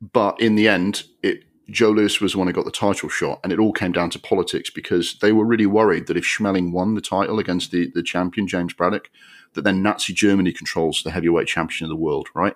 but 0.00 0.40
in 0.40 0.54
the 0.54 0.68
end, 0.68 1.04
it, 1.22 1.44
Joe 1.70 1.90
Louis 1.90 2.20
was 2.20 2.32
the 2.32 2.38
one 2.38 2.46
who 2.46 2.52
got 2.52 2.64
the 2.64 2.70
title 2.70 3.08
shot, 3.08 3.40
and 3.42 3.52
it 3.52 3.58
all 3.58 3.72
came 3.72 3.92
down 3.92 4.10
to 4.10 4.18
politics 4.18 4.70
because 4.70 5.18
they 5.20 5.32
were 5.32 5.44
really 5.44 5.66
worried 5.66 6.06
that 6.06 6.16
if 6.16 6.24
Schmeling 6.24 6.70
won 6.72 6.94
the 6.94 7.00
title 7.00 7.38
against 7.38 7.72
the, 7.72 7.90
the 7.94 8.02
champion, 8.02 8.46
James 8.46 8.72
Braddock, 8.72 9.10
that 9.54 9.62
then 9.62 9.82
Nazi 9.82 10.12
Germany 10.12 10.52
controls 10.52 11.02
the 11.02 11.10
heavyweight 11.10 11.48
champion 11.48 11.86
of 11.86 11.88
the 11.88 12.02
world, 12.02 12.28
right? 12.34 12.54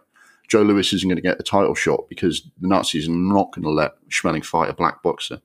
Joe 0.50 0.62
Louis 0.62 0.92
isn't 0.92 1.08
going 1.08 1.16
to 1.16 1.22
get 1.22 1.38
the 1.38 1.44
title 1.44 1.74
shot 1.74 2.08
because 2.08 2.42
the 2.60 2.68
Nazis 2.68 3.08
are 3.08 3.12
not 3.12 3.52
going 3.52 3.62
to 3.62 3.70
let 3.70 3.92
Schmeling 4.08 4.44
fight 4.44 4.68
a 4.68 4.74
black 4.74 5.02
boxer. 5.02 5.40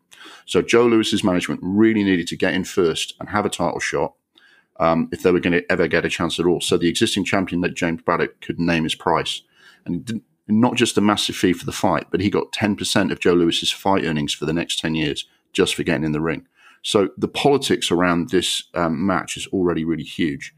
So 0.46 0.62
Joe 0.62 0.88
Louis's 0.88 1.24
management 1.24 1.60
really 1.64 2.04
needed 2.04 2.28
to 2.28 2.36
get 2.36 2.56
in 2.56 2.64
first 2.64 3.14
and 3.20 3.30
have 3.30 3.46
a 3.46 3.50
title 3.50 3.80
shot 3.80 4.16
um, 4.80 5.08
if 5.12 5.22
they 5.22 5.32
were 5.32 5.40
going 5.40 5.54
to 5.54 5.72
ever 5.72 5.88
get 5.88 6.06
a 6.06 6.10
chance 6.10 6.40
at 6.40 6.48
all. 6.48 6.60
So 6.60 6.76
the 6.78 6.90
existing 6.90 7.24
champion 7.24 7.62
that 7.62 7.76
James 7.76 8.02
Braddock 8.02 8.42
could 8.42 8.60
name 8.60 8.84
his 8.84 8.96
price, 8.96 9.44
and 9.86 10.22
not 10.48 10.76
just 10.76 10.98
a 10.98 11.02
massive 11.02 11.36
fee 11.36 11.54
for 11.54 11.66
the 11.66 11.72
fight, 11.72 12.08
but 12.12 12.20
he 12.20 12.30
got 12.30 12.52
ten 12.52 12.76
percent 12.76 13.12
of 13.12 13.20
Joe 13.20 13.34
Louis's 13.34 13.72
fight 13.72 14.04
earnings 14.04 14.34
for 14.34 14.46
the 14.46 14.54
next 14.54 14.80
ten 14.80 14.96
years 14.96 15.26
just 15.54 15.76
for 15.76 15.84
getting 15.84 16.04
in 16.04 16.12
the 16.12 16.22
ring. 16.22 16.48
So 16.82 17.10
the 17.18 17.28
politics 17.28 17.92
around 17.92 18.30
this 18.30 18.64
um, 18.74 19.06
match 19.06 19.38
is 19.38 19.48
already 19.48 19.86
really 19.86 20.04
huge. 20.04 20.54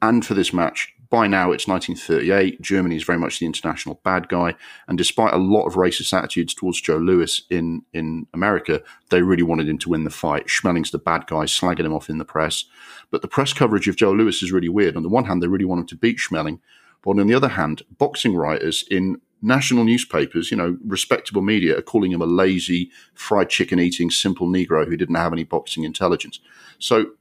And 0.00 0.24
for 0.24 0.34
this 0.34 0.52
match, 0.52 0.93
by 1.10 1.26
now 1.26 1.52
it's 1.52 1.68
1938. 1.68 2.60
Germany 2.60 2.96
is 2.96 3.04
very 3.04 3.18
much 3.18 3.38
the 3.38 3.46
international 3.46 4.00
bad 4.04 4.28
guy, 4.28 4.54
and 4.88 4.96
despite 4.96 5.34
a 5.34 5.38
lot 5.38 5.66
of 5.66 5.74
racist 5.74 6.16
attitudes 6.16 6.54
towards 6.54 6.80
Joe 6.80 6.96
Louis 6.96 7.42
in 7.50 7.82
in 7.92 8.26
America, 8.32 8.82
they 9.10 9.22
really 9.22 9.42
wanted 9.42 9.68
him 9.68 9.78
to 9.78 9.90
win 9.90 10.04
the 10.04 10.10
fight. 10.10 10.46
Schmeling's 10.46 10.90
the 10.90 10.98
bad 10.98 11.26
guy, 11.26 11.44
slagging 11.44 11.86
him 11.86 11.94
off 11.94 12.08
in 12.08 12.18
the 12.18 12.24
press. 12.24 12.64
But 13.10 13.22
the 13.22 13.28
press 13.28 13.52
coverage 13.52 13.88
of 13.88 13.96
Joe 13.96 14.12
Louis 14.12 14.42
is 14.42 14.52
really 14.52 14.68
weird. 14.68 14.96
On 14.96 15.02
the 15.02 15.08
one 15.08 15.24
hand, 15.24 15.42
they 15.42 15.48
really 15.48 15.64
want 15.64 15.80
him 15.80 15.86
to 15.88 15.96
beat 15.96 16.18
Schmeling, 16.18 16.60
but 17.02 17.18
on 17.18 17.26
the 17.26 17.34
other 17.34 17.48
hand, 17.48 17.82
boxing 17.98 18.34
writers 18.34 18.84
in 18.90 19.20
national 19.42 19.84
newspapers, 19.84 20.50
you 20.50 20.56
know, 20.56 20.78
respectable 20.86 21.42
media, 21.42 21.76
are 21.76 21.82
calling 21.82 22.10
him 22.10 22.22
a 22.22 22.26
lazy, 22.26 22.90
fried 23.12 23.50
chicken 23.50 23.78
eating, 23.78 24.10
simple 24.10 24.48
Negro 24.48 24.88
who 24.88 24.96
didn't 24.96 25.16
have 25.16 25.32
any 25.32 25.44
boxing 25.44 25.84
intelligence. 25.84 26.40
So 26.78 27.12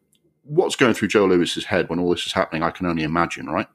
what's 0.44 0.76
going 0.76 0.94
through 0.94 1.08
Joe 1.10 1.26
Louis's 1.26 1.66
head 1.66 1.90
when 1.90 2.00
all 2.00 2.12
this 2.12 2.26
is 2.26 2.34
happening, 2.34 2.64
I 2.64 2.72
can 2.72 2.86
only 2.86 3.04
imagine, 3.04 3.48
right? 3.48 3.68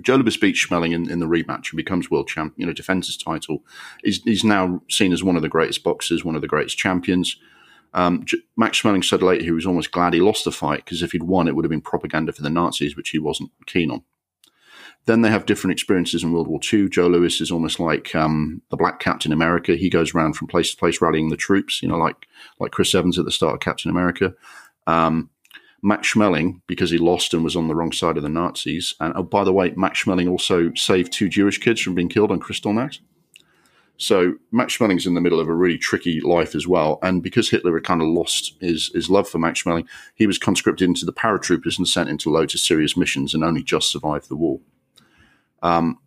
Joe 0.00 0.16
Louis 0.16 0.36
beats 0.36 0.66
Schmeling 0.66 0.92
in, 0.92 1.08
in 1.08 1.20
the 1.20 1.26
rematch 1.26 1.70
and 1.70 1.76
becomes 1.76 2.10
world 2.10 2.28
champ, 2.28 2.54
you 2.56 2.66
know, 2.66 2.72
defends 2.72 3.06
his 3.06 3.16
title. 3.16 3.62
He's, 4.02 4.22
he's 4.24 4.44
now 4.44 4.82
seen 4.90 5.12
as 5.12 5.22
one 5.22 5.36
of 5.36 5.42
the 5.42 5.48
greatest 5.48 5.84
boxers, 5.84 6.24
one 6.24 6.34
of 6.34 6.42
the 6.42 6.48
greatest 6.48 6.76
champions. 6.76 7.36
Um, 7.92 8.24
Max 8.56 8.80
Schmeling 8.80 9.04
said 9.04 9.22
later 9.22 9.44
he 9.44 9.52
was 9.52 9.66
almost 9.66 9.92
glad 9.92 10.14
he 10.14 10.20
lost 10.20 10.44
the 10.44 10.50
fight 10.50 10.84
because 10.84 11.00
if 11.00 11.12
he'd 11.12 11.22
won, 11.22 11.46
it 11.46 11.54
would 11.54 11.64
have 11.64 11.70
been 11.70 11.80
propaganda 11.80 12.32
for 12.32 12.42
the 12.42 12.50
Nazis, 12.50 12.96
which 12.96 13.10
he 13.10 13.20
wasn't 13.20 13.52
keen 13.66 13.90
on. 13.90 14.02
Then 15.06 15.20
they 15.20 15.30
have 15.30 15.46
different 15.46 15.72
experiences 15.72 16.24
in 16.24 16.32
World 16.32 16.48
War 16.48 16.60
II. 16.72 16.88
Joe 16.88 17.08
Louis 17.08 17.40
is 17.40 17.50
almost 17.50 17.78
like 17.78 18.14
um, 18.14 18.62
the 18.70 18.76
Black 18.76 19.00
Captain 19.00 19.32
America. 19.32 19.76
He 19.76 19.90
goes 19.90 20.14
around 20.14 20.32
from 20.32 20.48
place 20.48 20.70
to 20.70 20.76
place 20.76 21.00
rallying 21.00 21.28
the 21.28 21.36
troops, 21.36 21.82
you 21.82 21.88
know, 21.88 21.98
like 21.98 22.26
like 22.58 22.72
Chris 22.72 22.94
Evans 22.94 23.18
at 23.18 23.26
the 23.26 23.30
start 23.30 23.54
of 23.54 23.60
Captain 23.60 23.90
America. 23.90 24.34
Um, 24.86 25.30
Max 25.84 26.14
Schmeling, 26.14 26.62
because 26.66 26.90
he 26.90 26.96
lost 26.96 27.34
and 27.34 27.44
was 27.44 27.56
on 27.56 27.68
the 27.68 27.74
wrong 27.74 27.92
side 27.92 28.16
of 28.16 28.22
the 28.22 28.28
Nazis. 28.30 28.94
And 29.00 29.12
oh, 29.14 29.22
by 29.22 29.44
the 29.44 29.52
way, 29.52 29.74
Max 29.76 30.02
Schmeling 30.02 30.30
also 30.30 30.72
saved 30.74 31.12
two 31.12 31.28
Jewish 31.28 31.58
kids 31.58 31.80
from 31.80 31.94
being 31.94 32.08
killed 32.08 32.32
on 32.32 32.40
Kristallnacht. 32.40 33.00
So 33.98 34.34
Max 34.50 34.76
Schmeling's 34.76 35.06
in 35.06 35.12
the 35.12 35.20
middle 35.20 35.38
of 35.38 35.46
a 35.46 35.54
really 35.54 35.76
tricky 35.76 36.22
life 36.22 36.54
as 36.54 36.66
well. 36.66 36.98
And 37.02 37.22
because 37.22 37.50
Hitler 37.50 37.74
had 37.74 37.84
kind 37.84 38.00
of 38.00 38.08
lost 38.08 38.54
his, 38.60 38.90
his 38.94 39.10
love 39.10 39.28
for 39.28 39.38
Max 39.38 39.62
Schmeling, 39.62 39.86
he 40.14 40.26
was 40.26 40.38
conscripted 40.38 40.88
into 40.88 41.04
the 41.04 41.12
paratroopers 41.12 41.76
and 41.76 41.86
sent 41.86 42.08
into 42.08 42.30
loads 42.30 42.54
of 42.54 42.60
serious 42.60 42.96
missions 42.96 43.34
and 43.34 43.44
only 43.44 43.62
just 43.62 43.92
survived 43.92 44.30
the 44.30 44.36
war. 44.36 44.60
Um, 45.62 45.98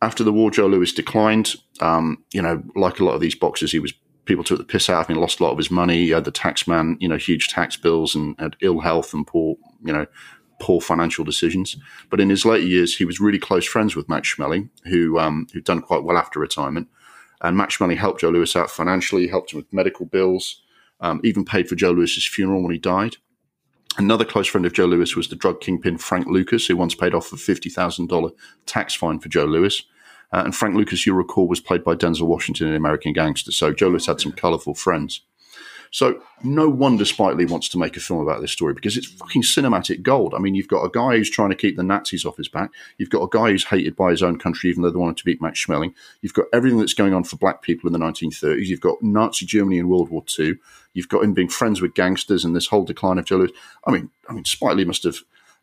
after 0.00 0.22
the 0.22 0.32
war, 0.32 0.52
Joe 0.52 0.68
Louis 0.68 0.92
declined. 0.92 1.56
Um, 1.80 2.24
you 2.32 2.40
know, 2.40 2.62
like 2.76 3.00
a 3.00 3.04
lot 3.04 3.14
of 3.14 3.20
these 3.20 3.34
boxers, 3.34 3.72
he 3.72 3.80
was 3.80 3.92
people 4.28 4.44
took 4.44 4.58
the 4.58 4.64
piss 4.64 4.88
out 4.88 5.00
of 5.00 5.06
him, 5.08 5.16
lost 5.16 5.40
a 5.40 5.42
lot 5.42 5.52
of 5.52 5.58
his 5.58 5.70
money. 5.70 6.04
He 6.04 6.10
had 6.10 6.24
the 6.24 6.30
tax 6.30 6.68
man, 6.68 6.96
you 7.00 7.08
know, 7.08 7.16
huge 7.16 7.48
tax 7.48 7.76
bills 7.76 8.14
and 8.14 8.36
had 8.38 8.56
ill 8.60 8.80
health 8.80 9.12
and 9.14 9.26
poor, 9.26 9.56
you 9.82 9.92
know, 9.92 10.06
poor 10.60 10.80
financial 10.80 11.24
decisions. 11.24 11.76
But 12.10 12.20
in 12.20 12.30
his 12.30 12.44
later 12.44 12.66
years, 12.66 12.96
he 12.96 13.04
was 13.04 13.20
really 13.20 13.38
close 13.38 13.66
friends 13.66 13.96
with 13.96 14.08
Max 14.08 14.32
Schmeling, 14.32 14.68
who 14.84 15.18
um, 15.18 15.48
who'd 15.52 15.64
done 15.64 15.80
quite 15.80 16.04
well 16.04 16.18
after 16.18 16.38
retirement. 16.38 16.88
And 17.40 17.56
Max 17.56 17.76
Schmeling 17.76 17.96
helped 17.96 18.20
Joe 18.20 18.30
Louis 18.30 18.54
out 18.54 18.70
financially, 18.70 19.28
helped 19.28 19.52
him 19.52 19.58
with 19.58 19.72
medical 19.72 20.06
bills, 20.06 20.62
um, 21.00 21.20
even 21.24 21.44
paid 21.44 21.68
for 21.68 21.74
Joe 21.74 21.92
Louis's 21.92 22.26
funeral 22.26 22.62
when 22.62 22.72
he 22.72 22.78
died. 22.78 23.16
Another 23.96 24.24
close 24.24 24.46
friend 24.46 24.66
of 24.66 24.74
Joe 24.74 24.84
Louis 24.84 25.16
was 25.16 25.28
the 25.28 25.36
drug 25.36 25.60
kingpin 25.60 25.98
Frank 25.98 26.26
Lucas, 26.26 26.66
who 26.66 26.76
once 26.76 26.94
paid 26.94 27.14
off 27.14 27.32
a 27.32 27.36
$50,000 27.36 28.30
tax 28.66 28.94
fine 28.94 29.18
for 29.18 29.28
Joe 29.28 29.46
Louis. 29.46 29.82
Uh, 30.32 30.42
and 30.44 30.54
Frank 30.54 30.76
Lucas, 30.76 31.06
you 31.06 31.14
recall, 31.14 31.48
was 31.48 31.60
played 31.60 31.84
by 31.84 31.94
Denzel 31.94 32.26
Washington 32.26 32.68
in 32.68 32.74
American 32.74 33.12
Gangster. 33.12 33.52
So 33.52 33.72
Joe 33.72 33.92
had 33.92 34.20
some 34.20 34.32
colourful 34.32 34.74
friends. 34.74 35.22
So 35.90 36.20
no 36.44 36.68
wonder 36.68 37.04
Spike 37.04 37.36
Lee 37.36 37.46
wants 37.46 37.68
to 37.70 37.78
make 37.78 37.96
a 37.96 38.00
film 38.00 38.20
about 38.20 38.40
this 38.40 38.52
story 38.52 38.74
because 38.74 38.96
it's 38.96 39.06
fucking 39.06 39.42
cinematic 39.42 40.02
gold. 40.02 40.34
I 40.34 40.38
mean, 40.38 40.54
you've 40.54 40.68
got 40.68 40.84
a 40.84 40.90
guy 40.90 41.16
who's 41.16 41.30
trying 41.30 41.50
to 41.50 41.56
keep 41.56 41.76
the 41.76 41.82
Nazis 41.82 42.24
off 42.24 42.36
his 42.36 42.48
back. 42.48 42.70
You've 42.98 43.10
got 43.10 43.22
a 43.22 43.28
guy 43.30 43.50
who's 43.50 43.64
hated 43.64 43.96
by 43.96 44.10
his 44.10 44.22
own 44.22 44.38
country, 44.38 44.70
even 44.70 44.82
though 44.82 44.90
they 44.90 44.98
wanted 44.98 45.16
to 45.18 45.24
beat 45.24 45.42
Max 45.42 45.64
Schmeling. 45.64 45.94
You've 46.20 46.34
got 46.34 46.46
everything 46.52 46.78
that's 46.78 46.94
going 46.94 47.14
on 47.14 47.24
for 47.24 47.36
black 47.36 47.62
people 47.62 47.88
in 47.88 47.98
the 47.98 48.04
1930s. 48.04 48.66
You've 48.66 48.80
got 48.80 49.02
Nazi 49.02 49.46
Germany 49.46 49.78
in 49.78 49.88
World 49.88 50.10
War 50.10 50.24
II. 50.38 50.54
You've 50.94 51.08
got 51.08 51.24
him 51.24 51.34
being 51.34 51.48
friends 51.48 51.80
with 51.80 51.94
gangsters 51.94 52.44
and 52.44 52.54
this 52.54 52.66
whole 52.66 52.84
decline 52.84 53.18
of 53.18 53.24
Joe 53.24 53.36
Louis. 53.36 53.52
I 53.86 53.92
mean, 53.92 54.10
I 54.28 54.32
mean, 54.34 54.44
Spike 54.44 54.76
Lee 54.76 54.84
must 54.84 55.04
have 55.04 55.18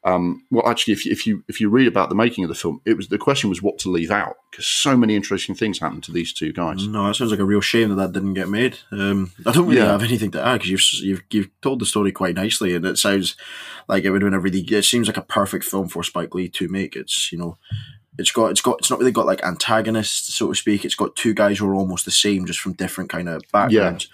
um, 0.06 0.46
well, 0.52 0.68
actually, 0.68 0.94
if 0.94 1.04
you, 1.04 1.12
if 1.12 1.26
you 1.26 1.44
if 1.48 1.60
you 1.60 1.68
read 1.68 1.88
about 1.88 2.10
the 2.10 2.16
making 2.16 2.44
of 2.44 2.48
the 2.48 2.56
film, 2.56 2.80
it 2.86 2.96
was 2.96 3.08
the 3.08 3.18
question 3.18 3.50
was 3.50 3.64
what 3.64 3.80
to 3.80 3.90
leave 3.90 4.12
out 4.12 4.36
because 4.52 4.68
so 4.68 4.96
many 4.96 5.16
interesting 5.16 5.56
things 5.56 5.80
happened 5.80 6.04
to 6.04 6.12
these 6.12 6.32
two 6.32 6.54
guys. 6.54 6.88
No, 6.88 7.10
it 7.10 7.16
sounds 7.16 7.32
like 7.32 7.40
a 7.40 7.46
real 7.46 7.60
shame 7.60 7.90
that 7.90 7.96
that 7.96 8.12
didn't 8.12 8.36
get 8.36 8.48
made. 8.48 8.78
Um, 8.92 9.32
I 9.48 9.52
don't 9.52 9.66
really 9.66 9.80
yeah. 9.80 9.92
have 9.92 10.04
anything 10.04 10.30
to 10.32 10.46
add 10.46 10.62
because 10.62 10.70
you've, 10.70 11.04
you've 11.04 11.24
you've 11.32 11.62
told 11.62 11.80
the 11.80 11.88
story 11.88 12.12
quite 12.12 12.36
nicely, 12.36 12.76
and 12.76 12.86
it 12.86 13.00
sounds 13.00 13.36
like 13.88 14.04
it 14.04 14.12
would 14.12 14.22
have 14.22 14.30
been 14.30 14.38
a 14.38 14.40
really. 14.40 14.60
It 14.60 14.86
seems 14.86 15.08
like 15.08 15.18
a 15.18 15.24
perfect 15.24 15.66
film 15.66 15.88
for 15.88 16.04
Spike 16.04 16.36
Lee 16.36 16.50
to 16.50 16.68
make. 16.68 16.96
It's 16.96 17.32
you 17.32 17.40
know, 17.40 17.58
it's 18.20 18.32
got 18.32 18.52
it's 18.52 18.62
got 18.62 18.78
it's 18.78 18.92
not 18.92 19.00
really 19.00 19.12
got 19.12 19.26
like 19.26 19.44
antagonists 19.44 20.36
so 20.36 20.50
to 20.50 20.56
speak. 20.56 20.86
It's 20.86 20.94
got 20.94 21.16
two 21.16 21.34
guys 21.34 21.58
who 21.58 21.68
are 21.68 21.76
almost 21.76 22.06
the 22.06 22.12
same, 22.12 22.46
just 22.46 22.60
from 22.60 22.74
different 22.74 23.10
kind 23.10 23.28
of 23.28 23.42
backgrounds. 23.52 24.08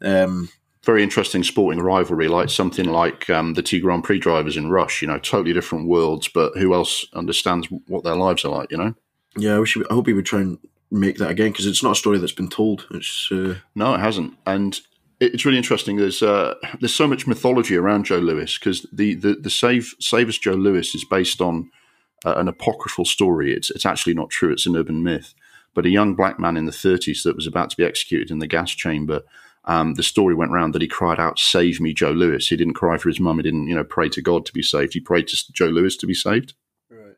Yeah. 0.00 0.22
Um, 0.22 0.50
very 0.84 1.02
interesting 1.02 1.42
sporting 1.42 1.82
rivalry, 1.82 2.28
like 2.28 2.48
something 2.48 2.86
like 2.86 3.28
um, 3.28 3.54
the 3.54 3.62
two 3.62 3.80
Grand 3.80 4.04
Prix 4.04 4.18
drivers 4.18 4.56
in 4.56 4.70
Rush. 4.70 5.02
You 5.02 5.08
know, 5.08 5.18
totally 5.18 5.52
different 5.52 5.88
worlds, 5.88 6.28
but 6.28 6.56
who 6.56 6.72
else 6.72 7.06
understands 7.12 7.68
what 7.86 8.04
their 8.04 8.16
lives 8.16 8.44
are 8.44 8.50
like? 8.50 8.70
You 8.70 8.78
know. 8.78 8.94
Yeah, 9.36 9.56
I 9.56 9.58
wish. 9.58 9.76
I 9.76 9.94
hope 9.94 10.06
he 10.06 10.12
would 10.12 10.26
try 10.26 10.40
and 10.40 10.58
make 10.90 11.18
that 11.18 11.30
again 11.30 11.52
because 11.52 11.66
it's 11.66 11.82
not 11.82 11.92
a 11.92 11.96
story 11.96 12.18
that's 12.18 12.32
been 12.32 12.48
told. 12.48 12.86
It's 12.92 13.28
uh... 13.30 13.56
no, 13.74 13.94
it 13.94 14.00
hasn't, 14.00 14.34
and 14.46 14.80
it's 15.20 15.44
really 15.44 15.58
interesting. 15.58 15.96
There's 15.96 16.22
uh, 16.22 16.54
there's 16.80 16.94
so 16.94 17.06
much 17.06 17.26
mythology 17.26 17.76
around 17.76 18.04
Joe 18.04 18.18
Louis 18.18 18.58
because 18.58 18.86
the 18.92 19.14
the 19.14 19.34
the 19.34 19.50
save 19.50 19.94
save 20.00 20.28
us 20.28 20.38
Joe 20.38 20.54
Louis 20.54 20.94
is 20.94 21.04
based 21.04 21.42
on 21.42 21.70
uh, 22.24 22.34
an 22.36 22.48
apocryphal 22.48 23.04
story. 23.04 23.54
It's 23.54 23.70
it's 23.70 23.86
actually 23.86 24.14
not 24.14 24.30
true. 24.30 24.50
It's 24.50 24.66
an 24.66 24.76
urban 24.76 25.02
myth. 25.02 25.34
But 25.72 25.86
a 25.86 25.90
young 25.90 26.16
black 26.16 26.40
man 26.40 26.56
in 26.56 26.66
the 26.66 26.72
30s 26.72 27.22
that 27.22 27.36
was 27.36 27.46
about 27.46 27.70
to 27.70 27.76
be 27.76 27.84
executed 27.84 28.32
in 28.32 28.40
the 28.40 28.48
gas 28.48 28.72
chamber 28.72 29.22
um, 29.64 29.94
the 29.94 30.02
story 30.02 30.34
went 30.34 30.52
around 30.52 30.72
that 30.72 30.82
he 30.82 30.88
cried 30.88 31.20
out, 31.20 31.38
"Save 31.38 31.80
me, 31.80 31.92
Joe 31.92 32.12
Louis." 32.12 32.46
He 32.46 32.56
didn't 32.56 32.74
cry 32.74 32.96
for 32.96 33.08
his 33.08 33.20
mum. 33.20 33.36
He 33.36 33.42
didn't, 33.42 33.66
you 33.68 33.74
know, 33.74 33.84
pray 33.84 34.08
to 34.10 34.22
God 34.22 34.46
to 34.46 34.52
be 34.52 34.62
saved. 34.62 34.94
He 34.94 35.00
prayed 35.00 35.28
to 35.28 35.52
Joe 35.52 35.66
Louis 35.66 35.96
to 35.96 36.06
be 36.06 36.14
saved. 36.14 36.54
Right. 36.90 37.16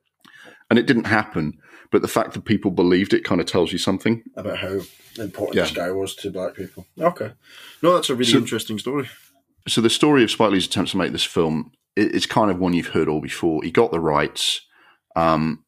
And 0.68 0.78
it 0.78 0.86
didn't 0.86 1.06
happen. 1.06 1.58
But 1.90 2.02
the 2.02 2.08
fact 2.08 2.32
that 2.32 2.44
people 2.44 2.70
believed 2.70 3.12
it 3.12 3.22
kind 3.22 3.40
of 3.40 3.46
tells 3.46 3.70
you 3.70 3.78
something 3.78 4.22
about 4.36 4.58
how 4.58 4.80
important 5.18 5.56
yeah. 5.56 5.62
this 5.62 5.72
guy 5.72 5.90
was 5.90 6.14
to 6.16 6.30
black 6.30 6.54
people. 6.54 6.86
Okay, 6.98 7.32
no, 7.82 7.94
that's 7.94 8.10
a 8.10 8.14
really 8.14 8.32
so, 8.32 8.38
interesting 8.38 8.78
story. 8.78 9.08
So 9.68 9.80
the 9.80 9.90
story 9.90 10.24
of 10.24 10.30
Spike 10.30 10.50
Lee's 10.50 10.66
attempts 10.66 10.92
to 10.92 10.96
make 10.96 11.12
this 11.12 11.24
film, 11.24 11.72
it's 11.94 12.26
kind 12.26 12.50
of 12.50 12.58
one 12.58 12.72
you've 12.72 12.88
heard 12.88 13.08
all 13.08 13.20
before. 13.20 13.62
He 13.62 13.70
got 13.70 13.92
the 13.92 14.00
rights. 14.00 14.62
Um, 15.14 15.64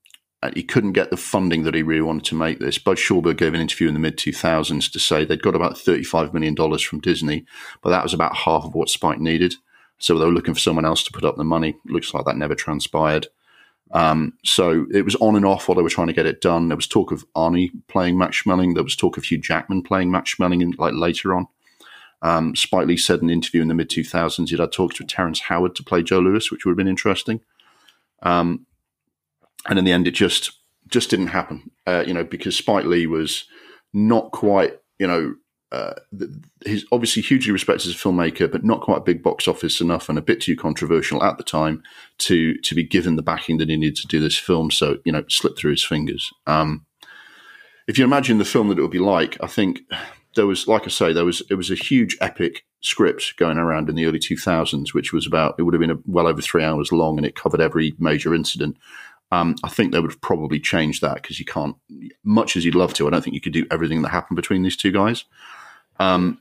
he 0.55 0.63
couldn't 0.63 0.93
get 0.93 1.11
the 1.11 1.17
funding 1.17 1.63
that 1.63 1.75
he 1.75 1.83
really 1.83 2.03
wanted 2.03 2.25
to 2.25 2.35
make 2.35 2.59
this. 2.59 2.79
Bud 2.79 2.97
Schulberg 2.97 3.37
gave 3.37 3.55
an 3.55 3.61
interview 3.61 3.89
in 3.89 3.95
the 3.95 4.01
mid 4.01 4.17
2000s 4.17 4.93
to 4.93 4.99
say 4.99 5.25
they'd 5.25 5.43
got 5.43 5.55
about 5.55 5.77
$35 5.77 6.33
million 6.33 6.57
from 6.79 7.01
Disney, 7.01 7.45
but 7.83 7.91
that 7.91 8.03
was 8.03 8.15
about 8.15 8.37
half 8.37 8.65
of 8.65 8.75
what 8.75 8.89
Spike 8.89 9.21
needed. 9.21 9.55
So 9.99 10.19
they 10.19 10.25
were 10.25 10.33
looking 10.33 10.55
for 10.55 10.61
someone 10.61 10.85
else 10.85 11.03
to 11.05 11.13
put 11.13 11.25
up 11.25 11.37
the 11.37 11.45
money. 11.45 11.77
Looks 11.87 12.13
like 12.13 12.25
that 12.27 12.37
never 12.37 12.55
transpired. 12.55 13.29
Um, 13.93 14.33
so 14.45 14.87
it 14.93 15.05
was 15.05 15.15
on 15.17 15.37
and 15.37 15.47
off 15.47 15.69
while 15.69 15.77
they 15.77 15.83
were 15.83 15.89
trying 15.89 16.09
to 16.09 16.13
get 16.13 16.27
it 16.27 16.41
done. 16.41 16.69
There 16.69 16.77
was 16.77 16.89
talk 16.89 17.13
of 17.13 17.25
Arnie 17.37 17.71
playing 17.89 18.19
Max 18.19 18.43
Schmeling. 18.43 18.75
There 18.75 18.83
was 18.83 18.97
talk 18.97 19.17
of 19.17 19.25
Hugh 19.25 19.39
Jackman 19.39 19.83
playing 19.83 20.11
Max 20.11 20.35
Schmeling 20.35 20.63
in, 20.63 20.73
like 20.79 20.95
later 20.95 21.35
on. 21.35 21.47
Um, 22.23 22.57
Spike 22.57 22.87
Lee 22.87 22.97
said 22.97 23.21
in 23.21 23.27
an 23.27 23.35
interview 23.35 23.63
in 23.63 23.69
the 23.69 23.75
mid 23.75 23.91
2000s 23.91 24.49
he'd 24.49 24.59
had 24.59 24.73
talks 24.73 24.99
with 24.99 25.09
Terrence 25.09 25.41
Howard 25.41 25.77
to 25.77 25.85
play 25.85 26.03
Joe 26.03 26.21
Louis, 26.21 26.51
which 26.51 26.65
would 26.65 26.73
have 26.73 26.79
been 26.79 26.89
interesting. 26.89 27.41
Um, 28.23 28.67
and 29.69 29.79
in 29.79 29.85
the 29.85 29.93
end, 29.93 30.07
it 30.07 30.13
just 30.13 30.53
just 30.89 31.11
didn't 31.11 31.29
happen. 31.29 31.71
Uh, 31.87 32.05
you 32.07 32.15
know, 32.15 32.25
because 32.25 32.57
Spike 32.57 32.85
Lee 32.85 33.07
was 33.07 33.45
not 33.93 34.33
quite, 34.33 34.79
you 34.99 35.07
know, 35.07 35.35
uh, 35.73 35.95
he's 36.65 36.85
obviously 36.93 37.23
hugely 37.23 37.51
respected 37.51 37.89
as 37.89 37.95
a 37.95 37.99
filmmaker, 37.99 38.51
but 38.51 38.65
not 38.65 38.81
quite 38.81 39.05
big 39.05 39.23
box 39.23 39.49
office 39.49 39.81
enough, 39.81 40.09
and 40.09 40.19
a 40.19 40.23
bit 40.23 40.41
too 40.41 40.55
controversial 40.57 41.23
at 41.23 41.37
the 41.37 41.45
time 41.45 41.83
to 42.19 42.55
to 42.59 42.75
be 42.75 42.85
given 42.85 43.17
the 43.17 43.23
backing 43.23 43.59
that 43.59 43.69
he 43.69 43.77
needed 43.77 43.97
to 43.97 44.07
do 44.07 44.21
this 44.21 44.39
film. 44.39 44.71
So 44.71 44.99
you 45.05 45.13
know, 45.13 45.25
slipped 45.29 45.59
through 45.59 45.73
his 45.73 45.85
fingers. 45.85 46.31
Um, 46.47 46.87
if 47.87 47.99
you 47.99 48.05
imagine 48.05 48.39
the 48.39 48.45
film 48.45 48.69
that 48.69 48.79
it 48.79 48.83
would 48.83 48.91
be 48.91 48.99
like, 48.99 49.37
I 49.43 49.47
think 49.47 49.81
there 50.37 50.47
was, 50.47 50.67
like 50.67 50.85
I 50.85 50.91
say, 50.91 51.13
there 51.13 51.25
was 51.25 51.43
it 51.51 51.55
was 51.55 51.71
a 51.71 51.77
huge 51.77 52.17
epic 52.21 52.65
script 52.81 53.35
going 53.37 53.59
around 53.59 53.89
in 53.89 53.97
the 53.97 54.07
early 54.07 54.19
2000s, 54.19 54.93
which 54.93 55.13
was 55.13 55.27
about 55.27 55.55
it 55.59 55.63
would 55.63 55.75
have 55.75 55.81
been 55.81 56.03
well 56.07 56.27
over 56.27 56.41
three 56.41 56.63
hours 56.63 56.93
long, 56.93 57.17
and 57.17 57.27
it 57.27 57.37
covered 57.37 57.61
every 57.61 57.95
major 57.99 58.35
incident. 58.35 58.77
Um, 59.35 59.57
I 59.65 59.69
think 59.69 59.91
they 59.91 59.99
would 59.99 60.13
have 60.13 60.21
probably 60.21 60.61
changed 60.61 61.03
that 61.03 61.15
because 61.15 61.41
you 61.41 61.45
can't, 61.45 61.75
much 62.23 62.57
as 62.57 62.65
you'd 62.65 62.77
love 62.77 62.95
to, 62.95 63.09
I 63.09 63.11
don't 63.11 63.21
think 63.21 63.35
you 63.35 63.41
could 63.41 63.53
do 63.53 63.67
everything 63.69 64.03
that 64.03 64.11
happened 64.11 64.37
between 64.37 64.63
these 64.63 64.77
two 64.77 64.93
guys. 64.93 65.25
Um, 65.99 66.41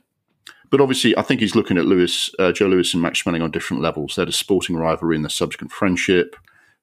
but 0.70 0.80
obviously, 0.80 1.16
I 1.18 1.22
think 1.22 1.40
he's 1.40 1.56
looking 1.56 1.76
at 1.76 1.86
Louis, 1.86 2.30
uh, 2.38 2.52
Joe 2.52 2.68
Louis 2.68 2.94
and 2.94 3.02
Max 3.02 3.20
Schmeling 3.20 3.42
on 3.42 3.50
different 3.50 3.82
levels. 3.82 4.14
They 4.14 4.22
had 4.22 4.28
a 4.28 4.32
sporting 4.32 4.76
rivalry 4.76 5.16
and 5.16 5.24
the 5.24 5.30
subsequent 5.30 5.72
friendship. 5.72 6.36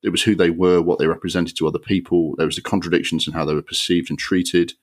It 0.04 0.10
was 0.10 0.24
who 0.24 0.36
they 0.36 0.50
were, 0.50 0.82
what 0.82 1.00
they 1.00 1.08
represented 1.08 1.56
to 1.58 1.68
other 1.68 1.80
people. 1.80 2.36
There 2.36 2.46
was 2.46 2.58
the 2.58 2.62
contradictions 2.62 3.26
in 3.26 3.34
how 3.34 3.46
they 3.46 3.54
were 3.54 3.62
perceived 3.62 4.10
and 4.10 4.20
treated. 4.20 4.74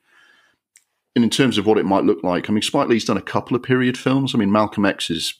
And 1.15 1.25
in 1.25 1.31
terms 1.31 1.59
of 1.59 1.67
what 1.67 1.77
it 1.77 1.85
might 1.85 2.05
look 2.05 2.23
like, 2.23 2.49
I 2.49 2.55
mean, 2.55 2.63
Spike 2.63 2.89
Lee's 2.89 3.05
done 3.05 3.19
a 3.19 3.23
couple 3.23 3.55
of 3.55 3.63
period 3.63 3.99
films. 3.99 4.35
I 4.35 4.39
mean, 4.39 4.53
Malcolm 4.53 4.87
X 4.87 5.11
is, 5.11 5.35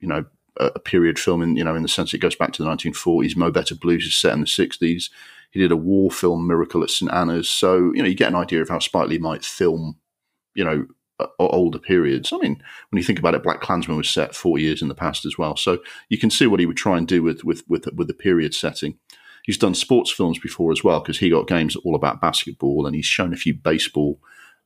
you 0.00 0.08
know, 0.08 0.24
a 0.56 0.78
period 0.78 1.18
film 1.18 1.42
in 1.42 1.56
you 1.56 1.64
know 1.64 1.74
in 1.74 1.82
the 1.82 1.88
sense 1.88 2.14
it 2.14 2.18
goes 2.18 2.36
back 2.36 2.52
to 2.52 2.62
the 2.62 2.68
1940s. 2.68 3.36
Mo 3.36 3.50
Better 3.50 3.74
Blues 3.74 4.06
is 4.06 4.14
set 4.14 4.32
in 4.32 4.40
the 4.40 4.46
60s. 4.46 5.10
He 5.54 5.60
did 5.60 5.72
a 5.72 5.76
war 5.76 6.10
film, 6.10 6.46
Miracle 6.46 6.82
at 6.82 6.90
St 6.90 7.10
Anna's. 7.12 7.48
So 7.48 7.92
you 7.94 8.02
know 8.02 8.08
you 8.08 8.14
get 8.14 8.28
an 8.28 8.34
idea 8.34 8.60
of 8.60 8.68
how 8.68 8.80
Spike 8.80 9.08
Lee 9.08 9.18
might 9.18 9.44
film, 9.44 9.98
you 10.54 10.64
know, 10.64 10.86
older 11.38 11.78
periods. 11.78 12.32
I 12.32 12.38
mean, 12.38 12.62
when 12.90 12.98
you 12.98 13.04
think 13.04 13.20
about 13.20 13.34
it, 13.34 13.44
Black 13.44 13.60
Klansman 13.60 13.96
was 13.96 14.10
set 14.10 14.34
40 14.34 14.62
years 14.62 14.82
in 14.82 14.88
the 14.88 14.96
past 14.96 15.24
as 15.24 15.38
well. 15.38 15.56
So 15.56 15.78
you 16.08 16.18
can 16.18 16.28
see 16.28 16.48
what 16.48 16.58
he 16.60 16.66
would 16.66 16.76
try 16.76 16.98
and 16.98 17.06
do 17.06 17.22
with 17.22 17.44
with 17.44 17.62
with, 17.68 17.86
with 17.94 18.08
the 18.08 18.14
period 18.14 18.54
setting. 18.54 18.98
He's 19.44 19.58
done 19.58 19.74
sports 19.74 20.10
films 20.10 20.38
before 20.38 20.72
as 20.72 20.82
well 20.82 21.00
because 21.00 21.18
he 21.18 21.30
got 21.30 21.46
games 21.46 21.76
all 21.76 21.94
about 21.94 22.20
basketball 22.20 22.86
and 22.86 22.96
he's 22.96 23.04
shown 23.04 23.32
a 23.32 23.36
few 23.36 23.54
baseball 23.54 24.18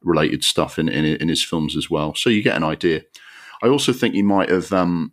related 0.03 0.45
stuff 0.45 0.79
in, 0.79 0.89
in, 0.89 1.05
in 1.05 1.29
his 1.29 1.45
films 1.45 1.77
as 1.77 1.91
well. 1.91 2.15
So 2.15 2.31
you 2.31 2.43
get 2.43 2.57
an 2.57 2.65
idea. 2.65 3.03
I 3.63 3.67
also 3.69 3.93
think 3.93 4.15
he 4.15 4.23
might 4.23 4.49
have 4.49 4.73
um, 4.73 5.13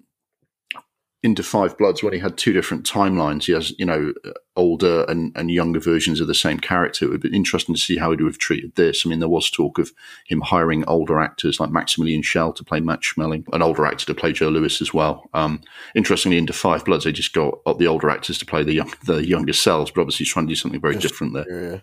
in 1.26 1.34
Da 1.34 1.42
Five 1.42 1.76
Bloods 1.76 2.04
when 2.04 2.14
he 2.14 2.20
had 2.20 2.38
two 2.38 2.54
different 2.54 2.86
timelines. 2.86 3.46
He 3.46 3.52
has, 3.54 3.74
you 3.80 3.86
know, 3.86 4.14
older 4.56 5.06
and, 5.06 5.36
and 5.36 5.50
younger 5.50 5.80
versions 5.80 6.22
of 6.22 6.28
the 6.28 6.36
same 6.36 6.60
character. 6.60 7.06
It 7.06 7.10
would 7.10 7.22
be 7.22 7.36
interesting 7.36 7.74
to 7.74 7.82
see 7.82 7.98
how 7.98 8.12
he 8.12 8.18
would 8.18 8.32
have 8.32 8.38
treated 8.38 8.76
this. 8.76 9.04
I 9.04 9.10
mean, 9.10 9.20
there 9.20 9.28
was 9.28 9.50
talk 9.50 9.80
of 9.80 9.92
him 10.28 10.42
hiring 10.42 10.86
older 10.86 11.20
actors 11.20 11.60
like 11.60 11.72
Maximilian 11.72 12.22
Schell 12.22 12.54
to 12.54 12.64
play 12.64 12.80
Max 12.80 13.12
Schmeling, 13.12 13.44
an 13.54 13.64
older 13.64 13.88
actor 13.88 14.06
to 14.06 14.14
play 14.14 14.34
Joe 14.34 14.50
Louis 14.50 14.80
as 14.82 14.94
well. 14.94 15.28
Um, 15.34 15.62
interestingly, 15.96 16.38
in 16.38 16.46
Da 16.46 16.54
Five 16.54 16.86
Bloods, 16.86 17.06
they 17.06 17.12
just 17.12 17.34
got 17.34 17.58
the 17.80 17.88
older 17.88 18.12
actors 18.12 18.38
to 18.38 18.46
play 18.46 18.62
the 18.62 18.74
young, 18.74 18.94
the 19.06 19.26
younger 19.26 19.54
selves, 19.54 19.90
but 19.90 20.02
obviously 20.02 20.26
he's 20.26 20.32
trying 20.32 20.46
to 20.46 20.52
do 20.52 20.56
something 20.56 20.80
very 20.80 20.96
different 20.96 21.34
there. 21.34 21.82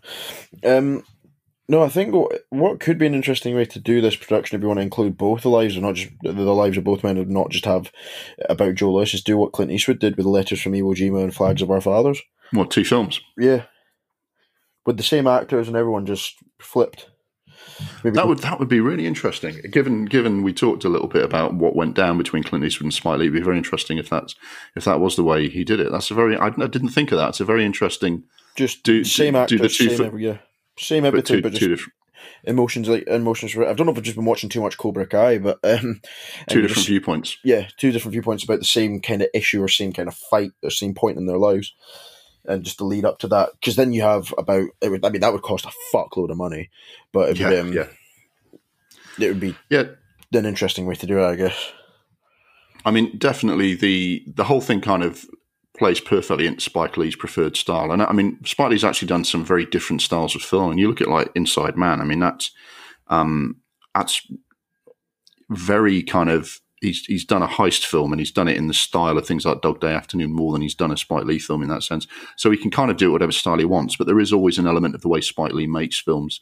Yeah. 0.62 0.76
Um, 0.76 1.02
no, 1.68 1.82
I 1.82 1.88
think 1.88 2.12
what, 2.12 2.42
what 2.50 2.80
could 2.80 2.98
be 2.98 3.06
an 3.06 3.14
interesting 3.14 3.54
way 3.54 3.64
to 3.66 3.80
do 3.80 4.00
this 4.00 4.16
production, 4.16 4.56
if 4.56 4.62
you 4.62 4.68
want 4.68 4.78
to 4.78 4.82
include 4.82 5.16
both 5.16 5.42
the 5.42 5.48
lives, 5.48 5.74
and 5.74 5.84
not 5.84 5.94
just 5.94 6.12
the 6.22 6.32
lives 6.32 6.76
of 6.76 6.84
both 6.84 7.04
men, 7.04 7.16
and 7.16 7.30
not 7.30 7.50
just 7.50 7.64
have 7.64 7.92
about 8.48 8.74
Joe 8.74 8.92
Louis, 8.92 9.14
is 9.14 9.22
do 9.22 9.36
what 9.36 9.52
Clint 9.52 9.70
Eastwood 9.70 9.98
did 9.98 10.16
with 10.16 10.26
letters 10.26 10.60
from 10.60 10.72
Iwo 10.72 10.94
Jima 10.94 11.22
and 11.22 11.34
Flags 11.34 11.62
of 11.62 11.70
Our 11.70 11.80
Fathers. 11.80 12.20
What 12.50 12.70
two 12.70 12.84
films? 12.84 13.20
Yeah, 13.38 13.64
with 14.84 14.96
the 14.96 15.02
same 15.02 15.26
actors 15.26 15.68
and 15.68 15.76
everyone 15.76 16.06
just 16.06 16.36
flipped. 16.58 17.08
Maybe 18.02 18.16
that 18.16 18.26
would 18.26 18.38
that 18.38 18.58
would 18.58 18.68
be 18.68 18.80
really 18.80 19.06
interesting. 19.06 19.60
Given 19.70 20.04
given 20.04 20.42
we 20.42 20.52
talked 20.52 20.84
a 20.84 20.88
little 20.88 21.08
bit 21.08 21.24
about 21.24 21.54
what 21.54 21.76
went 21.76 21.94
down 21.94 22.18
between 22.18 22.42
Clint 22.42 22.64
Eastwood 22.64 22.86
and 22.86 22.94
Spike 22.94 23.18
Lee, 23.18 23.26
it'd 23.26 23.34
be 23.34 23.40
very 23.40 23.56
interesting 23.56 23.98
if 23.98 24.10
that's 24.10 24.34
if 24.74 24.84
that 24.84 25.00
was 25.00 25.16
the 25.16 25.24
way 25.24 25.48
he 25.48 25.64
did 25.64 25.80
it. 25.80 25.92
That's 25.92 26.10
a 26.10 26.14
very 26.14 26.36
I, 26.36 26.48
I 26.48 26.66
didn't 26.66 26.90
think 26.90 27.12
of 27.12 27.18
that. 27.18 27.30
It's 27.30 27.40
a 27.40 27.44
very 27.44 27.64
interesting. 27.64 28.24
Just 28.56 28.82
do 28.82 29.04
same 29.04 29.36
actors, 29.36 29.60
do 29.60 29.62
the 29.62 29.68
two 29.68 29.96
same 29.96 30.06
every, 30.06 30.26
yeah. 30.26 30.38
Same 30.78 31.04
everything, 31.04 31.42
but, 31.42 31.52
two, 31.52 31.58
but 31.58 31.58
just 31.58 31.68
different... 31.68 31.92
emotions 32.44 32.88
like 32.88 33.06
emotions. 33.06 33.54
I 33.56 33.72
don't 33.74 33.86
know 33.86 33.92
if 33.92 33.98
I've 33.98 34.04
just 34.04 34.16
been 34.16 34.24
watching 34.24 34.48
too 34.48 34.62
much 34.62 34.78
Cobra 34.78 35.06
Kai, 35.06 35.38
but 35.38 35.58
um, 35.64 36.00
two 36.48 36.62
different 36.62 36.76
just, 36.76 36.86
viewpoints. 36.86 37.36
Yeah, 37.44 37.68
two 37.76 37.92
different 37.92 38.12
viewpoints 38.12 38.44
about 38.44 38.60
the 38.60 38.64
same 38.64 39.00
kind 39.00 39.22
of 39.22 39.28
issue 39.34 39.62
or 39.62 39.68
same 39.68 39.92
kind 39.92 40.08
of 40.08 40.14
fight 40.14 40.52
or 40.62 40.70
same 40.70 40.94
point 40.94 41.18
in 41.18 41.26
their 41.26 41.38
lives, 41.38 41.74
and 42.44 42.64
just 42.64 42.78
to 42.78 42.84
lead 42.84 43.04
up 43.04 43.18
to 43.18 43.28
that. 43.28 43.50
Because 43.60 43.76
then 43.76 43.92
you 43.92 44.02
have 44.02 44.32
about. 44.38 44.68
It 44.80 44.88
would, 44.88 45.04
I 45.04 45.10
mean, 45.10 45.20
that 45.20 45.32
would 45.32 45.42
cost 45.42 45.66
a 45.66 45.72
fuckload 45.94 46.30
of 46.30 46.36
money, 46.36 46.70
but 47.12 47.28
it 47.28 47.38
would, 47.40 47.52
yeah, 47.52 47.60
um, 47.60 47.72
yeah. 47.72 47.88
it 49.20 49.28
would 49.28 49.40
be 49.40 49.54
yeah 49.68 49.84
an 50.32 50.46
interesting 50.46 50.86
way 50.86 50.94
to 50.94 51.06
do 51.06 51.18
it, 51.18 51.26
I 51.26 51.36
guess. 51.36 51.72
I 52.84 52.90
mean, 52.90 53.18
definitely 53.18 53.74
the 53.74 54.24
the 54.26 54.44
whole 54.44 54.62
thing 54.62 54.80
kind 54.80 55.02
of 55.02 55.26
plays 55.76 56.00
perfectly 56.00 56.46
into 56.46 56.60
Spike 56.60 56.96
Lee's 56.96 57.16
preferred 57.16 57.56
style. 57.56 57.92
And 57.92 58.02
I 58.02 58.12
mean, 58.12 58.38
Spike 58.44 58.70
Lee's 58.70 58.84
actually 58.84 59.08
done 59.08 59.24
some 59.24 59.44
very 59.44 59.64
different 59.64 60.02
styles 60.02 60.34
of 60.34 60.42
film. 60.42 60.70
And 60.70 60.80
you 60.80 60.88
look 60.88 61.00
at 61.00 61.08
like 61.08 61.30
Inside 61.34 61.76
Man. 61.76 62.00
I 62.00 62.04
mean, 62.04 62.20
that's 62.20 62.50
um, 63.08 63.56
that's 63.94 64.26
very 65.50 66.02
kind 66.02 66.30
of 66.30 66.60
he's 66.80 67.04
he's 67.06 67.24
done 67.24 67.42
a 67.42 67.48
heist 67.48 67.86
film 67.86 68.12
and 68.12 68.20
he's 68.20 68.30
done 68.30 68.48
it 68.48 68.56
in 68.56 68.66
the 68.66 68.74
style 68.74 69.16
of 69.16 69.26
things 69.26 69.46
like 69.46 69.62
Dog 69.62 69.80
Day 69.80 69.94
Afternoon 69.94 70.32
more 70.32 70.52
than 70.52 70.62
he's 70.62 70.74
done 70.74 70.90
a 70.90 70.96
Spike 70.96 71.24
Lee 71.24 71.38
film 71.38 71.62
in 71.62 71.68
that 71.68 71.82
sense. 71.82 72.06
So 72.36 72.50
he 72.50 72.58
can 72.58 72.70
kind 72.70 72.90
of 72.90 72.96
do 72.96 73.10
whatever 73.10 73.32
style 73.32 73.58
he 73.58 73.64
wants, 73.64 73.96
but 73.96 74.06
there 74.06 74.20
is 74.20 74.32
always 74.32 74.58
an 74.58 74.66
element 74.66 74.94
of 74.94 75.00
the 75.00 75.08
way 75.08 75.20
Spike 75.20 75.52
Lee 75.52 75.66
makes 75.66 75.98
films. 75.98 76.40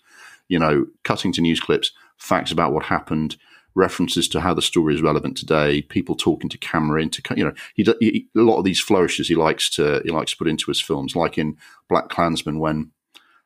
You 0.48 0.58
know, 0.58 0.86
cutting 1.04 1.32
to 1.34 1.40
news 1.40 1.60
clips, 1.60 1.92
facts 2.16 2.50
about 2.50 2.72
what 2.72 2.86
happened, 2.86 3.36
references 3.74 4.28
to 4.28 4.40
how 4.40 4.54
the 4.54 4.62
story 4.62 4.94
is 4.94 5.02
relevant 5.02 5.36
today, 5.36 5.82
people 5.82 6.14
talking 6.14 6.50
to 6.50 6.58
camera 6.58 7.02
into 7.02 7.22
you 7.36 7.44
know 7.44 7.54
he, 7.74 7.84
he, 8.00 8.28
a 8.36 8.40
lot 8.40 8.58
of 8.58 8.64
these 8.64 8.80
flourishes 8.80 9.28
he 9.28 9.34
likes 9.34 9.70
to 9.70 10.00
he 10.04 10.10
likes 10.10 10.32
to 10.32 10.36
put 10.36 10.48
into 10.48 10.70
his 10.70 10.80
films, 10.80 11.14
like 11.14 11.38
in 11.38 11.56
Black 11.88 12.08
Klansman 12.08 12.58
when 12.58 12.90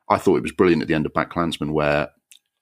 I 0.08 0.18
thought 0.18 0.36
it 0.36 0.42
was 0.42 0.52
brilliant 0.52 0.82
at 0.82 0.88
the 0.88 0.94
end 0.94 1.06
of 1.06 1.14
Black 1.14 1.30
Klansman 1.30 1.72
where 1.72 2.10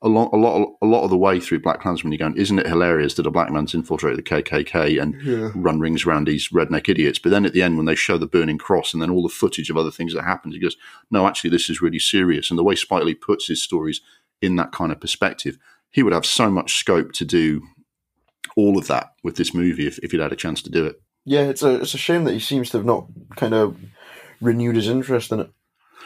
a 0.05 0.09
lot, 0.09 0.31
a 0.33 0.37
lot, 0.37 0.77
a 0.83 0.87
lot 0.87 1.05
of 1.05 1.11
the 1.11 1.17
way 1.17 1.39
through 1.39 1.61
Black 1.61 1.81
Klansman, 1.81 2.13
you're 2.13 2.19
going, 2.19 2.37
isn't 2.37 2.59
it 2.59 2.67
hilarious 2.67 3.15
that 3.15 3.27
a 3.27 3.31
black 3.31 3.53
man's 3.53 3.73
infiltrated 3.73 4.19
the 4.19 4.23
KKK 4.23 5.01
and 5.01 5.23
yeah. 5.23 5.53
run 5.55 5.79
rings 5.79 6.05
around 6.05 6.27
these 6.27 6.49
redneck 6.49 6.89
idiots? 6.89 7.21
But 7.21 7.31
then 7.31 7.47
at 7.47 7.53
the 7.53 7.63
end, 7.63 7.77
when 7.77 7.87
they 7.87 7.95
show 7.95 8.19
the 8.19 8.27
burning 8.27 8.59
cross 8.59 8.93
and 8.93 9.01
then 9.01 9.11
all 9.11 9.23
the 9.23 9.29
footage 9.29 9.71
of 9.71 9.77
other 9.77 9.93
things 9.93 10.13
that 10.15 10.25
happened, 10.25 10.55
he 10.55 10.61
goes, 10.61 10.77
no, 11.13 11.29
actually, 11.29 11.51
this 11.51 11.71
is 11.71 11.81
really 11.81 12.01
serious. 12.01 12.51
And 12.51 12.59
the 12.59 12.65
way 12.65 12.75
Spike 12.75 13.05
Lee 13.05 13.15
puts 13.15 13.47
his 13.47 13.63
stories 13.63 14.01
in 14.41 14.57
that 14.57 14.73
kind 14.73 14.91
of 14.91 15.01
perspective, 15.01 15.57
he 15.93 16.03
would 16.03 16.13
have 16.13 16.27
so 16.27 16.51
much 16.51 16.79
scope 16.79 17.13
to 17.13 17.25
do 17.25 17.63
all 18.57 18.77
of 18.77 18.87
that 18.89 19.13
with 19.23 19.37
this 19.37 19.55
movie 19.55 19.87
if, 19.87 19.99
if 20.01 20.11
he'd 20.11 20.21
had 20.21 20.33
a 20.33 20.37
chance 20.37 20.63
to 20.63 20.71
do 20.71 20.85
it. 20.87 21.01
Yeah, 21.25 21.43
it's 21.43 21.63
a 21.63 21.81
it's 21.81 21.95
a 21.95 21.99
shame 21.99 22.25
that 22.25 22.33
he 22.33 22.41
seems 22.41 22.71
to 22.71 22.79
have 22.79 22.87
not 22.87 23.07
kind 23.37 23.55
of 23.55 23.77
renewed 24.41 24.77
his 24.77 24.89
interest 24.89 25.31
in 25.31 25.41
it. 25.41 25.51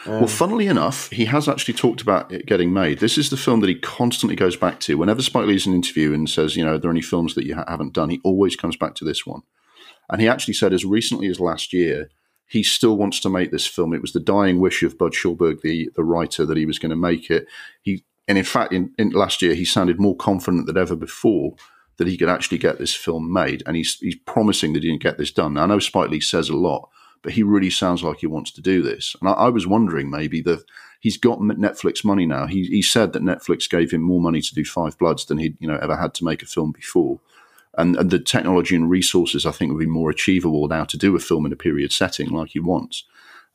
Um, 0.05 0.19
well, 0.19 0.27
funnily 0.27 0.67
enough, 0.67 1.09
he 1.09 1.25
has 1.25 1.49
actually 1.49 1.73
talked 1.73 2.01
about 2.01 2.31
it 2.31 2.45
getting 2.45 2.71
made. 2.71 2.99
This 2.99 3.17
is 3.17 3.29
the 3.31 3.37
film 3.37 3.61
that 3.61 3.69
he 3.69 3.75
constantly 3.75 4.35
goes 4.35 4.55
back 4.55 4.79
to. 4.81 4.97
Whenever 4.97 5.23
Spike 5.23 5.47
Lee's 5.47 5.65
in 5.65 5.73
an 5.73 5.77
interview 5.77 6.13
and 6.13 6.29
says, 6.29 6.55
you 6.55 6.63
know, 6.63 6.75
are 6.75 6.77
there 6.77 6.91
any 6.91 7.01
films 7.01 7.33
that 7.33 7.45
you 7.45 7.55
ha- 7.55 7.65
haven't 7.67 7.93
done, 7.93 8.11
he 8.11 8.21
always 8.23 8.55
comes 8.55 8.77
back 8.77 8.93
to 8.95 9.05
this 9.05 9.25
one. 9.25 9.41
And 10.09 10.21
he 10.21 10.27
actually 10.27 10.53
said, 10.53 10.71
as 10.71 10.85
recently 10.85 11.27
as 11.27 11.39
last 11.39 11.73
year, 11.73 12.09
he 12.47 12.63
still 12.63 12.95
wants 12.95 13.19
to 13.21 13.29
make 13.29 13.51
this 13.51 13.65
film. 13.65 13.93
It 13.93 14.01
was 14.01 14.13
the 14.13 14.19
dying 14.19 14.59
wish 14.59 14.83
of 14.83 14.97
Bud 14.97 15.13
Schulberg, 15.13 15.61
the, 15.61 15.89
the 15.95 16.03
writer, 16.03 16.45
that 16.45 16.57
he 16.57 16.65
was 16.65 16.79
going 16.79 16.91
to 16.91 16.95
make 16.95 17.29
it. 17.29 17.47
He 17.81 18.03
and 18.27 18.37
in 18.37 18.43
fact, 18.43 18.73
in, 18.73 18.93
in, 18.97 19.11
last 19.11 19.41
year, 19.41 19.53
he 19.53 19.65
sounded 19.65 19.99
more 19.99 20.15
confident 20.15 20.65
than 20.65 20.77
ever 20.77 20.95
before 20.95 21.55
that 21.97 22.07
he 22.07 22.17
could 22.17 22.29
actually 22.29 22.57
get 22.57 22.77
this 22.77 22.93
film 22.93 23.31
made. 23.31 23.63
And 23.65 23.75
he's, 23.75 23.95
he's 23.99 24.15
promising 24.15 24.73
that 24.73 24.83
he 24.83 24.89
can 24.89 24.99
get 24.99 25.17
this 25.17 25.31
done. 25.31 25.53
Now, 25.53 25.63
I 25.63 25.67
know 25.67 25.79
Spike 25.79 26.09
Lee 26.09 26.19
says 26.19 26.49
a 26.49 26.55
lot, 26.55 26.89
but 27.23 27.33
he 27.33 27.43
really 27.43 27.69
sounds 27.69 28.03
like 28.03 28.19
he 28.19 28.27
wants 28.27 28.51
to 28.51 28.61
do 28.61 28.81
this. 28.81 29.15
And 29.19 29.29
I, 29.29 29.33
I 29.33 29.49
was 29.49 29.65
wondering 29.65 30.09
maybe 30.09 30.41
that 30.41 30.63
he's 30.99 31.17
got 31.17 31.39
Netflix 31.39 32.03
money 32.03 32.25
now. 32.25 32.47
He, 32.47 32.65
he 32.67 32.81
said 32.81 33.13
that 33.13 33.23
Netflix 33.23 33.69
gave 33.69 33.91
him 33.91 34.01
more 34.01 34.21
money 34.21 34.41
to 34.41 34.53
do 34.53 34.65
Five 34.65 34.97
Bloods 34.97 35.25
than 35.25 35.37
he'd 35.37 35.57
you 35.59 35.67
know 35.67 35.79
ever 35.81 35.95
had 35.95 36.13
to 36.15 36.25
make 36.25 36.43
a 36.43 36.47
film 36.47 36.71
before. 36.71 37.19
And, 37.77 37.95
and 37.95 38.09
the 38.09 38.19
technology 38.19 38.75
and 38.75 38.89
resources, 38.89 39.45
I 39.45 39.51
think, 39.51 39.71
would 39.71 39.79
be 39.79 39.85
more 39.85 40.09
achievable 40.09 40.67
now 40.67 40.83
to 40.85 40.97
do 40.97 41.15
a 41.15 41.19
film 41.19 41.45
in 41.45 41.53
a 41.53 41.57
period 41.57 41.91
setting 41.91 42.29
like 42.29 42.49
he 42.49 42.59
wants. 42.59 43.03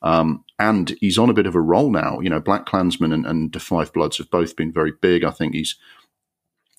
Um, 0.03 0.43
and 0.59 0.95
he's 0.99 1.17
on 1.17 1.29
a 1.29 1.33
bit 1.33 1.47
of 1.47 1.55
a 1.55 1.61
roll 1.61 1.89
now. 1.89 2.19
You 2.19 2.29
know, 2.29 2.39
Black 2.39 2.65
Klansman 2.65 3.13
and, 3.13 3.25
and 3.25 3.51
The 3.53 3.59
Five 3.59 3.93
Bloods 3.93 4.17
have 4.17 4.29
both 4.29 4.55
been 4.55 4.71
very 4.71 4.91
big. 5.01 5.23
I 5.23 5.31
think 5.31 5.55
he's 5.55 5.75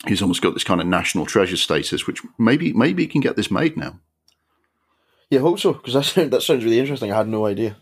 he's 0.06 0.22
almost 0.22 0.42
got 0.42 0.55
this 0.55 0.64
kind 0.64 0.80
of 0.80 0.86
national 0.86 1.26
treasure 1.26 1.56
status, 1.56 2.06
which 2.06 2.20
maybe 2.38 2.72
maybe 2.72 3.02
he 3.02 3.09
can 3.09 3.20
get 3.20 3.36
this 3.36 3.51
made 3.51 3.76
now. 3.76 3.98
Yeah, 5.30 5.40
I 5.40 5.42
hope 5.42 5.59
so 5.59 5.72
because 5.72 5.94
that 5.94 6.05
sounds, 6.05 6.30
that 6.30 6.42
sounds 6.42 6.64
really 6.64 6.78
interesting. 6.78 7.12
I 7.12 7.16
had 7.16 7.28
no 7.28 7.46
idea. 7.46 7.76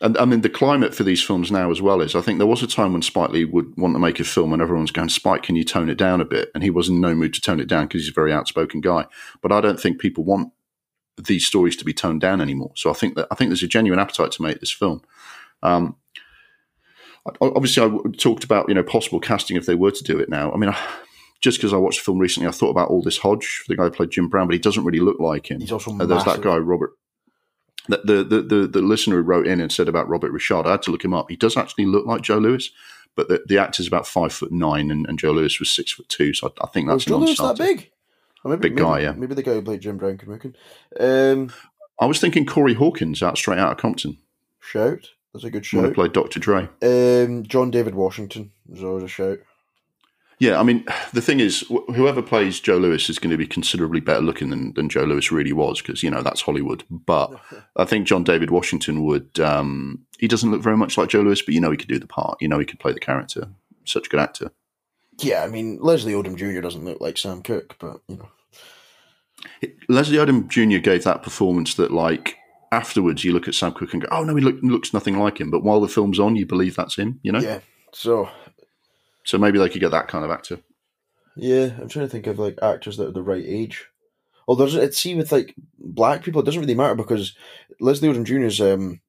And 0.00 0.16
I 0.18 0.26
mean, 0.26 0.42
the 0.42 0.50
climate 0.50 0.94
for 0.94 1.04
these 1.04 1.22
films 1.22 1.50
now 1.50 1.70
as 1.70 1.80
well 1.80 2.02
is 2.02 2.14
I 2.14 2.20
think 2.20 2.38
there 2.38 2.46
was 2.46 2.62
a 2.62 2.66
time 2.66 2.92
when 2.92 3.02
Spike 3.02 3.30
Lee 3.30 3.46
would 3.46 3.76
want 3.78 3.94
to 3.94 3.98
make 3.98 4.20
a 4.20 4.24
film 4.24 4.52
and 4.52 4.60
everyone's 4.60 4.90
going, 4.90 5.08
Spike, 5.08 5.42
can 5.42 5.56
you 5.56 5.64
tone 5.64 5.88
it 5.88 5.96
down 5.96 6.20
a 6.20 6.26
bit? 6.26 6.50
And 6.54 6.62
he 6.62 6.68
was 6.68 6.90
in 6.90 7.00
no 7.00 7.14
mood 7.14 7.32
to 7.34 7.40
tone 7.40 7.60
it 7.60 7.68
down 7.68 7.86
because 7.86 8.02
he's 8.02 8.10
a 8.10 8.14
very 8.14 8.32
outspoken 8.32 8.82
guy. 8.82 9.06
But 9.40 9.52
I 9.52 9.62
don't 9.62 9.80
think 9.80 9.98
people 9.98 10.22
want 10.22 10.52
these 11.16 11.46
stories 11.46 11.76
to 11.76 11.84
be 11.84 11.92
toned 11.92 12.20
down 12.20 12.40
anymore. 12.40 12.72
So 12.74 12.90
I 12.90 12.94
think 12.94 13.16
that 13.16 13.26
I 13.30 13.34
think 13.34 13.50
there's 13.50 13.62
a 13.62 13.68
genuine 13.68 14.00
appetite 14.00 14.32
to 14.32 14.42
make 14.42 14.60
this 14.60 14.70
film. 14.70 15.02
Um, 15.62 15.96
obviously, 17.40 17.82
I 17.82 18.10
talked 18.18 18.44
about 18.44 18.68
you 18.68 18.74
know 18.74 18.82
possible 18.82 19.20
casting 19.20 19.56
if 19.56 19.66
they 19.66 19.74
were 19.74 19.90
to 19.90 20.04
do 20.04 20.18
it 20.18 20.28
now. 20.28 20.52
I 20.52 20.56
mean, 20.56 20.74
just 21.40 21.58
because 21.58 21.72
I 21.72 21.78
watched 21.78 22.00
the 22.00 22.04
film 22.04 22.18
recently, 22.18 22.48
I 22.48 22.52
thought 22.52 22.70
about 22.70 22.90
Aldis 22.90 23.18
Hodge, 23.18 23.64
the 23.68 23.76
guy 23.76 23.84
who 23.84 23.90
played 23.90 24.10
Jim 24.10 24.28
Brown, 24.28 24.46
but 24.46 24.54
he 24.54 24.60
doesn't 24.60 24.84
really 24.84 25.00
look 25.00 25.20
like 25.20 25.50
him. 25.50 25.60
He's 25.60 25.72
also 25.72 25.96
uh, 25.96 26.06
there's 26.06 26.24
that 26.24 26.42
guy 26.42 26.56
Robert. 26.56 26.92
The, 27.88 28.24
the, 28.24 28.42
the 28.42 28.66
the 28.66 28.82
listener 28.82 29.16
who 29.16 29.22
wrote 29.22 29.46
in 29.46 29.60
and 29.60 29.70
said 29.70 29.88
about 29.88 30.08
Robert 30.08 30.32
Richard, 30.32 30.66
I 30.66 30.72
had 30.72 30.82
to 30.82 30.90
look 30.90 31.04
him 31.04 31.14
up. 31.14 31.30
He 31.30 31.36
does 31.36 31.56
actually 31.56 31.86
look 31.86 32.04
like 32.04 32.22
Joe 32.22 32.38
Louis, 32.38 32.68
but 33.14 33.28
the, 33.28 33.44
the 33.46 33.58
actor's 33.58 33.86
about 33.86 34.08
five 34.08 34.32
foot 34.32 34.50
nine, 34.50 34.90
and, 34.90 35.06
and 35.06 35.20
Joe 35.20 35.30
Louis 35.30 35.60
was 35.60 35.70
six 35.70 35.92
foot 35.92 36.08
two. 36.08 36.34
So 36.34 36.48
I, 36.48 36.64
I 36.64 36.66
think 36.68 36.88
that's 36.88 37.04
oh, 37.06 37.10
Joe 37.10 37.18
Louis 37.18 37.36
that 37.36 37.58
big. 37.58 37.90
Maybe, 38.48 38.68
big 38.68 38.76
guy, 38.76 38.94
maybe, 38.94 39.04
yeah. 39.04 39.12
Maybe 39.12 39.34
the 39.34 39.42
guy 39.42 39.54
who 39.54 39.62
played 39.62 39.80
Jim 39.80 39.96
Brown 39.96 40.18
could 40.18 40.28
make 40.28 40.42
him. 40.42 40.54
Um, 40.98 41.52
I 42.00 42.06
was 42.06 42.20
thinking 42.20 42.46
Corey 42.46 42.74
Hawkins 42.74 43.22
out 43.22 43.38
straight 43.38 43.58
out 43.58 43.72
of 43.72 43.78
Compton. 43.78 44.18
Shout. 44.60 45.08
That's 45.32 45.44
a 45.44 45.50
good 45.50 45.66
shout. 45.66 45.84
Who 45.84 45.92
played 45.92 46.12
Dr. 46.12 46.40
Dre. 46.40 46.68
Um, 46.82 47.42
John 47.44 47.70
David 47.70 47.94
Washington 47.94 48.52
was 48.66 48.82
always 48.82 49.04
a 49.04 49.08
shout. 49.08 49.38
Yeah, 50.38 50.60
I 50.60 50.64
mean, 50.64 50.84
the 51.14 51.22
thing 51.22 51.40
is, 51.40 51.64
whoever 51.68 52.20
plays 52.20 52.60
Joe 52.60 52.76
Louis 52.76 53.08
is 53.08 53.18
going 53.18 53.30
to 53.30 53.38
be 53.38 53.46
considerably 53.46 54.00
better 54.00 54.20
looking 54.20 54.50
than, 54.50 54.74
than 54.74 54.90
Joe 54.90 55.04
Louis 55.04 55.32
really 55.32 55.54
was 55.54 55.80
because, 55.80 56.02
you 56.02 56.10
know, 56.10 56.22
that's 56.22 56.42
Hollywood. 56.42 56.84
But 56.90 57.40
I 57.76 57.86
think 57.86 58.06
John 58.06 58.22
David 58.22 58.50
Washington 58.50 59.04
would, 59.04 59.40
um, 59.40 60.04
he 60.18 60.28
doesn't 60.28 60.50
look 60.50 60.62
very 60.62 60.76
much 60.76 60.98
like 60.98 61.08
Joe 61.08 61.22
Louis, 61.22 61.40
but 61.40 61.54
you 61.54 61.60
know 61.60 61.70
he 61.70 61.78
could 61.78 61.88
do 61.88 61.98
the 61.98 62.06
part. 62.06 62.36
You 62.40 62.48
know 62.48 62.58
he 62.58 62.66
could 62.66 62.80
play 62.80 62.92
the 62.92 63.00
character. 63.00 63.48
Such 63.86 64.06
a 64.06 64.10
good 64.10 64.20
actor. 64.20 64.50
Yeah, 65.18 65.42
I 65.42 65.48
mean, 65.48 65.78
Leslie 65.80 66.12
Odom 66.12 66.36
Jr. 66.36 66.60
doesn't 66.60 66.84
look 66.84 67.00
like 67.00 67.16
Sam 67.16 67.42
Cooke, 67.42 67.76
but, 67.78 68.00
you 68.06 68.16
know. 68.16 68.28
Leslie 69.88 70.18
Odom 70.18 70.48
Jr. 70.48 70.78
gave 70.78 71.04
that 71.04 71.22
performance 71.22 71.74
that, 71.74 71.92
like, 71.92 72.36
afterwards 72.72 73.24
you 73.24 73.32
look 73.32 73.48
at 73.48 73.54
Sam 73.54 73.72
Cooke 73.72 73.92
and 73.92 74.02
go, 74.02 74.08
oh, 74.10 74.24
no, 74.24 74.34
he 74.34 74.42
look, 74.42 74.56
looks 74.62 74.92
nothing 74.92 75.18
like 75.18 75.40
him. 75.40 75.50
But 75.50 75.62
while 75.62 75.80
the 75.80 75.88
film's 75.88 76.20
on, 76.20 76.36
you 76.36 76.46
believe 76.46 76.76
that's 76.76 76.96
him, 76.96 77.20
you 77.22 77.32
know? 77.32 77.40
Yeah. 77.40 77.60
So 77.92 78.28
so 79.26 79.38
maybe 79.38 79.58
they 79.58 79.68
could 79.68 79.80
get 79.80 79.90
that 79.90 80.08
kind 80.08 80.24
of 80.24 80.30
actor. 80.30 80.60
Yeah, 81.34 81.70
I'm 81.80 81.88
trying 81.88 82.06
to 82.06 82.10
think 82.10 82.28
of 82.28 82.38
like 82.38 82.58
actors 82.62 82.96
that 82.96 83.08
are 83.08 83.12
the 83.12 83.22
right 83.22 83.44
age. 83.44 83.88
There's 84.48 84.76
it 84.76 84.94
see 84.94 85.16
with 85.16 85.32
like 85.32 85.54
black 85.78 86.22
people, 86.22 86.40
it 86.40 86.44
doesn't 86.44 86.60
really 86.60 86.76
matter 86.76 86.94
because 86.94 87.34
Leslie 87.80 88.08
Odom 88.08 88.24
Jr. 88.24 88.44
is 88.46 88.60
um, 88.60 89.00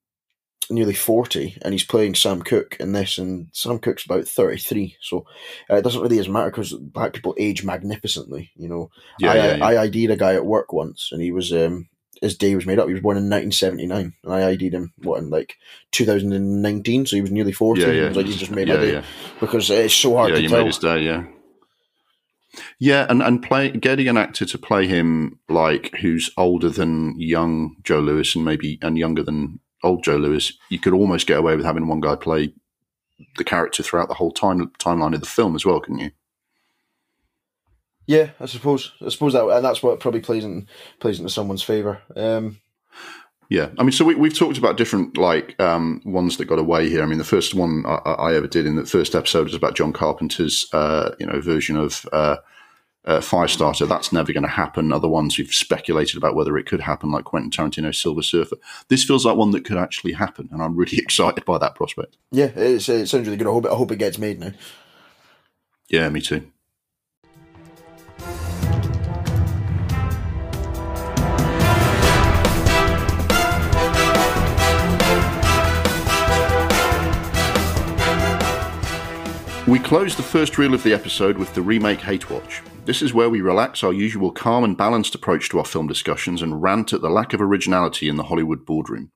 nearly 0.70 0.94
forty 0.94 1.58
and 1.62 1.72
he's 1.72 1.84
playing 1.84 2.14
Sam 2.14 2.42
Cooke 2.42 2.76
in 2.80 2.92
this, 2.92 3.18
and 3.18 3.48
Sam 3.52 3.78
Cooke's 3.78 4.04
about 4.04 4.26
thirty 4.26 4.58
three. 4.58 4.96
So 5.00 5.26
uh, 5.70 5.76
it 5.76 5.82
doesn't 5.82 6.00
really 6.02 6.18
as 6.18 6.28
matter 6.28 6.50
because 6.50 6.72
black 6.72 7.12
people 7.12 7.34
age 7.38 7.64
magnificently. 7.64 8.50
You 8.56 8.68
know, 8.68 8.90
yeah, 9.18 9.30
I, 9.30 9.34
yeah, 9.36 9.56
yeah. 9.56 9.66
I 9.66 9.82
ID'd 9.84 10.10
a 10.10 10.16
guy 10.16 10.34
at 10.34 10.46
work 10.46 10.72
once, 10.72 11.10
and 11.12 11.22
he 11.22 11.32
was 11.32 11.52
um, 11.52 11.88
his 12.20 12.36
day 12.36 12.54
was 12.54 12.66
made 12.66 12.78
up. 12.78 12.86
He 12.86 12.94
was 12.94 13.02
born 13.02 13.16
in 13.16 13.30
1979, 13.30 14.14
and 14.22 14.32
I 14.32 14.50
ID'd 14.50 14.74
him 14.74 14.92
what 15.02 15.18
in 15.18 15.30
like 15.30 15.56
2019, 15.92 17.06
so 17.06 17.16
he 17.16 17.22
was 17.22 17.30
nearly 17.30 17.52
40. 17.52 17.80
Yeah, 17.80 17.86
yeah. 17.88 17.92
It 17.92 18.08
was 18.08 18.16
like 18.16 18.26
he 18.26 18.36
just 18.36 18.50
made 18.50 18.68
Yeah, 18.68 18.74
my 18.74 18.80
day 18.80 18.92
yeah. 18.94 19.04
because 19.40 19.70
it's 19.70 19.94
so 19.94 20.16
hard 20.16 20.30
yeah, 20.30 20.36
to 20.36 20.42
you 20.42 20.48
tell. 20.48 20.58
made 20.58 20.66
his 20.66 20.78
day. 20.78 21.00
Yeah, 21.02 21.24
yeah, 22.78 23.06
and 23.08 23.22
and 23.22 23.42
play 23.42 23.70
getting 23.70 24.08
an 24.08 24.16
actor 24.16 24.44
to 24.46 24.58
play 24.58 24.86
him 24.86 25.38
like 25.48 25.94
who's 26.00 26.30
older 26.36 26.68
than 26.68 27.18
young 27.18 27.76
Joe 27.82 28.00
Louis 28.00 28.34
and 28.34 28.44
maybe 28.44 28.78
and 28.82 28.98
younger 28.98 29.22
than 29.22 29.60
old 29.82 30.04
Joe 30.04 30.16
Louis. 30.16 30.52
You 30.68 30.78
could 30.78 30.92
almost 30.92 31.26
get 31.26 31.38
away 31.38 31.56
with 31.56 31.64
having 31.64 31.88
one 31.88 32.00
guy 32.00 32.16
play 32.16 32.52
the 33.36 33.44
character 33.44 33.82
throughout 33.82 34.08
the 34.08 34.14
whole 34.14 34.32
time 34.32 34.70
timeline 34.78 35.14
of 35.14 35.20
the 35.20 35.26
film 35.26 35.54
as 35.56 35.64
well, 35.64 35.80
couldn't 35.80 36.00
you? 36.00 36.10
Yeah, 38.06 38.30
I 38.40 38.46
suppose. 38.46 38.92
I 39.04 39.10
suppose 39.10 39.34
that, 39.34 39.46
and 39.46 39.64
that's 39.64 39.82
what 39.82 40.00
probably 40.00 40.20
plays 40.20 40.44
in 40.44 40.66
plays 41.00 41.18
into 41.18 41.30
someone's 41.30 41.62
favor. 41.62 42.00
Um, 42.16 42.58
Yeah, 43.50 43.70
I 43.78 43.82
mean, 43.82 43.92
so 43.92 44.04
we, 44.04 44.14
we've 44.14 44.36
talked 44.36 44.58
about 44.58 44.76
different 44.76 45.16
like 45.16 45.58
um, 45.60 46.02
ones 46.04 46.36
that 46.36 46.44
got 46.44 46.58
away 46.58 46.90
here. 46.90 47.02
I 47.02 47.06
mean, 47.06 47.18
the 47.18 47.24
first 47.24 47.54
one 47.54 47.84
I, 47.86 47.94
I 48.04 48.34
ever 48.34 48.46
did 48.46 48.66
in 48.66 48.76
the 48.76 48.84
first 48.84 49.14
episode 49.14 49.44
was 49.44 49.54
about 49.54 49.74
John 49.74 49.92
Carpenter's, 49.92 50.66
uh, 50.74 51.14
you 51.18 51.26
know, 51.26 51.40
version 51.40 51.76
of 51.76 52.06
uh, 52.12 52.36
uh, 53.04 53.20
Firestarter. 53.20 53.88
That's 53.88 54.12
never 54.12 54.32
going 54.32 54.42
to 54.42 54.48
happen. 54.48 54.92
Other 54.92 55.08
ones 55.08 55.38
we've 55.38 55.52
speculated 55.52 56.16
about 56.16 56.34
whether 56.34 56.56
it 56.58 56.66
could 56.66 56.80
happen, 56.80 57.10
like 57.10 57.24
Quentin 57.24 57.50
Tarantino's 57.50 57.98
Silver 57.98 58.22
Surfer. 58.22 58.56
This 58.88 59.04
feels 59.04 59.24
like 59.24 59.36
one 59.36 59.50
that 59.52 59.64
could 59.64 59.78
actually 59.78 60.12
happen, 60.12 60.48
and 60.52 60.62
I'm 60.62 60.76
really 60.76 60.98
excited 60.98 61.44
by 61.44 61.58
that 61.58 61.74
prospect. 61.74 62.16
yeah, 62.30 62.50
it 62.56 62.80
sounds 62.80 63.14
really 63.14 63.36
good. 63.36 63.46
I 63.46 63.50
hope 63.50 63.64
it, 63.66 63.72
I 63.72 63.76
hope 63.76 63.92
it 63.92 63.96
gets 63.96 64.18
made 64.18 64.40
now. 64.40 64.52
Yeah, 65.88 66.08
me 66.10 66.20
too. 66.20 66.50
We 79.66 79.78
close 79.78 80.16
the 80.16 80.22
first 80.22 80.56
reel 80.56 80.72
of 80.72 80.82
the 80.82 80.94
episode 80.94 81.36
with 81.36 81.52
the 81.54 81.60
remake 81.60 82.00
Hate 82.00 82.30
Watch. 82.30 82.62
This 82.88 83.02
is 83.02 83.12
where 83.12 83.28
we 83.28 83.42
relax 83.42 83.84
our 83.84 83.92
usual 83.92 84.32
calm 84.32 84.64
and 84.64 84.74
balanced 84.74 85.14
approach 85.14 85.50
to 85.50 85.58
our 85.58 85.64
film 85.66 85.88
discussions 85.88 86.40
and 86.40 86.62
rant 86.62 86.94
at 86.94 87.02
the 87.02 87.10
lack 87.10 87.34
of 87.34 87.40
originality 87.42 88.08
in 88.08 88.16
the 88.16 88.22
Hollywood 88.22 88.64
boardroom. 88.64 89.12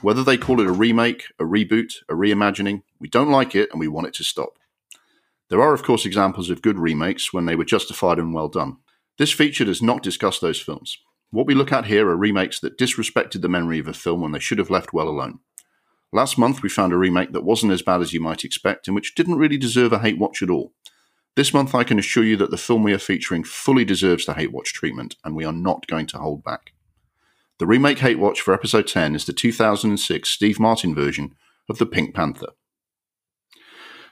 Whether 0.00 0.24
they 0.24 0.36
call 0.36 0.60
it 0.60 0.66
a 0.66 0.72
remake, 0.72 1.26
a 1.38 1.44
reboot, 1.44 1.92
a 2.08 2.14
reimagining, 2.14 2.82
we 2.98 3.06
don't 3.06 3.30
like 3.30 3.54
it 3.54 3.70
and 3.70 3.78
we 3.78 3.86
want 3.86 4.08
it 4.08 4.14
to 4.14 4.24
stop. 4.24 4.58
There 5.50 5.62
are, 5.62 5.72
of 5.72 5.84
course, 5.84 6.04
examples 6.04 6.50
of 6.50 6.62
good 6.62 6.80
remakes 6.80 7.32
when 7.32 7.46
they 7.46 7.54
were 7.54 7.64
justified 7.64 8.18
and 8.18 8.34
well 8.34 8.48
done. 8.48 8.78
This 9.18 9.30
feature 9.30 9.64
does 9.64 9.80
not 9.80 10.02
discuss 10.02 10.40
those 10.40 10.60
films. 10.60 10.98
What 11.30 11.46
we 11.46 11.54
look 11.54 11.70
at 11.70 11.86
here 11.86 12.08
are 12.08 12.16
remakes 12.16 12.58
that 12.58 12.76
disrespected 12.76 13.40
the 13.40 13.48
memory 13.48 13.78
of 13.78 13.86
a 13.86 13.92
film 13.92 14.20
when 14.20 14.32
they 14.32 14.40
should 14.40 14.58
have 14.58 14.68
left 14.68 14.92
well 14.92 15.08
alone. 15.08 15.38
Last 16.12 16.38
month, 16.38 16.60
we 16.60 16.68
found 16.68 16.92
a 16.92 16.98
remake 16.98 17.30
that 17.34 17.44
wasn't 17.44 17.70
as 17.70 17.82
bad 17.82 18.00
as 18.00 18.12
you 18.12 18.20
might 18.20 18.44
expect 18.44 18.88
and 18.88 18.96
which 18.96 19.14
didn't 19.14 19.38
really 19.38 19.58
deserve 19.58 19.92
a 19.92 20.00
hate 20.00 20.18
watch 20.18 20.42
at 20.42 20.50
all. 20.50 20.72
This 21.34 21.54
month, 21.54 21.74
I 21.74 21.84
can 21.84 21.98
assure 21.98 22.24
you 22.24 22.36
that 22.36 22.50
the 22.50 22.58
film 22.58 22.82
we 22.82 22.92
are 22.92 22.98
featuring 22.98 23.42
fully 23.42 23.86
deserves 23.86 24.26
the 24.26 24.34
hate 24.34 24.52
watch 24.52 24.74
treatment, 24.74 25.16
and 25.24 25.34
we 25.34 25.46
are 25.46 25.52
not 25.52 25.86
going 25.86 26.06
to 26.08 26.18
hold 26.18 26.44
back. 26.44 26.72
The 27.58 27.66
remake 27.66 28.00
hate 28.00 28.18
watch 28.18 28.40
for 28.40 28.52
episode 28.52 28.86
10 28.86 29.14
is 29.14 29.24
the 29.24 29.32
2006 29.32 30.28
Steve 30.28 30.60
Martin 30.60 30.94
version 30.94 31.34
of 31.70 31.78
The 31.78 31.86
Pink 31.86 32.14
Panther. 32.14 32.48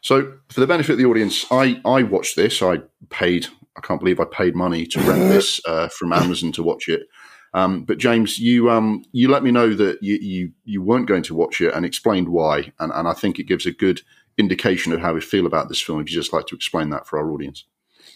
So, 0.01 0.39
for 0.49 0.61
the 0.61 0.67
benefit 0.67 0.93
of 0.93 0.99
the 0.99 1.05
audience, 1.05 1.45
I, 1.51 1.83
I 1.85 2.05
watched 2.05 2.37
this. 2.37 2.63
I 2.63 2.79
paid, 3.11 3.49
I 3.77 3.83
can't 3.83 4.01
believe 4.01 4.19
I 4.19 4.25
paid 4.25 4.57
money 4.57 4.87
to 4.87 5.01
rent 5.01 5.29
this 5.29 5.61
uh, 5.69 5.89
from 5.89 6.15
Amazon 6.15 6.53
to 6.53 6.63
watch 6.63 6.89
it. 6.89 7.03
Um, 7.53 7.85
but 7.85 7.99
James, 7.99 8.39
you 8.39 8.71
um, 8.71 9.05
you 9.13 9.29
let 9.29 9.43
me 9.43 9.51
know 9.51 9.75
that 9.75 10.03
you, 10.03 10.15
you 10.17 10.53
you 10.65 10.83
weren't 10.83 11.09
going 11.09 11.25
to 11.25 11.35
watch 11.35 11.61
it 11.61 11.75
and 11.75 11.85
explained 11.85 12.29
why, 12.29 12.73
and, 12.79 12.93
and 12.93 13.09
I 13.09 13.13
think 13.13 13.39
it 13.39 13.49
gives 13.49 13.67
a 13.67 13.73
good 13.73 14.03
indication 14.41 14.93
of 14.93 15.01
how 15.01 15.15
we 15.15 15.21
feel 15.21 15.47
about 15.47 15.69
this 15.69 15.81
film. 15.81 16.01
If 16.01 16.11
you 16.11 16.15
just 16.17 16.33
like 16.33 16.47
to 16.49 16.57
explain 16.57 16.91
that 16.91 17.07
for 17.07 17.19
our 17.19 17.31
audience. 17.31 17.65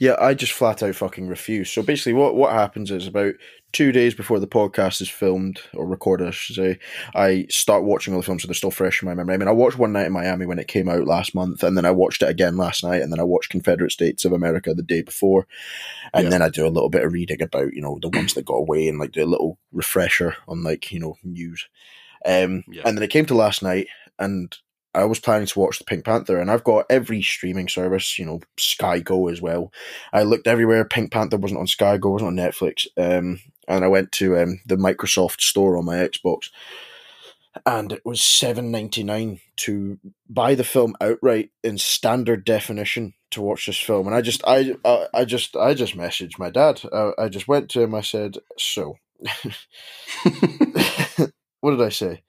Yeah, 0.01 0.17
I 0.19 0.35
just 0.35 0.53
flat 0.53 0.83
out 0.83 0.97
fucking 0.97 1.29
refuse. 1.29 1.71
So 1.71 1.81
basically, 1.81 2.15
what 2.15 2.35
what 2.35 2.53
happens 2.53 2.91
is 2.91 3.07
about 3.07 3.35
two 3.71 3.93
days 3.93 4.13
before 4.15 4.41
the 4.41 4.47
podcast 4.47 5.01
is 5.01 5.09
filmed 5.09 5.61
or 5.73 5.87
recorded, 5.87 6.27
I 6.29 6.31
should 6.33 6.57
say, 6.57 6.79
I 7.15 7.47
start 7.49 7.85
watching 7.85 8.13
all 8.13 8.21
the 8.21 8.27
films 8.27 8.43
so 8.43 8.49
they're 8.49 8.55
still 8.55 8.71
fresh 8.73 9.03
in 9.03 9.07
my 9.09 9.15
memory. 9.15 9.35
I 9.35 9.39
mean, 9.39 9.47
I 9.49 9.53
watched 9.53 9.79
One 9.79 9.93
Night 9.93 10.07
in 10.07 10.13
Miami 10.13 10.47
when 10.47 10.59
it 10.59 10.67
came 10.69 10.89
out 10.89 11.07
last 11.07 11.33
month, 11.35 11.63
and 11.63 11.77
then 11.77 11.85
I 11.85 11.91
watched 11.93 12.23
it 12.23 12.29
again 12.29 12.57
last 12.57 12.83
night, 12.83 13.03
and 13.03 13.13
then 13.13 13.21
I 13.21 13.25
watched 13.25 13.51
Confederate 13.51 13.93
States 13.93 14.25
of 14.25 14.33
America 14.33 14.75
the 14.75 14.83
day 14.83 15.03
before, 15.03 15.47
and 16.13 16.25
Yeah. 16.25 16.31
then 16.31 16.43
I 16.43 16.49
do 16.49 16.67
a 16.67 16.75
little 16.75 16.91
bit 16.91 17.05
of 17.05 17.13
reading 17.13 17.41
about 17.43 17.73
you 17.73 17.81
know 17.81 17.99
the 18.03 18.09
ones 18.09 18.35
that 18.35 18.47
got 18.47 18.55
away 18.55 18.89
and 18.89 18.99
like 18.99 19.13
do 19.13 19.23
a 19.23 19.27
little 19.27 19.59
refresher 19.73 20.37
on 20.49 20.65
like 20.65 20.91
you 20.91 20.99
know 20.99 21.15
news. 21.23 21.69
Um, 22.27 22.65
Yeah. 22.69 22.83
and 22.85 22.97
then 22.97 23.03
it 23.05 23.11
came 23.11 23.27
to 23.27 23.35
last 23.35 23.63
night, 23.63 23.87
and 24.19 24.57
I 24.95 25.05
was 25.05 25.19
planning 25.19 25.47
to 25.47 25.59
watch 25.59 25.79
the 25.79 25.85
Pink 25.85 26.05
Panther, 26.05 26.39
and 26.39 26.51
I've 26.51 26.65
got 26.65 26.87
every 26.89 27.23
streaming 27.23 27.69
service, 27.69 28.19
you 28.19 28.25
know, 28.25 28.41
Sky 28.57 29.01
Go 29.01 29.29
as 29.29 29.43
well. 29.43 29.73
I 30.13 30.23
looked 30.23 30.47
everywhere. 30.47 30.85
Pink 30.85 31.11
Panther 31.11 31.37
wasn't 31.37 31.61
on 31.61 31.67
Sky 31.67 31.99
Go, 31.99 32.11
wasn't 32.11 32.39
on 32.39 32.45
Netflix. 32.47 32.87
Um, 32.97 33.41
and 33.67 33.85
I 33.85 33.89
went 33.89 34.13
to 34.13 34.39
um, 34.39 34.61
the 34.67 34.77
Microsoft 34.77 35.41
store 35.41 35.77
on 35.77 35.85
my 35.85 35.97
Xbox, 35.97 36.51
and 37.67 37.93
it 37.93 38.03
was 38.05 38.21
seven 38.21 38.71
ninety 38.71 39.03
nine 39.03 39.41
to 39.57 39.99
buy 40.29 40.55
the 40.55 40.65
film 40.65 40.95
outright 41.01 41.51
in 41.63 41.79
standard 41.79 42.45
definition 42.45 43.15
to 43.31 43.43
watch 43.43 43.67
this 43.67 43.79
film. 43.79 44.07
And 44.07 44.15
I 44.15 44.21
just, 44.21 44.43
I, 44.47 44.77
I, 44.85 45.07
I 45.15 45.25
just, 45.25 45.57
I 45.57 45.75
just 45.75 45.97
messaged 45.97 46.39
my 46.39 46.51
dad. 46.51 46.83
I, 46.93 47.13
I 47.19 47.29
just 47.29 47.49
went 47.49 47.69
to 47.71 47.83
him. 47.83 47.95
I 47.95 48.01
said, 48.01 48.39
"So, 48.59 48.97
what 51.61 51.71
did 51.71 51.83
I 51.83 51.89
say?" 51.89 52.23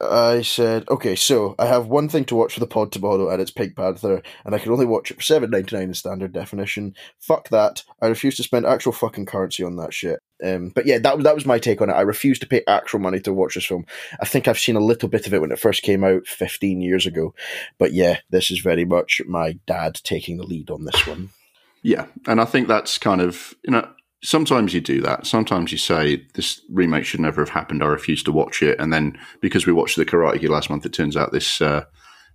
I 0.00 0.42
said, 0.42 0.84
okay, 0.88 1.14
so 1.14 1.54
I 1.58 1.66
have 1.66 1.86
one 1.86 2.08
thing 2.08 2.24
to 2.26 2.34
watch 2.34 2.54
for 2.54 2.60
the 2.60 2.66
pod 2.66 2.90
tomorrow, 2.90 3.30
and 3.30 3.40
it's 3.40 3.50
Pink 3.50 3.76
Panther, 3.76 4.22
and 4.44 4.54
I 4.54 4.58
can 4.58 4.72
only 4.72 4.86
watch 4.86 5.10
it 5.10 5.14
for 5.14 5.22
seven 5.22 5.50
ninety 5.50 5.76
nine 5.76 5.88
in 5.88 5.94
standard 5.94 6.32
definition. 6.32 6.94
Fuck 7.20 7.48
that! 7.50 7.84
I 8.02 8.08
refuse 8.08 8.36
to 8.36 8.42
spend 8.42 8.66
actual 8.66 8.92
fucking 8.92 9.26
currency 9.26 9.62
on 9.62 9.76
that 9.76 9.94
shit. 9.94 10.20
Um, 10.44 10.70
but 10.74 10.84
yeah, 10.84 10.98
that 10.98 11.16
was 11.16 11.24
that 11.24 11.34
was 11.34 11.46
my 11.46 11.58
take 11.58 11.80
on 11.80 11.90
it. 11.90 11.94
I 11.94 12.00
refuse 12.00 12.38
to 12.40 12.46
pay 12.46 12.62
actual 12.66 12.98
money 12.98 13.20
to 13.20 13.32
watch 13.32 13.54
this 13.54 13.66
film. 13.66 13.86
I 14.20 14.26
think 14.26 14.48
I've 14.48 14.58
seen 14.58 14.76
a 14.76 14.80
little 14.80 15.08
bit 15.08 15.26
of 15.26 15.34
it 15.34 15.40
when 15.40 15.52
it 15.52 15.60
first 15.60 15.82
came 15.82 16.02
out 16.02 16.26
fifteen 16.26 16.80
years 16.80 17.06
ago, 17.06 17.34
but 17.78 17.92
yeah, 17.92 18.18
this 18.30 18.50
is 18.50 18.58
very 18.58 18.84
much 18.84 19.22
my 19.26 19.58
dad 19.66 20.00
taking 20.02 20.38
the 20.38 20.44
lead 20.44 20.70
on 20.70 20.84
this 20.84 21.06
one. 21.06 21.30
Yeah, 21.82 22.06
and 22.26 22.40
I 22.40 22.46
think 22.46 22.66
that's 22.66 22.98
kind 22.98 23.20
of 23.20 23.54
you 23.62 23.70
know 23.70 23.88
sometimes 24.24 24.72
you 24.74 24.80
do 24.80 25.00
that. 25.02 25.26
Sometimes 25.26 25.70
you 25.70 25.78
say 25.78 26.26
this 26.34 26.60
remake 26.70 27.04
should 27.04 27.20
never 27.20 27.42
have 27.42 27.50
happened. 27.50 27.82
I 27.82 27.86
refuse 27.86 28.22
to 28.24 28.32
watch 28.32 28.62
it, 28.62 28.80
and 28.80 28.92
then 28.92 29.18
because 29.40 29.66
we 29.66 29.72
watched 29.72 29.96
the 29.96 30.06
Karate 30.06 30.40
Kid 30.40 30.50
last 30.50 30.70
month, 30.70 30.84
it 30.84 30.92
turns 30.92 31.16
out 31.16 31.30
this 31.30 31.60
uh, 31.60 31.84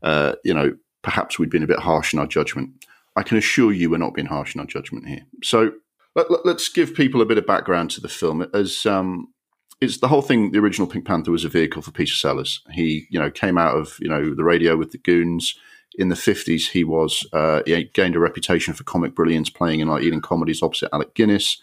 uh, 0.03 0.35
you 0.45 0.53
know 0.53 0.75
perhaps 1.01 1.39
we'd 1.39 1.49
been 1.49 1.63
a 1.63 1.67
bit 1.67 1.79
harsh 1.79 2.13
in 2.13 2.19
our 2.19 2.27
judgment. 2.27 2.85
I 3.15 3.23
can 3.23 3.37
assure 3.37 3.73
you 3.73 3.89
we're 3.89 3.97
not 3.97 4.13
being 4.13 4.27
harsh 4.27 4.53
in 4.55 4.61
our 4.61 4.67
judgment 4.67 5.07
here. 5.07 5.21
So 5.43 5.71
let, 6.15 6.29
let, 6.45 6.55
us 6.55 6.69
give 6.69 6.93
people 6.93 7.21
a 7.21 7.25
bit 7.25 7.37
of 7.37 7.45
background 7.45 7.91
to 7.91 8.01
the 8.01 8.07
film 8.07 8.47
as. 8.53 8.85
Um, 8.85 9.33
it's 9.81 9.99
the 9.99 10.09
whole 10.09 10.21
thing. 10.21 10.51
The 10.51 10.59
original 10.59 10.87
Pink 10.87 11.05
Panther 11.05 11.31
was 11.31 11.45
a 11.45 11.49
vehicle 11.49 11.81
for 11.81 11.91
Peter 11.91 12.13
Sellers. 12.13 12.61
He, 12.71 13.07
you 13.09 13.17
know, 13.17 13.31
came 13.31 13.57
out 13.57 13.77
of 13.77 13.97
you 13.99 14.09
know 14.09 14.35
the 14.35 14.43
radio 14.43 14.77
with 14.77 14.91
the 14.91 14.97
Goons 14.97 15.55
in 15.97 16.09
the 16.09 16.17
fifties. 16.17 16.69
He 16.69 16.83
was 16.83 17.25
uh, 17.33 17.61
he 17.65 17.85
gained 17.93 18.15
a 18.15 18.19
reputation 18.19 18.73
for 18.73 18.83
comic 18.83 19.15
brilliance, 19.15 19.49
playing 19.49 19.79
in 19.79 19.87
like 19.87 20.03
Ealing 20.03 20.21
comedies 20.21 20.61
opposite 20.61 20.89
Alec 20.93 21.15
Guinness. 21.15 21.61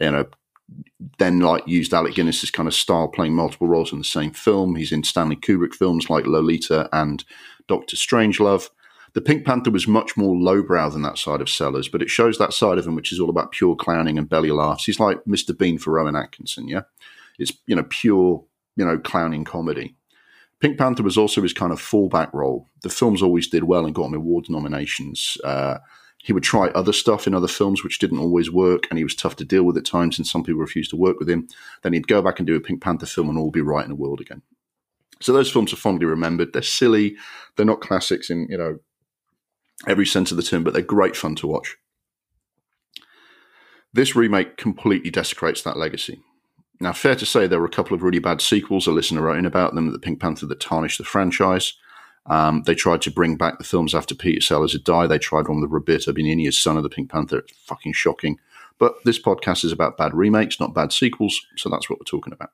You 0.00 0.10
know, 0.10 0.26
then 1.18 1.40
like 1.40 1.66
used 1.66 1.94
Alec 1.94 2.14
Guinness's 2.14 2.50
kind 2.50 2.66
of 2.66 2.74
style, 2.74 3.08
playing 3.08 3.34
multiple 3.34 3.68
roles 3.68 3.92
in 3.92 3.98
the 3.98 4.04
same 4.04 4.32
film. 4.32 4.76
He's 4.76 4.92
in 4.92 5.04
Stanley 5.04 5.36
Kubrick 5.36 5.74
films 5.74 6.10
like 6.10 6.26
Lolita 6.26 6.88
and 6.92 7.24
Doctor 7.68 7.96
Strangelove. 7.96 8.70
The 9.14 9.22
Pink 9.22 9.46
Panther 9.46 9.70
was 9.70 9.88
much 9.88 10.16
more 10.16 10.36
lowbrow 10.36 10.90
than 10.90 11.02
that 11.02 11.16
side 11.16 11.40
of 11.40 11.48
Sellers, 11.48 11.88
but 11.88 12.02
it 12.02 12.10
shows 12.10 12.36
that 12.36 12.52
side 12.52 12.76
of 12.76 12.86
him, 12.86 12.94
which 12.94 13.12
is 13.12 13.20
all 13.20 13.30
about 13.30 13.52
pure 13.52 13.74
clowning 13.74 14.18
and 14.18 14.28
belly 14.28 14.50
laughs. 14.50 14.84
He's 14.84 15.00
like 15.00 15.24
Mr. 15.24 15.56
Bean 15.56 15.78
for 15.78 15.92
Rowan 15.92 16.16
Atkinson, 16.16 16.68
yeah. 16.68 16.82
It's 17.38 17.52
you 17.66 17.76
know 17.76 17.84
pure 17.88 18.44
you 18.76 18.84
know 18.84 18.98
clowning 18.98 19.44
comedy. 19.44 19.94
Pink 20.60 20.78
Panther 20.78 21.02
was 21.02 21.18
also 21.18 21.42
his 21.42 21.52
kind 21.52 21.72
of 21.72 21.80
fallback 21.80 22.32
role. 22.32 22.66
The 22.82 22.88
films 22.88 23.22
always 23.22 23.48
did 23.48 23.64
well 23.64 23.84
and 23.84 23.94
got 23.94 24.06
him 24.06 24.14
award 24.14 24.48
nominations. 24.48 25.36
Uh, 25.44 25.78
he 26.26 26.32
would 26.32 26.42
try 26.42 26.66
other 26.70 26.92
stuff 26.92 27.28
in 27.28 27.34
other 27.34 27.46
films 27.46 27.84
which 27.84 28.00
didn't 28.00 28.18
always 28.18 28.50
work, 28.50 28.88
and 28.90 28.98
he 28.98 29.04
was 29.04 29.14
tough 29.14 29.36
to 29.36 29.44
deal 29.44 29.62
with 29.62 29.76
at 29.76 29.84
times, 29.84 30.18
and 30.18 30.26
some 30.26 30.42
people 30.42 30.60
refused 30.60 30.90
to 30.90 30.96
work 30.96 31.20
with 31.20 31.30
him. 31.30 31.46
Then 31.82 31.92
he'd 31.92 32.08
go 32.08 32.20
back 32.20 32.40
and 32.40 32.46
do 32.48 32.56
a 32.56 32.60
Pink 32.60 32.82
Panther 32.82 33.06
film, 33.06 33.28
and 33.28 33.38
all 33.38 33.52
be 33.52 33.60
right 33.60 33.84
in 33.84 33.90
the 33.90 33.94
world 33.94 34.20
again. 34.20 34.42
So 35.20 35.32
those 35.32 35.52
films 35.52 35.72
are 35.72 35.76
fondly 35.76 36.04
remembered. 36.04 36.52
They're 36.52 36.62
silly. 36.62 37.14
They're 37.54 37.64
not 37.64 37.80
classics 37.80 38.28
in 38.28 38.48
you 38.50 38.58
know 38.58 38.80
every 39.86 40.04
sense 40.04 40.32
of 40.32 40.36
the 40.36 40.42
term, 40.42 40.64
but 40.64 40.72
they're 40.72 40.82
great 40.82 41.14
fun 41.14 41.36
to 41.36 41.46
watch. 41.46 41.76
This 43.92 44.16
remake 44.16 44.56
completely 44.56 45.10
desecrates 45.10 45.62
that 45.62 45.76
legacy. 45.76 46.20
Now, 46.80 46.92
fair 46.92 47.14
to 47.14 47.24
say 47.24 47.46
there 47.46 47.60
were 47.60 47.66
a 47.66 47.70
couple 47.70 47.94
of 47.94 48.02
really 48.02 48.18
bad 48.18 48.40
sequels. 48.40 48.88
A 48.88 48.90
listener 48.90 49.22
wrote 49.22 49.38
in 49.38 49.46
about 49.46 49.76
them, 49.76 49.92
The 49.92 50.00
Pink 50.00 50.20
Panther, 50.20 50.46
that 50.46 50.58
tarnished 50.58 50.98
the 50.98 51.04
franchise. 51.04 51.74
Um, 52.28 52.62
they 52.66 52.74
tried 52.74 53.02
to 53.02 53.10
bring 53.10 53.36
back 53.36 53.58
the 53.58 53.64
films 53.64 53.94
after 53.94 54.14
Peter 54.14 54.40
Sellers 54.40 54.72
had 54.72 54.84
died. 54.84 55.08
They 55.08 55.18
tried 55.18 55.48
one 55.48 55.60
with 55.60 55.70
Roberto 55.70 56.12
Benigni 56.12 56.48
as 56.48 56.58
son 56.58 56.76
of 56.76 56.82
the 56.82 56.88
Pink 56.88 57.10
Panther. 57.10 57.38
It's 57.38 57.52
fucking 57.52 57.92
shocking. 57.92 58.38
But 58.78 58.94
this 59.04 59.20
podcast 59.20 59.64
is 59.64 59.72
about 59.72 59.96
bad 59.96 60.14
remakes, 60.14 60.60
not 60.60 60.74
bad 60.74 60.92
sequels, 60.92 61.40
so 61.56 61.70
that's 61.70 61.88
what 61.88 61.98
we're 61.98 62.04
talking 62.04 62.32
about. 62.32 62.50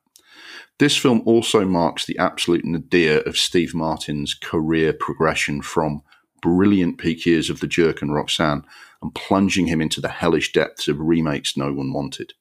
This 0.79 0.95
film 0.95 1.21
also 1.25 1.65
marks 1.65 2.05
the 2.05 2.17
absolute 2.17 2.65
nadir 2.65 3.19
of 3.21 3.37
Steve 3.37 3.75
Martin's 3.75 4.33
career 4.33 4.93
progression 4.93 5.61
from 5.61 6.01
brilliant 6.41 6.97
peak 6.97 7.25
years 7.25 7.49
of 7.49 7.59
The 7.59 7.67
Jerk 7.67 8.01
and 8.01 8.13
Roxanne 8.13 8.65
and 9.01 9.13
plunging 9.13 9.67
him 9.67 9.81
into 9.81 10.01
the 10.01 10.09
hellish 10.09 10.51
depths 10.51 10.87
of 10.87 10.99
remakes 10.99 11.57
no 11.57 11.73
one 11.73 11.93
wanted. 11.93 12.33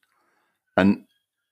And 0.77 1.05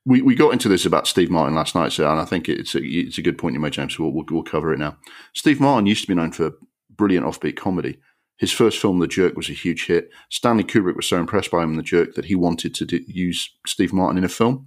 we, 0.06 0.22
we 0.22 0.34
got 0.34 0.52
into 0.52 0.68
this 0.68 0.86
about 0.86 1.06
Steve 1.06 1.30
Martin 1.30 1.54
last 1.54 1.74
night, 1.74 1.92
so 1.92 2.10
and 2.10 2.20
I 2.20 2.24
think 2.24 2.48
it's 2.48 2.74
a, 2.74 2.80
it's 2.82 3.18
a 3.18 3.22
good 3.22 3.38
point 3.38 3.54
you 3.54 3.60
made, 3.60 3.72
James. 3.72 3.96
So 3.96 4.04
we'll, 4.04 4.12
we'll, 4.12 4.24
we'll 4.30 4.42
cover 4.42 4.72
it 4.72 4.78
now. 4.78 4.96
Steve 5.34 5.60
Martin 5.60 5.86
used 5.86 6.02
to 6.02 6.08
be 6.08 6.14
known 6.14 6.32
for 6.32 6.52
brilliant 6.88 7.26
offbeat 7.26 7.56
comedy. 7.56 7.98
His 8.38 8.52
first 8.52 8.78
film, 8.78 8.98
The 8.98 9.06
Jerk, 9.06 9.36
was 9.36 9.50
a 9.50 9.54
huge 9.54 9.86
hit. 9.86 10.10
Stanley 10.30 10.64
Kubrick 10.64 10.96
was 10.96 11.06
so 11.06 11.18
impressed 11.18 11.50
by 11.50 11.62
him 11.62 11.72
in 11.72 11.76
The 11.76 11.82
Jerk 11.82 12.14
that 12.14 12.24
he 12.24 12.34
wanted 12.34 12.74
to 12.76 12.86
do, 12.86 13.00
use 13.06 13.50
Steve 13.66 13.92
Martin 13.92 14.16
in 14.16 14.24
a 14.24 14.30
film, 14.30 14.66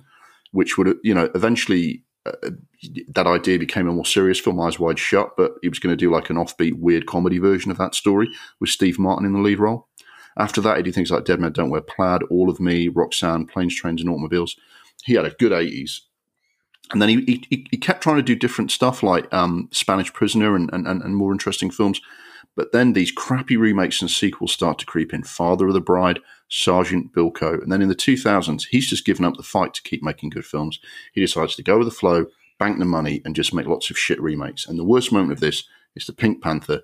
which 0.52 0.78
would, 0.78 0.96
you 1.04 1.16
know, 1.16 1.30
eventually 1.34 2.04
uh, 2.28 2.52
that 3.08 3.26
idea 3.26 3.58
became 3.58 3.88
a 3.88 3.92
more 3.92 4.06
serious 4.06 4.40
film, 4.40 4.60
Eyes 4.60 4.80
Wide 4.80 5.00
Shut, 5.00 5.32
but 5.36 5.54
he 5.64 5.70
was 5.70 5.80
going 5.80 5.92
to 5.92 5.98
do 5.98 6.12
like 6.12 6.30
an 6.30 6.38
offbeat, 6.38 6.80
weird 6.80 7.08
comedy 7.08 7.40
version 7.40 7.72
of 7.72 7.80
that 7.80 7.96
story 7.96 8.30
with 8.60 8.70
Steve 8.70 9.00
Martin 9.00 9.26
in 9.26 9.34
the 9.34 9.40
lead 9.40 9.60
role. 9.60 9.88
After 10.38 10.62
that, 10.62 10.78
he 10.78 10.84
did 10.84 10.96
things 10.96 11.12
like 11.12 11.26
Dead 11.26 11.40
Men 11.40 11.52
Don't 11.52 11.70
Wear 11.70 11.82
Plaid, 11.82 12.22
All 12.30 12.50
of 12.50 12.60
Me, 12.60 12.88
Roxanne, 12.88 13.48
Planes, 13.48 13.76
Trains, 13.76 14.02
and 14.02 14.10
Automobiles. 14.10 14.56
He 15.06 15.14
had 15.14 15.26
a 15.26 15.32
good 15.32 15.52
80s. 15.52 16.00
And 16.92 17.02
then 17.02 17.10
he, 17.10 17.44
he, 17.50 17.68
he 17.72 17.78
kept 17.78 18.04
trying 18.04 18.18
to 18.18 18.22
do 18.22 18.36
different 18.36 18.72
stuff 18.72 19.04
like 19.04 19.32
um, 19.34 19.70
Spanish 19.72 20.12
Prisoner 20.14 20.56
and, 20.56 20.70
and, 20.74 20.86
and 20.88 21.16
more 21.16 21.32
interesting 21.32 21.72
films. 21.72 22.02
But 22.56 22.72
then 22.72 22.94
these 22.94 23.12
crappy 23.12 23.58
remakes 23.58 24.02
and 24.02 24.12
sequels 24.12 24.52
start 24.52 24.78
to 24.80 24.86
creep 24.86 25.14
in. 25.14 25.24
Father 25.24 25.68
of 25.68 25.74
the 25.74 25.82
Bride, 25.82 26.20
Sergeant 26.50 27.12
Bilko. 27.14 27.62
And 27.62 27.72
then 27.72 27.82
in 27.82 27.90
the 27.90 27.96
2000s, 27.96 28.68
he's 28.70 28.90
just 28.90 29.06
given 29.06 29.26
up 29.26 29.38
the 29.38 29.44
fight 29.44 29.74
to 29.74 29.82
keep 29.82 30.04
making 30.04 30.30
good 30.30 30.46
films. 30.46 30.80
He 31.14 31.22
decides 31.22 31.56
to 31.56 31.64
go 31.64 31.80
with 31.80 31.88
the 31.88 31.94
flow, 31.94 32.28
bank 32.60 32.78
the 32.78 32.86
money, 32.86 33.22
and 33.26 33.36
just 33.36 33.54
make 33.54 33.66
lots 33.66 33.90
of 33.90 33.98
shit 33.98 34.22
remakes. 34.22 34.68
And 34.68 34.78
the 34.78 34.84
worst 34.84 35.12
moment 35.12 35.32
of 35.32 35.40
this 35.40 35.64
is 35.96 36.06
the 36.06 36.14
Pink 36.14 36.44
Panther 36.44 36.82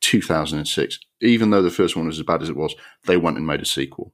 2006. 0.00 0.98
Even 1.22 1.50
though 1.50 1.62
the 1.62 1.70
first 1.70 1.96
one 1.96 2.06
was 2.06 2.18
as 2.18 2.24
bad 2.24 2.42
as 2.42 2.48
it 2.48 2.56
was, 2.56 2.74
they 3.06 3.16
went 3.16 3.36
and 3.36 3.46
made 3.46 3.60
a 3.60 3.66
sequel. 3.66 4.12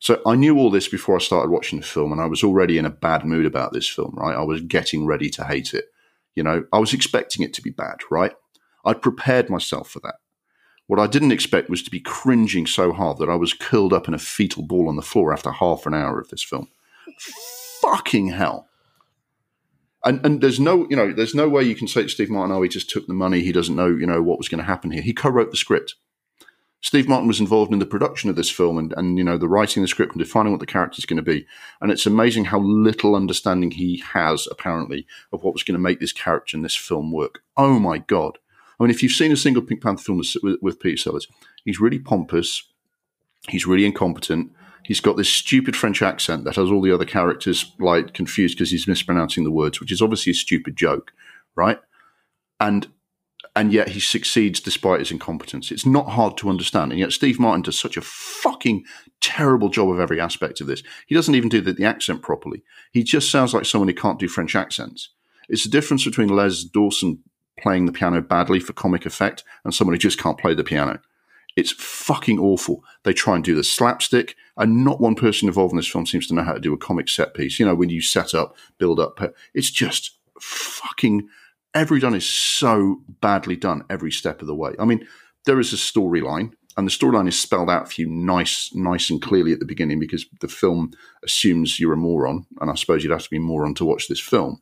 So 0.00 0.20
I 0.26 0.34
knew 0.34 0.58
all 0.58 0.70
this 0.70 0.88
before 0.88 1.16
I 1.16 1.20
started 1.20 1.50
watching 1.50 1.78
the 1.78 1.86
film, 1.86 2.10
and 2.10 2.20
I 2.20 2.26
was 2.26 2.42
already 2.42 2.78
in 2.78 2.86
a 2.86 2.90
bad 2.90 3.24
mood 3.24 3.46
about 3.46 3.72
this 3.72 3.86
film, 3.86 4.14
right? 4.16 4.34
I 4.34 4.42
was 4.42 4.62
getting 4.62 5.06
ready 5.06 5.28
to 5.30 5.44
hate 5.44 5.74
it. 5.74 5.84
You 6.34 6.42
know, 6.42 6.64
I 6.72 6.78
was 6.78 6.94
expecting 6.94 7.44
it 7.44 7.52
to 7.54 7.62
be 7.62 7.70
bad, 7.70 7.98
right? 8.10 8.32
I'd 8.84 9.02
prepared 9.02 9.50
myself 9.50 9.90
for 9.90 10.00
that. 10.00 10.16
What 10.86 10.98
I 10.98 11.06
didn't 11.06 11.32
expect 11.32 11.68
was 11.68 11.82
to 11.82 11.90
be 11.90 12.00
cringing 12.00 12.66
so 12.66 12.92
hard 12.92 13.18
that 13.18 13.28
I 13.28 13.36
was 13.36 13.52
curled 13.52 13.92
up 13.92 14.08
in 14.08 14.14
a 14.14 14.18
fetal 14.18 14.62
ball 14.62 14.88
on 14.88 14.96
the 14.96 15.02
floor 15.02 15.32
after 15.32 15.52
half 15.52 15.86
an 15.86 15.94
hour 15.94 16.18
of 16.18 16.30
this 16.30 16.42
film. 16.42 16.68
Fucking 17.80 18.28
hell. 18.28 18.68
And 20.02 20.24
and 20.24 20.40
there's 20.40 20.58
no, 20.58 20.86
you 20.88 20.96
know, 20.96 21.12
there's 21.12 21.34
no 21.34 21.48
way 21.48 21.62
you 21.62 21.74
can 21.74 21.88
say 21.88 22.02
to 22.04 22.08
Steve 22.08 22.30
Martin, 22.30 22.56
oh, 22.56 22.62
he 22.62 22.70
just 22.70 22.88
took 22.88 23.06
the 23.06 23.12
money. 23.12 23.42
He 23.42 23.52
doesn't 23.52 23.76
know, 23.76 23.88
you 23.88 24.06
know, 24.06 24.22
what 24.22 24.38
was 24.38 24.48
going 24.48 24.60
to 24.60 24.64
happen 24.64 24.90
here. 24.90 25.02
He 25.02 25.12
co-wrote 25.12 25.50
the 25.50 25.58
script. 25.58 25.96
Steve 26.82 27.08
Martin 27.08 27.28
was 27.28 27.40
involved 27.40 27.72
in 27.72 27.78
the 27.78 27.86
production 27.86 28.30
of 28.30 28.36
this 28.36 28.50
film 28.50 28.78
and, 28.78 28.94
and 28.96 29.18
you 29.18 29.24
know 29.24 29.36
the 29.36 29.48
writing 29.48 29.82
the 29.82 29.88
script 29.88 30.12
and 30.12 30.18
defining 30.18 30.52
what 30.52 30.60
the 30.60 30.66
character 30.66 30.98
is 30.98 31.06
going 31.06 31.18
to 31.18 31.22
be. 31.22 31.46
And 31.80 31.92
it's 31.92 32.06
amazing 32.06 32.46
how 32.46 32.60
little 32.60 33.14
understanding 33.14 33.72
he 33.72 34.02
has 34.12 34.48
apparently 34.50 35.06
of 35.32 35.42
what 35.42 35.52
was 35.52 35.62
going 35.62 35.74
to 35.74 35.82
make 35.82 36.00
this 36.00 36.12
character 36.12 36.56
in 36.56 36.62
this 36.62 36.74
film 36.76 37.12
work. 37.12 37.42
Oh 37.56 37.78
my 37.78 37.98
god! 37.98 38.38
I 38.78 38.84
mean, 38.84 38.90
if 38.90 39.02
you've 39.02 39.12
seen 39.12 39.30
a 39.30 39.36
single 39.36 39.62
Pink 39.62 39.82
Panther 39.82 40.02
film 40.02 40.18
with, 40.18 40.56
with 40.62 40.80
Peter 40.80 40.96
Sellers, 40.96 41.28
he's 41.64 41.80
really 41.80 41.98
pompous, 41.98 42.64
he's 43.48 43.66
really 43.66 43.84
incompetent. 43.84 44.52
He's 44.82 45.00
got 45.00 45.18
this 45.18 45.28
stupid 45.28 45.76
French 45.76 46.00
accent 46.00 46.44
that 46.44 46.56
has 46.56 46.70
all 46.70 46.80
the 46.80 46.92
other 46.92 47.04
characters 47.04 47.74
like 47.78 48.14
confused 48.14 48.56
because 48.56 48.70
he's 48.70 48.88
mispronouncing 48.88 49.44
the 49.44 49.50
words, 49.50 49.78
which 49.78 49.92
is 49.92 50.00
obviously 50.00 50.30
a 50.30 50.34
stupid 50.34 50.74
joke, 50.74 51.12
right? 51.54 51.78
And 52.58 52.88
and 53.56 53.72
yet 53.72 53.88
he 53.90 54.00
succeeds 54.00 54.60
despite 54.60 55.00
his 55.00 55.10
incompetence. 55.10 55.70
It's 55.70 55.86
not 55.86 56.10
hard 56.10 56.36
to 56.38 56.48
understand, 56.48 56.92
and 56.92 57.00
yet 57.00 57.12
Steve 57.12 57.40
Martin 57.40 57.62
does 57.62 57.78
such 57.78 57.96
a 57.96 58.02
fucking 58.02 58.84
terrible 59.20 59.68
job 59.68 59.90
of 59.90 60.00
every 60.00 60.20
aspect 60.20 60.60
of 60.60 60.66
this. 60.66 60.82
He 61.06 61.14
doesn't 61.14 61.34
even 61.34 61.48
do 61.48 61.60
the, 61.60 61.72
the 61.72 61.84
accent 61.84 62.22
properly. 62.22 62.62
He 62.92 63.02
just 63.02 63.30
sounds 63.30 63.52
like 63.52 63.64
someone 63.64 63.88
who 63.88 63.94
can't 63.94 64.18
do 64.18 64.28
French 64.28 64.54
accents. 64.54 65.10
It's 65.48 65.64
the 65.64 65.70
difference 65.70 66.04
between 66.04 66.28
Les 66.28 66.62
Dawson 66.62 67.20
playing 67.58 67.86
the 67.86 67.92
piano 67.92 68.22
badly 68.22 68.60
for 68.60 68.72
comic 68.72 69.04
effect 69.04 69.44
and 69.64 69.74
someone 69.74 69.94
who 69.94 69.98
just 69.98 70.18
can't 70.18 70.38
play 70.38 70.54
the 70.54 70.64
piano. 70.64 71.00
It's 71.56 71.72
fucking 71.72 72.38
awful. 72.38 72.84
They 73.02 73.12
try 73.12 73.34
and 73.34 73.44
do 73.44 73.56
the 73.56 73.64
slapstick, 73.64 74.36
and 74.56 74.84
not 74.84 75.00
one 75.00 75.16
person 75.16 75.48
involved 75.48 75.72
in 75.72 75.76
this 75.76 75.88
film 75.88 76.06
seems 76.06 76.28
to 76.28 76.34
know 76.34 76.44
how 76.44 76.52
to 76.52 76.60
do 76.60 76.72
a 76.72 76.78
comic 76.78 77.08
set 77.08 77.34
piece. 77.34 77.58
You 77.58 77.66
know, 77.66 77.74
when 77.74 77.90
you 77.90 78.00
set 78.00 78.34
up, 78.34 78.56
build 78.78 79.00
up, 79.00 79.18
it's 79.52 79.70
just 79.70 80.16
fucking. 80.40 81.28
Every 81.74 82.00
done 82.00 82.14
is 82.14 82.28
so 82.28 83.02
badly 83.20 83.56
done 83.56 83.84
every 83.88 84.10
step 84.10 84.40
of 84.40 84.46
the 84.46 84.54
way. 84.54 84.72
I 84.78 84.84
mean, 84.84 85.06
there 85.46 85.60
is 85.60 85.72
a 85.72 85.76
storyline, 85.76 86.52
and 86.76 86.86
the 86.86 86.92
storyline 86.92 87.28
is 87.28 87.38
spelled 87.38 87.70
out 87.70 87.92
for 87.92 88.00
you 88.00 88.08
nice, 88.08 88.70
nice 88.74 89.10
and 89.10 89.22
clearly 89.22 89.52
at 89.52 89.60
the 89.60 89.66
beginning 89.66 90.00
because 90.00 90.26
the 90.40 90.48
film 90.48 90.92
assumes 91.24 91.78
you're 91.78 91.92
a 91.92 91.96
moron, 91.96 92.46
and 92.60 92.70
I 92.70 92.74
suppose 92.74 93.04
you'd 93.04 93.12
have 93.12 93.22
to 93.22 93.30
be 93.30 93.36
a 93.36 93.40
moron 93.40 93.74
to 93.76 93.84
watch 93.84 94.08
this 94.08 94.20
film 94.20 94.60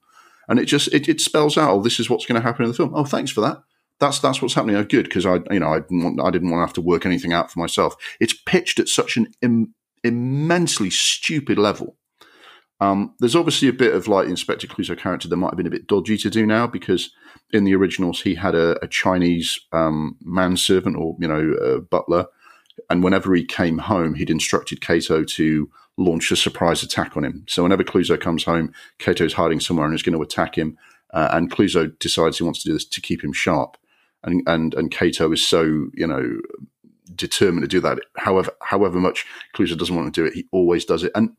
and 0.48 0.58
it 0.58 0.64
just 0.64 0.92
it, 0.92 1.08
it 1.08 1.20
spells 1.20 1.56
out, 1.56 1.70
oh, 1.70 1.82
this 1.82 2.00
is 2.00 2.08
what's 2.08 2.26
going 2.26 2.40
to 2.40 2.46
happen 2.46 2.64
in 2.64 2.70
the 2.70 2.76
film. 2.76 2.92
Oh, 2.94 3.04
thanks 3.04 3.30
for 3.30 3.42
that. 3.42 3.62
That's 4.00 4.18
that's 4.18 4.40
what's 4.40 4.54
happening. 4.54 4.76
Oh, 4.76 4.84
good 4.84 5.04
because 5.04 5.26
I 5.26 5.40
you 5.50 5.60
know 5.60 5.72
I 5.72 5.80
didn't 5.80 6.02
want 6.02 6.20
I 6.20 6.30
didn't 6.30 6.50
want 6.50 6.60
to 6.60 6.66
have 6.66 6.74
to 6.74 6.80
work 6.80 7.04
anything 7.04 7.32
out 7.32 7.50
for 7.50 7.60
myself. 7.60 7.94
It's 8.20 8.32
pitched 8.46 8.80
at 8.80 8.88
such 8.88 9.16
an 9.16 9.28
Im- 9.42 9.74
immensely 10.02 10.90
stupid 10.90 11.58
level. 11.58 11.96
Um, 12.80 13.14
there's 13.18 13.36
obviously 13.36 13.68
a 13.68 13.72
bit 13.72 13.94
of 13.94 14.06
like 14.06 14.28
Inspector 14.28 14.66
Clouseau 14.66 14.96
character 14.96 15.28
that 15.28 15.36
might 15.36 15.50
have 15.50 15.56
been 15.56 15.66
a 15.66 15.70
bit 15.70 15.88
dodgy 15.88 16.16
to 16.18 16.30
do 16.30 16.46
now 16.46 16.66
because 16.66 17.10
in 17.52 17.64
the 17.64 17.74
originals 17.74 18.20
he 18.20 18.36
had 18.36 18.54
a, 18.54 18.82
a 18.84 18.86
Chinese 18.86 19.58
um, 19.72 20.16
manservant 20.22 20.96
or 20.96 21.16
you 21.18 21.26
know 21.26 21.80
butler, 21.90 22.26
and 22.90 23.02
whenever 23.02 23.34
he 23.34 23.44
came 23.44 23.78
home, 23.78 24.14
he'd 24.14 24.30
instructed 24.30 24.80
Cato 24.80 25.24
to 25.24 25.70
launch 25.96 26.30
a 26.30 26.36
surprise 26.36 26.82
attack 26.82 27.16
on 27.16 27.24
him. 27.24 27.44
So 27.48 27.62
whenever 27.62 27.82
Clouseau 27.82 28.20
comes 28.20 28.44
home, 28.44 28.72
Cato's 28.98 29.34
hiding 29.34 29.60
somewhere 29.60 29.86
and 29.86 29.94
is 29.94 30.02
going 30.02 30.16
to 30.16 30.22
attack 30.22 30.56
him. 30.56 30.78
Uh, 31.12 31.28
and 31.32 31.50
Clouseau 31.50 31.98
decides 31.98 32.38
he 32.38 32.44
wants 32.44 32.62
to 32.62 32.68
do 32.68 32.72
this 32.72 32.84
to 32.84 33.00
keep 33.00 33.22
him 33.24 33.32
sharp. 33.32 33.76
And 34.22 34.42
and 34.46 34.74
and 34.74 34.90
Cato 34.90 35.32
is 35.32 35.46
so 35.46 35.62
you 35.94 36.06
know 36.06 36.40
determined 37.14 37.62
to 37.62 37.68
do 37.68 37.80
that. 37.80 37.98
However, 38.16 38.50
however 38.62 38.98
much 38.98 39.26
Clouseau 39.54 39.78
doesn't 39.78 39.94
want 39.94 40.12
to 40.12 40.20
do 40.20 40.26
it, 40.26 40.34
he 40.34 40.46
always 40.52 40.84
does 40.84 41.04
it. 41.04 41.12
And 41.14 41.30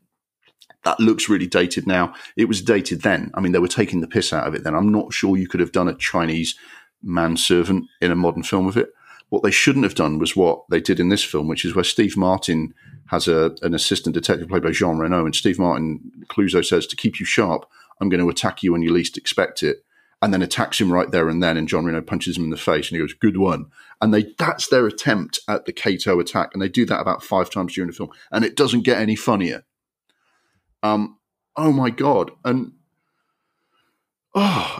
that 0.84 1.00
looks 1.00 1.28
really 1.28 1.46
dated 1.46 1.86
now. 1.86 2.14
It 2.36 2.46
was 2.46 2.62
dated 2.62 3.02
then. 3.02 3.30
I 3.34 3.40
mean, 3.40 3.52
they 3.52 3.58
were 3.58 3.68
taking 3.68 4.00
the 4.00 4.08
piss 4.08 4.32
out 4.32 4.46
of 4.46 4.54
it 4.54 4.64
then. 4.64 4.74
I'm 4.74 4.90
not 4.90 5.12
sure 5.12 5.36
you 5.36 5.48
could 5.48 5.60
have 5.60 5.72
done 5.72 5.88
a 5.88 5.94
Chinese 5.94 6.56
manservant 7.02 7.86
in 8.00 8.10
a 8.10 8.16
modern 8.16 8.42
film 8.42 8.66
with 8.66 8.76
it. 8.76 8.90
What 9.28 9.42
they 9.42 9.50
shouldn't 9.50 9.84
have 9.84 9.94
done 9.94 10.18
was 10.18 10.34
what 10.34 10.64
they 10.70 10.80
did 10.80 10.98
in 10.98 11.08
this 11.08 11.22
film, 11.22 11.46
which 11.46 11.64
is 11.64 11.74
where 11.74 11.84
Steve 11.84 12.16
Martin 12.16 12.74
has 13.06 13.28
a, 13.28 13.54
an 13.62 13.74
assistant 13.74 14.14
detective 14.14 14.48
played 14.48 14.62
by 14.62 14.72
Jean 14.72 14.98
Reno, 14.98 15.24
and 15.24 15.34
Steve 15.34 15.58
Martin 15.58 16.00
Clouseau 16.28 16.64
says 16.64 16.86
to 16.88 16.96
keep 16.96 17.20
you 17.20 17.26
sharp, 17.26 17.66
I'm 18.00 18.08
going 18.08 18.20
to 18.20 18.28
attack 18.28 18.62
you 18.62 18.72
when 18.72 18.82
you 18.82 18.92
least 18.92 19.16
expect 19.16 19.62
it, 19.62 19.84
and 20.22 20.34
then 20.34 20.42
attacks 20.42 20.80
him 20.80 20.92
right 20.92 21.10
there 21.10 21.28
and 21.28 21.42
then, 21.42 21.56
and 21.56 21.68
Jean 21.68 21.84
Reno 21.84 22.00
punches 22.02 22.36
him 22.36 22.44
in 22.44 22.50
the 22.50 22.56
face, 22.56 22.88
and 22.90 22.96
he 22.96 22.98
goes, 22.98 23.14
"Good 23.14 23.36
one." 23.36 23.66
And 24.00 24.12
they 24.12 24.34
that's 24.38 24.68
their 24.68 24.86
attempt 24.86 25.40
at 25.48 25.64
the 25.64 25.72
Cato 25.72 26.18
attack, 26.20 26.50
and 26.52 26.60
they 26.60 26.68
do 26.68 26.84
that 26.86 27.00
about 27.00 27.22
five 27.22 27.50
times 27.50 27.74
during 27.74 27.90
the 27.90 27.96
film, 27.96 28.10
and 28.30 28.44
it 28.44 28.56
doesn't 28.56 28.82
get 28.82 28.98
any 28.98 29.16
funnier. 29.16 29.64
Um, 30.82 31.18
oh 31.56 31.72
my 31.72 31.90
god, 31.90 32.30
and 32.44 32.72
oh, 34.34 34.78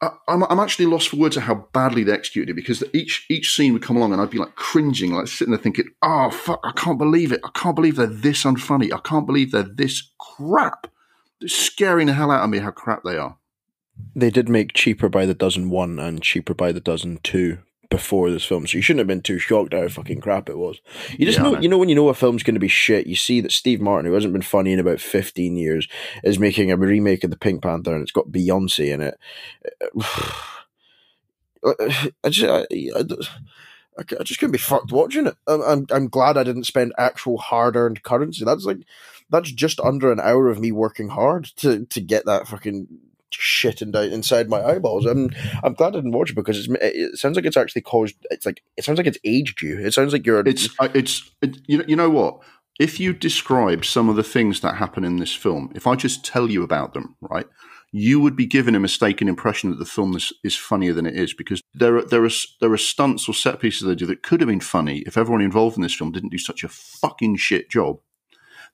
I, 0.00 0.10
am 0.28 0.44
I'm 0.44 0.60
actually 0.60 0.86
lost 0.86 1.08
for 1.08 1.16
words 1.16 1.36
at 1.36 1.44
how 1.44 1.66
badly 1.72 2.04
they 2.04 2.12
executed 2.12 2.50
it 2.50 2.54
because 2.54 2.82
each 2.92 3.26
each 3.28 3.54
scene 3.54 3.72
would 3.72 3.82
come 3.82 3.96
along 3.96 4.12
and 4.12 4.20
I'd 4.20 4.30
be 4.30 4.38
like 4.38 4.54
cringing, 4.54 5.12
like 5.12 5.28
sitting 5.28 5.52
there 5.52 5.62
thinking, 5.62 5.86
"Oh 6.02 6.30
fuck, 6.30 6.60
I 6.64 6.72
can't 6.72 6.98
believe 6.98 7.32
it! 7.32 7.40
I 7.44 7.50
can't 7.54 7.76
believe 7.76 7.96
they're 7.96 8.06
this 8.06 8.44
unfunny! 8.44 8.92
I 8.92 8.98
can't 8.98 9.26
believe 9.26 9.52
they're 9.52 9.62
this 9.62 10.10
crap! 10.18 10.86
Scaring 11.46 12.06
the 12.06 12.14
hell 12.14 12.30
out 12.30 12.44
of 12.44 12.50
me 12.50 12.58
how 12.58 12.70
crap 12.70 13.02
they 13.04 13.16
are." 13.16 13.38
They 14.14 14.30
did 14.30 14.48
make 14.48 14.72
cheaper 14.72 15.08
by 15.08 15.26
the 15.26 15.34
dozen 15.34 15.70
one 15.70 15.98
and 15.98 16.22
cheaper 16.22 16.54
by 16.54 16.72
the 16.72 16.80
dozen 16.80 17.18
two 17.22 17.58
before 17.92 18.30
this 18.30 18.44
film, 18.44 18.66
so 18.66 18.76
you 18.76 18.82
shouldn't 18.82 19.00
have 19.00 19.06
been 19.06 19.22
too 19.22 19.38
shocked 19.38 19.74
at 19.74 19.82
how 19.82 19.88
fucking 19.88 20.20
crap 20.20 20.48
it 20.48 20.58
was. 20.58 20.80
You 21.10 21.26
just 21.26 21.38
yeah, 21.38 21.44
know, 21.44 21.60
you 21.60 21.68
know, 21.68 21.78
when 21.78 21.88
you 21.88 21.94
know 21.94 22.08
a 22.08 22.14
film's 22.14 22.42
going 22.42 22.54
to 22.54 22.60
be 22.60 22.68
shit, 22.68 23.06
you 23.06 23.14
see 23.14 23.40
that 23.40 23.52
Steve 23.52 23.80
Martin, 23.80 24.06
who 24.06 24.14
hasn't 24.14 24.32
been 24.32 24.42
funny 24.42 24.72
in 24.72 24.80
about 24.80 25.00
fifteen 25.00 25.56
years, 25.56 25.86
is 26.24 26.38
making 26.38 26.72
a 26.72 26.76
remake 26.76 27.22
of 27.22 27.30
the 27.30 27.36
Pink 27.36 27.62
Panther, 27.62 27.94
and 27.94 28.02
it's 28.02 28.10
got 28.10 28.32
Beyonce 28.32 28.92
in 28.92 29.00
it. 29.00 29.18
I 32.24 32.28
just, 32.28 32.50
I, 32.50 32.66
I, 33.98 34.04
I 34.18 34.22
just 34.24 34.40
couldn't 34.40 34.52
be 34.52 34.58
fucked 34.58 34.90
watching 34.90 35.28
it. 35.28 35.36
I'm, 35.46 35.62
I'm, 35.62 35.86
I'm 35.90 36.08
glad 36.08 36.36
I 36.36 36.42
didn't 36.42 36.64
spend 36.64 36.92
actual 36.98 37.38
hard 37.38 37.76
earned 37.76 38.02
currency. 38.02 38.44
That's 38.44 38.64
like, 38.64 38.78
that's 39.30 39.52
just 39.52 39.78
under 39.78 40.10
an 40.10 40.18
hour 40.18 40.48
of 40.48 40.58
me 40.58 40.72
working 40.72 41.08
hard 41.08 41.44
to 41.56 41.86
to 41.86 42.00
get 42.00 42.26
that 42.26 42.48
fucking 42.48 42.88
shitting 43.32 43.92
down 43.92 44.10
inside 44.10 44.48
my 44.48 44.62
eyeballs. 44.62 45.06
I'm 45.06 45.30
I'm 45.62 45.74
glad 45.74 45.94
I 45.94 45.98
didn't 45.98 46.12
watch 46.12 46.30
it 46.30 46.36
because 46.36 46.68
it 46.68 47.18
sounds 47.18 47.36
like 47.36 47.44
it's 47.44 47.56
actually 47.56 47.82
caused. 47.82 48.14
It's 48.30 48.46
like 48.46 48.62
it 48.76 48.84
sounds 48.84 48.98
like 48.98 49.06
it's 49.06 49.18
aged 49.24 49.62
you. 49.62 49.78
It 49.78 49.94
sounds 49.94 50.12
like 50.12 50.26
you're. 50.26 50.46
It's 50.46 50.68
it's 50.80 51.30
it, 51.40 51.58
you 51.66 51.78
know 51.78 51.84
you 51.86 51.96
know 51.96 52.10
what 52.10 52.40
if 52.78 52.98
you 52.98 53.12
describe 53.12 53.84
some 53.84 54.08
of 54.08 54.16
the 54.16 54.22
things 54.22 54.60
that 54.60 54.76
happen 54.76 55.04
in 55.04 55.16
this 55.16 55.34
film, 55.34 55.70
if 55.74 55.86
I 55.86 55.94
just 55.94 56.24
tell 56.24 56.50
you 56.50 56.62
about 56.62 56.94
them, 56.94 57.16
right, 57.20 57.46
you 57.92 58.18
would 58.20 58.34
be 58.34 58.46
given 58.46 58.74
a 58.74 58.80
mistaken 58.80 59.28
impression 59.28 59.70
that 59.70 59.78
the 59.78 59.84
film 59.84 60.16
is, 60.16 60.32
is 60.42 60.56
funnier 60.56 60.94
than 60.94 61.06
it 61.06 61.14
is 61.14 61.34
because 61.34 61.60
there 61.74 61.98
are 61.98 62.04
there 62.04 62.24
are 62.24 62.30
there 62.60 62.72
are 62.72 62.78
stunts 62.78 63.28
or 63.28 63.34
set 63.34 63.60
pieces 63.60 63.86
they 63.86 63.94
do 63.94 64.06
that 64.06 64.22
could 64.22 64.40
have 64.40 64.48
been 64.48 64.60
funny 64.60 65.00
if 65.00 65.18
everyone 65.18 65.42
involved 65.42 65.76
in 65.76 65.82
this 65.82 65.94
film 65.94 66.10
didn't 66.10 66.30
do 66.30 66.38
such 66.38 66.64
a 66.64 66.68
fucking 66.68 67.36
shit 67.36 67.70
job. 67.70 68.00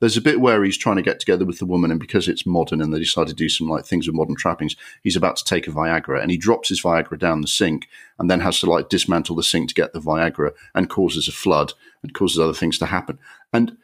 There's 0.01 0.17
a 0.17 0.23
bit 0.23 0.41
where 0.41 0.63
he's 0.63 0.79
trying 0.79 0.97
to 0.97 1.03
get 1.03 1.19
together 1.19 1.45
with 1.45 1.59
the 1.59 1.67
woman, 1.67 1.91
and 1.91 1.99
because 1.99 2.29
it's 2.29 2.47
modern 2.47 2.81
and 2.81 2.95
they 2.95 3.01
decide 3.01 3.27
to 3.29 3.35
do 3.35 3.49
some 3.49 3.69
like 3.69 3.85
things 3.85 4.07
with 4.07 4.15
modern 4.15 4.37
trappings, 4.37 4.77
he's 5.03 5.17
about 5.17 5.37
to 5.37 5.45
take 5.45 5.67
a 5.67 5.73
Viagra, 5.73 6.23
and 6.23 6.31
he 6.31 6.37
drops 6.37 6.69
his 6.69 6.83
Viagra 6.83 7.19
down 7.19 7.41
the 7.41 7.49
sink, 7.49 7.89
and 8.19 8.31
then 8.31 8.41
has 8.41 8.61
to 8.61 8.67
like 8.71 8.89
dismantle 8.89 9.37
the 9.37 9.43
sink 9.43 9.69
to 9.69 9.75
get 9.75 9.93
the 9.93 10.01
Viagra, 10.01 10.53
and 10.75 10.89
causes 10.89 11.27
a 11.27 11.33
flood 11.33 11.73
and 12.03 12.15
causes 12.15 12.39
other 12.39 12.55
things 12.55 12.79
to 12.79 12.87
happen. 12.87 13.19
And 13.53 13.77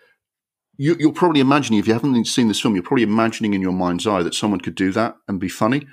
you, 0.76 0.96
you're 0.98 1.12
probably 1.12 1.40
imagining, 1.40 1.78
if 1.78 1.86
you 1.86 1.92
haven't 1.92 2.24
seen 2.26 2.48
this 2.48 2.60
film, 2.60 2.74
you're 2.74 2.82
probably 2.82 3.04
imagining 3.04 3.54
in 3.54 3.62
your 3.62 3.72
mind's 3.72 4.06
eye 4.06 4.22
that 4.22 4.34
someone 4.34 4.60
could 4.60 4.74
do 4.74 4.92
that 4.92 5.16
and 5.28 5.40
be 5.40 5.48
funny. 5.48 5.86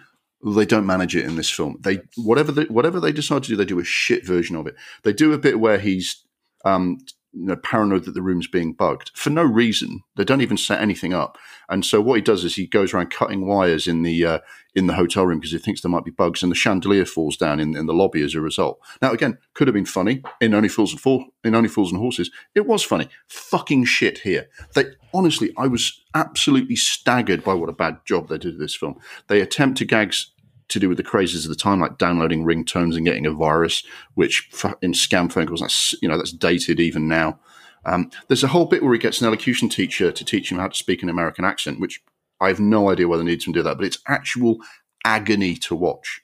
They 0.44 0.66
don't 0.66 0.88
manage 0.88 1.16
it 1.16 1.26
in 1.26 1.36
this 1.36 1.52
film. 1.52 1.78
They 1.82 2.00
whatever 2.18 2.52
they, 2.52 2.64
whatever 2.64 3.00
they 3.00 3.12
decide 3.12 3.44
to 3.44 3.50
do, 3.50 3.56
they 3.56 3.66
do 3.66 3.80
a 3.80 3.84
shit 3.84 4.26
version 4.26 4.56
of 4.56 4.66
it. 4.66 4.76
They 5.04 5.14
do 5.14 5.34
a 5.34 5.38
bit 5.38 5.60
where 5.60 5.78
he's 5.78 6.24
um, 6.66 6.98
you 7.34 7.46
know, 7.46 7.56
paranoid 7.56 8.04
that 8.06 8.14
the 8.14 8.22
room's 8.22 8.48
being 8.48 8.74
bugged 8.74 9.12
for 9.14 9.30
no 9.30 9.44
reason. 9.44 10.02
They 10.16 10.24
don't 10.24 10.42
even 10.42 10.58
set 10.58 10.82
anything 10.82 11.14
up. 11.14 11.38
And 11.70 11.86
so 11.86 12.02
what 12.02 12.16
he 12.16 12.22
does 12.22 12.44
is 12.44 12.56
he 12.56 12.68
goes 12.68 12.94
around 12.94 13.10
cutting 13.10 13.48
wires 13.48 13.88
in 13.88 14.04
the 14.04 14.26
uh, 14.26 14.40
in 14.76 14.88
the 14.88 14.94
hotel 14.94 15.26
room 15.26 15.40
because 15.40 15.52
he 15.52 15.58
thinks 15.58 15.82
there 15.82 15.92
might 15.92 16.06
be 16.06 16.12
bugs, 16.12 16.44
and 16.44 16.52
the 16.52 16.56
chandelier 16.56 17.06
falls 17.06 17.38
down 17.38 17.60
in, 17.60 17.76
in 17.76 17.86
the 17.86 17.94
lobby 17.94 18.22
as 18.22 18.36
a 18.36 18.42
result. 18.42 18.80
Now 19.02 19.12
again, 19.12 19.38
could 19.54 19.68
have 19.68 19.74
been 19.74 19.86
funny 19.86 20.22
in 20.42 20.54
Only 20.54 20.70
Fools 20.70 20.94
and 20.94 21.26
in 21.44 21.56
Only 21.56 21.70
Fools 21.70 21.92
and 21.92 22.02
Horses. 22.02 22.32
It 22.54 22.68
was 22.68 22.84
funny. 22.84 23.08
Fucking 23.28 23.86
shit 23.86 24.20
here. 24.20 24.50
They 24.76 24.86
honestly, 25.14 25.54
I 25.58 25.68
was 25.68 26.02
absolutely 26.14 26.76
staggered 26.76 27.44
by 27.44 27.54
what 27.54 27.70
a 27.70 27.74
bad 27.74 28.00
job 28.06 28.28
they 28.28 28.38
did 28.38 28.54
with 28.54 28.62
this 28.62 28.76
film. 28.76 29.00
They 29.28 29.42
attempt 29.42 29.78
to 29.80 29.86
gags 29.86 30.32
to 30.72 30.80
do 30.80 30.90
with 30.90 30.98
the 30.98 31.04
crazes 31.04 31.46
of 31.46 31.50
the 31.50 31.56
time, 31.56 31.80
like 31.80 31.98
downloading 31.98 32.44
ringtones 32.44 32.96
and 32.96 33.06
getting 33.06 33.26
a 33.26 33.32
virus, 33.32 33.84
which 34.16 34.50
in 34.82 34.94
scam 34.94 35.32
phone 35.32 35.48
calls, 35.48 35.62
that's 35.62 35.94
you 36.02 36.10
know 36.10 36.18
that's 36.18 36.32
dated 36.32 36.80
even 36.80 37.08
now. 37.08 37.40
Um, 37.86 38.12
there's 38.28 38.44
a 38.44 38.48
whole 38.50 38.66
bit 38.66 38.84
where 38.84 38.94
he 38.94 39.00
gets 39.00 39.22
an 39.22 39.28
elocution 39.28 39.70
teacher 39.70 40.12
to 40.12 40.26
teach 40.26 40.52
him 40.52 40.60
how 40.60 40.68
to 40.68 40.76
speak 40.76 41.02
an 41.02 41.10
American 41.10 41.46
accent, 41.46 41.80
which 41.80 42.02
I 42.40 42.48
have 42.48 42.60
no 42.60 42.90
idea 42.90 43.08
whether 43.08 43.24
they 43.24 43.32
need 43.32 43.42
to 43.42 43.54
do 43.54 43.64
that, 43.64 43.78
but 43.78 43.86
it's 43.86 44.00
actual 44.08 44.58
agony 45.06 45.56
to 45.56 45.76
watch. 45.76 46.22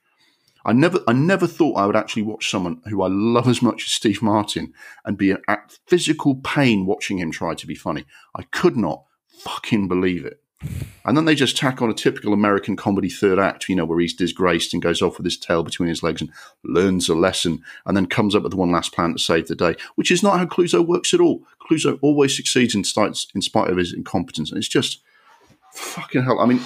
I 0.66 0.74
never, 0.74 1.00
I 1.08 1.14
never 1.14 1.48
thought 1.48 1.78
I 1.78 1.86
would 1.86 1.96
actually 1.96 2.24
watch 2.24 2.50
someone 2.50 2.82
who 2.90 3.02
I 3.02 3.08
love 3.08 3.48
as 3.48 3.62
much 3.62 3.86
as 3.86 3.92
Steve 3.92 4.22
Martin 4.22 4.74
and 5.06 5.18
be 5.18 5.32
in 5.32 5.38
physical 5.86 6.36
pain 6.36 6.86
watching 6.86 7.20
him 7.20 7.32
try 7.32 7.56
to 7.56 7.68
be 7.68 7.76
funny. 7.76 8.06
I 8.36 8.44
could 8.44 8.76
not 8.76 9.04
fucking 9.30 9.88
believe 9.88 10.26
it. 10.26 10.42
And 11.06 11.16
then 11.16 11.26
they 11.26 11.36
just 11.36 11.56
tack 11.56 11.82
on 11.82 11.90
a 11.90 11.94
typical 11.94 12.34
American 12.34 12.76
comedy 12.76 13.10
third 13.10 13.40
act, 13.40 13.70
you 13.70 13.76
know, 13.76 13.86
where 13.86 14.00
he's 14.00 14.14
disgraced 14.14 14.74
and 14.74 14.82
goes 14.82 15.02
off 15.02 15.18
with 15.18 15.26
his 15.26 15.38
tail 15.38 15.64
between 15.64 15.88
his 15.88 16.04
legs 16.04 16.20
and 16.20 16.32
learns 16.64 17.08
a 17.08 17.16
lesson 17.16 17.62
and 17.86 17.96
then 17.96 18.08
comes 18.08 18.36
up 18.36 18.44
with 18.44 18.54
one 18.54 18.72
last 18.72 18.94
plan 18.94 19.14
to 19.14 19.20
save 19.20 19.48
the 19.48 19.56
day, 19.56 19.76
which 19.96 20.12
is 20.12 20.22
not 20.22 20.38
how 20.38 20.46
Clouseau 20.46 20.86
works 20.86 21.14
at 21.14 21.22
all. 21.22 21.44
Clouseau 21.62 21.98
always 22.02 22.36
succeeds 22.36 22.76
in, 22.76 22.84
in 23.36 23.42
spite 23.42 23.70
of 23.70 23.78
his 23.78 23.94
incompetence. 23.94 24.50
And 24.52 24.58
it's 24.58 24.68
just 24.68 25.02
fucking 25.72 26.24
hell. 26.24 26.40
I 26.40 26.46
mean, 26.46 26.60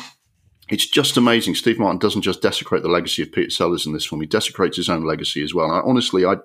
it's 0.70 0.88
just 0.88 1.18
amazing. 1.18 1.56
Steve 1.56 1.78
Martin 1.78 2.00
doesn't 2.00 2.22
just 2.22 2.42
desecrate 2.42 2.82
the 2.82 2.90
legacy 2.90 3.22
of 3.22 3.32
Peter 3.32 3.50
Sellers 3.50 3.86
in 3.86 3.94
this 3.94 4.06
film, 4.06 4.22
he 4.22 4.28
desecrates 4.28 4.78
his 4.78 4.90
own 4.90 5.06
legacy 5.06 5.44
as 5.44 5.54
well. 5.54 5.66
And 5.66 5.76
I, 5.76 5.82
honestly, 5.82 6.26
I 6.26 6.38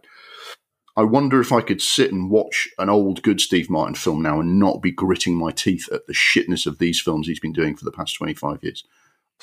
I 0.96 1.02
wonder 1.02 1.40
if 1.40 1.52
I 1.52 1.60
could 1.60 1.82
sit 1.82 2.10
and 2.10 2.30
watch 2.30 2.68
an 2.78 2.88
old 2.88 3.22
good 3.22 3.40
Steve 3.40 3.68
Martin 3.68 3.94
film 3.94 4.22
now 4.22 4.40
and 4.40 4.58
not 4.58 4.80
be 4.80 4.90
gritting 4.90 5.36
my 5.36 5.50
teeth 5.50 5.88
at 5.92 6.06
the 6.06 6.14
shitness 6.14 6.66
of 6.66 6.78
these 6.78 7.00
films 7.00 7.26
he's 7.26 7.40
been 7.40 7.52
doing 7.52 7.76
for 7.76 7.84
the 7.84 7.92
past 7.92 8.16
25 8.16 8.62
years. 8.62 8.84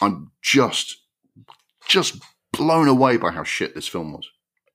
I'm 0.02 0.32
just, 0.42 0.98
just 1.88 2.22
blown 2.52 2.88
away 2.88 3.18
by 3.18 3.32
how 3.32 3.44
shit 3.44 3.76
this 3.76 3.88
film 3.88 4.14
was. 4.14 4.30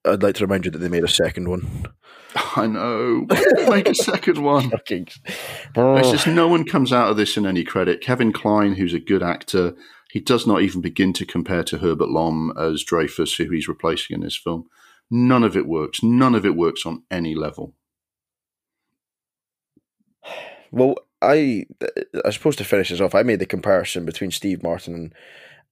I'd 0.04 0.22
like 0.22 0.36
to 0.36 0.44
remind 0.44 0.64
you 0.64 0.70
that 0.70 0.78
they 0.78 0.88
made 0.88 1.04
a 1.04 1.08
second 1.08 1.48
one. 1.48 1.86
I 2.34 2.66
know. 2.66 3.26
Make 3.68 3.88
a 3.88 3.94
second 3.94 4.42
one. 4.42 4.70
oh. 5.76 5.96
It's 5.96 6.10
just 6.10 6.26
no 6.26 6.46
one 6.46 6.64
comes 6.64 6.92
out 6.92 7.10
of 7.10 7.16
this 7.16 7.36
in 7.36 7.46
any 7.46 7.64
credit. 7.64 8.00
Kevin 8.00 8.32
Kline, 8.32 8.74
who's 8.74 8.94
a 8.94 9.00
good 9.00 9.22
actor, 9.22 9.74
he 10.10 10.20
does 10.20 10.46
not 10.46 10.62
even 10.62 10.80
begin 10.80 11.12
to 11.14 11.26
compare 11.26 11.64
to 11.64 11.78
Herbert 11.78 12.08
Lom 12.08 12.52
as 12.56 12.84
Dreyfus, 12.84 13.36
who 13.36 13.50
he's 13.50 13.68
replacing 13.68 14.14
in 14.14 14.20
this 14.20 14.36
film. 14.36 14.68
None 15.10 15.44
of 15.44 15.56
it 15.56 15.66
works. 15.66 16.02
None 16.02 16.34
of 16.34 16.44
it 16.44 16.56
works 16.56 16.84
on 16.84 17.02
any 17.10 17.34
level. 17.34 17.74
Well, 20.70 20.96
I 21.22 21.64
I 22.24 22.30
suppose 22.30 22.56
to 22.56 22.64
finish 22.64 22.90
this 22.90 23.00
off, 23.00 23.14
I 23.14 23.22
made 23.22 23.38
the 23.38 23.46
comparison 23.46 24.04
between 24.04 24.30
Steve 24.30 24.62
Martin 24.62 24.94
and 24.94 25.14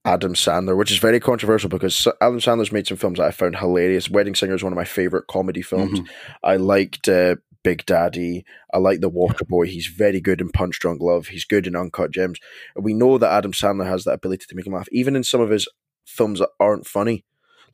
Adam 0.04 0.34
Sandler, 0.34 0.76
which 0.76 0.90
is 0.90 0.98
very 0.98 1.20
controversial 1.20 1.68
because 1.68 2.06
Adam 2.20 2.38
Sandler's 2.38 2.72
made 2.72 2.86
some 2.86 2.96
films 2.96 3.18
that 3.18 3.26
I 3.26 3.30
found 3.30 3.56
hilarious. 3.56 4.08
Wedding 4.08 4.34
Singer 4.34 4.54
is 4.54 4.62
one 4.62 4.72
of 4.72 4.76
my 4.76 4.84
favorite 4.84 5.26
comedy 5.28 5.62
films. 5.62 6.00
Mm-hmm. 6.00 6.32
I 6.44 6.56
liked 6.56 7.08
uh, 7.08 7.36
Big 7.64 7.84
Daddy. 7.84 8.44
I 8.72 8.78
like 8.78 9.00
The 9.00 9.10
Waterboy. 9.10 9.66
He's 9.66 9.88
very 9.88 10.20
good 10.20 10.40
in 10.40 10.50
Punch 10.50 10.78
Drunk 10.78 11.02
Love. 11.02 11.26
He's 11.26 11.44
good 11.44 11.66
in 11.66 11.74
Uncut 11.74 12.12
Gems. 12.12 12.38
We 12.76 12.94
know 12.94 13.18
that 13.18 13.32
Adam 13.32 13.50
Sandler 13.50 13.86
has 13.86 14.04
that 14.04 14.14
ability 14.14 14.46
to 14.48 14.54
make 14.54 14.66
him 14.66 14.74
laugh, 14.74 14.88
even 14.92 15.16
in 15.16 15.24
some 15.24 15.40
of 15.40 15.50
his 15.50 15.68
films 16.06 16.38
that 16.38 16.50
aren't 16.60 16.86
funny. 16.86 17.24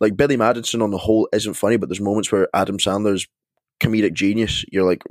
Like 0.02 0.16
Billy 0.16 0.36
Madison 0.36 0.82
on 0.82 0.90
the 0.90 0.98
whole 0.98 1.28
isn't 1.32 1.54
funny, 1.54 1.76
but 1.76 1.88
there's 1.88 2.00
moments 2.00 2.32
where 2.32 2.48
Adam 2.52 2.76
Sandler's 2.76 3.28
comedic 3.80 4.14
genius. 4.14 4.64
You're 4.72 4.82
like, 4.84 5.04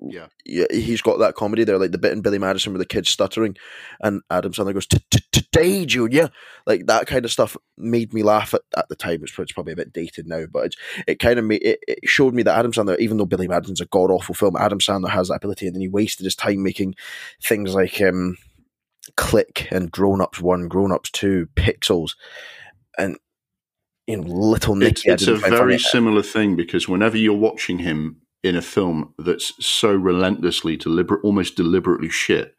yeah, 0.45 0.65
he's 0.69 1.01
got 1.01 1.19
that 1.19 1.35
comedy 1.35 1.63
there, 1.63 1.77
like 1.77 1.93
the 1.93 1.97
bit 1.97 2.11
in 2.11 2.19
Billy 2.19 2.37
Madison 2.37 2.73
where 2.73 2.77
the 2.77 2.85
kid's 2.85 3.07
stuttering, 3.07 3.55
and 4.01 4.21
Adam 4.29 4.51
Sandler 4.51 4.73
goes, 4.73 4.87
"Today, 5.31 5.85
Junior," 5.85 6.29
like 6.67 6.87
that 6.87 7.07
kind 7.07 7.23
of 7.23 7.31
stuff 7.31 7.55
made 7.77 8.13
me 8.13 8.21
laugh 8.21 8.53
at, 8.53 8.63
at 8.75 8.89
the 8.89 8.97
time. 8.97 9.23
It's, 9.23 9.39
it's 9.39 9.53
probably 9.53 9.71
a 9.71 9.77
bit 9.77 9.93
dated 9.93 10.27
now, 10.27 10.45
but 10.51 10.73
it 11.07 11.19
kind 11.19 11.39
of 11.39 11.45
made 11.45 11.63
it, 11.63 11.79
it 11.87 11.99
showed 12.03 12.33
me 12.33 12.43
that 12.43 12.59
Adam 12.59 12.73
Sandler, 12.73 12.99
even 12.99 13.15
though 13.15 13.25
Billy 13.25 13.47
Madison's 13.47 13.79
a 13.79 13.85
god 13.85 14.11
awful 14.11 14.35
film, 14.35 14.57
Adam 14.57 14.79
Sandler 14.79 15.11
has 15.11 15.29
that 15.29 15.35
ability, 15.35 15.67
and 15.67 15.75
then 15.75 15.81
he 15.81 15.87
wasted 15.87 16.25
his 16.25 16.35
time 16.35 16.61
making 16.63 16.95
things 17.41 17.73
like 17.73 18.01
um, 18.01 18.37
Click 19.15 19.69
and 19.71 19.89
Grown 19.89 20.19
Ups 20.19 20.41
One, 20.41 20.67
Grown 20.67 20.91
Ups 20.91 21.11
Two, 21.11 21.47
Pixels, 21.55 22.15
and 22.97 23.17
you 24.11 24.17
know, 24.17 24.23
little 24.23 24.75
Nicky. 24.75 25.09
It's, 25.09 25.27
it's 25.27 25.27
a 25.27 25.35
very 25.49 25.79
similar 25.79 26.21
thing 26.21 26.55
because 26.55 26.87
whenever 26.87 27.17
you're 27.17 27.33
watching 27.33 27.79
him 27.79 28.17
in 28.43 28.55
a 28.55 28.61
film 28.61 29.13
that's 29.17 29.53
so 29.65 29.93
relentlessly 29.93 30.77
deliberate, 30.77 31.23
almost 31.23 31.55
deliberately 31.55 32.09
shit, 32.09 32.55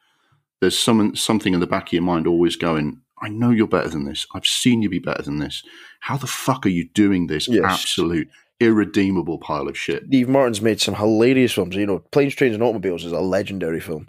there's 0.61 0.79
some 0.79 1.15
something 1.17 1.55
in 1.55 1.61
the 1.61 1.67
back 1.67 1.89
of 1.89 1.93
your 1.93 2.03
mind 2.03 2.27
always 2.27 2.57
going, 2.57 3.01
I 3.21 3.29
know 3.29 3.51
you're 3.51 3.69
better 3.69 3.89
than 3.89 4.05
this. 4.05 4.27
I've 4.35 4.47
seen 4.47 4.83
you 4.83 4.89
be 4.89 4.99
better 4.99 5.23
than 5.23 5.39
this. 5.39 5.63
How 6.01 6.17
the 6.17 6.27
fuck 6.27 6.67
are 6.67 6.71
you 6.71 6.89
doing 6.89 7.27
this? 7.27 7.49
Yes. 7.49 7.65
Absolute 7.65 8.29
irredeemable 8.61 9.39
pile 9.39 9.69
of 9.69 9.77
shit. 9.77 10.05
Steve 10.07 10.29
Martin's 10.29 10.63
made 10.63 10.81
some 10.81 10.95
hilarious 10.95 11.53
films. 11.53 11.75
You 11.75 11.87
know, 11.87 11.99
Planes, 12.13 12.35
Trains, 12.35 12.55
and 12.55 12.63
Automobiles 12.63 13.05
is 13.05 13.13
a 13.13 13.21
legendary 13.21 13.81
film. 13.81 14.09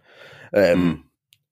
Um, 0.53 0.61
mm 0.63 1.03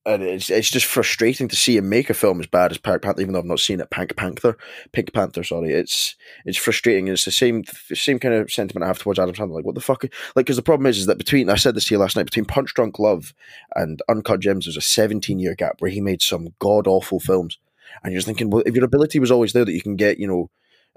and 0.05 0.23
it's 0.23 0.49
it's 0.49 0.71
just 0.71 0.87
frustrating 0.87 1.47
to 1.47 1.55
see 1.55 1.77
him 1.77 1.87
make 1.87 2.09
a 2.09 2.15
film 2.15 2.39
as 2.39 2.47
bad 2.47 2.71
as 2.71 2.79
Pink 2.79 3.03
Panther, 3.03 3.21
even 3.21 3.33
though 3.33 3.39
I've 3.39 3.45
not 3.45 3.59
seen 3.59 3.79
it. 3.79 3.91
Pink 3.91 4.15
Panther, 4.15 4.57
Pink 4.93 5.13
Panther, 5.13 5.43
sorry. 5.43 5.73
It's 5.73 6.15
it's 6.43 6.57
frustrating. 6.57 7.07
It's 7.07 7.25
the 7.25 7.31
same 7.31 7.63
same 7.93 8.17
kind 8.17 8.33
of 8.33 8.51
sentiment 8.51 8.83
I 8.83 8.87
have 8.87 8.97
towards 8.97 9.19
Adam 9.19 9.35
Sandler. 9.35 9.55
Like, 9.55 9.65
what 9.65 9.75
the 9.75 9.81
fuck? 9.81 10.03
Like, 10.03 10.45
because 10.45 10.55
the 10.55 10.63
problem 10.63 10.87
is, 10.87 10.97
is 10.97 11.05
that 11.05 11.19
between 11.19 11.49
I 11.49 11.55
said 11.55 11.75
this 11.75 11.85
to 11.85 11.95
you 11.95 11.99
last 11.99 12.15
night, 12.15 12.25
between 12.25 12.45
Punch 12.45 12.73
Drunk 12.73 12.97
Love 12.97 13.33
and 13.75 14.01
Uncut 14.09 14.39
Gems, 14.39 14.65
there's 14.65 14.77
a 14.77 14.81
17 14.81 15.37
year 15.37 15.53
gap 15.53 15.75
where 15.79 15.91
he 15.91 16.01
made 16.01 16.23
some 16.23 16.49
god 16.57 16.87
awful 16.87 17.19
films, 17.19 17.59
and 18.03 18.11
you're 18.11 18.19
just 18.19 18.27
thinking, 18.27 18.49
well, 18.49 18.63
if 18.65 18.75
your 18.75 18.85
ability 18.85 19.19
was 19.19 19.31
always 19.31 19.53
there, 19.53 19.65
that 19.65 19.73
you 19.73 19.81
can 19.81 19.95
get, 19.95 20.19
you 20.19 20.27
know, 20.27 20.49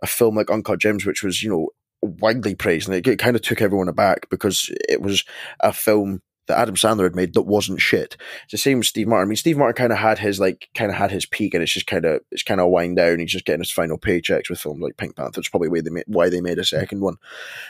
a 0.03 0.07
film 0.07 0.35
like 0.35 0.51
Uncut 0.51 0.79
Gems, 0.81 1.05
which 1.05 1.23
was, 1.23 1.43
you 1.43 1.51
know, 1.51 1.69
widely 2.01 2.55
praised, 2.55 2.89
and 2.89 2.97
it, 2.97 3.07
it 3.07 3.19
kind 3.19 3.37
of 3.37 3.43
took 3.43 3.61
everyone 3.61 3.89
aback 3.89 4.31
because 4.31 4.71
it 4.89 5.03
was 5.03 5.25
a 5.61 5.75
film 5.75 6.23
that 6.47 6.59
Adam 6.59 6.75
Sandler 6.75 7.05
had 7.05 7.17
made 7.17 7.35
that 7.35 7.43
wasn't 7.43 7.81
shit. 7.81 8.17
It's 8.45 8.53
the 8.53 8.59
same 8.59 8.79
with 8.79 8.87
Steve 8.87 9.09
Martin. 9.09 9.29
I 9.29 9.29
mean, 9.29 9.37
Steve 9.37 9.57
Martin 9.57 9.75
kind 9.75 9.93
of 9.93 9.99
had 9.99 10.19
his 10.19 10.41
like 10.41 10.69
kind 10.75 10.91
of 10.91 10.97
had 10.97 11.11
his 11.11 11.27
peak, 11.27 11.55
and 11.55 11.63
it's 11.63 11.73
just 11.73 11.87
kind 11.87 12.05
of 12.05 12.21
it's 12.31 12.43
kind 12.43 12.61
of 12.61 12.71
wind 12.71 12.97
down. 12.97 13.19
He's 13.19 13.33
just 13.33 13.45
getting 13.45 13.61
his 13.61 13.71
final 13.71 13.99
paychecks 13.99 14.51
with 14.51 14.61
films 14.61 14.81
like 14.81 14.97
Pink 14.97 15.17
Panther. 15.17 15.41
It's 15.41 15.49
probably 15.49 15.69
why 15.69 15.81
they 15.81 15.91
made, 15.91 16.05
why 16.07 16.29
they 16.29 16.41
made 16.41 16.59
a 16.59 16.65
second 16.65 17.01
one. 17.01 17.17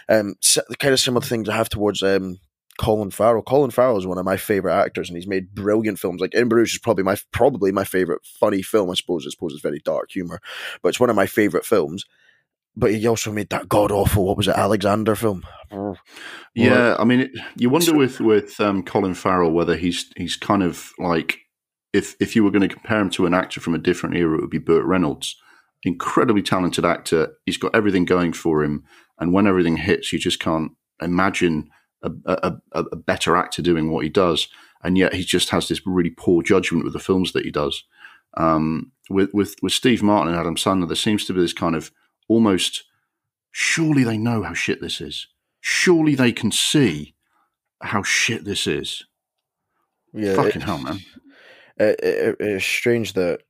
Um, 0.09 0.35
so, 0.41 0.63
kind 0.79 0.93
of 0.95 1.01
similar 1.01 1.25
things 1.25 1.49
I 1.49 1.57
have 1.57 1.69
towards 1.69 2.03
um 2.03 2.39
Colin 2.79 3.11
Farrell. 3.11 3.43
Colin 3.43 3.71
Farrell 3.71 3.99
is 3.99 4.07
one 4.07 4.19
of 4.19 4.25
my 4.25 4.37
favorite 4.37 4.75
actors, 4.75 5.09
and 5.09 5.17
he's 5.17 5.29
made 5.29 5.55
brilliant 5.55 5.99
films. 5.99 6.21
Like 6.21 6.35
In 6.35 6.49
Bruges 6.49 6.75
is 6.75 6.81
probably 6.81 7.05
my 7.05 7.17
probably 7.33 7.71
my 7.71 7.85
favorite 7.85 8.25
funny 8.25 8.63
film. 8.63 8.91
I 8.91 8.95
suppose 8.95 9.25
I 9.27 9.31
suppose 9.31 9.53
it's 9.53 9.63
very 9.63 9.81
dark 9.81 10.11
humor, 10.11 10.41
but 10.83 10.89
it's 10.89 11.01
one 11.01 11.11
of 11.11 11.17
my 11.17 11.27
favorite 11.27 11.65
films 11.65 12.05
but 12.77 12.93
he 12.93 13.07
also 13.07 13.33
made 13.33 13.51
that 13.51 13.69
god 13.69 13.91
awful. 13.93 14.27
What 14.27 14.37
was 14.37 14.49
it, 14.49 14.57
Alexander 14.57 15.15
film? 15.15 15.45
Yeah, 16.55 16.97
I 16.99 17.05
mean, 17.05 17.21
it, 17.21 17.31
you 17.57 17.71
wonder 17.71 17.95
with 17.95 18.21
with 18.21 18.61
um, 18.61 18.83
Colin 18.83 19.15
Farrell 19.15 19.53
whether 19.53 19.77
he's 19.77 20.11
he's 20.17 20.37
kind 20.37 20.63
of 20.63 20.93
like 20.99 21.39
if 21.93 22.17
if 22.21 22.35
you 22.37 22.45
were 22.45 22.51
going 22.51 22.69
to 22.69 22.75
compare 22.75 23.01
him 23.01 23.11
to 23.11 23.27
an 23.27 23.35
actor 23.35 23.61
from 23.61 23.75
a 23.75 23.79
different 23.79 24.17
era, 24.17 24.37
it 24.37 24.41
would 24.41 24.51
be 24.51 24.59
Burt 24.59 24.85
Reynolds. 24.85 25.37
Incredibly 25.83 26.43
talented 26.43 26.85
actor. 26.85 27.37
He's 27.45 27.59
got 27.59 27.75
everything 27.75 28.05
going 28.05 28.33
for 28.33 28.65
him, 28.65 28.85
and 29.19 29.33
when 29.33 29.47
everything 29.47 29.77
hits, 29.77 30.13
you 30.13 30.19
just 30.19 30.41
can't 30.41 30.73
imagine 31.03 31.69
a, 32.03 32.11
a, 32.27 32.85
a 32.93 32.97
better 32.97 33.37
actor 33.37 33.63
doing 33.63 33.91
what 33.91 34.05
he 34.05 34.11
does. 34.11 34.49
and 34.85 34.99
yet 34.99 35.15
he 35.15 35.25
just 35.25 35.49
has 35.51 35.67
this 35.67 35.81
really 35.87 36.11
poor 36.11 36.43
judgment 36.43 36.85
with 36.85 36.93
the 36.93 36.99
films 37.01 37.33
that 37.33 37.45
he 37.45 37.51
does. 37.51 37.83
Um, 38.37 38.93
with 39.09 39.33
with 39.33 39.57
with 39.63 39.73
Steve 39.73 40.03
Martin 40.03 40.33
and 40.33 40.39
Adam 40.39 40.57
Sandler, 40.57 40.87
there 40.87 40.97
seems 40.97 41.25
to 41.25 41.33
be 41.33 41.41
this 41.41 41.53
kind 41.53 41.75
of 41.75 41.91
almost 42.29 42.85
surely 43.51 44.05
they 44.05 44.19
know 44.19 44.43
how 44.43 44.55
shit 44.55 44.81
this 44.81 45.01
is. 45.01 45.29
Surely 45.61 46.15
they 46.15 46.33
can 46.33 46.51
see 46.51 47.15
how 47.81 48.03
shit 48.03 48.45
this 48.45 48.67
is. 48.67 49.05
Yeah, 50.13 50.35
Fucking 50.35 50.63
hell, 50.63 50.79
man. 50.79 51.01
it, 51.77 52.01
it, 52.03 52.37
it's 52.41 52.65
strange 52.65 53.15
that 53.15 53.41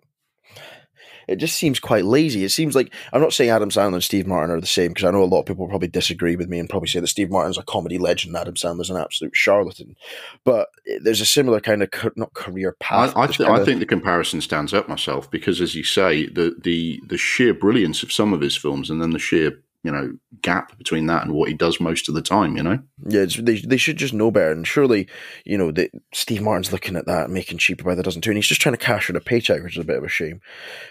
it 1.29 1.37
just 1.37 1.57
seems 1.57 1.81
quite 1.81 2.05
lazy. 2.05 2.45
It 2.45 2.51
seems 2.51 2.75
like 2.75 2.93
I'm 3.13 3.21
not 3.21 3.33
saying 3.33 3.51
Adam 3.51 3.71
Sandler 3.71 3.95
and 3.95 4.05
Steve 4.05 4.27
Martin 4.27 4.55
are 4.55 4.61
the 4.61 4.67
same 4.67 4.89
because 4.89 5.05
I 5.05 5.11
know 5.11 5.23
a 5.23 5.25
lot 5.25 5.41
of 5.41 5.47
people 5.47 5.69
probably 5.69 5.89
disagree 5.89 6.37
with 6.37 6.49
me 6.49 6.59
and 6.59 6.69
probably 6.69 6.89
say 6.89 7.01
that 7.01 7.07
Steve 7.07 7.31
Martin's 7.31 7.59
a 7.59 7.63
comedy 7.63 7.99
legend 7.99 8.35
and 8.35 8.41
Adam 8.41 8.55
Sandler's 8.55 8.91
an 8.91 8.97
absolute 8.97 9.35
charlatan. 9.35 9.97
But 10.45 10.69
there's 11.01 11.21
a 11.21 11.27
similar 11.27 11.61
kind 11.61 11.83
of 11.83 11.91
not 12.17 12.35
career 12.35 12.77
path. 12.81 13.13
I, 13.17 13.27
just 13.27 13.39
th- 13.39 13.49
I 13.49 13.65
think 13.65 13.81
the 13.81 13.87
comparison 13.87 14.41
stands 14.41 14.75
up 14.75 14.89
myself 14.89 15.31
because, 15.31 15.61
as 15.61 15.75
you 15.75 15.85
say, 15.85 16.27
the, 16.27 16.55
the 16.63 17.01
the 17.07 17.19
sheer 17.19 17.55
brilliance 17.55 18.03
of 18.03 18.13
some 18.13 18.33
of 18.33 18.41
his 18.41 18.57
films, 18.57 18.91
and 18.91 19.01
then 19.01 19.11
the 19.11 19.19
sheer 19.19 19.61
you 19.85 19.93
know 19.93 20.17
gap 20.43 20.77
between 20.79 21.07
that 21.07 21.25
and 21.25 21.33
what 21.33 21.49
he 21.49 21.55
does 21.55 21.79
most 21.79 22.09
of 22.09 22.15
the 22.15 22.23
time. 22.23 22.57
You 22.57 22.63
know, 22.63 22.79
Yeah, 23.07 23.27
they 23.39 23.59
they 23.59 23.77
should 23.77 23.99
just 23.99 24.15
know 24.15 24.31
better. 24.31 24.51
And 24.51 24.67
surely, 24.67 25.07
you 25.45 25.59
know, 25.59 25.71
the, 25.71 25.91
Steve 26.13 26.43
Martin's 26.43 26.73
looking 26.73 26.97
at 26.97 27.07
that, 27.07 27.31
making 27.31 27.59
cheaper 27.59 27.85
by 27.85 27.95
the 27.95 28.03
dozen 28.03 28.23
too, 28.23 28.31
and 28.31 28.39
he's 28.39 28.49
just 28.49 28.63
trying 28.63 28.75
to 28.75 28.85
cash 28.85 29.09
in 29.09 29.17
a 29.17 29.21
paycheck, 29.21 29.63
which 29.63 29.77
is 29.77 29.83
a 29.83 29.87
bit 29.87 29.99
of 29.99 30.05
a 30.05 30.09
shame. 30.09 30.41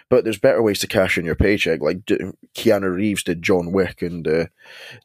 But 0.10 0.24
there's 0.24 0.38
better 0.38 0.62
ways 0.62 0.80
to 0.80 0.88
cash 0.88 1.18
in 1.18 1.26
your 1.26 1.36
paycheck. 1.36 1.82
Like 1.82 2.06
Keanu 2.56 2.94
Reeves 2.94 3.24
did 3.24 3.42
John 3.42 3.72
Wick, 3.72 4.04
and 4.04 4.28
uh, 4.28 4.46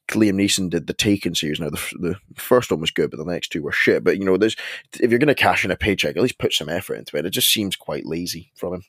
Liam 0.08 0.34
Neeson 0.34 0.70
did 0.70 0.86
the 0.86 0.94
Taken 0.94 1.34
series. 1.34 1.58
Now 1.58 1.70
the 1.70 1.80
the 1.98 2.16
first 2.34 2.70
one 2.70 2.80
was 2.80 2.90
good, 2.90 3.10
but 3.10 3.16
the 3.16 3.24
next 3.24 3.48
two 3.48 3.62
were 3.62 3.72
shit. 3.72 4.04
But 4.04 4.18
you 4.18 4.24
know, 4.24 4.36
there's 4.36 4.56
if 5.00 5.10
you're 5.10 5.18
going 5.18 5.28
to 5.28 5.34
cash 5.34 5.64
in 5.64 5.70
a 5.70 5.76
paycheck, 5.76 6.14
at 6.16 6.22
least 6.22 6.38
put 6.38 6.52
some 6.52 6.68
effort 6.68 6.96
into 6.96 7.16
it. 7.16 7.24
It 7.24 7.30
just 7.30 7.50
seems 7.50 7.74
quite 7.74 8.04
lazy 8.04 8.52
from 8.54 8.74
him, 8.74 8.82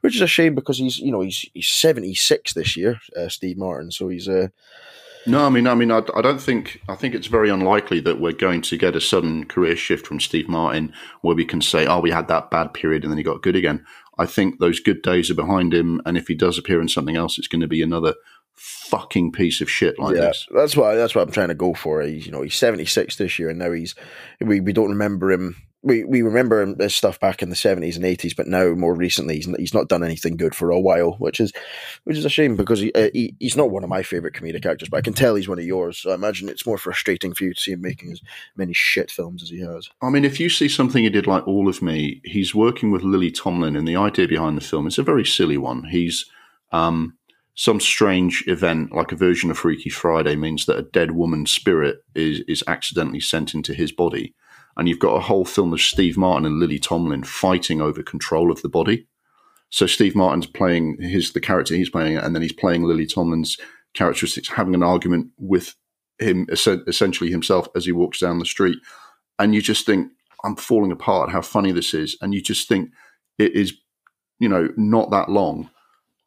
which 0.00 0.14
is 0.14 0.22
a 0.22 0.26
shame 0.26 0.54
because 0.54 0.78
he's 0.78 0.98
you 0.98 1.12
know 1.12 1.20
he's 1.20 1.44
he's 1.52 1.68
76 1.68 2.54
this 2.54 2.76
year, 2.76 2.98
uh, 3.16 3.28
Steve 3.28 3.58
Martin. 3.58 3.90
So 3.90 4.08
he's 4.08 4.28
uh, 4.28 4.37
No, 5.26 5.44
I 5.44 5.50
mean, 5.50 5.66
I 5.66 5.74
mean, 5.74 5.90
I, 5.90 6.02
I 6.16 6.22
don't 6.22 6.40
think. 6.40 6.80
I 6.88 6.94
think 6.94 7.14
it's 7.14 7.26
very 7.26 7.50
unlikely 7.50 8.00
that 8.00 8.20
we're 8.20 8.32
going 8.32 8.62
to 8.62 8.78
get 8.78 8.96
a 8.96 9.00
sudden 9.00 9.44
career 9.44 9.76
shift 9.76 10.06
from 10.06 10.20
Steve 10.20 10.48
Martin, 10.48 10.92
where 11.20 11.36
we 11.36 11.44
can 11.44 11.60
say, 11.60 11.86
"Oh, 11.86 12.00
we 12.00 12.10
had 12.10 12.28
that 12.28 12.50
bad 12.50 12.72
period 12.72 13.02
and 13.02 13.10
then 13.10 13.18
he 13.18 13.24
got 13.24 13.42
good 13.42 13.56
again." 13.56 13.84
I 14.18 14.26
think 14.26 14.58
those 14.58 14.80
good 14.80 15.02
days 15.02 15.30
are 15.30 15.34
behind 15.34 15.74
him, 15.74 16.00
and 16.04 16.16
if 16.16 16.28
he 16.28 16.34
does 16.34 16.58
appear 16.58 16.80
in 16.80 16.88
something 16.88 17.16
else, 17.16 17.38
it's 17.38 17.46
going 17.46 17.60
to 17.60 17.68
be 17.68 17.82
another 17.82 18.14
fucking 18.54 19.30
piece 19.30 19.60
of 19.60 19.70
shit 19.70 19.96
like 20.00 20.16
yeah, 20.16 20.22
this. 20.22 20.48
that's 20.52 20.76
why 20.76 20.96
that's 20.96 21.14
what 21.14 21.22
I'm 21.22 21.32
trying 21.32 21.48
to 21.48 21.54
go 21.54 21.74
for. 21.74 22.02
He's 22.02 22.26
you 22.26 22.32
know 22.32 22.42
he's 22.42 22.56
76 22.56 23.16
this 23.16 23.38
year, 23.38 23.50
and 23.50 23.58
now 23.58 23.72
he's 23.72 23.94
we, 24.40 24.60
we 24.60 24.72
don't 24.72 24.90
remember 24.90 25.30
him. 25.30 25.56
We 25.82 26.02
we 26.04 26.22
remember 26.22 26.60
him 26.60 26.76
his 26.78 26.94
stuff 26.94 27.20
back 27.20 27.40
in 27.40 27.50
the 27.50 27.56
70s 27.56 27.96
and 27.96 28.04
80s, 28.04 28.34
but 28.34 28.48
now 28.48 28.70
more 28.74 28.94
recently 28.94 29.36
he's 29.36 29.46
he's 29.56 29.74
not 29.74 29.88
done 29.88 30.02
anything 30.02 30.36
good 30.36 30.54
for 30.54 30.70
a 30.70 30.80
while, 30.80 31.12
which 31.18 31.38
is 31.38 31.52
which 32.04 32.16
is 32.16 32.24
a 32.24 32.30
shame 32.30 32.56
because 32.56 32.80
he, 32.80 32.92
uh, 32.94 33.10
he 33.12 33.36
he's 33.38 33.56
not 33.56 33.70
one 33.70 33.84
of 33.84 33.88
my 33.88 34.02
favorite 34.02 34.34
comedic 34.34 34.66
actors, 34.66 34.88
but 34.88 34.96
I 34.96 35.02
can 35.02 35.12
tell 35.12 35.36
he's 35.36 35.48
one 35.48 35.58
of 35.58 35.64
yours. 35.64 35.98
So 35.98 36.10
I 36.10 36.14
imagine 36.14 36.48
it's 36.48 36.66
more 36.66 36.78
frustrating 36.78 37.32
for 37.32 37.44
you 37.44 37.54
to 37.54 37.60
see 37.60 37.72
him 37.72 37.80
making 37.80 38.10
as 38.10 38.20
many 38.56 38.72
shit 38.72 39.10
films 39.10 39.42
as 39.42 39.50
he 39.50 39.60
has. 39.60 39.88
I 40.02 40.10
mean, 40.10 40.24
if 40.24 40.40
you 40.40 40.48
see 40.48 40.68
something 40.68 41.04
he 41.04 41.10
did 41.10 41.28
like 41.28 41.46
All 41.46 41.68
of 41.68 41.80
Me, 41.80 42.20
he's 42.24 42.54
working 42.54 42.90
with 42.90 43.02
Lily 43.02 43.30
Tomlin, 43.30 43.76
and 43.76 43.86
the 43.86 43.96
idea 43.96 44.26
behind 44.26 44.56
the 44.56 44.62
film 44.62 44.86
is 44.86 44.98
a 44.98 45.02
very 45.04 45.24
silly 45.24 45.58
one. 45.58 45.84
He's 45.84 46.26
um, 46.72 47.16
some 47.58 47.80
strange 47.80 48.44
event, 48.46 48.94
like 48.94 49.10
a 49.10 49.16
version 49.16 49.50
of 49.50 49.58
Freaky 49.58 49.90
Friday, 49.90 50.36
means 50.36 50.66
that 50.66 50.78
a 50.78 50.82
dead 50.82 51.10
woman's 51.10 51.50
spirit 51.50 51.98
is 52.14 52.40
is 52.46 52.62
accidentally 52.66 53.20
sent 53.20 53.52
into 53.52 53.74
his 53.74 53.90
body, 53.90 54.34
and 54.78 54.88
you've 54.88 54.98
got 54.98 55.16
a 55.16 55.20
whole 55.20 55.44
film 55.44 55.72
of 55.72 55.80
Steve 55.80 56.16
Martin 56.16 56.46
and 56.46 56.58
Lily 56.58 56.78
Tomlin 56.78 57.24
fighting 57.24 57.80
over 57.80 58.02
control 58.02 58.50
of 58.50 58.62
the 58.62 58.68
body. 58.68 59.06
So 59.70 59.86
Steve 59.86 60.14
Martin's 60.14 60.46
playing 60.46 60.96
his 61.00 61.32
the 61.32 61.40
character 61.40 61.74
he's 61.74 61.90
playing, 61.90 62.16
and 62.16 62.34
then 62.34 62.42
he's 62.42 62.52
playing 62.52 62.84
Lily 62.84 63.06
Tomlin's 63.06 63.58
characteristics, 63.92 64.48
having 64.48 64.74
an 64.74 64.82
argument 64.82 65.28
with 65.36 65.74
him, 66.18 66.46
essentially 66.50 67.30
himself, 67.30 67.68
as 67.76 67.84
he 67.84 67.92
walks 67.92 68.20
down 68.20 68.38
the 68.38 68.46
street 68.46 68.78
and 69.38 69.54
you 69.54 69.62
just 69.62 69.86
think 69.86 70.10
I'm 70.44 70.56
falling 70.56 70.92
apart. 70.92 71.30
How 71.30 71.42
funny 71.42 71.72
this 71.72 71.94
is, 71.94 72.16
and 72.20 72.34
you 72.34 72.42
just 72.42 72.68
think 72.68 72.90
it 73.38 73.52
is, 73.52 73.74
you 74.38 74.48
know, 74.48 74.68
not 74.76 75.10
that 75.10 75.30
long. 75.30 75.70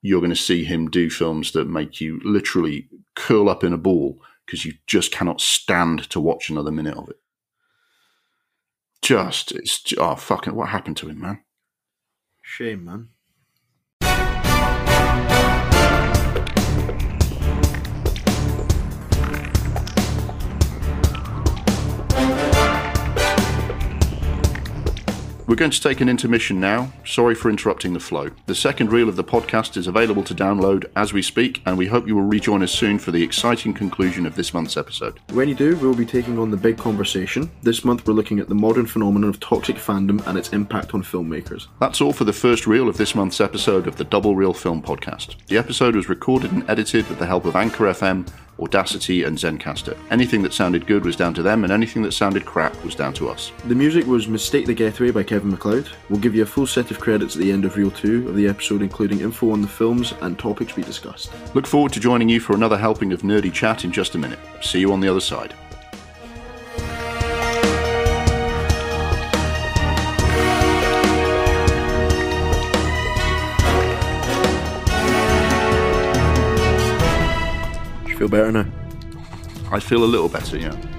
You're 0.01 0.21
going 0.21 0.31
to 0.31 0.35
see 0.35 0.63
him 0.63 0.89
do 0.89 1.09
films 1.09 1.51
that 1.51 1.67
make 1.67 2.01
you 2.01 2.19
literally 2.23 2.87
curl 3.15 3.49
up 3.49 3.63
in 3.63 3.73
a 3.73 3.77
ball 3.77 4.19
because 4.45 4.65
you 4.65 4.73
just 4.87 5.11
cannot 5.11 5.39
stand 5.39 6.09
to 6.09 6.19
watch 6.19 6.49
another 6.49 6.71
minute 6.71 6.97
of 6.97 7.09
it. 7.09 7.17
Just, 9.01 9.51
it's 9.51 9.83
oh 9.97 10.15
fucking, 10.15 10.55
what 10.55 10.69
happened 10.69 10.97
to 10.97 11.09
him, 11.09 11.21
man? 11.21 11.43
Shame, 12.41 12.85
man. 12.85 13.09
We're 25.51 25.57
going 25.57 25.71
to 25.71 25.81
take 25.81 25.99
an 25.99 26.07
intermission 26.07 26.61
now. 26.61 26.93
Sorry 27.05 27.35
for 27.35 27.49
interrupting 27.49 27.91
the 27.91 27.99
flow. 27.99 28.29
The 28.45 28.55
second 28.55 28.93
reel 28.93 29.09
of 29.09 29.17
the 29.17 29.23
podcast 29.25 29.75
is 29.75 29.85
available 29.85 30.23
to 30.23 30.33
download 30.33 30.89
as 30.95 31.11
we 31.11 31.21
speak, 31.21 31.61
and 31.65 31.77
we 31.77 31.87
hope 31.87 32.07
you 32.07 32.15
will 32.15 32.23
rejoin 32.23 32.63
us 32.63 32.71
soon 32.71 32.97
for 32.97 33.11
the 33.11 33.21
exciting 33.21 33.73
conclusion 33.73 34.25
of 34.25 34.35
this 34.35 34.53
month's 34.53 34.77
episode. 34.77 35.19
When 35.33 35.49
you 35.49 35.55
do, 35.55 35.75
we'll 35.75 35.93
be 35.93 36.05
taking 36.05 36.39
on 36.39 36.51
the 36.51 36.55
big 36.55 36.77
conversation. 36.77 37.51
This 37.63 37.83
month, 37.83 38.07
we're 38.07 38.13
looking 38.13 38.39
at 38.39 38.47
the 38.47 38.55
modern 38.55 38.85
phenomenon 38.85 39.29
of 39.29 39.41
toxic 39.41 39.75
fandom 39.75 40.25
and 40.25 40.37
its 40.37 40.53
impact 40.53 40.93
on 40.93 41.03
filmmakers. 41.03 41.67
That's 41.81 41.99
all 41.99 42.13
for 42.13 42.23
the 42.23 42.31
first 42.31 42.65
reel 42.65 42.87
of 42.87 42.95
this 42.95 43.13
month's 43.13 43.41
episode 43.41 43.87
of 43.87 43.97
the 43.97 44.05
Double 44.05 44.37
Reel 44.37 44.53
Film 44.53 44.81
Podcast. 44.81 45.35
The 45.47 45.57
episode 45.57 45.97
was 45.97 46.07
recorded 46.07 46.53
and 46.53 46.63
edited 46.69 47.09
with 47.09 47.19
the 47.19 47.27
help 47.27 47.43
of 47.43 47.57
Anchor 47.57 47.87
FM, 47.87 48.25
Audacity, 48.59 49.23
and 49.23 49.37
Zencastr. 49.37 49.97
Anything 50.09 50.41
that 50.43 50.53
sounded 50.53 50.87
good 50.87 51.05
was 51.05 51.15
down 51.15 51.33
to 51.33 51.43
them, 51.43 51.63
and 51.63 51.71
anything 51.71 52.01
that 52.03 52.13
sounded 52.13 52.45
crap 52.45 52.75
was 52.83 52.95
down 52.95 53.13
to 53.13 53.29
us. 53.29 53.51
The 53.67 53.75
music 53.75 54.05
was 54.05 54.27
Mistake 54.27 54.65
the 54.65 54.73
Getaway 54.73 55.11
by 55.11 55.23
Kevin 55.23 55.51
MacLeod. 55.51 55.89
We'll 56.09 56.19
give 56.19 56.35
you 56.35 56.43
a 56.43 56.45
full 56.45 56.67
set 56.67 56.91
of 56.91 56.99
credits 56.99 57.35
at 57.35 57.41
the 57.41 57.51
end 57.51 57.65
of 57.65 57.75
Reel 57.75 57.91
2 57.91 58.29
of 58.29 58.35
the 58.35 58.47
episode, 58.47 58.81
including 58.81 59.21
info 59.21 59.51
on 59.51 59.61
the 59.61 59.67
films 59.67 60.13
and 60.21 60.37
topics 60.37 60.75
we 60.75 60.83
discussed. 60.83 61.31
Look 61.53 61.67
forward 61.67 61.93
to 61.93 61.99
joining 61.99 62.29
you 62.29 62.39
for 62.39 62.53
another 62.53 62.77
helping 62.77 63.13
of 63.13 63.21
nerdy 63.21 63.51
chat 63.51 63.83
in 63.83 63.91
just 63.91 64.15
a 64.15 64.17
minute. 64.17 64.39
See 64.61 64.79
you 64.79 64.91
on 64.93 64.99
the 64.99 65.09
other 65.09 65.19
side. 65.19 65.53
Feel 78.21 78.29
better 78.29 78.51
now? 78.51 78.65
I 79.71 79.79
feel 79.79 80.03
a 80.03 80.05
little 80.05 80.29
better, 80.29 80.55
yeah. 80.55 80.90